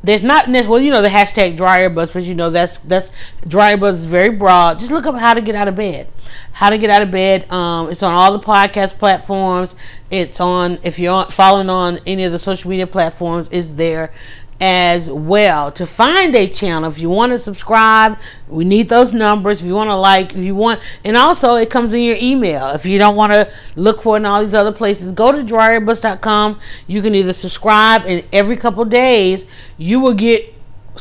there's 0.05 0.23
not 0.23 0.47
well, 0.47 0.79
you 0.79 0.91
know 0.91 1.01
the 1.01 1.09
hashtag 1.09 1.57
dryer 1.57 1.89
buzz, 1.89 2.11
but 2.11 2.23
you 2.23 2.35
know 2.35 2.51
that's 2.51 2.77
that's 2.77 3.09
dryer 3.47 3.75
buzz 3.75 4.01
is 4.01 4.05
very 4.05 4.29
broad. 4.29 4.79
Just 4.79 4.91
look 4.91 5.07
up 5.07 5.15
how 5.15 5.33
to 5.33 5.41
get 5.41 5.55
out 5.55 5.67
of 5.67 5.75
bed. 5.75 6.07
How 6.51 6.69
to 6.69 6.77
get 6.77 6.91
out 6.91 7.01
of 7.01 7.09
bed. 7.09 7.51
Um, 7.51 7.89
it's 7.89 8.03
on 8.03 8.13
all 8.13 8.31
the 8.31 8.45
podcast 8.45 8.99
platforms. 8.99 9.73
It's 10.11 10.39
on 10.39 10.77
if 10.83 10.99
you're 10.99 11.25
following 11.25 11.71
on 11.71 11.99
any 12.05 12.23
of 12.23 12.31
the 12.31 12.37
social 12.37 12.69
media 12.69 12.85
platforms, 12.85 13.49
is 13.49 13.77
there 13.77 14.13
as 14.61 15.09
well. 15.09 15.71
To 15.73 15.85
find 15.85 16.33
a 16.35 16.47
channel 16.47 16.89
if 16.89 16.97
you 16.97 17.09
want 17.09 17.31
to 17.33 17.39
subscribe 17.39 18.17
we 18.47 18.63
need 18.63 18.89
those 18.89 19.11
numbers. 19.11 19.59
If 19.59 19.67
you 19.67 19.73
want 19.73 19.89
to 19.89 19.95
like 19.95 20.31
if 20.31 20.37
you 20.37 20.55
want 20.55 20.79
and 21.03 21.17
also 21.17 21.55
it 21.55 21.69
comes 21.69 21.93
in 21.93 22.03
your 22.03 22.17
email. 22.21 22.69
If 22.69 22.85
you 22.85 22.97
don't 22.97 23.15
want 23.15 23.33
to 23.33 23.51
look 23.75 24.01
for 24.01 24.15
it 24.15 24.21
in 24.21 24.25
all 24.25 24.41
these 24.41 24.53
other 24.53 24.71
places 24.71 25.11
go 25.11 25.31
to 25.31 25.43
dryerbuzz.com 25.43 26.59
you 26.87 27.01
can 27.01 27.15
either 27.15 27.33
subscribe 27.33 28.03
and 28.05 28.23
every 28.31 28.57
couple 28.57 28.85
days 28.85 29.45
you 29.77 29.99
will 29.99 30.13
get 30.13 30.53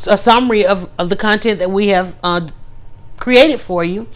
a 0.07 0.19
summary 0.19 0.67
of, 0.67 0.91
of 0.99 1.09
the 1.09 1.17
content 1.17 1.59
that 1.59 1.71
we 1.71 1.89
have 1.89 2.17
uh, 2.23 2.49
created 3.17 3.61
for 3.61 3.85
you. 3.85 4.09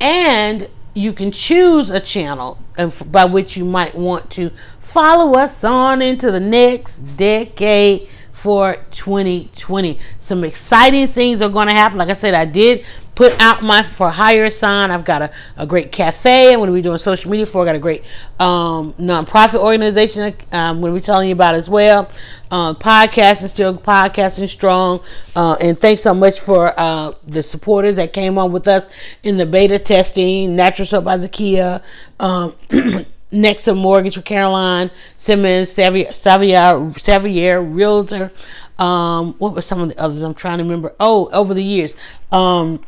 And 0.00 0.68
you 0.94 1.12
can 1.12 1.30
choose 1.30 1.90
a 1.90 2.00
channel 2.00 2.58
by 3.06 3.24
which 3.24 3.56
you 3.56 3.64
might 3.64 3.94
want 3.94 4.30
to 4.30 4.50
follow 4.80 5.38
us 5.38 5.62
on 5.62 6.02
into 6.02 6.30
the 6.30 6.40
next 6.40 6.98
decade 7.16 8.08
for 8.40 8.76
2020. 8.92 9.98
Some 10.18 10.44
exciting 10.44 11.08
things 11.08 11.42
are 11.42 11.50
going 11.50 11.66
to 11.66 11.74
happen. 11.74 11.98
Like 11.98 12.08
I 12.08 12.14
said, 12.14 12.32
I 12.32 12.46
did 12.46 12.86
put 13.14 13.38
out 13.38 13.62
my 13.62 13.82
for 13.82 14.08
hire 14.08 14.48
sign. 14.48 14.90
I've 14.90 15.04
got 15.04 15.20
a, 15.20 15.30
a 15.58 15.66
great 15.66 15.92
cafe. 15.92 16.50
I'm 16.50 16.58
going 16.58 16.70
to 16.70 16.72
be 16.74 16.80
doing 16.80 16.96
social 16.96 17.30
media 17.30 17.44
for. 17.44 17.60
I 17.60 17.66
got 17.66 17.74
a 17.74 17.78
great 17.78 18.02
um, 18.38 18.94
nonprofit 18.94 19.58
organization 19.58 20.34
I'm 20.52 20.80
going 20.80 20.94
to 20.94 20.98
be 20.98 21.04
telling 21.04 21.28
you 21.28 21.34
about 21.34 21.54
as 21.54 21.68
well. 21.68 22.10
Uh, 22.50 22.72
podcasting 22.72 23.50
still 23.50 23.76
podcasting 23.76 24.48
strong. 24.48 25.02
Uh, 25.36 25.58
and 25.60 25.78
thanks 25.78 26.00
so 26.00 26.14
much 26.14 26.40
for 26.40 26.72
uh, 26.80 27.12
the 27.26 27.42
supporters 27.42 27.96
that 27.96 28.14
came 28.14 28.38
on 28.38 28.52
with 28.52 28.66
us 28.66 28.88
in 29.22 29.36
the 29.36 29.44
beta 29.44 29.78
testing. 29.78 30.56
Natural 30.56 30.86
Soap 30.86 31.04
by 31.04 31.18
Zakia. 31.18 31.82
Um, 33.32 33.58
to 33.64 33.74
Mortgage 33.74 34.16
with 34.16 34.24
Caroline 34.24 34.90
Simmons, 35.16 35.72
Xavier, 35.72 36.12
Xavier, 36.12 36.92
Xavier 36.98 37.62
Realtor. 37.62 38.32
Um, 38.78 39.34
what 39.34 39.54
were 39.54 39.62
some 39.62 39.80
of 39.80 39.88
the 39.88 39.98
others? 40.00 40.22
I'm 40.22 40.34
trying 40.34 40.58
to 40.58 40.64
remember. 40.64 40.94
Oh, 40.98 41.28
over 41.32 41.54
the 41.54 41.62
years. 41.62 41.94
Um, 42.32 42.84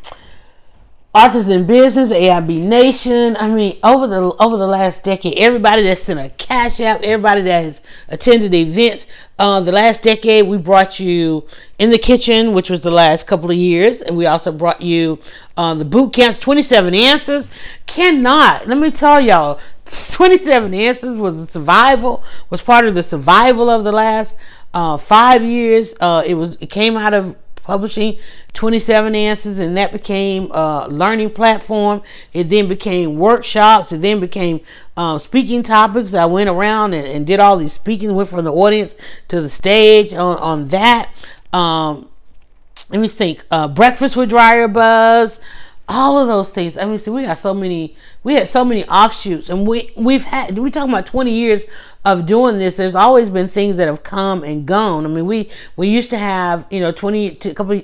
In 1.15 1.67
Business, 1.67 2.11
AIB 2.11 2.63
Nation. 2.63 3.37
I 3.39 3.47
mean, 3.47 3.77
over 3.85 4.07
the 4.07 4.35
over 4.41 4.57
the 4.57 4.67
last 4.67 5.05
decade, 5.05 5.35
everybody 5.37 5.83
that's 5.83 6.05
sent 6.05 6.19
a 6.19 6.31
cash 6.31 6.81
app, 6.81 7.03
everybody 7.03 7.43
that 7.43 7.65
has 7.65 7.83
attended 8.09 8.55
events, 8.55 9.07
uh, 9.39 9.61
the 9.61 9.73
last 9.73 10.03
decade, 10.03 10.47
we 10.47 10.57
brought 10.57 10.99
you 10.99 11.47
in 11.79 11.91
the 11.91 11.99
kitchen, 11.99 12.55
which 12.55 12.71
was 12.71 12.81
the 12.81 12.91
last 12.91 13.27
couple 13.27 13.51
of 13.51 13.59
years, 13.59 14.01
and 14.01 14.17
we 14.17 14.25
also 14.25 14.51
brought 14.51 14.81
you 14.81 15.19
uh, 15.59 15.75
the 15.75 15.85
boot 15.85 16.15
camps, 16.15 16.39
27 16.39 16.95
answers. 16.95 17.51
Cannot 17.85 18.67
let 18.67 18.79
me 18.79 18.91
tell 18.91 19.21
y'all, 19.21 19.61
27 19.85 20.73
answers 20.73 21.19
was 21.19 21.39
a 21.39 21.47
survival 21.47 22.25
was 22.49 22.63
part 22.63 22.87
of 22.87 22.95
the 22.95 23.03
survival 23.03 23.69
of 23.69 23.85
the 23.85 23.93
last 23.93 24.35
uh, 24.73 24.97
five 24.97 25.45
years 25.45 25.95
uh, 26.01 26.23
it 26.25 26.35
was 26.35 26.57
it 26.63 26.71
came 26.71 26.97
out 26.97 27.13
of 27.13 27.37
publishing 27.63 28.19
27 28.55 29.15
answers 29.15 29.59
and 29.59 29.77
that 29.77 29.93
became 29.93 30.51
a 30.53 30.87
learning 30.89 31.31
platform. 31.31 32.03
It 32.33 32.45
then 32.45 32.69
became 32.69 33.19
workshops. 33.19 33.93
It 33.93 34.03
then 34.03 34.21
became 34.21 34.61
uh, 34.97 35.19
speaking 35.19 35.63
topics. 35.63 36.15
I 36.15 36.27
went 36.27 36.51
around 36.51 36.95
and, 36.95 37.07
and, 37.07 37.27
did 37.27 37.41
all 37.41 37.57
these 37.57 37.73
speaking 37.73 38.15
went 38.15 38.29
from 38.29 38.45
the 38.45 38.53
audience 38.53 38.95
to 39.29 39.41
the 39.41 39.49
stage 39.49 40.13
on, 40.13 40.39
on 40.39 40.69
that. 40.69 41.11
Um, 41.53 42.09
let 42.91 43.01
me 43.01 43.09
think. 43.09 43.45
Uh, 43.51 43.69
breakfast 43.69 44.17
with 44.17 44.29
dryer 44.29 44.69
buzz 44.69 45.41
all 45.93 46.19
of 46.19 46.29
those 46.29 46.49
things. 46.49 46.77
I 46.77 46.85
mean 46.85 46.99
see 46.99 47.11
we 47.11 47.25
got 47.25 47.39
so 47.39 47.55
many 47.55 47.97
we 48.25 48.35
had 48.35 48.49
so 48.49 48.65
many 48.65 48.85
offshoots 48.87 49.49
and 49.51 49.67
we 49.67 49.93
we've 49.97 50.25
had 50.25 50.59
we 50.59 50.71
talking 50.71 50.93
about 50.93 51.07
20 51.07 51.33
years 51.33 51.65
of 52.05 52.27
doing 52.27 52.59
this. 52.59 52.77
There's 52.77 52.95
always 52.95 53.31
been 53.31 53.49
things 53.49 53.77
that 53.77 53.89
have 53.89 54.03
come 54.03 54.43
and 54.43 54.67
gone. 54.67 55.05
I 55.05 55.09
mean 55.09 55.27
we 55.27 55.51
we 55.77 55.89
used 55.89 56.11
to 56.11 56.19
have 56.19 56.67
you 56.71 56.81
know 56.81 56.93
20 56.93 57.39
a 57.45 57.55
couple 57.55 57.83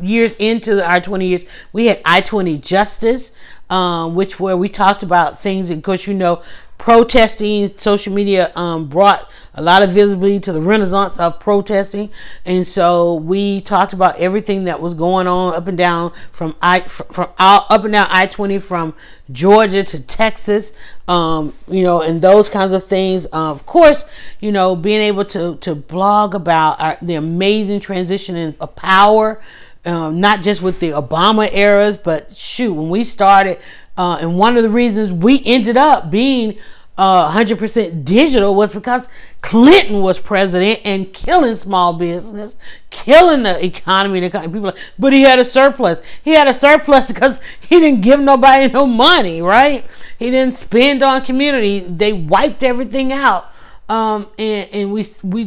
years 0.00 0.36
into 0.38 0.84
our 0.88 1.00
20 1.00 1.26
years 1.26 1.42
we 1.72 1.86
had 1.86 2.00
i20 2.04 2.60
justice 2.60 3.32
um, 3.70 4.14
which 4.14 4.40
where 4.40 4.56
we 4.56 4.68
talked 4.68 5.02
about 5.02 5.40
things. 5.40 5.70
And 5.70 5.78
of 5.78 5.84
course 5.84 6.06
you 6.06 6.14
know 6.14 6.42
protesting. 6.78 7.76
Social 7.76 8.14
media 8.14 8.52
um, 8.56 8.86
brought 8.86 9.28
a 9.54 9.62
lot 9.62 9.82
of 9.82 9.90
visibility 9.90 10.38
to 10.38 10.52
the 10.52 10.60
renaissance 10.60 11.18
of 11.18 11.40
protesting. 11.40 12.10
And 12.44 12.64
so 12.66 13.14
we 13.14 13.60
talked 13.60 13.92
about 13.92 14.16
everything 14.18 14.64
that 14.64 14.80
was 14.80 14.94
going 14.94 15.26
on 15.26 15.54
up 15.54 15.66
and 15.66 15.76
down 15.76 16.12
from 16.30 16.54
i 16.62 16.80
from 16.80 17.30
up 17.38 17.84
and 17.84 17.92
down 17.92 18.06
i-20 18.10 18.62
from 18.62 18.94
georgia 19.30 19.82
to 19.82 20.00
texas 20.00 20.72
um, 21.08 21.52
you 21.68 21.82
know 21.82 22.00
and 22.00 22.22
those 22.22 22.48
kinds 22.48 22.72
of 22.72 22.84
things. 22.84 23.26
Uh, 23.26 23.50
of 23.50 23.66
course 23.66 24.04
you 24.40 24.52
know 24.52 24.76
being 24.76 25.00
able 25.00 25.24
to 25.24 25.56
to 25.56 25.74
blog 25.74 26.34
about 26.34 26.80
our, 26.80 26.96
the 27.02 27.14
amazing 27.14 27.80
transition 27.80 28.36
in 28.36 28.52
power 28.52 29.40
um, 29.84 30.20
not 30.20 30.42
just 30.42 30.60
with 30.60 30.80
the 30.80 30.90
Obama 30.90 31.50
eras, 31.52 31.96
but 31.96 32.36
shoot, 32.36 32.74
when 32.74 32.90
we 32.90 33.04
started, 33.04 33.58
uh, 33.98 34.18
and 34.20 34.38
one 34.38 34.56
of 34.56 34.62
the 34.62 34.70
reasons 34.70 35.12
we 35.12 35.42
ended 35.44 35.76
up 35.76 36.10
being 36.10 36.56
uh, 36.96 37.30
100% 37.32 38.04
digital 38.04 38.54
was 38.54 38.72
because 38.72 39.08
Clinton 39.40 40.00
was 40.00 40.18
president 40.18 40.80
and 40.84 41.12
killing 41.12 41.56
small 41.56 41.92
business, 41.92 42.56
killing 42.90 43.42
the 43.42 43.64
economy. 43.64 44.20
The 44.20 44.26
economy. 44.26 44.52
People, 44.52 44.66
like, 44.66 44.78
but 44.98 45.12
he 45.12 45.22
had 45.22 45.38
a 45.38 45.44
surplus. 45.44 46.00
He 46.22 46.30
had 46.30 46.48
a 46.48 46.54
surplus 46.54 47.08
because 47.12 47.40
he 47.60 47.78
didn't 47.80 48.00
give 48.00 48.20
nobody 48.20 48.72
no 48.72 48.86
money, 48.86 49.42
right? 49.42 49.84
He 50.18 50.30
didn't 50.30 50.54
spend 50.54 51.02
on 51.02 51.24
community. 51.24 51.80
They 51.80 52.12
wiped 52.12 52.62
everything 52.62 53.12
out 53.12 53.52
um, 53.88 54.28
and, 54.38 54.68
and 54.70 54.92
we 54.92 55.06
we 55.22 55.44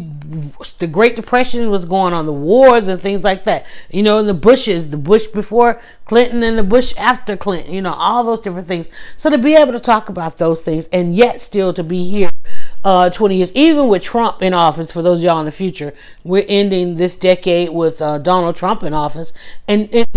the 0.79 0.87
Great 0.87 1.15
Depression 1.15 1.69
was 1.69 1.85
going 1.85 2.11
on, 2.13 2.25
the 2.25 2.33
wars 2.33 2.87
and 2.87 2.99
things 2.99 3.23
like 3.23 3.45
that. 3.45 3.65
You 3.91 4.01
know, 4.01 4.23
the 4.23 4.33
Bushes, 4.33 4.89
the 4.89 4.97
Bush 4.97 5.27
before 5.27 5.79
Clinton 6.05 6.41
and 6.41 6.57
the 6.57 6.63
Bush 6.63 6.95
after 6.97 7.37
Clinton. 7.37 7.73
You 7.73 7.83
know, 7.83 7.93
all 7.93 8.23
those 8.23 8.41
different 8.41 8.67
things. 8.67 8.87
So 9.15 9.29
to 9.29 9.37
be 9.37 9.53
able 9.53 9.73
to 9.73 9.79
talk 9.79 10.09
about 10.09 10.39
those 10.39 10.63
things 10.63 10.87
and 10.87 11.15
yet 11.15 11.39
still 11.39 11.71
to 11.73 11.83
be 11.83 12.09
here, 12.09 12.31
uh, 12.83 13.11
20 13.11 13.35
years, 13.35 13.51
even 13.53 13.87
with 13.87 14.01
Trump 14.01 14.41
in 14.41 14.53
office. 14.55 14.91
For 14.91 15.03
those 15.03 15.19
of 15.19 15.23
y'all 15.23 15.39
in 15.39 15.45
the 15.45 15.51
future, 15.51 15.93
we're 16.23 16.45
ending 16.47 16.95
this 16.95 17.15
decade 17.15 17.69
with 17.69 18.01
uh, 18.01 18.17
Donald 18.17 18.55
Trump 18.55 18.81
in 18.81 18.93
office, 18.93 19.33
and, 19.67 19.93
and 19.93 20.07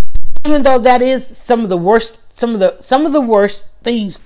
even 0.45 0.63
though 0.63 0.79
that 0.79 1.03
is 1.03 1.25
some 1.25 1.61
of 1.61 1.69
the 1.69 1.77
worst, 1.77 2.17
some 2.39 2.55
of 2.55 2.59
the 2.59 2.77
some 2.79 3.05
of 3.05 3.13
the 3.13 3.21
worst 3.21 3.67
things 3.83 4.19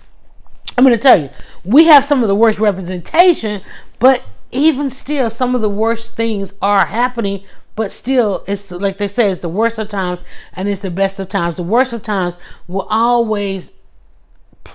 I'm 0.78 0.86
going 0.86 0.96
to 0.96 1.02
tell 1.02 1.20
you, 1.20 1.30
we 1.66 1.86
have 1.86 2.06
some 2.06 2.22
of 2.22 2.30
the 2.30 2.36
worst 2.36 2.58
representation, 2.58 3.62
but 4.00 4.24
even 4.52 4.90
still, 4.90 5.30
some 5.30 5.56
of 5.56 5.62
the 5.62 5.70
worst 5.70 6.16
things 6.16 6.54
are 6.62 6.88
happening. 6.88 7.44
But 7.76 7.92
still, 7.92 8.44
it's 8.48 8.72
like 8.72 8.98
they 8.98 9.08
say, 9.08 9.32
it's 9.32 9.42
the 9.42 9.48
worst 9.48 9.78
of 9.78 9.88
times 9.88 10.22
and 10.54 10.68
it's 10.68 10.82
the 10.82 10.92
best 10.92 11.20
of 11.20 11.30
times. 11.30 11.56
The 11.56 11.64
worst 11.64 11.94
of 11.94 12.04
times 12.04 12.36
will 12.68 12.88
always 12.90 13.74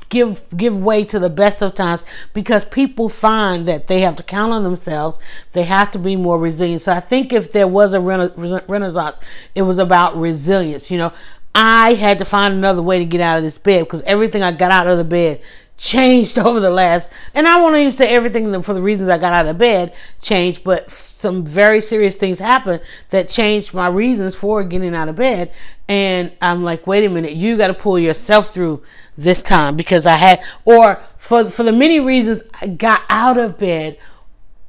give 0.09 0.43
give 0.57 0.77
way 0.81 1.05
to 1.05 1.18
the 1.18 1.31
best 1.31 1.62
of 1.62 1.75
times 1.75 2.03
because 2.33 2.64
people 2.64 3.09
find 3.09 3.66
that 3.68 3.87
they 3.87 4.01
have 4.01 4.16
to 4.16 4.22
count 4.22 4.53
on 4.53 4.62
themselves 4.64 5.18
they 5.53 5.62
have 5.62 5.91
to 5.91 5.99
be 5.99 6.16
more 6.16 6.39
resilient 6.39 6.83
so 6.83 6.93
i 6.93 7.01
think 7.01 7.33
if 7.33 7.53
there 7.53 7.68
was 7.68 7.93
a 7.95 8.01
rena- 8.01 8.33
renaissance 8.66 9.16
it 9.55 9.62
was 9.62 9.79
about 9.79 10.16
resilience 10.16 10.91
you 10.91 10.99
know 10.99 11.12
i 11.55 11.95
had 11.95 12.18
to 12.18 12.25
find 12.25 12.55
another 12.55 12.83
way 12.83 12.99
to 12.99 13.05
get 13.05 13.20
out 13.20 13.37
of 13.37 13.45
this 13.45 13.59
bed 13.59 13.85
because 13.85 14.03
everything 14.03 14.43
i 14.43 14.51
got 14.51 14.72
out 14.72 14.87
of 14.87 14.99
the 14.99 15.05
bed 15.05 15.41
changed 15.77 16.39
over 16.47 16.61
the 16.61 16.70
last, 16.70 17.11
and 17.35 17.47
I 17.47 17.61
won't 17.61 17.77
even 17.77 17.93
say 17.93 18.09
everything 18.09 18.62
for 18.62 18.75
the 18.75 18.83
reasons 18.83 19.09
I 19.09 19.18
got 19.18 19.33
out 19.33 19.47
of 19.47 19.59
bed 19.59 19.93
changed, 20.20 20.64
but 20.64 20.91
some 20.91 21.43
very 21.43 21.81
serious 21.81 22.14
things 22.14 22.39
happened 22.39 22.83
that 23.09 23.31
changed 23.31 23.72
my 23.72 23.89
reasons 23.89 24.37
for 24.37 24.62
getting 24.62 24.95
out 24.95 25.09
of 25.09 25.16
bed. 25.16 25.51
And 25.89 26.33
I'm 26.43 26.62
like, 26.62 26.87
wait 26.87 27.05
a 27.05 27.09
minute, 27.09 27.33
you 27.33 27.57
got 27.57 27.68
to 27.68 27.75
pull 27.75 27.99
yourself 27.99 28.53
through 28.53 28.83
this 29.16 29.41
time 29.43 29.75
because 29.77 30.05
I 30.07 30.16
had, 30.16 30.43
or 30.64 31.03
for 31.16 31.49
for 31.49 31.62
the 31.62 31.72
many 31.72 31.99
reasons 31.99 32.43
I 32.61 32.66
got 32.68 33.03
out 33.09 33.39
of 33.39 33.59
bed, 33.59 33.99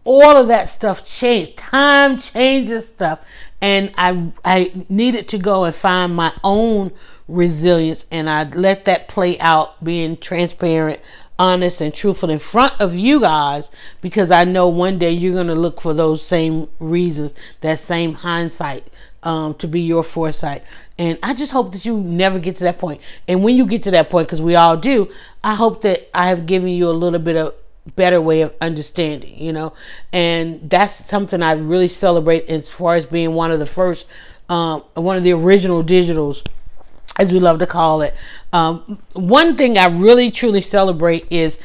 all 0.05 0.37
of 0.37 0.47
that 0.47 0.69
stuff 0.69 1.05
changed. 1.05 1.57
Time 1.57 2.17
changes 2.17 2.87
stuff, 2.87 3.19
and 3.61 3.91
I 3.97 4.31
I 4.45 4.85
needed 4.87 5.27
to 5.29 5.37
go 5.37 5.65
and 5.65 5.75
find 5.75 6.15
my 6.15 6.31
own 6.43 6.91
resilience 7.27 8.05
and 8.11 8.29
I 8.29 8.43
let 8.43 8.85
that 8.85 9.07
play 9.07 9.39
out 9.39 9.83
being 9.83 10.17
transparent, 10.17 10.99
honest, 11.39 11.81
and 11.81 11.93
truthful 11.93 12.29
in 12.29 12.39
front 12.39 12.79
of 12.79 12.95
you 12.95 13.19
guys 13.19 13.69
because 14.01 14.31
I 14.31 14.43
know 14.43 14.67
one 14.67 14.99
day 14.99 15.11
you're 15.11 15.33
going 15.33 15.47
to 15.47 15.55
look 15.55 15.81
for 15.81 15.93
those 15.93 16.25
same 16.25 16.69
reasons, 16.79 17.33
that 17.61 17.79
same 17.79 18.13
hindsight 18.13 18.87
um, 19.23 19.55
to 19.55 19.67
be 19.67 19.81
your 19.81 20.03
foresight. 20.03 20.63
And 20.97 21.17
I 21.23 21.33
just 21.33 21.51
hope 21.51 21.71
that 21.73 21.83
you 21.83 21.97
never 21.97 22.39
get 22.39 22.57
to 22.57 22.63
that 22.65 22.77
point. 22.77 23.01
And 23.27 23.43
when 23.43 23.57
you 23.57 23.65
get 23.65 23.83
to 23.83 23.91
that 23.91 24.09
point, 24.09 24.27
because 24.27 24.41
we 24.41 24.55
all 24.55 24.77
do, 24.77 25.11
I 25.43 25.55
hope 25.55 25.81
that 25.81 26.09
I 26.13 26.29
have 26.29 26.45
given 26.45 26.69
you 26.69 26.89
a 26.89 26.91
little 26.91 27.19
bit 27.19 27.35
of 27.35 27.55
better 27.95 28.21
way 28.21 28.41
of 28.41 28.53
understanding, 28.61 29.37
you 29.37 29.51
know. 29.51 29.73
And 30.13 30.69
that's 30.69 31.05
something 31.07 31.41
I 31.41 31.53
really 31.53 31.87
celebrate 31.87 32.45
as 32.49 32.69
far 32.69 32.95
as 32.95 33.05
being 33.05 33.33
one 33.33 33.51
of 33.51 33.59
the 33.59 33.65
first, 33.65 34.07
um, 34.47 34.83
one 34.93 35.17
of 35.17 35.23
the 35.23 35.33
original 35.33 35.83
digitals 35.83 36.45
as 37.17 37.33
we 37.33 37.39
love 37.39 37.59
to 37.59 37.67
call 37.67 38.01
it. 38.01 38.13
Um, 38.53 38.99
one 39.13 39.55
thing 39.55 39.77
I 39.77 39.87
really 39.87 40.31
truly 40.31 40.61
celebrate 40.61 41.25
is 41.29 41.59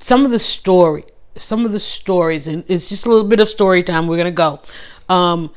some 0.00 0.24
of 0.24 0.30
the 0.30 0.38
story, 0.38 1.04
some 1.36 1.64
of 1.64 1.72
the 1.72 1.80
stories, 1.80 2.48
and 2.48 2.64
it's 2.68 2.88
just 2.88 3.06
a 3.06 3.08
little 3.08 3.28
bit 3.28 3.40
of 3.40 3.48
story 3.48 3.82
time. 3.82 4.06
We're 4.06 4.16
gonna 4.16 4.30
go. 4.30 4.60
Um, 5.08 5.50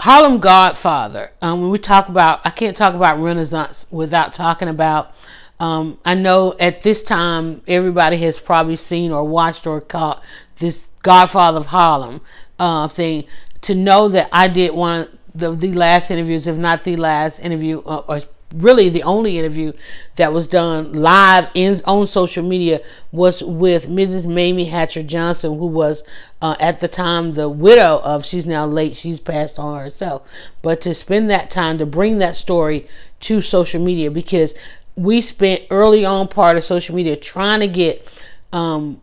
Harlem 0.00 0.40
Godfather. 0.40 1.30
Um, 1.40 1.60
when 1.60 1.70
we 1.70 1.78
talk 1.78 2.08
about, 2.08 2.40
I 2.44 2.50
can't 2.50 2.76
talk 2.76 2.94
about 2.94 3.20
Renaissance 3.20 3.86
without 3.90 4.34
talking 4.34 4.68
about. 4.68 5.14
Um, 5.60 6.00
I 6.04 6.14
know 6.14 6.56
at 6.58 6.82
this 6.82 7.04
time 7.04 7.62
everybody 7.68 8.16
has 8.16 8.40
probably 8.40 8.74
seen 8.74 9.12
or 9.12 9.22
watched 9.22 9.64
or 9.64 9.80
caught 9.80 10.20
this 10.58 10.88
Godfather 11.02 11.58
of 11.58 11.66
Harlem 11.66 12.20
uh, 12.58 12.88
thing. 12.88 13.24
To 13.62 13.76
know 13.76 14.08
that 14.08 14.28
I 14.32 14.48
did 14.48 14.74
one 14.74 15.06
the 15.34 15.52
the 15.52 15.72
last 15.72 16.10
interviews, 16.10 16.46
if 16.46 16.56
not 16.56 16.84
the 16.84 16.96
last 16.96 17.38
interview, 17.40 17.82
uh, 17.86 18.02
or 18.08 18.20
really 18.54 18.88
the 18.88 19.02
only 19.02 19.38
interview 19.38 19.72
that 20.16 20.32
was 20.32 20.46
done 20.46 20.92
live 20.92 21.48
in 21.54 21.80
on 21.86 22.06
social 22.06 22.44
media 22.44 22.80
was 23.10 23.42
with 23.42 23.88
Mrs. 23.88 24.26
Mayme 24.26 24.68
Hatcher 24.68 25.02
Johnson, 25.02 25.58
who 25.58 25.66
was 25.66 26.02
uh, 26.40 26.56
at 26.60 26.80
the 26.80 26.88
time 26.88 27.34
the 27.34 27.48
widow 27.48 28.00
of. 28.04 28.24
She's 28.24 28.46
now 28.46 28.66
late. 28.66 28.96
She's 28.96 29.20
passed 29.20 29.58
on 29.58 29.78
herself. 29.78 30.28
But 30.60 30.80
to 30.82 30.94
spend 30.94 31.30
that 31.30 31.50
time 31.50 31.78
to 31.78 31.86
bring 31.86 32.18
that 32.18 32.36
story 32.36 32.86
to 33.20 33.40
social 33.40 33.82
media 33.82 34.10
because 34.10 34.54
we 34.96 35.20
spent 35.20 35.62
early 35.70 36.04
on 36.04 36.28
part 36.28 36.56
of 36.56 36.64
social 36.64 36.94
media 36.94 37.16
trying 37.16 37.60
to 37.60 37.68
get 37.68 38.06
um, 38.52 39.00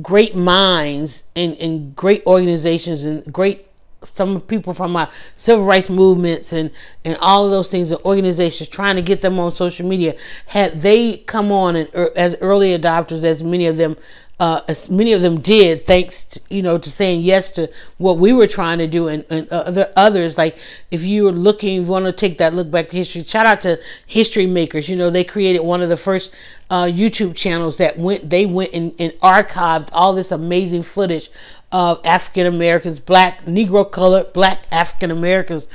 great 0.00 0.34
minds 0.34 1.24
and, 1.36 1.56
and 1.58 1.94
great 1.94 2.24
organizations 2.26 3.04
and 3.04 3.30
great 3.32 3.66
some 4.06 4.40
people 4.40 4.72
from 4.74 4.96
our 4.96 5.10
civil 5.36 5.64
rights 5.64 5.90
movements 5.90 6.52
and 6.52 6.70
and 7.04 7.16
all 7.20 7.44
of 7.44 7.50
those 7.50 7.68
things 7.68 7.90
and 7.90 8.00
organizations 8.02 8.68
trying 8.68 8.96
to 8.96 9.02
get 9.02 9.20
them 9.20 9.38
on 9.38 9.52
social 9.52 9.86
media 9.86 10.14
had 10.46 10.80
they 10.82 11.18
come 11.18 11.52
on 11.52 11.76
and 11.76 11.88
er, 11.94 12.10
as 12.16 12.34
early 12.40 12.76
adopters 12.76 13.22
as 13.22 13.42
many 13.42 13.66
of 13.66 13.76
them 13.76 13.96
uh, 14.38 14.62
as 14.68 14.88
many 14.88 15.12
of 15.12 15.20
them 15.20 15.38
did 15.38 15.86
thanks 15.86 16.24
to, 16.24 16.40
you 16.48 16.62
know 16.62 16.78
to 16.78 16.90
saying 16.90 17.20
yes 17.20 17.50
to 17.50 17.70
what 17.98 18.16
we 18.16 18.32
were 18.32 18.46
trying 18.46 18.78
to 18.78 18.86
do 18.86 19.06
and, 19.06 19.22
and 19.28 19.46
other 19.50 19.92
others 19.96 20.38
like 20.38 20.56
if 20.90 21.04
you 21.04 21.24
were 21.24 21.32
looking 21.32 21.86
want 21.86 22.06
to 22.06 22.12
take 22.12 22.38
that 22.38 22.54
look 22.54 22.70
back 22.70 22.88
to 22.88 22.96
history 22.96 23.22
shout 23.22 23.44
out 23.44 23.60
to 23.60 23.78
history 24.06 24.46
makers 24.46 24.88
you 24.88 24.96
know 24.96 25.10
they 25.10 25.22
created 25.22 25.60
one 25.60 25.82
of 25.82 25.90
the 25.90 25.96
first 25.96 26.32
uh, 26.70 26.84
YouTube 26.84 27.34
channels 27.34 27.76
that 27.78 27.98
went 27.98 28.30
they 28.30 28.46
went 28.46 28.72
and, 28.72 28.94
and 28.98 29.12
archived 29.20 29.88
all 29.92 30.14
this 30.14 30.30
amazing 30.30 30.82
footage 30.82 31.30
of 31.72 32.00
African 32.04 32.46
Americans, 32.46 32.98
black, 32.98 33.44
Negro 33.44 33.90
colored, 33.90 34.32
black 34.32 34.66
African 34.72 35.10
Americans. 35.10 35.66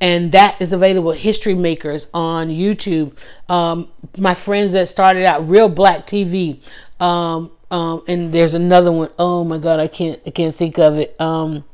And 0.00 0.32
that 0.32 0.60
is 0.60 0.72
available 0.72 1.12
History 1.12 1.54
Makers 1.54 2.08
on 2.12 2.48
YouTube. 2.48 3.16
Um, 3.48 3.88
my 4.18 4.34
friends 4.34 4.72
that 4.72 4.88
started 4.88 5.24
out 5.24 5.48
Real 5.48 5.68
Black 5.68 6.06
TV. 6.06 6.58
Um, 7.00 7.50
um, 7.70 8.02
and 8.08 8.32
there's 8.32 8.54
another 8.54 8.92
one. 8.92 9.10
Oh 9.18 9.44
my 9.44 9.58
God, 9.58 9.80
I 9.80 9.88
can't, 9.88 10.20
I 10.26 10.30
can't 10.30 10.54
think 10.54 10.78
of 10.78 10.98
it. 10.98 11.18
Um, 11.20 11.64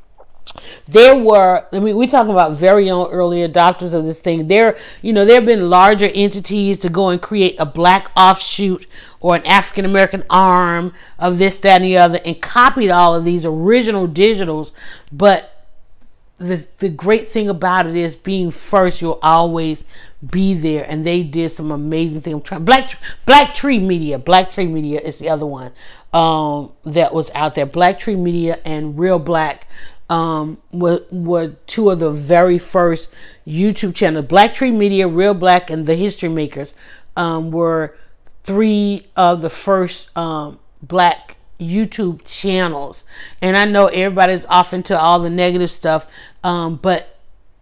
there 0.87 1.17
were 1.17 1.65
i 1.73 1.79
mean 1.79 1.97
we're 1.97 2.09
talking 2.09 2.33
about 2.33 2.53
very 2.53 2.87
young 2.87 3.09
early 3.11 3.47
adopters 3.47 3.95
of 3.95 4.05
this 4.05 4.19
thing. 4.19 4.49
There 4.49 4.77
you 5.03 5.13
know 5.13 5.25
there 5.25 5.37
have 5.37 5.47
been 5.47 5.71
larger 5.71 6.11
entities 6.15 6.79
to 6.81 6.89
go 6.89 7.09
and 7.09 7.21
create 7.21 7.57
a 7.59 7.67
black 7.67 8.11
offshoot 8.17 8.87
or 9.21 9.37
an 9.37 9.47
african 9.47 9.85
american 9.85 10.25
arm 10.29 10.93
of 11.19 11.39
this 11.39 11.59
that 11.59 11.83
and 11.83 11.85
the 11.85 11.97
other 11.97 12.21
and 12.25 12.41
copied 12.41 12.91
all 12.91 13.15
of 13.15 13.25
these 13.25 13.45
original 13.45 14.09
digitals. 14.09 14.73
But 15.13 15.67
the 16.39 16.67
the 16.79 16.89
great 16.89 17.29
thing 17.29 17.49
about 17.49 17.87
it 17.87 17.95
is 17.95 18.17
being 18.17 18.51
first 18.51 19.01
you'll 19.01 19.19
always 19.23 19.85
be 20.29 20.55
there. 20.55 20.85
And 20.89 21.05
they 21.05 21.23
did 21.23 21.51
some 21.51 21.71
amazing 21.71 22.23
thing. 22.23 22.35
I'm 22.35 22.41
trying 22.41 22.65
black 22.65 22.93
black 23.27 23.55
tree 23.55 23.79
media 23.79 24.19
black 24.19 24.51
tree 24.51 24.67
media 24.67 25.01
is 25.01 25.19
the 25.19 25.29
other 25.29 25.47
one 25.47 25.73
um, 26.13 26.73
that 26.85 27.13
was 27.13 27.31
out 27.35 27.55
there. 27.55 27.67
Black 27.67 27.99
tree 27.99 28.17
media 28.17 28.59
and 28.65 28.99
real 28.99 29.19
black 29.19 29.67
um, 30.11 30.59
were, 30.73 31.05
were 31.11 31.55
two 31.67 31.89
of 31.89 32.01
the 32.01 32.11
very 32.11 32.59
first 32.59 33.09
YouTube 33.47 33.95
channels. 33.95 34.27
Black 34.27 34.53
Tree 34.53 34.73
Media, 34.73 35.09
Real 35.09 35.33
Black, 35.33 35.71
and 35.71 35.87
The 35.87 35.95
History 35.95 36.29
Makers 36.29 36.75
um, 37.17 37.51
were 37.51 37.97
three 38.43 39.07
of 39.17 39.41
the 39.41 39.51
first 39.51 40.17
um, 40.19 40.59
black 40.83 41.37
YouTube 41.61 42.23
channels. 42.25 43.05
And 43.41 43.57
I 43.57 43.65
know 43.65 43.87
everybody's 43.87 44.45
off 44.47 44.75
into 44.75 44.99
all 44.99 45.21
the 45.21 45.31
negative 45.31 45.71
stuff, 45.71 46.07
um, 46.43 46.77
but 46.77 47.17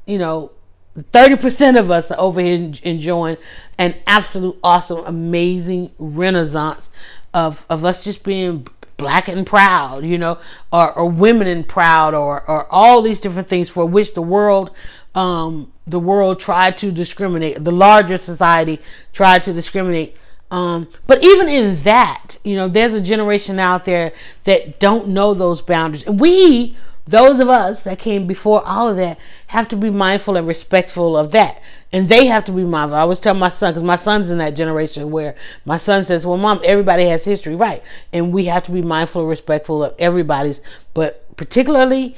you 0.06 0.16
know, 0.18 0.52
30% 0.96 1.78
of 1.78 1.90
us 1.90 2.10
are 2.10 2.18
over 2.18 2.40
here 2.40 2.72
enjoying 2.82 3.36
an 3.76 3.94
absolute 4.06 4.58
awesome, 4.64 5.04
amazing 5.04 5.92
renaissance 5.98 6.88
of, 7.34 7.66
of 7.68 7.84
us 7.84 8.04
just 8.04 8.24
being 8.24 8.66
black 8.98 9.28
and 9.28 9.46
proud, 9.46 10.04
you 10.04 10.18
know, 10.18 10.38
or, 10.70 10.92
or 10.92 11.08
women 11.08 11.46
and 11.46 11.66
proud, 11.66 12.12
or, 12.12 12.48
or 12.50 12.70
all 12.70 13.00
these 13.00 13.20
different 13.20 13.48
things 13.48 13.70
for 13.70 13.86
which 13.86 14.12
the 14.12 14.20
world, 14.20 14.70
um, 15.14 15.72
the 15.86 15.98
world 15.98 16.38
tried 16.38 16.76
to 16.76 16.92
discriminate. 16.92 17.64
The 17.64 17.72
larger 17.72 18.18
society 18.18 18.80
tried 19.14 19.44
to 19.44 19.54
discriminate. 19.54 20.16
Um, 20.50 20.88
but 21.06 21.22
even 21.24 21.48
in 21.48 21.74
that, 21.84 22.36
you 22.42 22.56
know, 22.56 22.68
there's 22.68 22.92
a 22.92 23.00
generation 23.00 23.58
out 23.58 23.84
there 23.84 24.12
that 24.44 24.80
don't 24.80 25.08
know 25.08 25.32
those 25.32 25.62
boundaries. 25.62 26.06
And 26.06 26.20
we 26.20 26.76
those 27.08 27.40
of 27.40 27.48
us 27.48 27.82
that 27.84 27.98
came 27.98 28.26
before 28.26 28.62
all 28.66 28.88
of 28.88 28.96
that 28.98 29.18
have 29.48 29.66
to 29.68 29.76
be 29.76 29.88
mindful 29.88 30.36
and 30.36 30.46
respectful 30.46 31.16
of 31.16 31.32
that. 31.32 31.60
And 31.90 32.10
they 32.10 32.26
have 32.26 32.44
to 32.44 32.52
be 32.52 32.64
mindful. 32.64 32.96
I 32.96 33.00
always 33.00 33.18
tell 33.18 33.32
my 33.32 33.48
son, 33.48 33.72
because 33.72 33.82
my 33.82 33.96
son's 33.96 34.30
in 34.30 34.36
that 34.38 34.54
generation 34.54 35.10
where 35.10 35.34
my 35.64 35.78
son 35.78 36.04
says, 36.04 36.26
Well, 36.26 36.36
mom, 36.36 36.60
everybody 36.64 37.06
has 37.06 37.24
history, 37.24 37.56
right? 37.56 37.82
And 38.12 38.30
we 38.30 38.44
have 38.44 38.62
to 38.64 38.72
be 38.72 38.82
mindful 38.82 39.22
and 39.22 39.30
respectful 39.30 39.82
of 39.84 39.94
everybody's, 39.98 40.60
but 40.92 41.34
particularly 41.38 42.14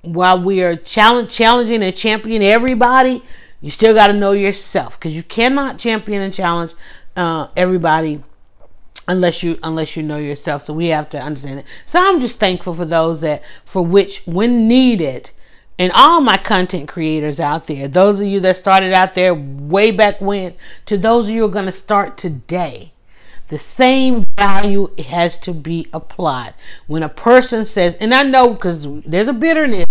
while 0.00 0.42
we 0.42 0.62
are 0.62 0.76
challenge, 0.76 1.30
challenging 1.30 1.82
and 1.82 1.94
championing 1.94 2.48
everybody, 2.48 3.22
you 3.60 3.70
still 3.70 3.92
got 3.92 4.06
to 4.06 4.14
know 4.14 4.32
yourself 4.32 4.98
because 4.98 5.14
you 5.14 5.22
cannot 5.22 5.78
champion 5.78 6.22
and 6.22 6.32
challenge 6.32 6.72
uh, 7.16 7.48
everybody 7.54 8.22
unless 9.10 9.42
you 9.42 9.58
unless 9.64 9.96
you 9.96 10.02
know 10.04 10.18
yourself. 10.18 10.62
So 10.62 10.72
we 10.72 10.86
have 10.86 11.10
to 11.10 11.20
understand 11.20 11.58
it. 11.58 11.66
So 11.84 11.98
i'm 12.00 12.20
just 12.20 12.38
thankful 12.38 12.74
for 12.74 12.84
those 12.84 13.20
that 13.20 13.42
for 13.64 13.84
which 13.84 14.22
when 14.24 14.68
needed 14.68 15.32
and 15.78 15.90
all 15.94 16.20
my 16.20 16.36
content 16.36 16.88
creators 16.88 17.40
out 17.40 17.66
there 17.66 17.88
those 17.88 18.20
of 18.20 18.28
you 18.28 18.38
that 18.40 18.56
started 18.56 18.92
out 18.92 19.14
there 19.14 19.34
way 19.34 19.90
back 19.90 20.20
when 20.20 20.54
to 20.86 20.96
those 20.96 21.26
of 21.26 21.34
you 21.34 21.42
who 21.42 21.48
are 21.48 21.52
going 21.52 21.66
to 21.66 21.72
start 21.72 22.16
today 22.16 22.92
the 23.48 23.58
same 23.58 24.24
value 24.38 24.94
has 24.96 25.36
to 25.40 25.52
be 25.52 25.88
applied. 25.92 26.54
When 26.86 27.02
a 27.02 27.08
person 27.08 27.64
says 27.64 27.96
and 27.96 28.14
i 28.14 28.22
know 28.22 28.54
because 28.54 28.86
there's 29.04 29.28
a 29.28 29.32
bitterness 29.32 29.86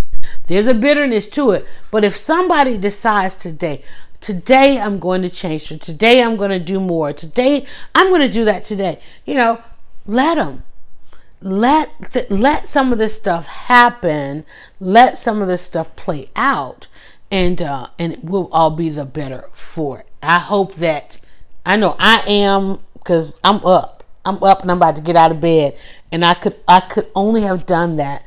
there's 0.47 0.67
a 0.67 0.73
bitterness 0.73 1.27
to 1.27 1.51
it 1.51 1.67
but 1.91 2.05
if 2.05 2.15
somebody 2.15 2.77
decides 2.77 3.35
today 3.35 3.83
Today 4.21 4.79
I'm 4.79 4.99
going 4.99 5.21
to 5.21 5.29
change. 5.29 5.69
Today 5.79 6.21
I'm 6.21 6.35
going 6.35 6.49
to 6.51 6.59
do 6.59 6.79
more. 6.79 7.13
Today 7.13 7.65
I'm 7.95 8.09
going 8.09 8.21
to 8.21 8.31
do 8.31 8.45
that 8.45 8.65
today. 8.65 8.99
You 9.25 9.35
know, 9.35 9.61
let 10.05 10.35
them. 10.35 10.63
Let 11.41 12.11
the, 12.11 12.27
let 12.29 12.67
some 12.67 12.91
of 12.91 12.99
this 12.99 13.15
stuff 13.15 13.45
happen. 13.45 14.43
Let 14.79 15.17
some 15.17 15.41
of 15.41 15.47
this 15.47 15.61
stuff 15.61 15.95
play 15.95 16.29
out, 16.35 16.87
and 17.31 17.61
uh, 17.61 17.87
and 17.97 18.17
we'll 18.21 18.49
all 18.51 18.71
be 18.71 18.89
the 18.89 19.05
better 19.05 19.45
for 19.53 19.99
it. 19.99 20.07
I 20.21 20.39
hope 20.39 20.75
that 20.75 21.17
I 21.65 21.77
know 21.77 21.95
I 21.97 22.23
am 22.27 22.79
because 22.93 23.39
I'm 23.41 23.65
up. 23.65 24.03
I'm 24.25 24.43
up 24.43 24.61
and 24.61 24.69
I'm 24.69 24.77
about 24.77 24.97
to 24.97 25.01
get 25.01 25.15
out 25.15 25.31
of 25.31 25.39
bed, 25.39 25.77
and 26.11 26.25
I 26.25 26.33
could 26.33 26.57
I 26.67 26.81
could 26.81 27.07
only 27.15 27.43
have 27.43 27.65
done 27.65 27.95
that. 27.95 28.25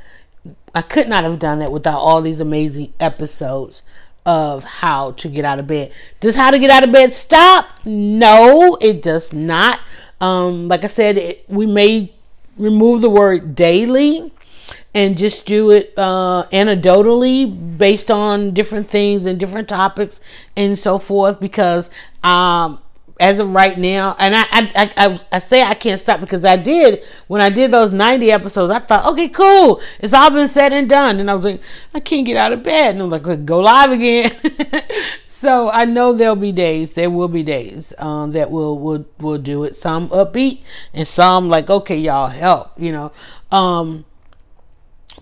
I 0.74 0.81
could 0.81 1.06
not 1.06 1.24
have 1.24 1.39
done 1.39 1.59
that 1.59 1.70
without 1.70 1.98
all 1.98 2.23
these 2.23 2.40
amazing 2.40 2.94
episodes 2.98 3.82
of 4.24 4.65
how 4.65 5.12
to 5.12 5.28
get 5.28 5.44
out 5.44 5.59
of 5.59 5.66
bed. 5.66 5.93
Does 6.20 6.35
how 6.35 6.51
to 6.51 6.59
get 6.59 6.70
out 6.70 6.85
of 6.85 6.93
bed 6.93 7.12
stop? 7.12 7.66
No, 7.85 8.77
it 8.81 9.03
does 9.03 9.32
not. 9.32 9.81
Um, 10.20 10.69
like 10.69 10.85
I 10.85 10.89
said, 10.89 11.19
it, 11.19 11.44
we 11.49 11.66
may 11.66 12.12
remove 12.57 13.01
the 13.01 13.11
word 13.11 13.55
daily 13.55 14.32
and 14.94 15.16
just 15.16 15.47
do 15.47 15.70
it 15.70 15.93
uh, 15.97 16.44
anecdotally 16.53 17.78
based 17.78 18.11
on 18.11 18.53
different 18.53 18.89
things 18.89 19.27
and 19.27 19.40
different 19.40 19.69
topics 19.69 20.20
and 20.57 20.78
so 20.78 20.99
forth 20.99 21.40
because 21.40 21.90
um, 22.23 22.78
as 23.23 23.39
of 23.39 23.49
right 23.51 23.78
now, 23.78 24.16
and 24.19 24.35
I, 24.35 24.43
I, 24.51 24.93
I, 24.97 25.20
I, 25.31 25.39
say 25.39 25.62
I 25.62 25.74
can't 25.74 26.01
stop 26.01 26.20
because 26.20 26.44
I 26.44 26.57
did 26.57 27.05
when 27.28 27.40
I 27.40 27.51
did 27.51 27.70
those 27.70 27.93
90 27.93 28.32
episodes. 28.32 28.73
I 28.73 28.81
thought, 28.81 29.07
okay, 29.12 29.28
cool, 29.28 29.81
it's 30.01 30.12
all 30.12 30.28
been 30.31 30.49
said 30.49 30.73
and 30.73 30.89
done, 30.89 31.20
and 31.20 31.31
I 31.31 31.35
was 31.35 31.44
like, 31.44 31.61
I 31.94 32.01
can't 32.01 32.27
get 32.27 32.36
out 32.36 32.53
of 32.53 32.65
bed, 32.65 32.97
and 32.97 33.03
I'm 33.03 33.11
like, 33.11 33.47
go 33.47 33.61
live 33.61 33.93
again. 33.93 34.32
so 35.28 35.70
I 35.70 35.85
know 35.85 36.12
there'll 36.12 36.35
be 36.35 36.51
days, 36.51 36.94
there 36.94 37.11
will 37.11 37.28
be 37.28 37.44
days 37.44 37.94
um, 37.99 38.32
that 38.32 38.51
will 38.51 38.77
will 38.77 39.07
will 39.20 39.39
do 39.39 39.62
it. 39.62 39.77
Some 39.77 40.09
upbeat, 40.09 40.62
and 40.93 41.07
some 41.07 41.49
like, 41.49 41.70
okay, 41.70 41.97
y'all 41.97 42.27
help, 42.27 42.73
you 42.77 42.90
know. 42.90 43.12
Um, 43.53 44.05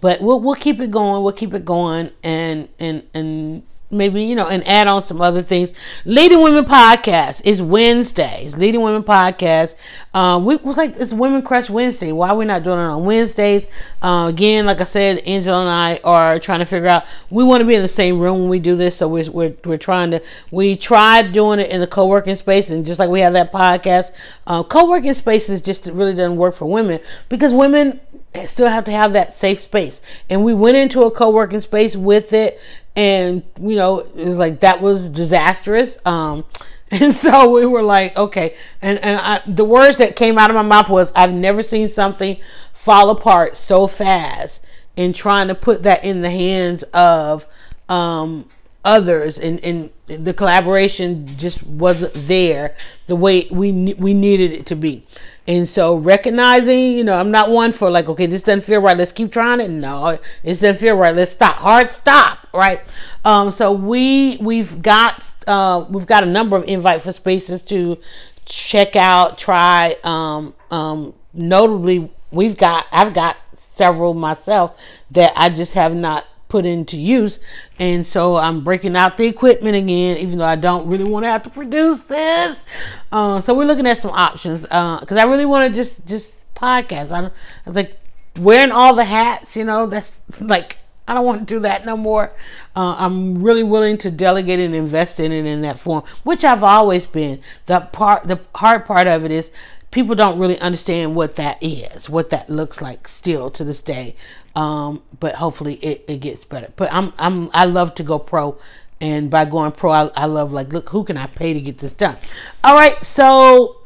but 0.01 0.23
we'll 0.23 0.41
we'll 0.41 0.55
keep 0.55 0.81
it 0.81 0.91
going. 0.91 1.23
We'll 1.23 1.35
keep 1.35 1.53
it 1.53 1.67
going, 1.67 2.13
and 2.23 2.71
and 2.79 3.03
and 3.13 3.63
maybe 3.91 4.23
you 4.23 4.35
know 4.35 4.47
and 4.47 4.67
add 4.67 4.87
on 4.87 5.05
some 5.05 5.21
other 5.21 5.43
things. 5.43 5.73
Leading 6.05 6.43
women 6.43 6.65
podcast 6.65 7.43
is 7.45 7.61
wednesdays 7.61 8.57
leading 8.57 8.81
women 8.83 9.03
podcast. 9.03 9.75
Uh 10.15 10.41
we 10.43 10.57
was 10.57 10.77
like 10.77 10.97
it's 10.99 11.13
women 11.13 11.43
crush 11.43 11.69
wednesday. 11.69 12.13
Why 12.13 12.33
we 12.33 12.45
not 12.45 12.63
doing 12.63 12.79
it 12.79 12.83
on 12.83 13.05
wednesdays? 13.05 13.69
Uh, 14.03 14.29
again 14.29 14.65
like 14.65 14.81
i 14.81 14.85
said 14.85 15.19
angela 15.19 15.61
and 15.61 15.69
i 15.69 16.01
are 16.05 16.39
trying 16.39 16.61
to 16.61 16.65
figure 16.65 16.89
out 16.89 17.05
we 17.29 17.45
want 17.45 17.61
to 17.61 17.67
be 17.67 17.75
in 17.75 17.83
the 17.83 17.89
same 17.89 18.19
room 18.19 18.41
when 18.41 18.49
we 18.49 18.59
do 18.59 18.75
this 18.77 18.97
so 18.97 19.07
we're, 19.07 19.31
we're, 19.31 19.55
we're 19.65 19.77
trying 19.77 20.11
to 20.11 20.23
we 20.51 20.75
tried 20.75 21.33
doing 21.33 21.61
it 21.61 21.71
in 21.71 21.81
the 21.81 21.87
co-working 21.87 22.35
space 22.35 22.71
and 22.71 22.87
just 22.87 22.99
like 22.99 23.11
we 23.11 23.21
have 23.21 23.35
that 23.35 23.53
podcast 23.53 24.11
uh, 24.47 24.63
co-working 24.63 25.13
spaces 25.13 25.61
just 25.61 25.87
really 25.87 26.15
doesn't 26.15 26.37
work 26.37 26.55
for 26.55 26.65
women 26.65 26.99
because 27.29 27.53
women 27.53 28.01
still 28.47 28.69
have 28.69 28.85
to 28.85 28.93
have 28.93 29.13
that 29.13 29.33
safe 29.33 29.61
space. 29.61 30.01
And 30.29 30.45
we 30.45 30.55
went 30.55 30.77
into 30.77 31.03
a 31.03 31.11
co-working 31.11 31.61
space 31.61 31.97
with 31.97 32.33
it 32.33 32.61
and 32.97 33.43
you 33.61 33.77
know 33.77 34.01
it 34.01 34.27
was 34.27 34.37
like 34.37 34.61
that 34.61 34.81
was 34.81 35.09
disastrous. 35.09 35.99
Um 36.05 36.45
and 36.91 37.13
so 37.13 37.51
we 37.51 37.67
were 37.67 37.83
like 37.83 38.17
okay. 38.17 38.57
And 38.83 38.99
and 38.99 39.21
I, 39.21 39.43
the 39.47 39.65
words 39.65 39.99
that 39.99 40.17
came 40.17 40.39
out 40.39 40.51
of 40.51 40.57
my 40.57 40.63
mouth 40.63 40.89
was 40.89 41.13
i've 41.15 41.33
never 41.35 41.63
seen 41.63 41.89
something 41.89 42.39
fall 42.73 43.11
apart 43.11 43.57
so 43.57 43.87
fast 43.87 44.65
in 44.97 45.13
trying 45.13 45.49
to 45.49 45.55
put 45.55 45.83
that 45.85 46.05
in 46.05 46.23
the 46.23 46.31
hands 46.31 46.83
of 46.95 47.47
um 47.89 48.47
others. 48.85 49.39
And 49.39 49.61
and 49.61 49.91
the 50.07 50.35
collaboration 50.35 51.37
just 51.37 51.63
wasn't 51.63 52.13
there 52.15 52.77
the 53.07 53.17
way 53.17 53.47
we 53.51 53.95
we 53.95 54.15
needed 54.15 54.53
it 54.53 54.67
to 54.67 54.77
be 54.77 55.07
and 55.51 55.69
so 55.69 55.97
recognizing, 55.97 56.93
you 56.93 57.03
know, 57.03 57.15
I'm 57.15 57.33
not 57.33 57.51
one 57.51 57.73
for 57.73 57.91
like, 57.91 58.09
okay, 58.09 58.27
this 58.27 58.43
doesn't 58.43 58.63
feel 58.63 58.81
right. 58.81 58.97
Let's 58.97 59.11
keep 59.11 59.33
trying 59.33 59.59
it. 59.59 59.69
No, 59.69 60.07
it 60.07 60.21
doesn't 60.45 60.77
feel 60.77 60.97
right. 60.97 61.13
Let's 61.13 61.33
stop. 61.33 61.57
Hard 61.57 61.91
stop. 61.91 62.47
Right. 62.55 62.81
Um, 63.25 63.51
so 63.51 63.73
we 63.73 64.37
we've 64.37 64.81
got 64.81 65.25
uh, 65.49 65.87
we've 65.91 66.07
got 66.07 66.23
a 66.23 66.27
number 66.27 66.57
of 66.57 66.63
invite 66.69 67.03
for 67.03 67.11
spaces 67.11 67.63
to 67.63 67.99
check 68.45 68.95
out, 68.95 69.39
try. 69.39 69.97
Um, 70.05 70.55
um, 70.71 71.15
notably, 71.35 72.13
we've 72.31 72.57
got 72.57 72.87
I've 72.93 73.13
got 73.13 73.37
several 73.57 74.15
myself 74.15 74.81
that 75.11 75.33
I 75.35 75.51
just 75.51 75.75
have 75.75 75.97
not 75.97 76.29
put 76.51 76.67
into 76.67 77.01
use. 77.01 77.39
And 77.79 78.07
so 78.07 78.37
I'm 78.37 78.63
breaking 78.63 78.97
out 78.97 79.17
the 79.17 79.27
equipment 79.27 79.77
again, 79.77 80.19
even 80.19 80.39
though 80.39 80.45
I 80.45 80.57
don't 80.57 80.87
really 80.87 81.05
want 81.05 81.25
to 81.25 81.31
have 81.31 81.43
to 81.45 81.51
produce 81.51 82.01
this. 82.01 82.63
Uh, 83.11 83.41
so 83.41 83.55
we're 83.55 83.65
looking 83.65 83.87
at 83.87 83.99
some 83.99 84.11
options 84.11 84.61
because 84.63 85.13
uh, 85.13 85.21
I 85.21 85.25
really 85.25 85.47
want 85.47 85.73
to 85.73 85.75
just 85.75 86.05
just 86.07 86.35
podcast. 86.55 87.13
I'm, 87.13 87.27
I 87.27 87.31
was 87.67 87.77
like 87.77 87.99
wearing 88.39 88.73
all 88.73 88.95
the 88.95 89.05
hats, 89.05 89.57
you 89.57 89.65
know. 89.65 89.87
That's 89.87 90.15
like 90.41 90.77
I 91.09 91.15
don't 91.15 91.25
want 91.25 91.41
to 91.41 91.55
do 91.55 91.61
that 91.61 91.87
no 91.87 91.97
more. 91.97 92.33
Uh, 92.77 92.95
I'm 92.99 93.43
really 93.43 93.65
willing 93.65 93.99
to 93.99 94.11
delegate 94.11 94.61
and 94.61 94.75
invest 94.75 95.19
in 95.19 95.33
it 95.33 95.47
in 95.47 95.63
that 95.63 95.81
form, 95.81 96.05
which 96.23 96.45
I've 96.45 96.63
always 96.63 97.07
been. 97.07 97.41
The 97.67 97.81
part, 97.81 98.29
the 98.29 98.41
hard 98.55 98.85
part 98.85 99.09
of 99.09 99.25
it 99.25 99.33
is 99.33 99.51
people 99.91 100.15
don't 100.15 100.39
really 100.39 100.59
understand 100.61 101.17
what 101.17 101.37
that 101.37 101.59
is, 101.61 102.09
what 102.09 102.31
that 102.31 102.49
looks 102.49 102.81
like 102.81 103.09
still 103.09 103.51
to 103.51 103.65
this 103.65 103.83
day. 103.83 104.15
Um, 104.55 105.03
but 105.19 105.37
hopefully 105.37 105.75
it, 105.75 106.05
it 106.09 106.21
gets 106.21 106.45
better. 106.45 106.73
But 106.77 106.93
I'm 106.93 107.13
I'm 107.19 107.51
I 107.55 107.67
love 107.67 107.95
to 107.97 108.03
go 108.03 108.19
pro, 108.19 108.59
and 109.01 109.31
by 109.31 109.45
going 109.45 109.73
pro, 109.73 109.91
I, 109.91 110.11
I 110.17 110.27
love 110.27 110.53
like 110.53 110.73
look 110.73 110.89
who 110.91 111.05
can 111.05 111.17
I 111.17 111.27
pay 111.27 111.55
to 111.55 111.61
get 111.61 111.79
this 111.79 111.93
done. 111.93 112.17
All 112.65 112.75
right, 112.75 113.03
so 113.05 113.77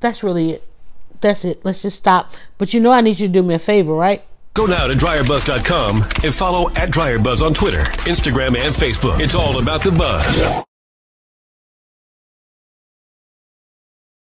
that's 0.00 0.22
really 0.22 0.52
it. 0.52 0.64
That's 1.20 1.44
it. 1.44 1.64
Let's 1.64 1.82
just 1.82 1.96
stop. 1.96 2.34
But 2.56 2.72
you 2.72 2.80
know 2.80 2.90
I 2.90 3.00
need 3.00 3.20
you 3.20 3.26
to 3.26 3.32
do 3.32 3.42
me 3.42 3.54
a 3.54 3.58
favor, 3.58 3.92
right? 3.92 4.24
Go 4.54 4.66
now 4.66 4.86
to 4.86 4.94
dryerbuzz.com 4.94 6.02
and 6.24 6.34
follow 6.34 6.70
at 6.70 6.90
dryerbuzz 6.90 7.44
on 7.44 7.54
Twitter, 7.54 7.84
Instagram, 8.04 8.56
and 8.56 8.74
Facebook. 8.74 9.20
It's 9.20 9.34
all 9.34 9.58
about 9.58 9.84
the 9.84 9.92
buzz. 9.92 10.64